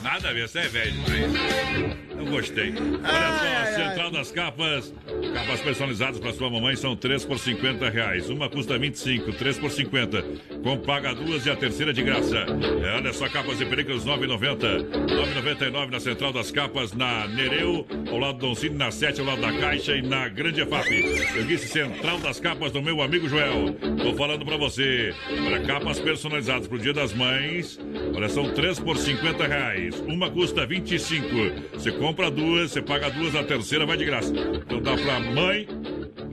Nada 0.01 0.29
a 0.29 0.33
ver, 0.33 0.47
você 0.47 0.59
é 0.59 0.67
velho 0.67 0.91
demais. 0.91 2.07
Não 2.15 2.25
gostei. 2.25 2.73
Olha 2.73 3.37
só, 3.37 3.61
a 3.61 3.65
Central 3.75 4.11
das 4.11 4.31
Capas. 4.31 4.93
Capas 5.33 5.61
personalizadas 5.61 6.19
para 6.19 6.33
sua 6.33 6.49
mamãe 6.49 6.75
são 6.75 6.95
3 6.95 7.25
por 7.25 7.37
50 7.37 7.89
reais. 7.89 8.29
Uma 8.29 8.49
custa 8.49 8.77
25, 8.77 9.33
3 9.33 9.59
por 9.59 9.71
50. 9.71 10.23
Com 10.63 10.77
paga 10.79 11.13
duas 11.13 11.45
e 11.45 11.49
a 11.49 11.55
terceira 11.55 11.93
de 11.93 12.01
graça. 12.01 12.37
É, 12.37 12.95
olha 12.95 13.13
só, 13.13 13.29
capas 13.29 13.61
e 13.61 13.65
películas 13.65 14.03
9,90. 14.03 15.07
9,99 15.07 15.91
na 15.91 15.99
Central 15.99 16.33
das 16.33 16.51
Capas, 16.51 16.93
na 16.93 17.27
Nereu, 17.27 17.85
ao 18.09 18.17
lado 18.17 18.39
do 18.39 18.47
Don 18.47 18.55
Cine, 18.55 18.75
na 18.75 18.89
7, 18.89 19.19
ao 19.19 19.27
lado 19.27 19.41
da 19.41 19.53
Caixa 19.53 19.95
e 19.95 20.01
na 20.01 20.27
Grande 20.27 20.61
EFAP. 20.61 20.91
Eu 21.35 21.43
disse 21.43 21.67
Central 21.67 22.17
das 22.19 22.39
Capas 22.39 22.71
do 22.71 22.81
meu 22.81 23.01
amigo 23.01 23.29
Joel. 23.29 23.73
Tô 24.01 24.15
falando 24.15 24.45
para 24.45 24.57
você. 24.57 25.13
Olha, 25.29 25.61
capas 25.61 25.99
personalizadas 25.99 26.67
pro 26.67 26.79
Dia 26.79 26.93
das 26.93 27.13
Mães. 27.13 27.79
Olha, 28.15 28.29
são 28.29 28.51
3 28.53 28.79
por 28.79 28.97
50 28.97 29.36
reais. 29.45 29.95
Uma 30.07 30.31
custa 30.31 30.65
25. 30.65 31.27
Você 31.73 31.91
compra 31.91 32.31
duas, 32.31 32.71
você 32.71 32.81
paga 32.81 33.09
duas, 33.11 33.35
a 33.35 33.43
terceira 33.43 33.85
vai 33.85 33.97
de 33.97 34.05
graça. 34.05 34.31
Então 34.31 34.81
dá 34.81 34.95
pra 34.95 35.19
mãe, 35.19 35.67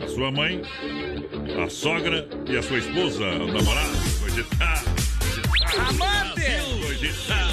a 0.02 0.06
sua 0.06 0.30
mãe, 0.30 0.62
a 1.62 1.68
sogra 1.68 2.28
e 2.48 2.56
a 2.56 2.62
sua 2.62 2.78
esposa, 2.78 3.24
o 3.24 3.52
namorado, 3.52 3.96
cogitar. 4.20 4.84
Amante! 5.88 6.86
Cogitar. 6.86 7.48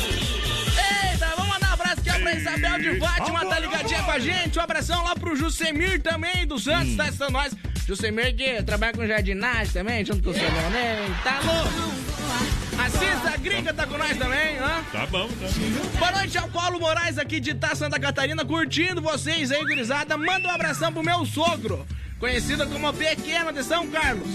Eita, 1.11 1.27
vamos 1.35 1.53
mandar 1.53 1.69
um 1.69 1.73
abraço 1.73 1.99
aqui 1.99 2.09
ó, 2.09 2.19
pra 2.19 2.35
Isabel 2.35 2.79
de 2.79 2.99
Fátima, 2.99 3.45
tá 3.45 3.59
ligadinha 3.59 4.03
com 4.03 4.11
a 4.11 4.19
gente. 4.19 4.59
Um 4.59 4.61
abração 4.61 5.03
lá 5.03 5.15
pro 5.15 5.35
Jusemir 5.35 6.01
também, 6.01 6.45
do 6.45 6.59
Santos, 6.59 6.95
tá 6.95 7.03
assistindo 7.03 7.31
nós. 7.31 7.55
Jusemir 7.87 8.35
que 8.35 8.63
trabalha 8.63 8.93
com 8.93 9.05
jardinagem 9.05 9.73
também, 9.73 10.05
junto 10.05 10.23
com 10.23 10.29
o 10.29 10.33
seu 10.33 10.43
Leonel. 10.43 11.09
Tá 11.23 11.39
louco? 11.41 12.70
A 12.81 12.89
Cisa 12.89 13.37
Gringa 13.37 13.71
tá 13.71 13.85
com 13.85 13.95
nós 13.95 14.17
também, 14.17 14.57
hã? 14.57 14.83
Tá 14.91 15.05
bom, 15.05 15.27
tá. 15.27 15.99
Boa 15.99 16.11
noite 16.13 16.35
ao 16.35 16.49
Paulo 16.49 16.79
Moraes 16.79 17.19
aqui 17.19 17.39
de 17.39 17.51
Itá, 17.51 17.75
Santa 17.75 17.99
Catarina, 17.99 18.43
curtindo 18.43 18.99
vocês 18.99 19.51
aí, 19.51 19.63
gurizada. 19.63 20.17
Manda 20.17 20.47
um 20.47 20.51
abração 20.51 20.91
pro 20.91 21.03
meu 21.03 21.23
sogro, 21.23 21.85
conhecido 22.17 22.65
como 22.65 22.91
Pequeno 22.91 23.53
de 23.53 23.63
São 23.63 23.85
Carlos. 23.87 24.27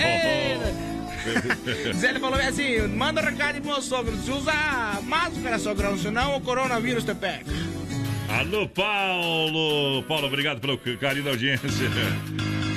Ei, 0.00 0.58
Zé, 1.94 2.08
ele 2.08 2.18
falou 2.18 2.40
assim, 2.40 2.88
manda 2.88 3.20
um 3.20 3.24
recado 3.24 3.60
pro 3.60 3.70
meu 3.70 3.80
sogro, 3.80 4.16
se 4.16 4.32
usa 4.32 4.52
máscara, 5.04 5.56
sogrão, 5.56 5.96
senão 5.96 6.36
o 6.36 6.40
coronavírus 6.40 7.04
te 7.04 7.14
pega. 7.14 7.44
Alô, 8.28 8.66
Paulo! 8.68 10.02
Paulo, 10.08 10.26
obrigado 10.26 10.60
pelo 10.60 10.76
carinho 10.98 11.24
da 11.24 11.30
audiência. 11.30 11.68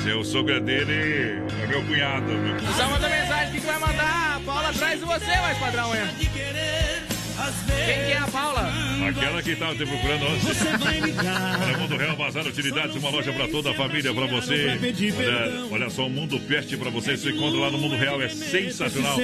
Seu 0.04 0.22
sogro 0.22 0.54
é 0.54 0.60
dele, 0.60 1.42
é 1.64 1.66
meu 1.66 1.82
cunhado. 1.86 2.26
Meu 2.26 2.60
Só 2.74 2.90
manda 2.90 3.08
mensagem 3.08 3.54
que 3.54 3.66
vai 3.66 3.80
mandar 3.80 4.36
a 4.36 4.40
Paula 4.46 4.70
atrás 4.70 5.00
de 5.00 5.06
você, 5.06 5.38
mais 5.38 5.58
padrão, 5.58 5.96
é. 5.96 6.06
Quem 6.18 6.30
que 6.30 8.12
é 8.12 8.18
a 8.18 8.28
Paula? 8.28 8.70
Aquela 9.10 9.42
que 9.42 9.52
estava 9.52 9.76
te 9.76 9.86
procurando 9.86 10.28
antes. 10.28 10.44
Você 10.44 10.78
vai 10.78 11.00
ligar. 11.00 11.60
Olha, 11.62 11.78
Mundo 11.78 11.98
Real 11.98 12.16
Bazar 12.16 12.48
Utilidades, 12.48 12.96
uma 12.96 13.10
loja 13.10 13.34
para 13.34 13.48
toda 13.48 13.72
a 13.72 13.74
família, 13.74 14.14
para 14.14 14.26
você. 14.28 14.80
Olha, 15.18 15.66
olha 15.72 15.90
só, 15.90 16.08
o 16.08 16.10
Mundo 16.10 16.40
Peste 16.40 16.78
para 16.78 16.90
você. 16.90 17.18
Se 17.18 17.30
encontra 17.30 17.60
lá 17.60 17.72
no 17.72 17.78
Mundo 17.78 17.96
Real, 17.96 18.22
é 18.22 18.30
sensacional. 18.30 19.18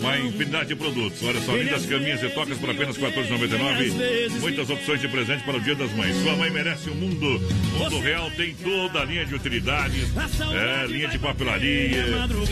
Uma 0.00 0.18
infinidade 0.18 0.68
de 0.68 0.76
produtos. 0.76 1.22
Olha 1.22 1.40
só, 1.40 1.56
lindas 1.56 1.86
caminhas 1.86 2.22
e 2.22 2.28
tocas 2.30 2.58
por 2.58 2.70
apenas 2.70 2.96
R$ 2.96 3.10
14,99. 3.10 4.40
Muitas 4.40 4.70
opções 4.70 5.00
de 5.00 5.08
presente 5.08 5.44
para 5.44 5.56
o 5.56 5.60
Dia 5.60 5.74
das 5.74 5.92
Mães. 5.92 6.16
Sua 6.22 6.36
mãe 6.36 6.50
merece 6.50 6.90
o 6.90 6.94
mundo. 6.94 7.40
Mundo 7.78 8.00
Real 8.00 8.30
tem 8.32 8.54
toda 8.54 9.00
a 9.00 9.04
linha 9.04 9.24
de 9.24 9.34
utilidades, 9.34 10.08
é, 10.54 10.86
linha 10.86 11.08
de 11.08 11.18
papelaria, 11.18 12.04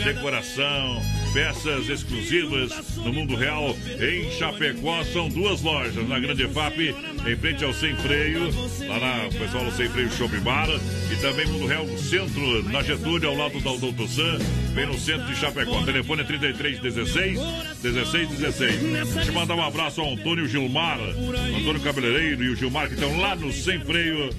decoração, 0.04 1.02
peças 1.32 1.88
exclusivas 1.88 2.96
no 2.96 3.12
Mundo 3.12 3.34
Real. 3.34 3.76
Em 4.00 4.30
Chapecó 4.32 5.02
são 5.04 5.28
duas 5.28 5.62
lojas, 5.62 6.06
na 6.08 6.18
Grande 6.18 6.46
Em 6.66 7.36
frente 7.36 7.62
ao 7.62 7.74
Sem 7.74 7.94
Freio, 7.96 8.48
lá 8.88 8.98
na 8.98 9.28
pessoal 9.38 9.66
do 9.66 9.70
Sem 9.70 9.86
Freio 9.88 10.10
Shopping 10.10 10.40
Bar, 10.40 10.68
e 11.12 11.16
também 11.16 11.46
Mundo 11.46 11.66
Real 11.66 11.86
Centro, 11.98 12.62
na 12.70 12.82
Getúlio, 12.82 13.28
ao 13.28 13.36
lado 13.36 13.60
da 13.60 13.76
Doutor 13.76 14.08
Sam, 14.08 14.38
bem 14.74 14.86
no 14.86 14.98
centro 14.98 15.26
de 15.26 15.36
Chapecó. 15.36 15.82
Telefone 15.82 16.22
é 16.22 16.24
3316 16.24 17.38
1616. 17.82 18.80
Deixa 19.14 19.30
eu 19.30 19.34
mandar 19.34 19.54
um 19.54 19.62
abraço 19.62 20.00
ao 20.00 20.14
Antônio 20.14 20.48
Gilmar, 20.48 20.98
Antônio 21.00 21.80
Cabeleireiro 21.82 22.44
e 22.44 22.48
o 22.48 22.56
Gilmar, 22.56 22.88
que 22.88 22.94
estão 22.94 23.18
lá 23.18 23.36
no 23.36 23.52
Sem 23.52 23.78
Freio, 23.80 24.30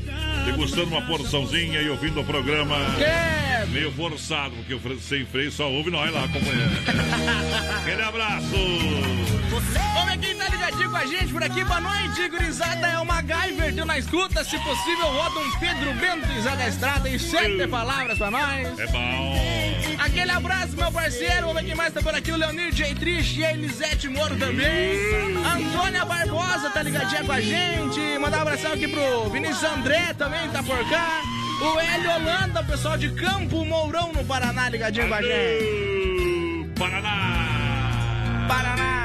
degustando 0.46 0.88
uma 0.88 1.04
porçãozinha 1.04 1.80
e 1.80 1.90
ouvindo 1.90 2.22
o 2.22 2.26
programa. 2.26 2.76
Que? 2.98 3.72
Meio 3.72 3.92
forçado, 3.92 4.56
porque 4.56 4.74
o 4.74 5.00
Sem 5.00 5.26
Freio 5.26 5.52
só 5.52 5.70
ouve 5.72 5.92
nós 5.92 6.12
lá, 6.12 6.28
companheiro. 6.28 6.72
Aquele 7.78 8.02
abraço! 8.02 9.25
Vamos 9.56 10.12
ver 10.12 10.18
quem 10.20 10.36
tá 10.36 10.50
ligadinho 10.50 10.90
com 10.90 10.98
a 10.98 11.06
gente 11.06 11.32
por 11.32 11.42
aqui. 11.42 11.64
Boa 11.64 11.80
noite, 11.80 12.28
gurizada. 12.28 12.88
É 12.88 13.00
o 13.00 13.06
MacGyver, 13.06 13.74
deu 13.74 13.86
na 13.86 13.98
escuta. 13.98 14.44
Se 14.44 14.58
possível, 14.60 15.08
roda 15.08 15.40
um 15.40 15.60
Pedro 15.60 15.94
Bento 15.94 16.42
Zé 16.42 16.56
da 16.56 16.68
Estrada 16.68 17.10
e 17.10 17.18
sete 17.18 17.66
palavras 17.68 18.18
pra 18.18 18.30
nós. 18.30 18.80
É 18.80 18.88
bom. 18.88 19.96
Aquele 19.98 20.32
abraço, 20.32 20.76
meu 20.76 20.92
parceiro. 20.92 21.48
Vamos 21.48 21.56
ver 21.56 21.68
quem 21.68 21.76
mais 21.76 21.94
tá 21.94 22.02
por 22.02 22.14
aqui. 22.14 22.32
O 22.32 22.36
Leonir 22.36 22.74
J. 22.74 22.96
Triste 22.96 23.40
e 23.40 23.46
a 23.46 23.54
Elisete 23.54 24.10
Moro 24.10 24.36
também. 24.36 24.98
Antônia 25.38 26.04
Barbosa 26.04 26.70
tá 26.70 26.84
ligadinha 26.84 27.24
com 27.24 27.32
a 27.32 27.40
gente. 27.40 28.00
Mandar 28.20 28.40
um 28.40 28.42
abração 28.42 28.74
aqui 28.74 28.90
pro 28.90 29.30
Vinícius 29.30 29.64
André 29.64 30.14
também 30.18 30.50
tá 30.50 30.62
por 30.62 30.78
cá. 30.90 31.22
O 31.62 31.80
Hélio 31.80 32.12
Holanda, 32.12 32.62
pessoal 32.64 32.98
de 32.98 33.10
Campo 33.12 33.64
Mourão 33.64 34.12
no 34.12 34.26
Paraná 34.26 34.68
ligadinho 34.68 35.08
com 35.08 35.14
a 35.14 35.22
gente. 35.22 36.70
Paraná! 36.78 38.46
Paraná! 38.50 39.05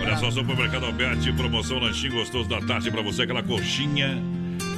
Olha 0.00 0.16
só, 0.16 0.30
Supermercado 0.30 0.86
Alberti, 0.86 1.32
promoção 1.32 1.78
lanchinho 1.78 2.14
gostoso 2.14 2.48
da 2.48 2.60
tarde 2.60 2.90
pra 2.90 3.02
você, 3.02 3.22
aquela 3.22 3.42
coxinha, 3.42 4.18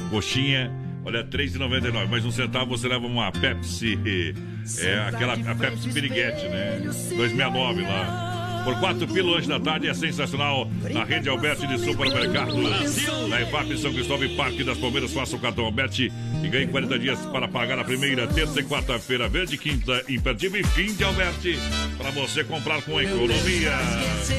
coxinha, 0.09 0.71
olha, 1.05 1.19
R$ 1.21 1.27
3,99, 1.27 2.07
mais 2.07 2.25
um 2.25 2.31
centavo 2.31 2.77
você 2.77 2.87
leva 2.87 3.05
uma 3.07 3.31
Pepsi, 3.31 3.97
é 4.79 4.99
aquela 5.07 5.33
a 5.33 5.55
Pepsi 5.55 5.89
Piriguete, 5.89 6.47
né, 6.49 6.79
269 6.83 7.81
lá. 7.83 8.42
Por 8.63 8.79
quatro 8.79 9.05
pila 9.07 9.31
hoje 9.31 9.47
da 9.47 9.59
tarde 9.59 9.89
é 9.89 9.93
sensacional 9.93 10.69
na 10.91 11.03
rede 11.03 11.27
Alberti 11.27 11.67
de 11.67 11.77
supermercados. 11.79 12.55
Na 13.27 13.41
EFAP 13.41 13.77
São 13.77 13.93
Cristóvão 13.93 14.25
e 14.25 14.35
Parque 14.35 14.63
das 14.63 14.77
Palmeiras, 14.77 15.11
faça 15.11 15.35
o 15.35 15.39
cartão 15.39 15.65
Alberti 15.65 16.11
e 16.41 16.47
ganhe 16.47 16.67
40 16.67 16.97
dias 16.97 17.19
para 17.25 17.47
pagar 17.47 17.77
a 17.77 17.83
primeira, 17.83 18.25
terça 18.27 18.61
e 18.61 18.63
quarta-feira 18.63 19.27
verde, 19.27 19.57
quinta 19.57 20.03
imperdível 20.07 20.61
e 20.61 20.63
fim 20.63 20.93
de 20.93 21.03
Alberti 21.03 21.59
para 21.97 22.11
você 22.11 22.43
comprar 22.43 22.81
com 22.83 23.01
economia. 23.01 23.73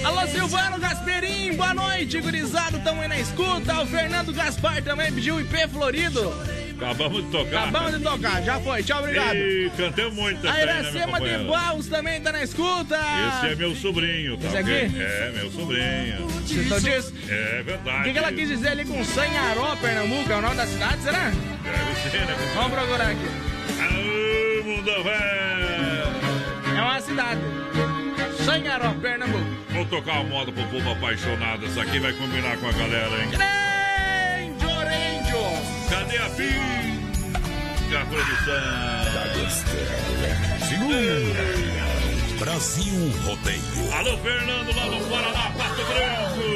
Alô, 0.05 0.27
Silvano 0.27 0.79
Gasperim, 0.79 1.55
boa 1.55 1.75
noite, 1.75 2.21
gurizado, 2.21 2.79
tamo 2.81 3.03
aí 3.03 3.09
na 3.09 3.19
escuta. 3.19 3.83
O 3.83 3.87
Fernando 3.87 4.33
Gaspar 4.33 4.83
também 4.83 5.13
pediu 5.13 5.39
IP 5.41 5.69
Florido. 5.69 6.33
Acabamos 6.77 7.25
de 7.25 7.31
tocar. 7.31 7.59
Acabamos 7.69 7.99
de 7.99 8.05
tocar, 8.05 8.43
já 8.43 8.61
foi, 8.61 8.83
tchau, 8.83 8.99
obrigado. 9.01 9.37
E 9.37 9.71
cantei 9.77 10.11
muito 10.11 10.47
A 10.49 10.53
também, 10.53 10.67
né, 10.67 10.73
meu 10.75 10.83
Iracema 10.83 11.07
de 11.07 11.13
companheiro? 11.13 11.45
Baus 11.45 11.87
também 11.87 12.21
tá 12.21 12.33
na 12.33 12.43
escuta. 12.43 12.97
Esse 12.97 13.53
é 13.53 13.57
meu 13.57 13.75
sobrinho, 13.77 14.37
tá 14.37 14.47
Esse 14.49 14.57
aqui? 14.57 14.71
É, 14.71 15.33
meu 15.37 15.51
sobrinho. 15.51 16.27
Você 16.29 16.61
então 16.63 16.81
diz? 16.81 17.13
É 17.29 17.61
O 17.61 17.65
verdade. 17.65 18.05
que, 18.05 18.13
que 18.13 18.19
ela 18.19 18.33
quis 18.33 18.49
dizer 18.49 18.69
ali 18.69 18.85
com 18.85 19.05
Sanharó, 19.05 19.77
Pernambuco? 19.77 20.31
É 20.33 20.37
o 20.37 20.43
nome 20.43 20.57
da 20.57 20.67
cidade, 20.67 21.03
será? 21.03 21.31
Deve 21.31 22.11
ser, 22.11 22.27
né? 22.27 22.35
Vamos 22.55 22.73
procurar 22.73 23.11
aqui. 23.11 23.29
Aô, 23.81 24.65
mundo 24.65 25.03
velho! 25.05 26.77
É 26.77 26.83
uma 26.83 27.01
cidade. 27.01 27.41
Sanharó, 28.45 28.91
Pernambuco. 29.01 29.45
Vou 29.71 29.85
tocar 29.87 30.21
uma 30.21 30.25
moda 30.25 30.53
pro 30.53 30.65
povo 30.65 30.91
apaixonado. 30.91 31.65
Essa 31.67 31.83
aqui 31.83 31.99
vai 31.99 32.13
combinar 32.13 32.57
com 32.59 32.69
a 32.69 32.73
galera, 32.73 33.23
hein? 33.23 33.29
Angel, 33.35 34.81
Angel. 34.81 35.24
Cadê 35.95 36.19
a 36.19 36.29
pinga, 36.31 38.05
produção? 38.07 38.55
Tá 39.15 39.25
gostando, 39.39 40.67
Segura! 40.69 41.15
Brasil 42.41 43.13
Rodeio. 43.23 43.93
Alô, 43.93 44.19
Fernando, 44.19 44.75
lá 44.75 44.87
no 44.87 45.05
Paraná, 45.09 45.53
Pato 45.57 45.85
Branco. 45.85 46.49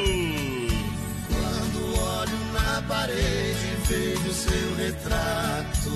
Quando 1.29 1.79
olho 2.01 2.39
na 2.51 2.81
parede, 2.81 3.77
vejo 3.87 4.33
seu 4.33 4.75
retrato. 4.75 5.93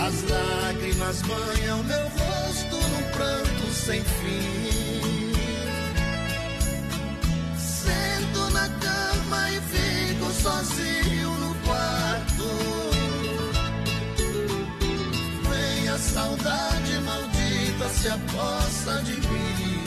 As 0.00 0.22
lágrimas 0.30 1.22
banham 1.22 1.82
meu 1.82 2.08
rosto 2.08 2.76
num 2.76 3.02
pranto 3.10 3.72
sem 3.72 4.00
fim. 4.04 5.32
Sento 7.58 8.50
na 8.52 8.68
cama 8.68 9.50
e 9.50 9.60
fico 9.62 9.87
sozinho 10.42 11.30
no 11.38 11.54
quarto. 11.66 12.48
Vem 15.48 15.88
a 15.88 15.98
saudade 15.98 16.98
maldita 17.00 17.88
se 17.88 18.08
aposta 18.08 19.02
de 19.02 19.16
mim. 19.28 19.84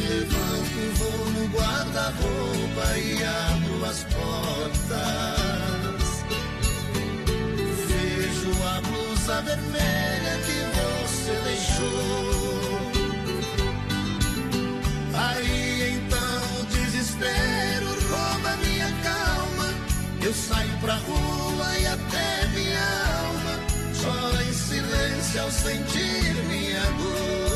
Levanto, 0.00 0.80
vou 0.98 1.30
no 1.32 1.44
guarda-roupa 1.48 2.98
e 2.98 3.22
abro 3.24 3.84
as 3.84 4.04
portas. 4.04 4.88
Vejo 7.88 8.52
a 8.64 8.80
blusa 8.80 9.42
vermelha 9.42 10.34
que 10.46 10.58
você 10.78 11.34
deixou. 11.44 12.48
Aí 15.14 15.96
então 15.96 16.64
desespero. 16.70 17.47
Eu 20.20 20.34
saio 20.34 20.78
pra 20.80 20.94
rua 20.94 21.78
e 21.78 21.86
até 21.86 22.48
minha 22.48 22.80
alma 23.24 23.58
chora 24.02 24.42
em 24.42 24.52
silêncio 24.52 25.42
ao 25.42 25.50
sentir 25.50 26.34
minha 26.48 26.80
dor. 26.80 27.47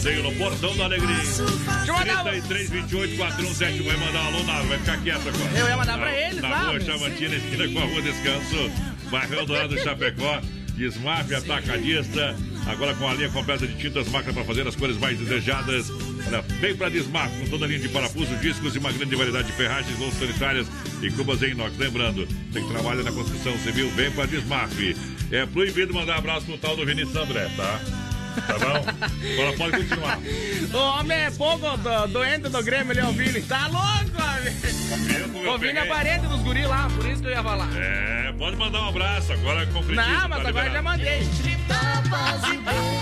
Rodeio 0.00 0.22
no 0.22 0.32
Portão 0.32 0.74
da 0.78 0.84
Alegria. 0.84 1.14
33, 2.24 2.70
28, 2.70 3.16
4171. 3.16 3.84
Vai 3.84 3.96
mandar 3.98 4.22
um 4.22 4.26
alô, 4.28 4.42
na, 4.44 4.62
vai 4.62 4.78
ficar 4.78 4.98
quieto 5.02 5.28
agora. 5.28 5.58
Eu 5.58 5.68
ia 5.68 5.76
mandar 5.76 5.96
na, 5.98 6.02
pra 6.02 6.20
eles 6.20 6.40
na 6.40 6.58
rua 6.62 6.80
Chavantina, 6.80 7.36
esquina 7.36 7.68
com 7.68 7.78
a 7.78 7.84
rua 7.84 8.02
Descanso, 8.02 8.70
bairro 9.10 9.34
Eldorado 9.34 9.74
do 9.74 9.80
Chapecó. 9.82 10.40
Desmarque 10.74 11.34
Atacadista. 11.34 12.34
Agora 12.66 12.94
com 12.94 13.06
a 13.06 13.12
linha 13.12 13.28
completa 13.28 13.66
de 13.66 13.76
tintas, 13.76 14.08
máquina 14.08 14.32
para 14.32 14.44
fazer 14.44 14.66
as 14.66 14.74
cores 14.74 14.96
mais 14.96 15.18
desejadas. 15.18 15.90
Olha, 16.26 16.40
vem 16.40 16.74
para 16.74 16.88
Desmarque 16.88 17.38
com 17.40 17.48
toda 17.48 17.66
a 17.66 17.68
linha 17.68 17.80
de 17.80 17.88
parafuso, 17.90 18.34
discos 18.36 18.74
e 18.74 18.78
uma 18.78 18.90
grande 18.90 19.14
variedade 19.14 19.48
de 19.48 19.52
ferragens, 19.52 19.98
louças 19.98 20.18
sanitárias 20.18 20.66
e 21.02 21.10
cubas 21.10 21.42
em 21.42 21.50
inox. 21.50 21.76
Lembrando, 21.76 22.26
você 22.50 22.62
que 22.62 22.68
trabalha 22.68 23.02
na 23.02 23.12
construção 23.12 23.58
civil, 23.58 23.90
vem 23.90 24.10
para 24.12 24.24
Desmarque. 24.24 24.96
É 25.30 25.44
proibido 25.44 25.92
mandar 25.92 26.16
abraço 26.16 26.46
pro 26.46 26.56
tal 26.56 26.74
do 26.74 26.86
Vinícius 26.86 27.14
André, 27.14 27.50
tá? 27.56 27.80
Tá 28.46 28.58
bom? 28.58 29.34
Agora 29.34 29.56
pode 29.56 29.76
continuar. 29.78 30.18
O 30.72 30.78
homem 30.78 31.18
é 31.18 31.30
pouco 31.32 31.76
do, 31.78 32.06
doente 32.08 32.48
do 32.48 32.62
Grêmio, 32.62 32.92
ele 32.92 33.00
é 33.00 33.04
o 33.04 33.12
Vini. 33.12 33.42
Tá 33.42 33.66
louco, 33.66 34.22
amigo? 34.22 35.50
O 35.50 35.58
Vini 35.58 35.78
é 35.78 35.84
parente 35.84 36.26
dos 36.28 36.40
guri 36.42 36.64
lá, 36.64 36.88
por 36.94 37.06
isso 37.06 37.20
que 37.20 37.28
eu 37.28 37.32
ia 37.32 37.42
falar. 37.42 37.68
É, 37.76 38.32
pode 38.38 38.56
mandar 38.56 38.82
um 38.82 38.88
abraço, 38.88 39.32
agora 39.32 39.66
concretiza. 39.66 40.02
Não, 40.02 40.28
mas 40.28 40.42
tá 40.42 40.48
agora 40.48 40.68
liberado. 40.68 40.72
já 40.72 40.82
mandei. 40.82 41.28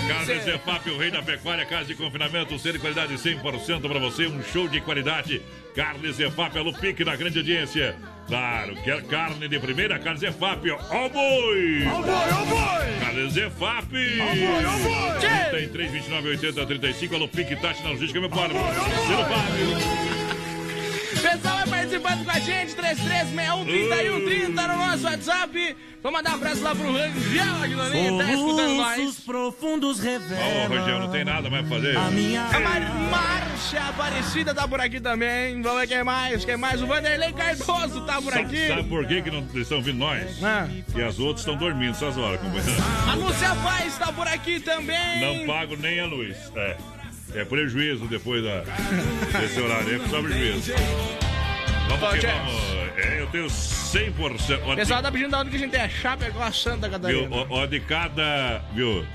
Carne 0.07 0.39
Zefap, 0.41 0.89
o 0.89 0.97
rei 0.97 1.11
da 1.11 1.21
pecuária, 1.21 1.65
casa 1.65 1.85
de 1.85 1.95
confinamento, 1.95 2.57
ser 2.59 2.73
de 2.73 2.79
qualidade 2.79 3.13
100% 3.13 3.81
para 3.81 3.99
você, 3.99 4.27
um 4.27 4.41
show 4.43 4.67
de 4.67 4.81
qualidade. 4.81 5.41
Carne 5.75 6.11
Zefap, 6.11 6.57
é 6.57 6.61
Lupique 6.61 7.03
na 7.03 7.15
grande 7.15 7.39
audiência. 7.39 7.95
Claro, 8.29 8.75
quer 8.83 9.01
carne 9.07 9.47
de 9.47 9.59
primeira, 9.59 9.97
Carne 9.97 10.19
Zefap, 10.19 10.63
ó 10.69 11.05
o 11.05 11.09
boi! 11.09 11.87
Ó 11.87 11.99
o 11.99 12.03
boi, 12.03 12.13
ó 12.13 12.43
o 12.43 12.45
boi! 12.45 12.99
Carne 12.99 13.31
Zefap! 13.31 13.87
Ó 13.91 14.31
o 14.31 14.35
boi, 14.35 14.65
ó 14.65 14.75
o 14.75 14.79
boi! 14.83 15.19
33, 15.49 15.91
29, 15.91 16.29
80, 16.29 16.65
35, 16.67 17.15
a 17.15 17.17
Lupique, 17.17 17.55
Tati 17.55 17.81
na 17.81 17.89
logística, 17.89 18.19
meu 18.19 18.29
parceiro. 18.29 18.63
Ciro 19.07 19.25
Fábio. 19.25 20.08
Pessoal 21.31 21.57
vai 21.57 21.67
participando 21.67 22.25
com 22.25 22.31
a 22.31 22.39
gente, 22.39 22.75
3361 22.75 24.49
no 24.49 24.77
nosso 24.77 25.03
WhatsApp. 25.03 25.75
Vou 26.01 26.11
mandar 26.11 26.31
um 26.31 26.35
abraço 26.35 26.63
lá 26.63 26.73
pro 26.73 26.91
Rangel 26.91 27.55
aqui 27.63 27.75
tá 28.17 28.33
escutando 28.33 28.73
nós. 28.75 29.19
profundos 29.19 29.99
Ó, 29.99 30.03
revelam. 30.03 30.67
Rangel, 30.69 30.99
não 30.99 31.11
tem 31.11 31.23
nada 31.25 31.49
mais 31.49 31.67
pra 31.67 31.75
fazer. 31.77 31.97
A 31.97 32.09
minha- 32.09 32.45
A 32.47 32.59
Mar 32.59 32.81
Marcha 33.11 33.79
Aparecida 33.89 34.55
tá 34.55 34.67
por 34.67 34.79
aqui 34.81 34.99
também. 34.99 35.61
Vamos 35.61 35.81
ver 35.81 35.87
quem 35.87 36.03
mais, 36.03 36.43
quem 36.45 36.57
mais. 36.57 36.81
O 36.81 36.87
Vanderlei 36.87 37.31
Cardoso 37.33 38.01
tá 38.05 38.21
por 38.21 38.33
Sabe, 38.33 38.45
aqui. 38.45 38.67
sabe 38.67 38.83
por 38.89 39.05
que, 39.05 39.21
que 39.21 39.29
não 39.29 39.45
estão 39.53 39.81
vindo 39.83 39.97
nós? 39.99 40.43
Ah. 40.43 40.67
Que 40.91 41.01
as 41.03 41.19
outras 41.19 41.41
estão 41.41 41.55
dormindo 41.57 41.91
essas 41.91 42.17
horas, 42.17 42.39
companheiro. 42.41 42.81
A 43.07 43.13
Lúcia 43.13 43.55
Paz 43.63 43.97
tá 43.99 44.11
por 44.11 44.27
aqui 44.27 44.59
também. 44.61 45.19
Não 45.39 45.45
pago 45.45 45.75
nem 45.75 45.99
a 45.99 46.05
luz. 46.07 46.35
É. 46.55 46.77
É 47.35 47.45
prejuízo 47.45 48.07
depois 48.07 48.43
da, 48.43 48.63
desse 49.39 49.59
horário. 49.61 50.01
É 50.03 50.07
só 50.07 50.19
prejuízo. 50.19 50.71
Vamos 51.97 52.19
que 52.19 52.27
vamos. 52.27 52.53
É, 52.97 53.21
eu 53.21 53.27
tenho 53.27 53.47
100%. 53.47 54.71
O 54.71 54.75
pessoal 54.75 55.01
tá 55.01 55.11
pedindo 55.11 55.31
da 55.31 55.39
onde 55.39 55.49
que 55.49 55.55
a 55.55 55.59
gente 55.59 55.75
é. 55.75 55.89
Chapecó, 55.89 56.51
Santa 56.51 56.87
Viu, 56.87 56.99
Catarina. 56.99 57.35
ó, 57.35 57.45
ó, 57.49 57.65
de 57.65 57.79
cada. 57.79 58.61
Viu? 58.73 59.05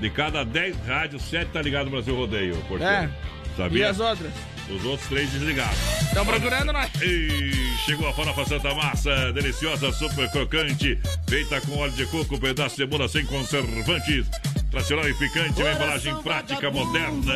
De 0.00 0.10
cada 0.10 0.44
10 0.44 0.76
rádios, 0.86 1.22
7 1.22 1.50
tá 1.52 1.62
ligado 1.62 1.84
no 1.86 1.92
Brasil 1.92 2.16
Rodeio. 2.16 2.56
É. 2.80 3.08
Sabia? 3.56 3.78
E 3.78 3.84
as 3.84 4.00
outras? 4.00 4.32
Os 4.68 4.84
outros 4.84 5.08
três 5.08 5.30
desligados. 5.30 5.78
Estão 6.02 6.24
procurando 6.24 6.72
nós. 6.72 6.90
E 7.00 7.52
chegou 7.84 8.08
a 8.08 8.12
farofa 8.12 8.44
Santa 8.46 8.74
Massa, 8.74 9.32
deliciosa, 9.32 9.92
super 9.92 10.28
crocante, 10.30 10.98
feita 11.28 11.60
com 11.60 11.78
óleo 11.78 11.92
de 11.92 12.06
coco, 12.06 12.40
pedaço 12.40 12.70
de 12.70 12.82
cebola 12.82 13.06
sem 13.06 13.24
conservantes. 13.26 14.26
Tradicional 14.70 15.08
e 15.08 15.14
picante, 15.14 15.60
uma 15.62 15.70
embalagem 15.70 16.22
prática, 16.22 16.70
moderna. 16.70 17.34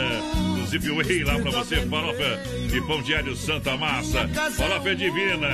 Zip 0.69 0.87
Way 0.91 1.25
lá 1.25 1.39
pra 1.39 1.51
você, 1.51 1.77
farofa 1.87 2.41
e 2.75 2.81
pão 2.83 3.03
de 3.03 3.15
alho 3.15 3.35
Santa 3.37 3.77
Massa. 3.77 4.29
Farofa 4.57 4.91
é 4.91 4.95
divina. 4.95 5.49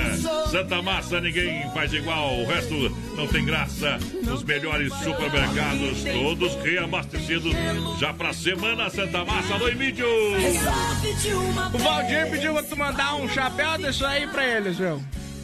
Santa 0.51 0.81
Massa, 0.81 1.21
ninguém 1.21 1.69
faz 1.73 1.93
igual. 1.93 2.37
O 2.39 2.45
resto 2.45 2.73
não 3.15 3.25
tem 3.27 3.45
graça. 3.45 3.97
Os 4.33 4.43
melhores 4.43 4.91
supermercados, 5.03 6.03
todos 6.03 6.55
reabastecidos. 6.63 7.53
Já 7.99 8.13
pra 8.13 8.33
semana 8.33 8.89
Santa 8.89 9.23
Massa, 9.23 9.53
alô 9.53 9.69
Emílio. 9.69 10.05
O 11.73 11.77
Valdir 11.77 12.29
pediu 12.29 12.53
pra 12.53 12.63
tu 12.63 12.77
mandar 12.77 13.15
um 13.15 13.29
chapéu 13.29 13.77
desse 13.77 14.03
aí 14.05 14.27
pra 14.27 14.45
eles, 14.45 14.77
viu? 14.77 15.01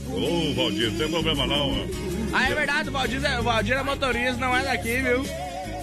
Ô, 0.10 0.53
Valdir, 0.53 0.91
não 0.91 0.98
tem 0.98 1.10
problema 1.10 1.48
não. 1.48 1.88
Ah, 2.34 2.49
é 2.49 2.53
verdade, 2.56 2.89
o 2.89 2.91
Valdir, 2.91 3.23
é- 3.23 3.39
o 3.39 3.43
Valdir 3.43 3.76
é 3.77 3.84
motorista, 3.84 4.38
não 4.38 4.56
é 4.56 4.64
daqui, 4.64 4.98
viu? 5.02 5.26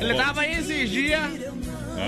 Ele 0.00 0.14
tava 0.14 0.42
aí 0.42 0.52
esses 0.58 0.88
dias 0.90 1.22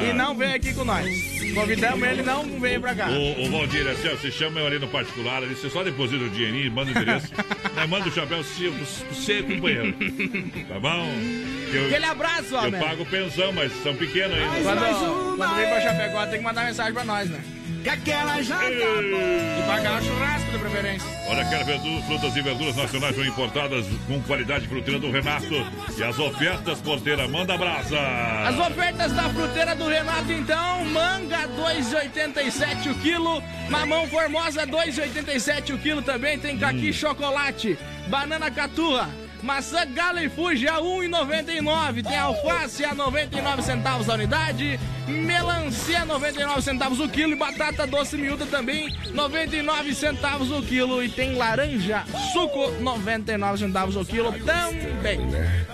e 0.06 0.10
Ah. 0.10 0.14
não 0.14 0.34
veio 0.36 0.54
aqui 0.54 0.72
com 0.74 0.84
nós. 0.84 1.06
Convidamos 1.54 2.08
ele, 2.08 2.22
não 2.22 2.44
veio 2.60 2.80
pra 2.80 2.94
cá. 2.94 3.08
Ô, 3.10 3.42
ô 3.44 3.50
Valdir, 3.50 3.86
assim, 3.88 4.08
ó, 4.08 4.16
você 4.16 4.30
chama 4.30 4.60
eu 4.60 4.66
ali 4.66 4.78
no 4.78 4.86
particular, 4.88 5.42
ali, 5.42 5.54
você 5.54 5.68
só 5.68 5.82
deposita 5.82 6.24
o 6.24 6.30
dinheirinho, 6.30 6.70
manda 6.70 6.88
o 6.90 6.92
endereço, 6.92 7.28
né, 7.74 7.86
manda 7.86 8.08
o 8.08 8.12
chapéu 8.12 8.42
seu, 8.44 8.72
você, 8.72 9.42
companheiro. 9.42 9.92
Tá 10.68 10.78
bom? 10.78 11.08
Eu, 11.72 11.86
Aquele 11.86 12.04
abraço, 12.04 12.54
eu 12.54 12.58
homem. 12.58 12.80
pago 12.80 13.04
pensão, 13.06 13.52
mas 13.52 13.72
são 13.82 13.94
pequenos 13.96 14.36
ainda. 14.36 14.62
Quando, 14.62 15.36
quando 15.36 15.56
vem 15.56 15.66
pra 15.68 15.80
Chapecó, 15.80 16.26
tem 16.26 16.38
que 16.38 16.44
mandar 16.44 16.64
mensagem 16.66 16.92
pra 16.92 17.04
nós, 17.04 17.28
né? 17.28 17.40
Que 17.82 17.88
aquela 17.88 18.42
já 18.42 18.60
E 18.70 19.62
pagar 19.66 20.00
o 20.00 20.04
churrasco 20.04 20.50
de 20.50 20.58
preferência. 20.58 21.08
Olha, 21.28 21.44
quero 21.48 21.64
verduras, 21.64 22.04
frutas 22.04 22.36
e 22.36 22.42
verduras 22.42 22.76
nacionais 22.76 23.16
ou 23.16 23.24
importadas 23.24 23.86
com 24.06 24.20
qualidade 24.22 24.68
fruteira 24.68 25.00
do 25.00 25.10
Renato. 25.10 25.54
E 25.96 26.02
as 26.02 26.18
ofertas, 26.18 26.80
porteira, 26.80 27.26
manda 27.26 27.56
brasa. 27.56 27.98
As 28.46 28.58
ofertas 28.58 29.12
da 29.12 29.30
fruteira 29.30 29.74
do 29.74 29.88
Renato, 29.88 30.30
então, 30.30 30.84
manga 30.86 31.48
2,87 31.48 32.90
o 32.90 32.94
quilo, 32.96 33.42
mamão 33.70 34.06
formosa 34.08 34.66
2,87 34.66 35.74
o 35.74 35.78
quilo 35.78 36.02
também, 36.02 36.38
tem 36.38 36.58
caqui 36.58 36.92
chocolate, 36.92 37.78
banana 38.08 38.50
caturra, 38.50 39.08
maçã 39.42 39.86
gala 39.86 40.22
e 40.22 40.28
fuji 40.28 40.68
a 40.68 40.78
1,99, 40.78 42.02
tem 42.04 42.16
alface 42.16 42.84
a 42.84 42.94
99 42.94 43.62
centavos 43.62 44.08
a 44.08 44.14
unidade, 44.14 44.78
melancia 45.06 46.04
99 46.04 46.62
centavos 46.62 47.00
o 47.00 47.08
quilo 47.08 47.32
e 47.32 47.36
batata 47.36 47.86
doce 47.86 48.16
miúda 48.16 48.46
também 48.46 48.88
99 49.12 49.94
centavos 49.94 50.50
o 50.50 50.62
quilo 50.62 51.02
e 51.02 51.08
tem 51.08 51.34
laranja 51.34 52.04
suco 52.32 52.70
99 52.80 53.58
centavos 53.58 53.96
o 53.96 54.04
quilo 54.04 54.32
também. 54.40 55.20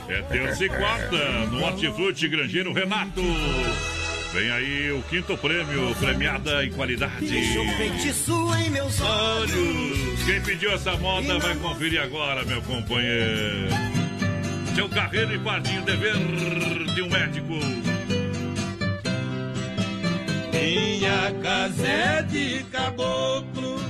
É 0.09 0.22
terça 0.22 0.64
e 0.64 0.68
quarta, 0.68 1.16
no 1.51 1.64
Hortifruti 1.64 2.28
Grangeiro 2.28 2.72
Renato. 2.72 3.20
Vem 4.32 4.51
aí 4.51 4.90
o 4.93 5.03
quinto 5.05 5.36
prêmio, 5.39 5.94
premiada 5.97 6.65
em 6.65 6.70
qualidade. 6.70 7.27
feitiço 7.27 8.55
em 8.57 8.70
meus 8.70 9.01
olhos. 9.01 10.24
Quem 10.24 10.40
pediu 10.43 10.73
essa 10.73 10.97
moda 10.97 11.39
vai 11.39 11.55
conferir 11.57 12.03
agora, 12.03 12.44
meu 12.44 12.61
companheiro. 12.62 13.69
Seu 14.74 14.89
carreiro 14.89 15.35
e 15.35 15.39
pardinho 15.39 15.82
dever 15.82 16.16
de 16.94 17.03
um 17.03 17.09
médico. 17.09 17.55
Minha 20.53 21.32
casa 21.43 21.86
é 21.86 22.23
de 22.23 22.65
caboclo, 22.65 23.81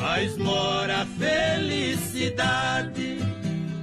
mas 0.00 0.36
mora 0.38 1.02
a 1.02 1.06
felicidade. 1.18 3.18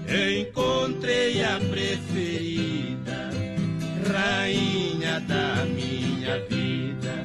Encontrei 0.08 1.44
a 1.44 1.60
preferida, 1.60 3.30
rainha 4.04 5.20
da 5.22 5.66
minha 5.66 6.40
vida. 6.50 7.24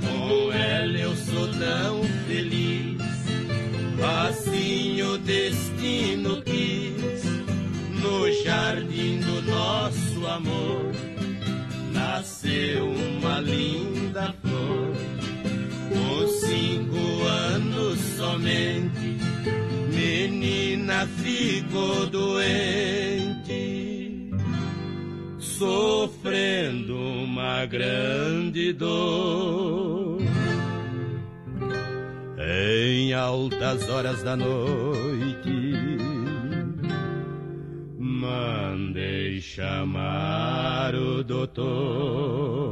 Com 0.00 0.52
ela 0.52 0.98
eu 0.98 1.14
sou 1.16 1.48
tão 1.48 2.02
feliz, 2.26 3.00
assim 4.02 5.02
o 5.02 5.18
destino 5.18 6.42
quis. 6.42 7.24
No 8.00 8.30
jardim 8.44 9.18
do 9.20 9.42
nosso 9.42 10.26
amor 10.26 10.92
nasceu 11.92 12.86
uma 12.88 13.40
linda 13.40 14.34
flor. 14.42 14.94
Com 15.88 16.28
cinco 16.46 17.24
anos 17.26 17.98
somente, 18.16 19.18
menina 19.92 21.06
ficou 21.06 22.06
doente, 22.06 23.35
sofrendo 25.58 26.94
uma 26.94 27.64
grande 27.64 28.72
dor. 28.72 30.18
Em 32.38 33.14
altas 33.14 33.88
horas 33.88 34.22
da 34.22 34.36
noite, 34.36 35.98
mandei 37.98 39.40
chamar 39.40 40.94
o 40.94 41.24
doutor. 41.24 42.70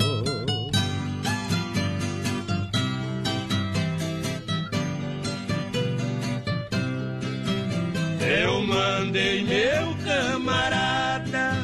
Eu 8.20 8.62
mandei 8.62 9.42
meu 9.42 9.94
camarada 10.04 11.63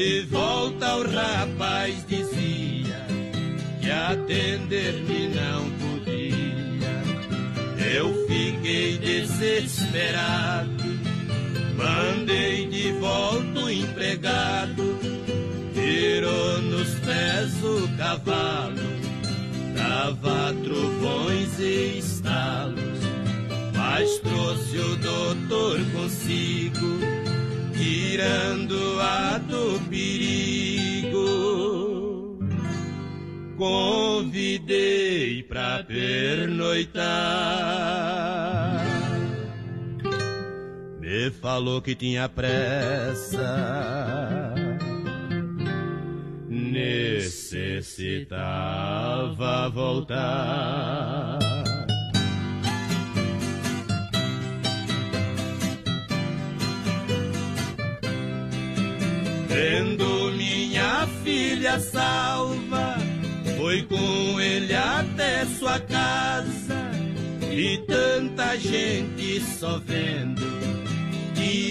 de 0.00 0.22
volta 0.30 0.86
ao 0.86 1.02
rapaz 1.02 2.04
dizia 2.08 3.06
que 3.80 3.90
atender-me 3.90 5.28
não 5.28 5.70
podia. 5.78 7.02
Eu 7.94 8.26
fiquei 8.26 8.98
desesperado, 8.98 10.72
mandei 11.76 12.66
de 12.66 12.92
volta 12.92 13.60
o 13.60 13.70
empregado, 13.70 14.98
tirou 15.74 16.62
nos 16.62 16.88
pés 17.00 17.52
o 17.62 17.88
cavalo, 17.96 18.80
dava 19.76 20.54
trovões 20.64 21.58
e 21.60 21.98
estalos, 21.98 23.00
mas 23.76 24.18
trouxe 24.18 24.78
o 24.78 24.96
doutor 24.96 25.78
consigo, 25.92 26.99
tirando 28.20 29.00
a 29.00 29.38
do 29.38 29.80
perigo 29.88 31.18
convidei 33.56 35.42
pra 35.42 35.82
pernoitar. 35.84 37.00
Me 41.00 41.30
falou 41.30 41.80
que 41.80 41.94
tinha 41.94 42.28
pressa, 42.28 43.54
necessitava 46.46 47.30
voltar. 49.70 51.59
Vendo 59.60 60.32
minha 60.32 61.06
filha 61.22 61.78
salva 61.78 62.96
foi 63.58 63.82
com 63.82 64.40
ele 64.40 64.74
até 64.74 65.44
sua 65.44 65.78
casa 65.78 66.90
e 67.52 67.76
tanta 67.86 68.56
gente 68.56 69.38
só 69.42 69.78
vendo 69.78 70.48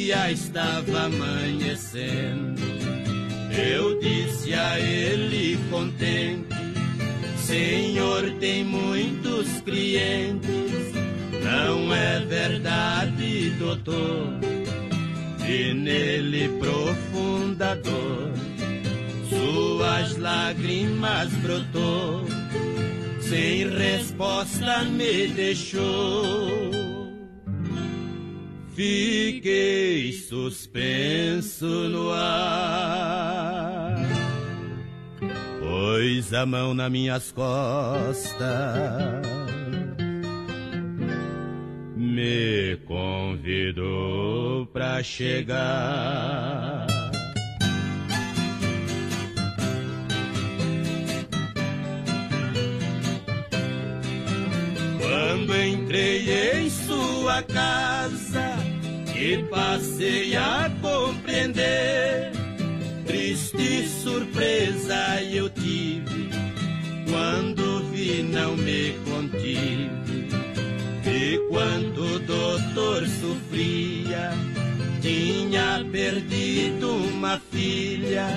já 0.10 0.32
estava 0.32 1.06
amanhecendo. 1.06 2.62
Eu 3.52 4.00
disse 4.00 4.54
a 4.54 4.80
ele 4.80 5.58
contente, 5.70 6.56
Senhor 7.38 8.32
tem 8.40 8.64
muitos 8.64 9.62
clientes, 9.62 10.94
não 11.44 11.94
é 11.94 12.20
verdade, 12.22 13.52
doutor? 13.60 14.59
E 15.52 15.74
nele 15.74 16.48
profunda 16.60 17.76
dor 17.76 18.30
suas 20.00 20.18
lágrimas 20.18 21.30
brotou, 21.38 22.26
sem 23.20 23.68
resposta 23.68 24.84
me 24.84 25.28
deixou. 25.30 26.72
Fiquei 28.76 30.14
suspenso 30.14 31.66
no 31.66 32.12
ar, 32.14 33.96
pôs 35.60 36.32
a 36.32 36.46
mão 36.46 36.74
nas 36.74 36.92
minhas 36.92 37.32
costas, 37.32 38.38
me 42.20 42.76
convidou 42.86 44.66
pra 44.74 45.02
chegar. 45.02 46.86
Quando 55.00 55.56
entrei 55.56 56.30
em 56.58 56.70
sua 56.70 57.42
casa 57.44 58.58
e 59.16 59.38
passei 59.44 60.36
a 60.36 60.70
compreender, 60.82 62.34
triste 63.06 63.88
surpresa 63.88 65.22
eu 65.24 65.50
tive 65.50 66.30
quando 67.10 67.82
vi 67.92 68.24
não 68.24 68.58
me 68.58 68.94
contive. 69.06 69.99
E 71.22 71.38
quando 71.50 72.16
o 72.16 72.20
doutor 72.20 73.06
sofria, 73.08 74.32
tinha 75.02 75.86
perdido 75.92 76.96
uma 76.96 77.38
filha. 77.52 78.28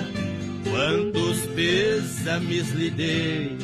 Quantos 0.68 1.46
pêsames 1.54 2.70
lhe 2.72 2.90
dei 2.90 3.56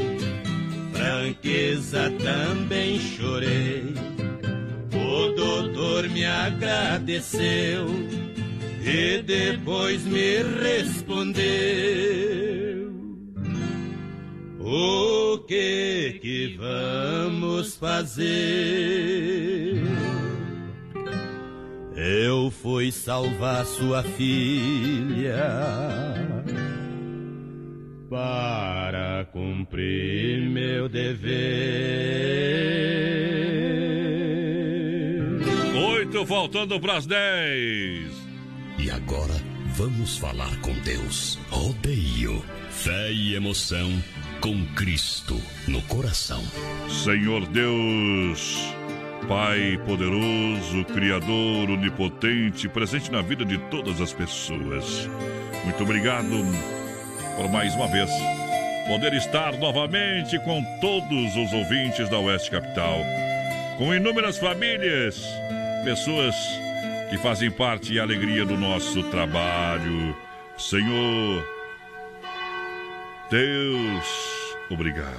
franqueza 0.93 2.13
também 2.23 2.99
chorei. 3.01 3.95
O 4.93 5.35
doutor 5.35 6.09
me 6.11 6.25
agradeceu 6.25 7.87
e 8.85 9.23
depois 9.23 10.05
me 10.05 10.43
respondeu: 10.61 11.45
O 14.71 15.39
que 15.47 16.19
que 16.21 16.59
vamos 16.59 17.75
fazer? 17.77 18.27
Eu 21.97 22.51
fui 22.51 22.93
salvar 22.93 23.65
sua 23.65 24.03
filha 24.03 25.39
para 28.11 29.25
cumprir 29.33 30.51
meu 30.51 30.87
dever. 30.87 31.39
Oito 35.95 36.27
faltando 36.27 36.79
pras 36.79 37.07
dez. 37.07 38.13
E 38.79 38.91
agora 38.91 39.35
vamos 39.77 40.19
falar 40.19 40.61
com 40.61 40.75
Deus. 40.81 41.39
Rodeio, 41.49 42.45
fé 42.69 43.11
e 43.11 43.35
emoção 43.35 43.91
com 44.41 44.65
Cristo 44.75 45.41
no 45.67 45.83
coração. 45.83 46.43
Senhor 46.89 47.47
Deus, 47.47 48.75
Pai 49.29 49.79
poderoso, 49.85 50.85
Criador, 50.87 51.71
onipotente, 51.71 52.69
presente 52.69 53.11
na 53.11 53.21
vida 53.21 53.45
de 53.45 53.59
todas 53.71 54.01
as 54.01 54.13
pessoas. 54.13 55.09
Muito 55.65 55.83
obrigado 55.83 56.31
por 57.37 57.49
mais 57.51 57.75
uma 57.75 57.89
vez 57.89 58.11
poder 58.87 59.13
estar 59.15 59.57
novamente 59.59 60.39
com 60.41 60.63
todos 60.81 61.37
os 61.37 61.53
ouvintes 61.53 62.09
da 62.09 62.19
Oeste 62.19 62.51
Capital, 62.51 63.01
com 63.77 63.95
inúmeras 63.95 64.39
famílias, 64.39 65.23
pessoas 65.85 66.35
que 67.11 67.19
fazem 67.19 67.51
parte 67.51 67.93
e 67.93 68.01
alegria 68.01 68.45
do 68.47 68.57
nosso 68.57 69.03
trabalho. 69.11 70.17
Senhor, 70.57 71.58
Deus, 73.31 74.05
obrigado. 74.71 75.19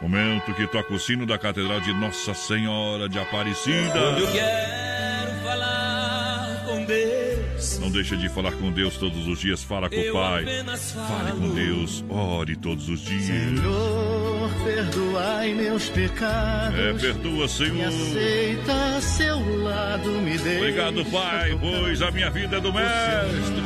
Momento 0.00 0.52
que 0.54 0.66
toca 0.66 0.92
o 0.92 0.98
sino 0.98 1.24
da 1.24 1.38
Catedral 1.38 1.80
de 1.80 1.92
Nossa 1.94 2.34
Senhora 2.34 3.08
de 3.08 3.18
Aparecida. 3.18 3.92
Quando 3.92 4.18
eu 4.18 4.32
quero 4.32 5.32
falar 5.44 6.64
com 6.66 6.84
Deus, 6.84 7.78
Não 7.78 7.90
deixa 7.90 8.16
de 8.16 8.28
falar 8.28 8.52
com 8.52 8.72
Deus 8.72 8.96
todos 8.96 9.26
os 9.28 9.38
dias. 9.38 9.62
Fala 9.62 9.88
com 9.88 9.96
o 9.96 10.12
Pai. 10.12 10.44
Fale 10.76 11.32
com. 11.32 11.54
Deus. 11.54 12.04
Ore 12.08 12.56
todos 12.56 12.88
os 12.88 13.00
dias. 13.00 13.24
Senhor, 13.24 14.50
perdoai 14.64 15.54
meus 15.54 15.88
pecados. 15.90 16.78
É, 16.78 16.92
perdoa, 16.92 17.44
Me 17.44 17.48
Senhor. 17.48 17.86
aceita 17.88 18.96
a 18.96 19.00
seu 19.00 19.62
lado, 19.62 20.10
me 20.10 20.36
deixa. 20.36 20.58
Obrigado, 20.58 21.04
Pai, 21.06 21.56
pois 21.60 22.02
a 22.02 22.10
minha 22.10 22.30
vida 22.30 22.56
é 22.56 22.60
do 22.60 22.72
Mestre. 22.72 23.62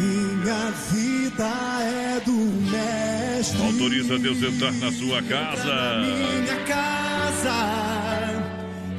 Minha 0.00 0.70
vida 0.90 1.44
é 1.82 2.01
do 2.24 2.32
mestre. 2.70 3.62
Autoriza 3.62 4.18
Deus 4.18 4.42
entrar 4.42 4.72
na 4.72 4.92
sua 4.92 5.22
casa. 5.22 5.98
Minha 6.00 6.56
casa, 6.64 7.52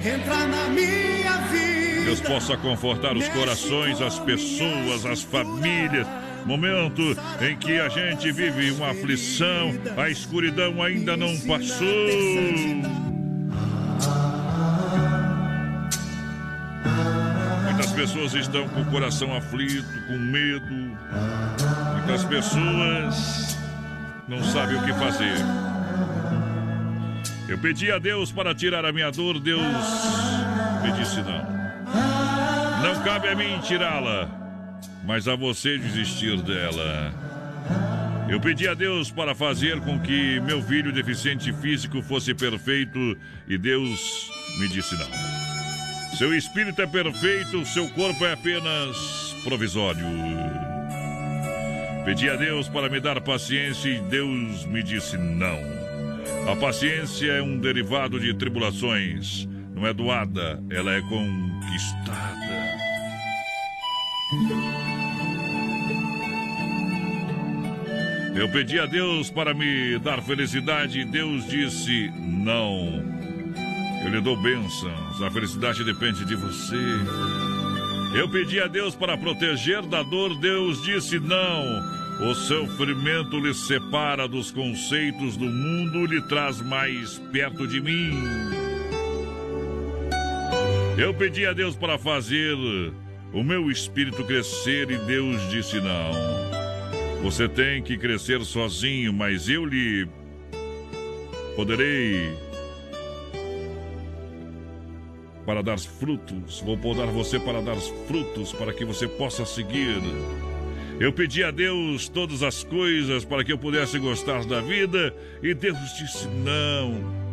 entra 0.03 0.47
na 0.47 0.69
minha 0.69 1.37
vida. 1.51 2.05
Deus 2.05 2.21
possa 2.21 2.57
confortar 2.57 3.15
os 3.15 3.27
corações, 3.29 4.01
as 4.01 4.19
pessoas, 4.19 5.05
as 5.05 5.21
famílias. 5.21 6.07
Momento 6.45 7.01
em 7.41 7.55
que 7.57 7.79
a 7.79 7.87
gente 7.87 8.31
vive 8.31 8.71
uma 8.71 8.91
aflição, 8.91 9.73
a 9.95 10.09
escuridão 10.09 10.83
ainda 10.83 11.15
não 11.15 11.33
passou. 11.39 11.87
Muitas 17.63 17.91
pessoas 17.93 18.33
estão 18.33 18.67
com 18.69 18.81
o 18.81 18.85
coração 18.85 19.33
aflito, 19.33 19.87
com 20.07 20.17
medo. 20.17 20.97
Muitas 22.05 22.25
pessoas 22.25 23.57
não 24.27 24.43
sabem 24.43 24.75
o 24.77 24.83
que 24.83 24.93
fazer. 24.93 25.37
Eu 27.47 27.57
pedi 27.59 27.91
a 27.91 27.97
Deus 27.97 28.29
para 28.29 28.53
tirar 28.53 28.83
a 28.83 28.91
minha 28.91 29.09
dor, 29.09 29.39
Deus 29.39 29.61
me 30.83 30.91
disse 30.91 31.21
não. 31.21 31.43
Não 32.83 33.01
cabe 33.03 33.29
a 33.29 33.35
mim 33.35 33.57
tirá-la. 33.61 34.29
mas 35.05 35.27
a 35.27 35.35
você 35.35 35.77
desistir 35.77 36.41
dela. 36.41 37.13
Eu 38.29 38.39
pedi 38.39 38.67
a 38.67 38.73
Deus 38.73 39.11
para 39.11 39.35
fazer 39.35 39.79
com 39.81 39.99
que 39.99 40.39
meu 40.41 40.61
filho 40.61 40.91
deficiente 40.91 41.51
físico 41.53 42.01
fosse 42.01 42.33
perfeito 42.33 43.17
e 43.47 43.57
Deus 43.57 44.29
me 44.59 44.67
disse 44.69 44.95
não. 44.95 46.17
Seu 46.17 46.33
espírito 46.35 46.81
é 46.81 46.87
perfeito, 46.87 47.65
seu 47.65 47.87
corpo 47.89 48.25
é 48.25 48.33
apenas 48.33 49.35
provisório. 49.43 50.05
Pedi 52.05 52.29
a 52.29 52.35
Deus 52.35 52.67
para 52.67 52.89
me 52.89 52.99
dar 52.99 53.21
paciência 53.21 53.87
e 53.87 53.99
Deus 54.01 54.65
me 54.65 54.83
disse 54.83 55.17
não. 55.17 55.57
A 56.51 56.55
paciência 56.55 57.31
é 57.31 57.41
um 57.41 57.57
derivado 57.57 58.19
de 58.19 58.33
tribulações. 58.33 59.47
Não 59.73 59.87
é 59.87 59.93
doada, 59.93 60.61
ela 60.69 60.93
é 60.93 61.01
conquistada. 61.01 62.33
Eu 68.35 68.49
pedi 68.51 68.79
a 68.79 68.85
Deus 68.85 69.29
para 69.29 69.53
me 69.53 69.97
dar 69.99 70.21
felicidade 70.21 70.99
e 70.99 71.05
Deus 71.05 71.47
disse 71.47 72.11
não. 72.19 73.01
Eu 74.03 74.09
lhe 74.09 74.19
dou 74.19 74.35
bênçãos, 74.35 75.21
a 75.21 75.31
felicidade 75.31 75.85
depende 75.85 76.25
de 76.25 76.35
você. 76.35 76.75
Eu 78.13 78.29
pedi 78.29 78.59
a 78.59 78.67
Deus 78.67 78.93
para 78.95 79.17
proteger 79.17 79.81
da 79.83 80.03
dor, 80.03 80.37
Deus 80.39 80.83
disse 80.83 81.19
não. 81.19 81.92
O 82.21 82.33
sofrimento 82.35 83.39
lhe 83.39 83.53
separa 83.53 84.27
dos 84.27 84.51
conceitos 84.51 85.35
do 85.35 85.45
mundo, 85.45 86.05
lhe 86.05 86.21
traz 86.21 86.61
mais 86.61 87.17
perto 87.31 87.67
de 87.67 87.81
mim. 87.81 88.11
Eu 90.97 91.13
pedi 91.13 91.45
a 91.45 91.53
Deus 91.53 91.75
para 91.75 91.97
fazer 91.97 92.55
o 93.33 93.43
meu 93.43 93.69
espírito 93.71 94.23
crescer 94.23 94.91
e 94.91 94.97
Deus 94.99 95.49
disse 95.49 95.81
não. 95.81 96.11
Você 97.23 97.49
tem 97.49 97.81
que 97.81 97.97
crescer 97.97 98.43
sozinho, 98.45 99.11
mas 99.11 99.49
eu 99.49 99.65
lhe 99.65 100.07
poderei 101.55 102.31
para 105.45 105.61
dar 105.61 105.79
frutos. 105.79 106.61
Vou 106.61 106.77
podar 106.77 107.07
você 107.07 107.39
para 107.39 107.61
dar 107.61 107.75
frutos, 108.07 108.53
para 108.53 108.71
que 108.71 108.85
você 108.85 109.07
possa 109.07 109.45
seguir. 109.45 110.01
Eu 110.99 111.11
pedi 111.11 111.43
a 111.43 111.51
Deus 111.51 112.07
todas 112.07 112.43
as 112.43 112.63
coisas 112.63 113.25
para 113.25 113.43
que 113.43 113.51
eu 113.51 113.57
pudesse 113.57 113.97
gostar 113.97 114.45
da 114.45 114.61
vida 114.61 115.13
e 115.41 115.53
Deus 115.53 115.77
disse 115.97 116.27
não. 116.27 117.23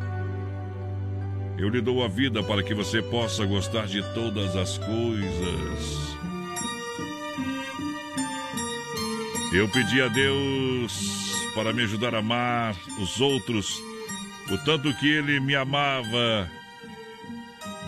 Eu 1.59 1.69
lhe 1.69 1.81
dou 1.81 2.03
a 2.03 2.09
vida 2.09 2.43
para 2.43 2.63
que 2.63 2.73
você 2.73 3.03
possa 3.03 3.45
gostar 3.45 3.87
de 3.87 4.03
todas 4.15 4.57
as 4.57 4.79
coisas. 4.79 6.11
Eu 9.53 9.69
pedi 9.69 10.01
a 10.01 10.09
Deus 10.09 11.21
para 11.55 11.73
me 11.73 11.83
ajudar 11.83 12.15
a 12.15 12.19
amar 12.19 12.75
os 12.99 13.21
outros, 13.21 13.83
o 14.51 14.57
tanto 14.65 14.95
que 14.95 15.09
Ele 15.09 15.39
me 15.39 15.55
amava. 15.55 16.49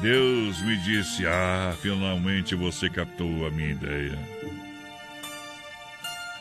Deus 0.03 0.61
me 0.63 0.77
disse: 0.79 1.25
Ah, 1.25 1.75
finalmente 1.81 2.55
você 2.55 2.91
captou 2.91 3.47
a 3.47 3.51
minha 3.51 3.71
ideia. 3.71 4.32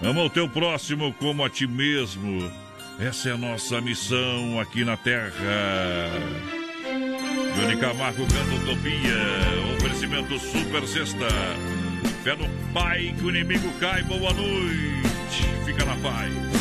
Ama 0.04 0.24
o 0.24 0.30
teu 0.30 0.50
próximo 0.50 1.14
como 1.14 1.46
a 1.46 1.50
ti 1.50 1.68
mesmo. 1.68 2.52
Essa 3.00 3.30
é 3.30 3.32
a 3.34 3.38
nossa 3.38 3.80
missão 3.80 4.60
aqui 4.60 4.84
na 4.84 4.98
Terra. 4.98 5.32
Johnny 7.56 7.78
Camargo 7.78 8.26
canta 8.26 8.56
Utopia. 8.56 9.76
Oferecimento 9.78 10.40
Super 10.40 10.88
Sexta. 10.88 11.28
Fé 12.24 12.36
no 12.36 12.50
Pai 12.74 13.14
que 13.18 13.26
o 13.26 13.30
inimigo 13.30 13.72
cai. 13.80 14.02
Boa 14.04 14.34
noite. 14.34 15.44
Fica 15.66 15.86
na 15.86 15.96
paz. 15.98 16.61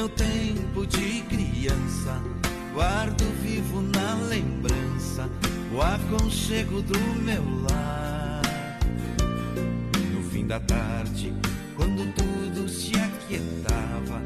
Meu 0.00 0.08
tempo 0.08 0.86
de 0.86 1.20
criança, 1.28 2.22
guardo 2.72 3.22
vivo 3.42 3.82
na 3.82 4.14
lembrança 4.14 5.28
o 5.74 5.82
aconchego 5.82 6.80
do 6.80 6.98
meu 7.22 7.44
lar. 7.68 8.40
No 10.10 10.22
fim 10.30 10.46
da 10.46 10.58
tarde, 10.58 11.34
quando 11.76 12.10
tudo 12.14 12.66
se 12.66 12.92
aquietava, 12.98 14.22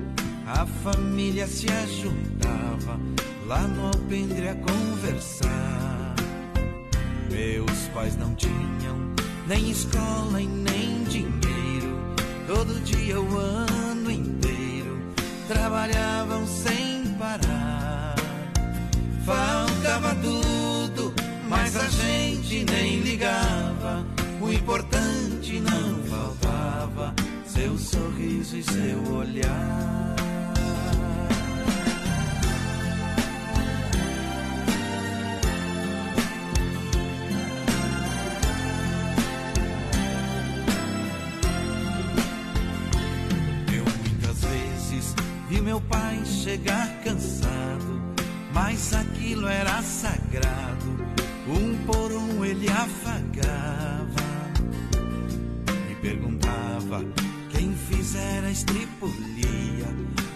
a 0.46 0.64
família 0.64 1.48
se 1.48 1.66
ajuntava 1.68 3.01
lá 3.48 3.62
no 3.62 3.86
alpendre 3.86 4.51
a 4.51 4.55
conversar. 4.55 6.14
Meus 7.32 7.88
pais 7.92 8.16
não 8.16 8.32
tinham 8.36 9.12
nem 9.48 9.72
escola 9.72 10.40
e 10.40 10.46
nem 10.46 11.02
dinheiro. 11.02 11.98
Todo 12.46 12.80
dia, 12.84 13.20
o 13.20 13.36
ano 13.38 13.73
inteiro, 13.73 13.73
trabalhavam 15.49 16.47
sem 16.47 17.05
parar. 17.19 18.15
Faltava 19.25 20.15
tudo, 20.16 21.15
mas 21.49 21.77
a 21.77 21.89
gente 21.89 22.65
nem 22.65 23.01
ligava. 23.01 24.05
O 24.41 24.53
importante 24.53 25.61
não 25.61 26.03
faltava, 26.05 27.15
seu 27.47 27.79
sorriso 27.79 28.57
e 28.57 28.62
seu 28.62 29.15
olhar. 29.15 30.14
Meu 45.74 45.80
pai 45.88 46.24
chegar 46.24 46.88
cansado, 47.02 48.01
mas 48.52 48.94
aquilo 48.94 49.48
era 49.48 49.82
sagrado. 49.82 51.05
Um 51.48 51.76
por 51.84 52.12
um 52.12 52.44
ele 52.44 52.68
afagava, 52.68 54.22
me 55.88 55.96
perguntava 55.96 57.05
quem 57.51 57.74
fizera 57.74 58.52
estripulia. 58.52 59.88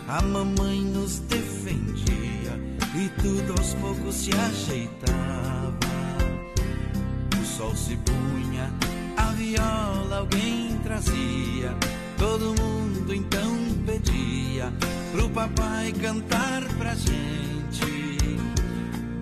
A 0.09 0.21
mamãe 0.23 0.81
nos 0.81 1.21
defendia 1.21 2.59
e 2.97 3.09
tudo 3.23 3.53
aos 3.53 3.75
poucos 3.75 4.17
se 4.17 4.31
ajeitava. 4.35 4.99
O 7.41 7.45
sol 7.47 7.77
se 7.77 7.97
punha, 7.99 8.73
a 9.17 9.31
viola 9.35 10.17
alguém 10.19 10.77
trazia. 10.83 11.77
Todo 12.19 12.55
mundo 12.61 13.15
então 13.15 13.57
pedia 13.87 14.73
pro 15.13 15.29
papai 15.31 15.93
cantar 15.93 16.65
pra 16.77 16.95
gente. 16.95 18.19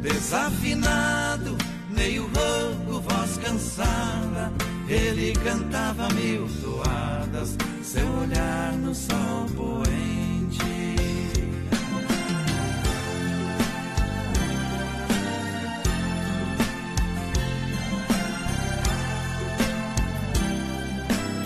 Desafinado, 0.01 1.57
meio 1.91 2.23
rouco, 2.23 3.01
voz 3.03 3.37
cansada, 3.37 4.51
ele 4.89 5.33
cantava 5.45 6.09
mil 6.15 6.49
toadas, 6.63 7.57
seu 7.83 8.09
olhar 8.21 8.73
no 8.73 8.95
sol 8.95 9.47
poente. 9.55 10.96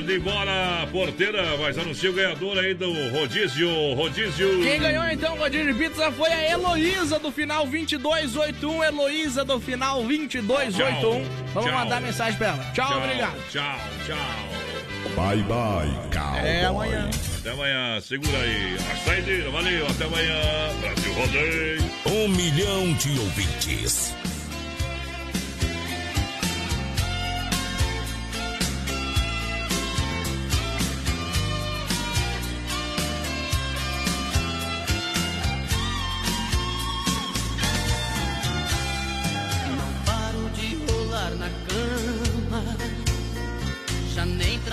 Ir 0.00 0.16
embora, 0.16 0.86
porteira, 0.90 1.56
mas 1.58 1.76
anuncia 1.78 2.10
o 2.10 2.12
ganhador 2.12 2.58
aí 2.58 2.74
do 2.74 2.90
rodízio, 3.10 3.68
rodízio. 3.94 4.60
Quem 4.62 4.80
ganhou 4.80 5.04
então 5.08 5.34
o 5.34 5.38
rodízio 5.38 5.72
de 5.72 5.78
pizza 5.78 6.10
foi 6.12 6.30
a 6.30 6.50
Heloísa 6.50 7.18
do 7.18 7.30
final 7.30 7.66
2281, 7.66 8.82
Heloísa 8.84 9.44
do 9.44 9.60
final 9.60 10.02
2281. 10.02 11.00
Tchau, 11.00 11.30
Vamos 11.54 11.70
tchau. 11.70 11.78
mandar 11.78 12.00
mensagem 12.00 12.36
pra 12.38 12.48
ela. 12.48 12.64
Tchau, 12.72 12.88
Tchau, 12.88 12.98
obrigado. 13.04 13.36
Tchau, 13.50 13.78
tchau. 14.06 14.16
Bye, 15.16 15.42
bye, 15.42 16.10
cowboy. 16.12 16.48
É 16.48 16.64
amanhã. 16.66 17.10
Até 17.38 17.50
amanhã, 17.50 18.00
segura 18.00 18.38
aí. 18.38 18.76
A 18.92 18.96
saideira, 18.96 19.50
valeu, 19.50 19.86
até 19.86 20.04
amanhã. 20.04 20.40
Brasil 20.80 21.12
Rodeio. 21.14 21.90
Um 22.06 22.28
milhão 22.28 22.92
de 22.94 23.18
ouvintes. 23.18 24.14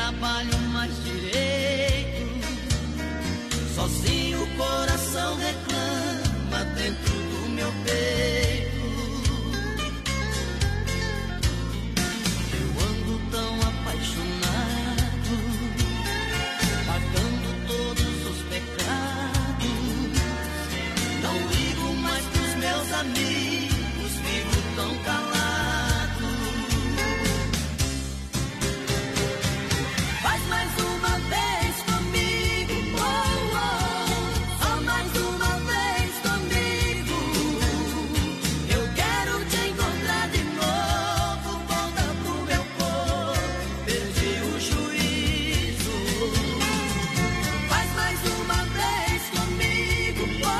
Trabalho 0.08 0.58
mais 0.72 0.94
direito. 1.04 2.48
Sozinho 3.76 4.42
o 4.42 4.48
coração 4.56 5.36
reclama 5.36 6.64
dentro 6.76 7.14
do 7.14 7.50
meu 7.50 7.70
peito. 7.84 8.78
Eu 12.54 12.70
ando 12.90 13.20
tão 13.32 13.54
apaixonado, 13.70 15.34
pagando 16.88 17.68
todos 17.68 18.16
os 18.32 18.40
pecados. 18.44 19.78
Não 21.22 21.36
ligo 21.52 21.94
mais 22.02 22.24
pros 22.28 22.56
meus 22.56 22.94
amigos. 22.94 23.37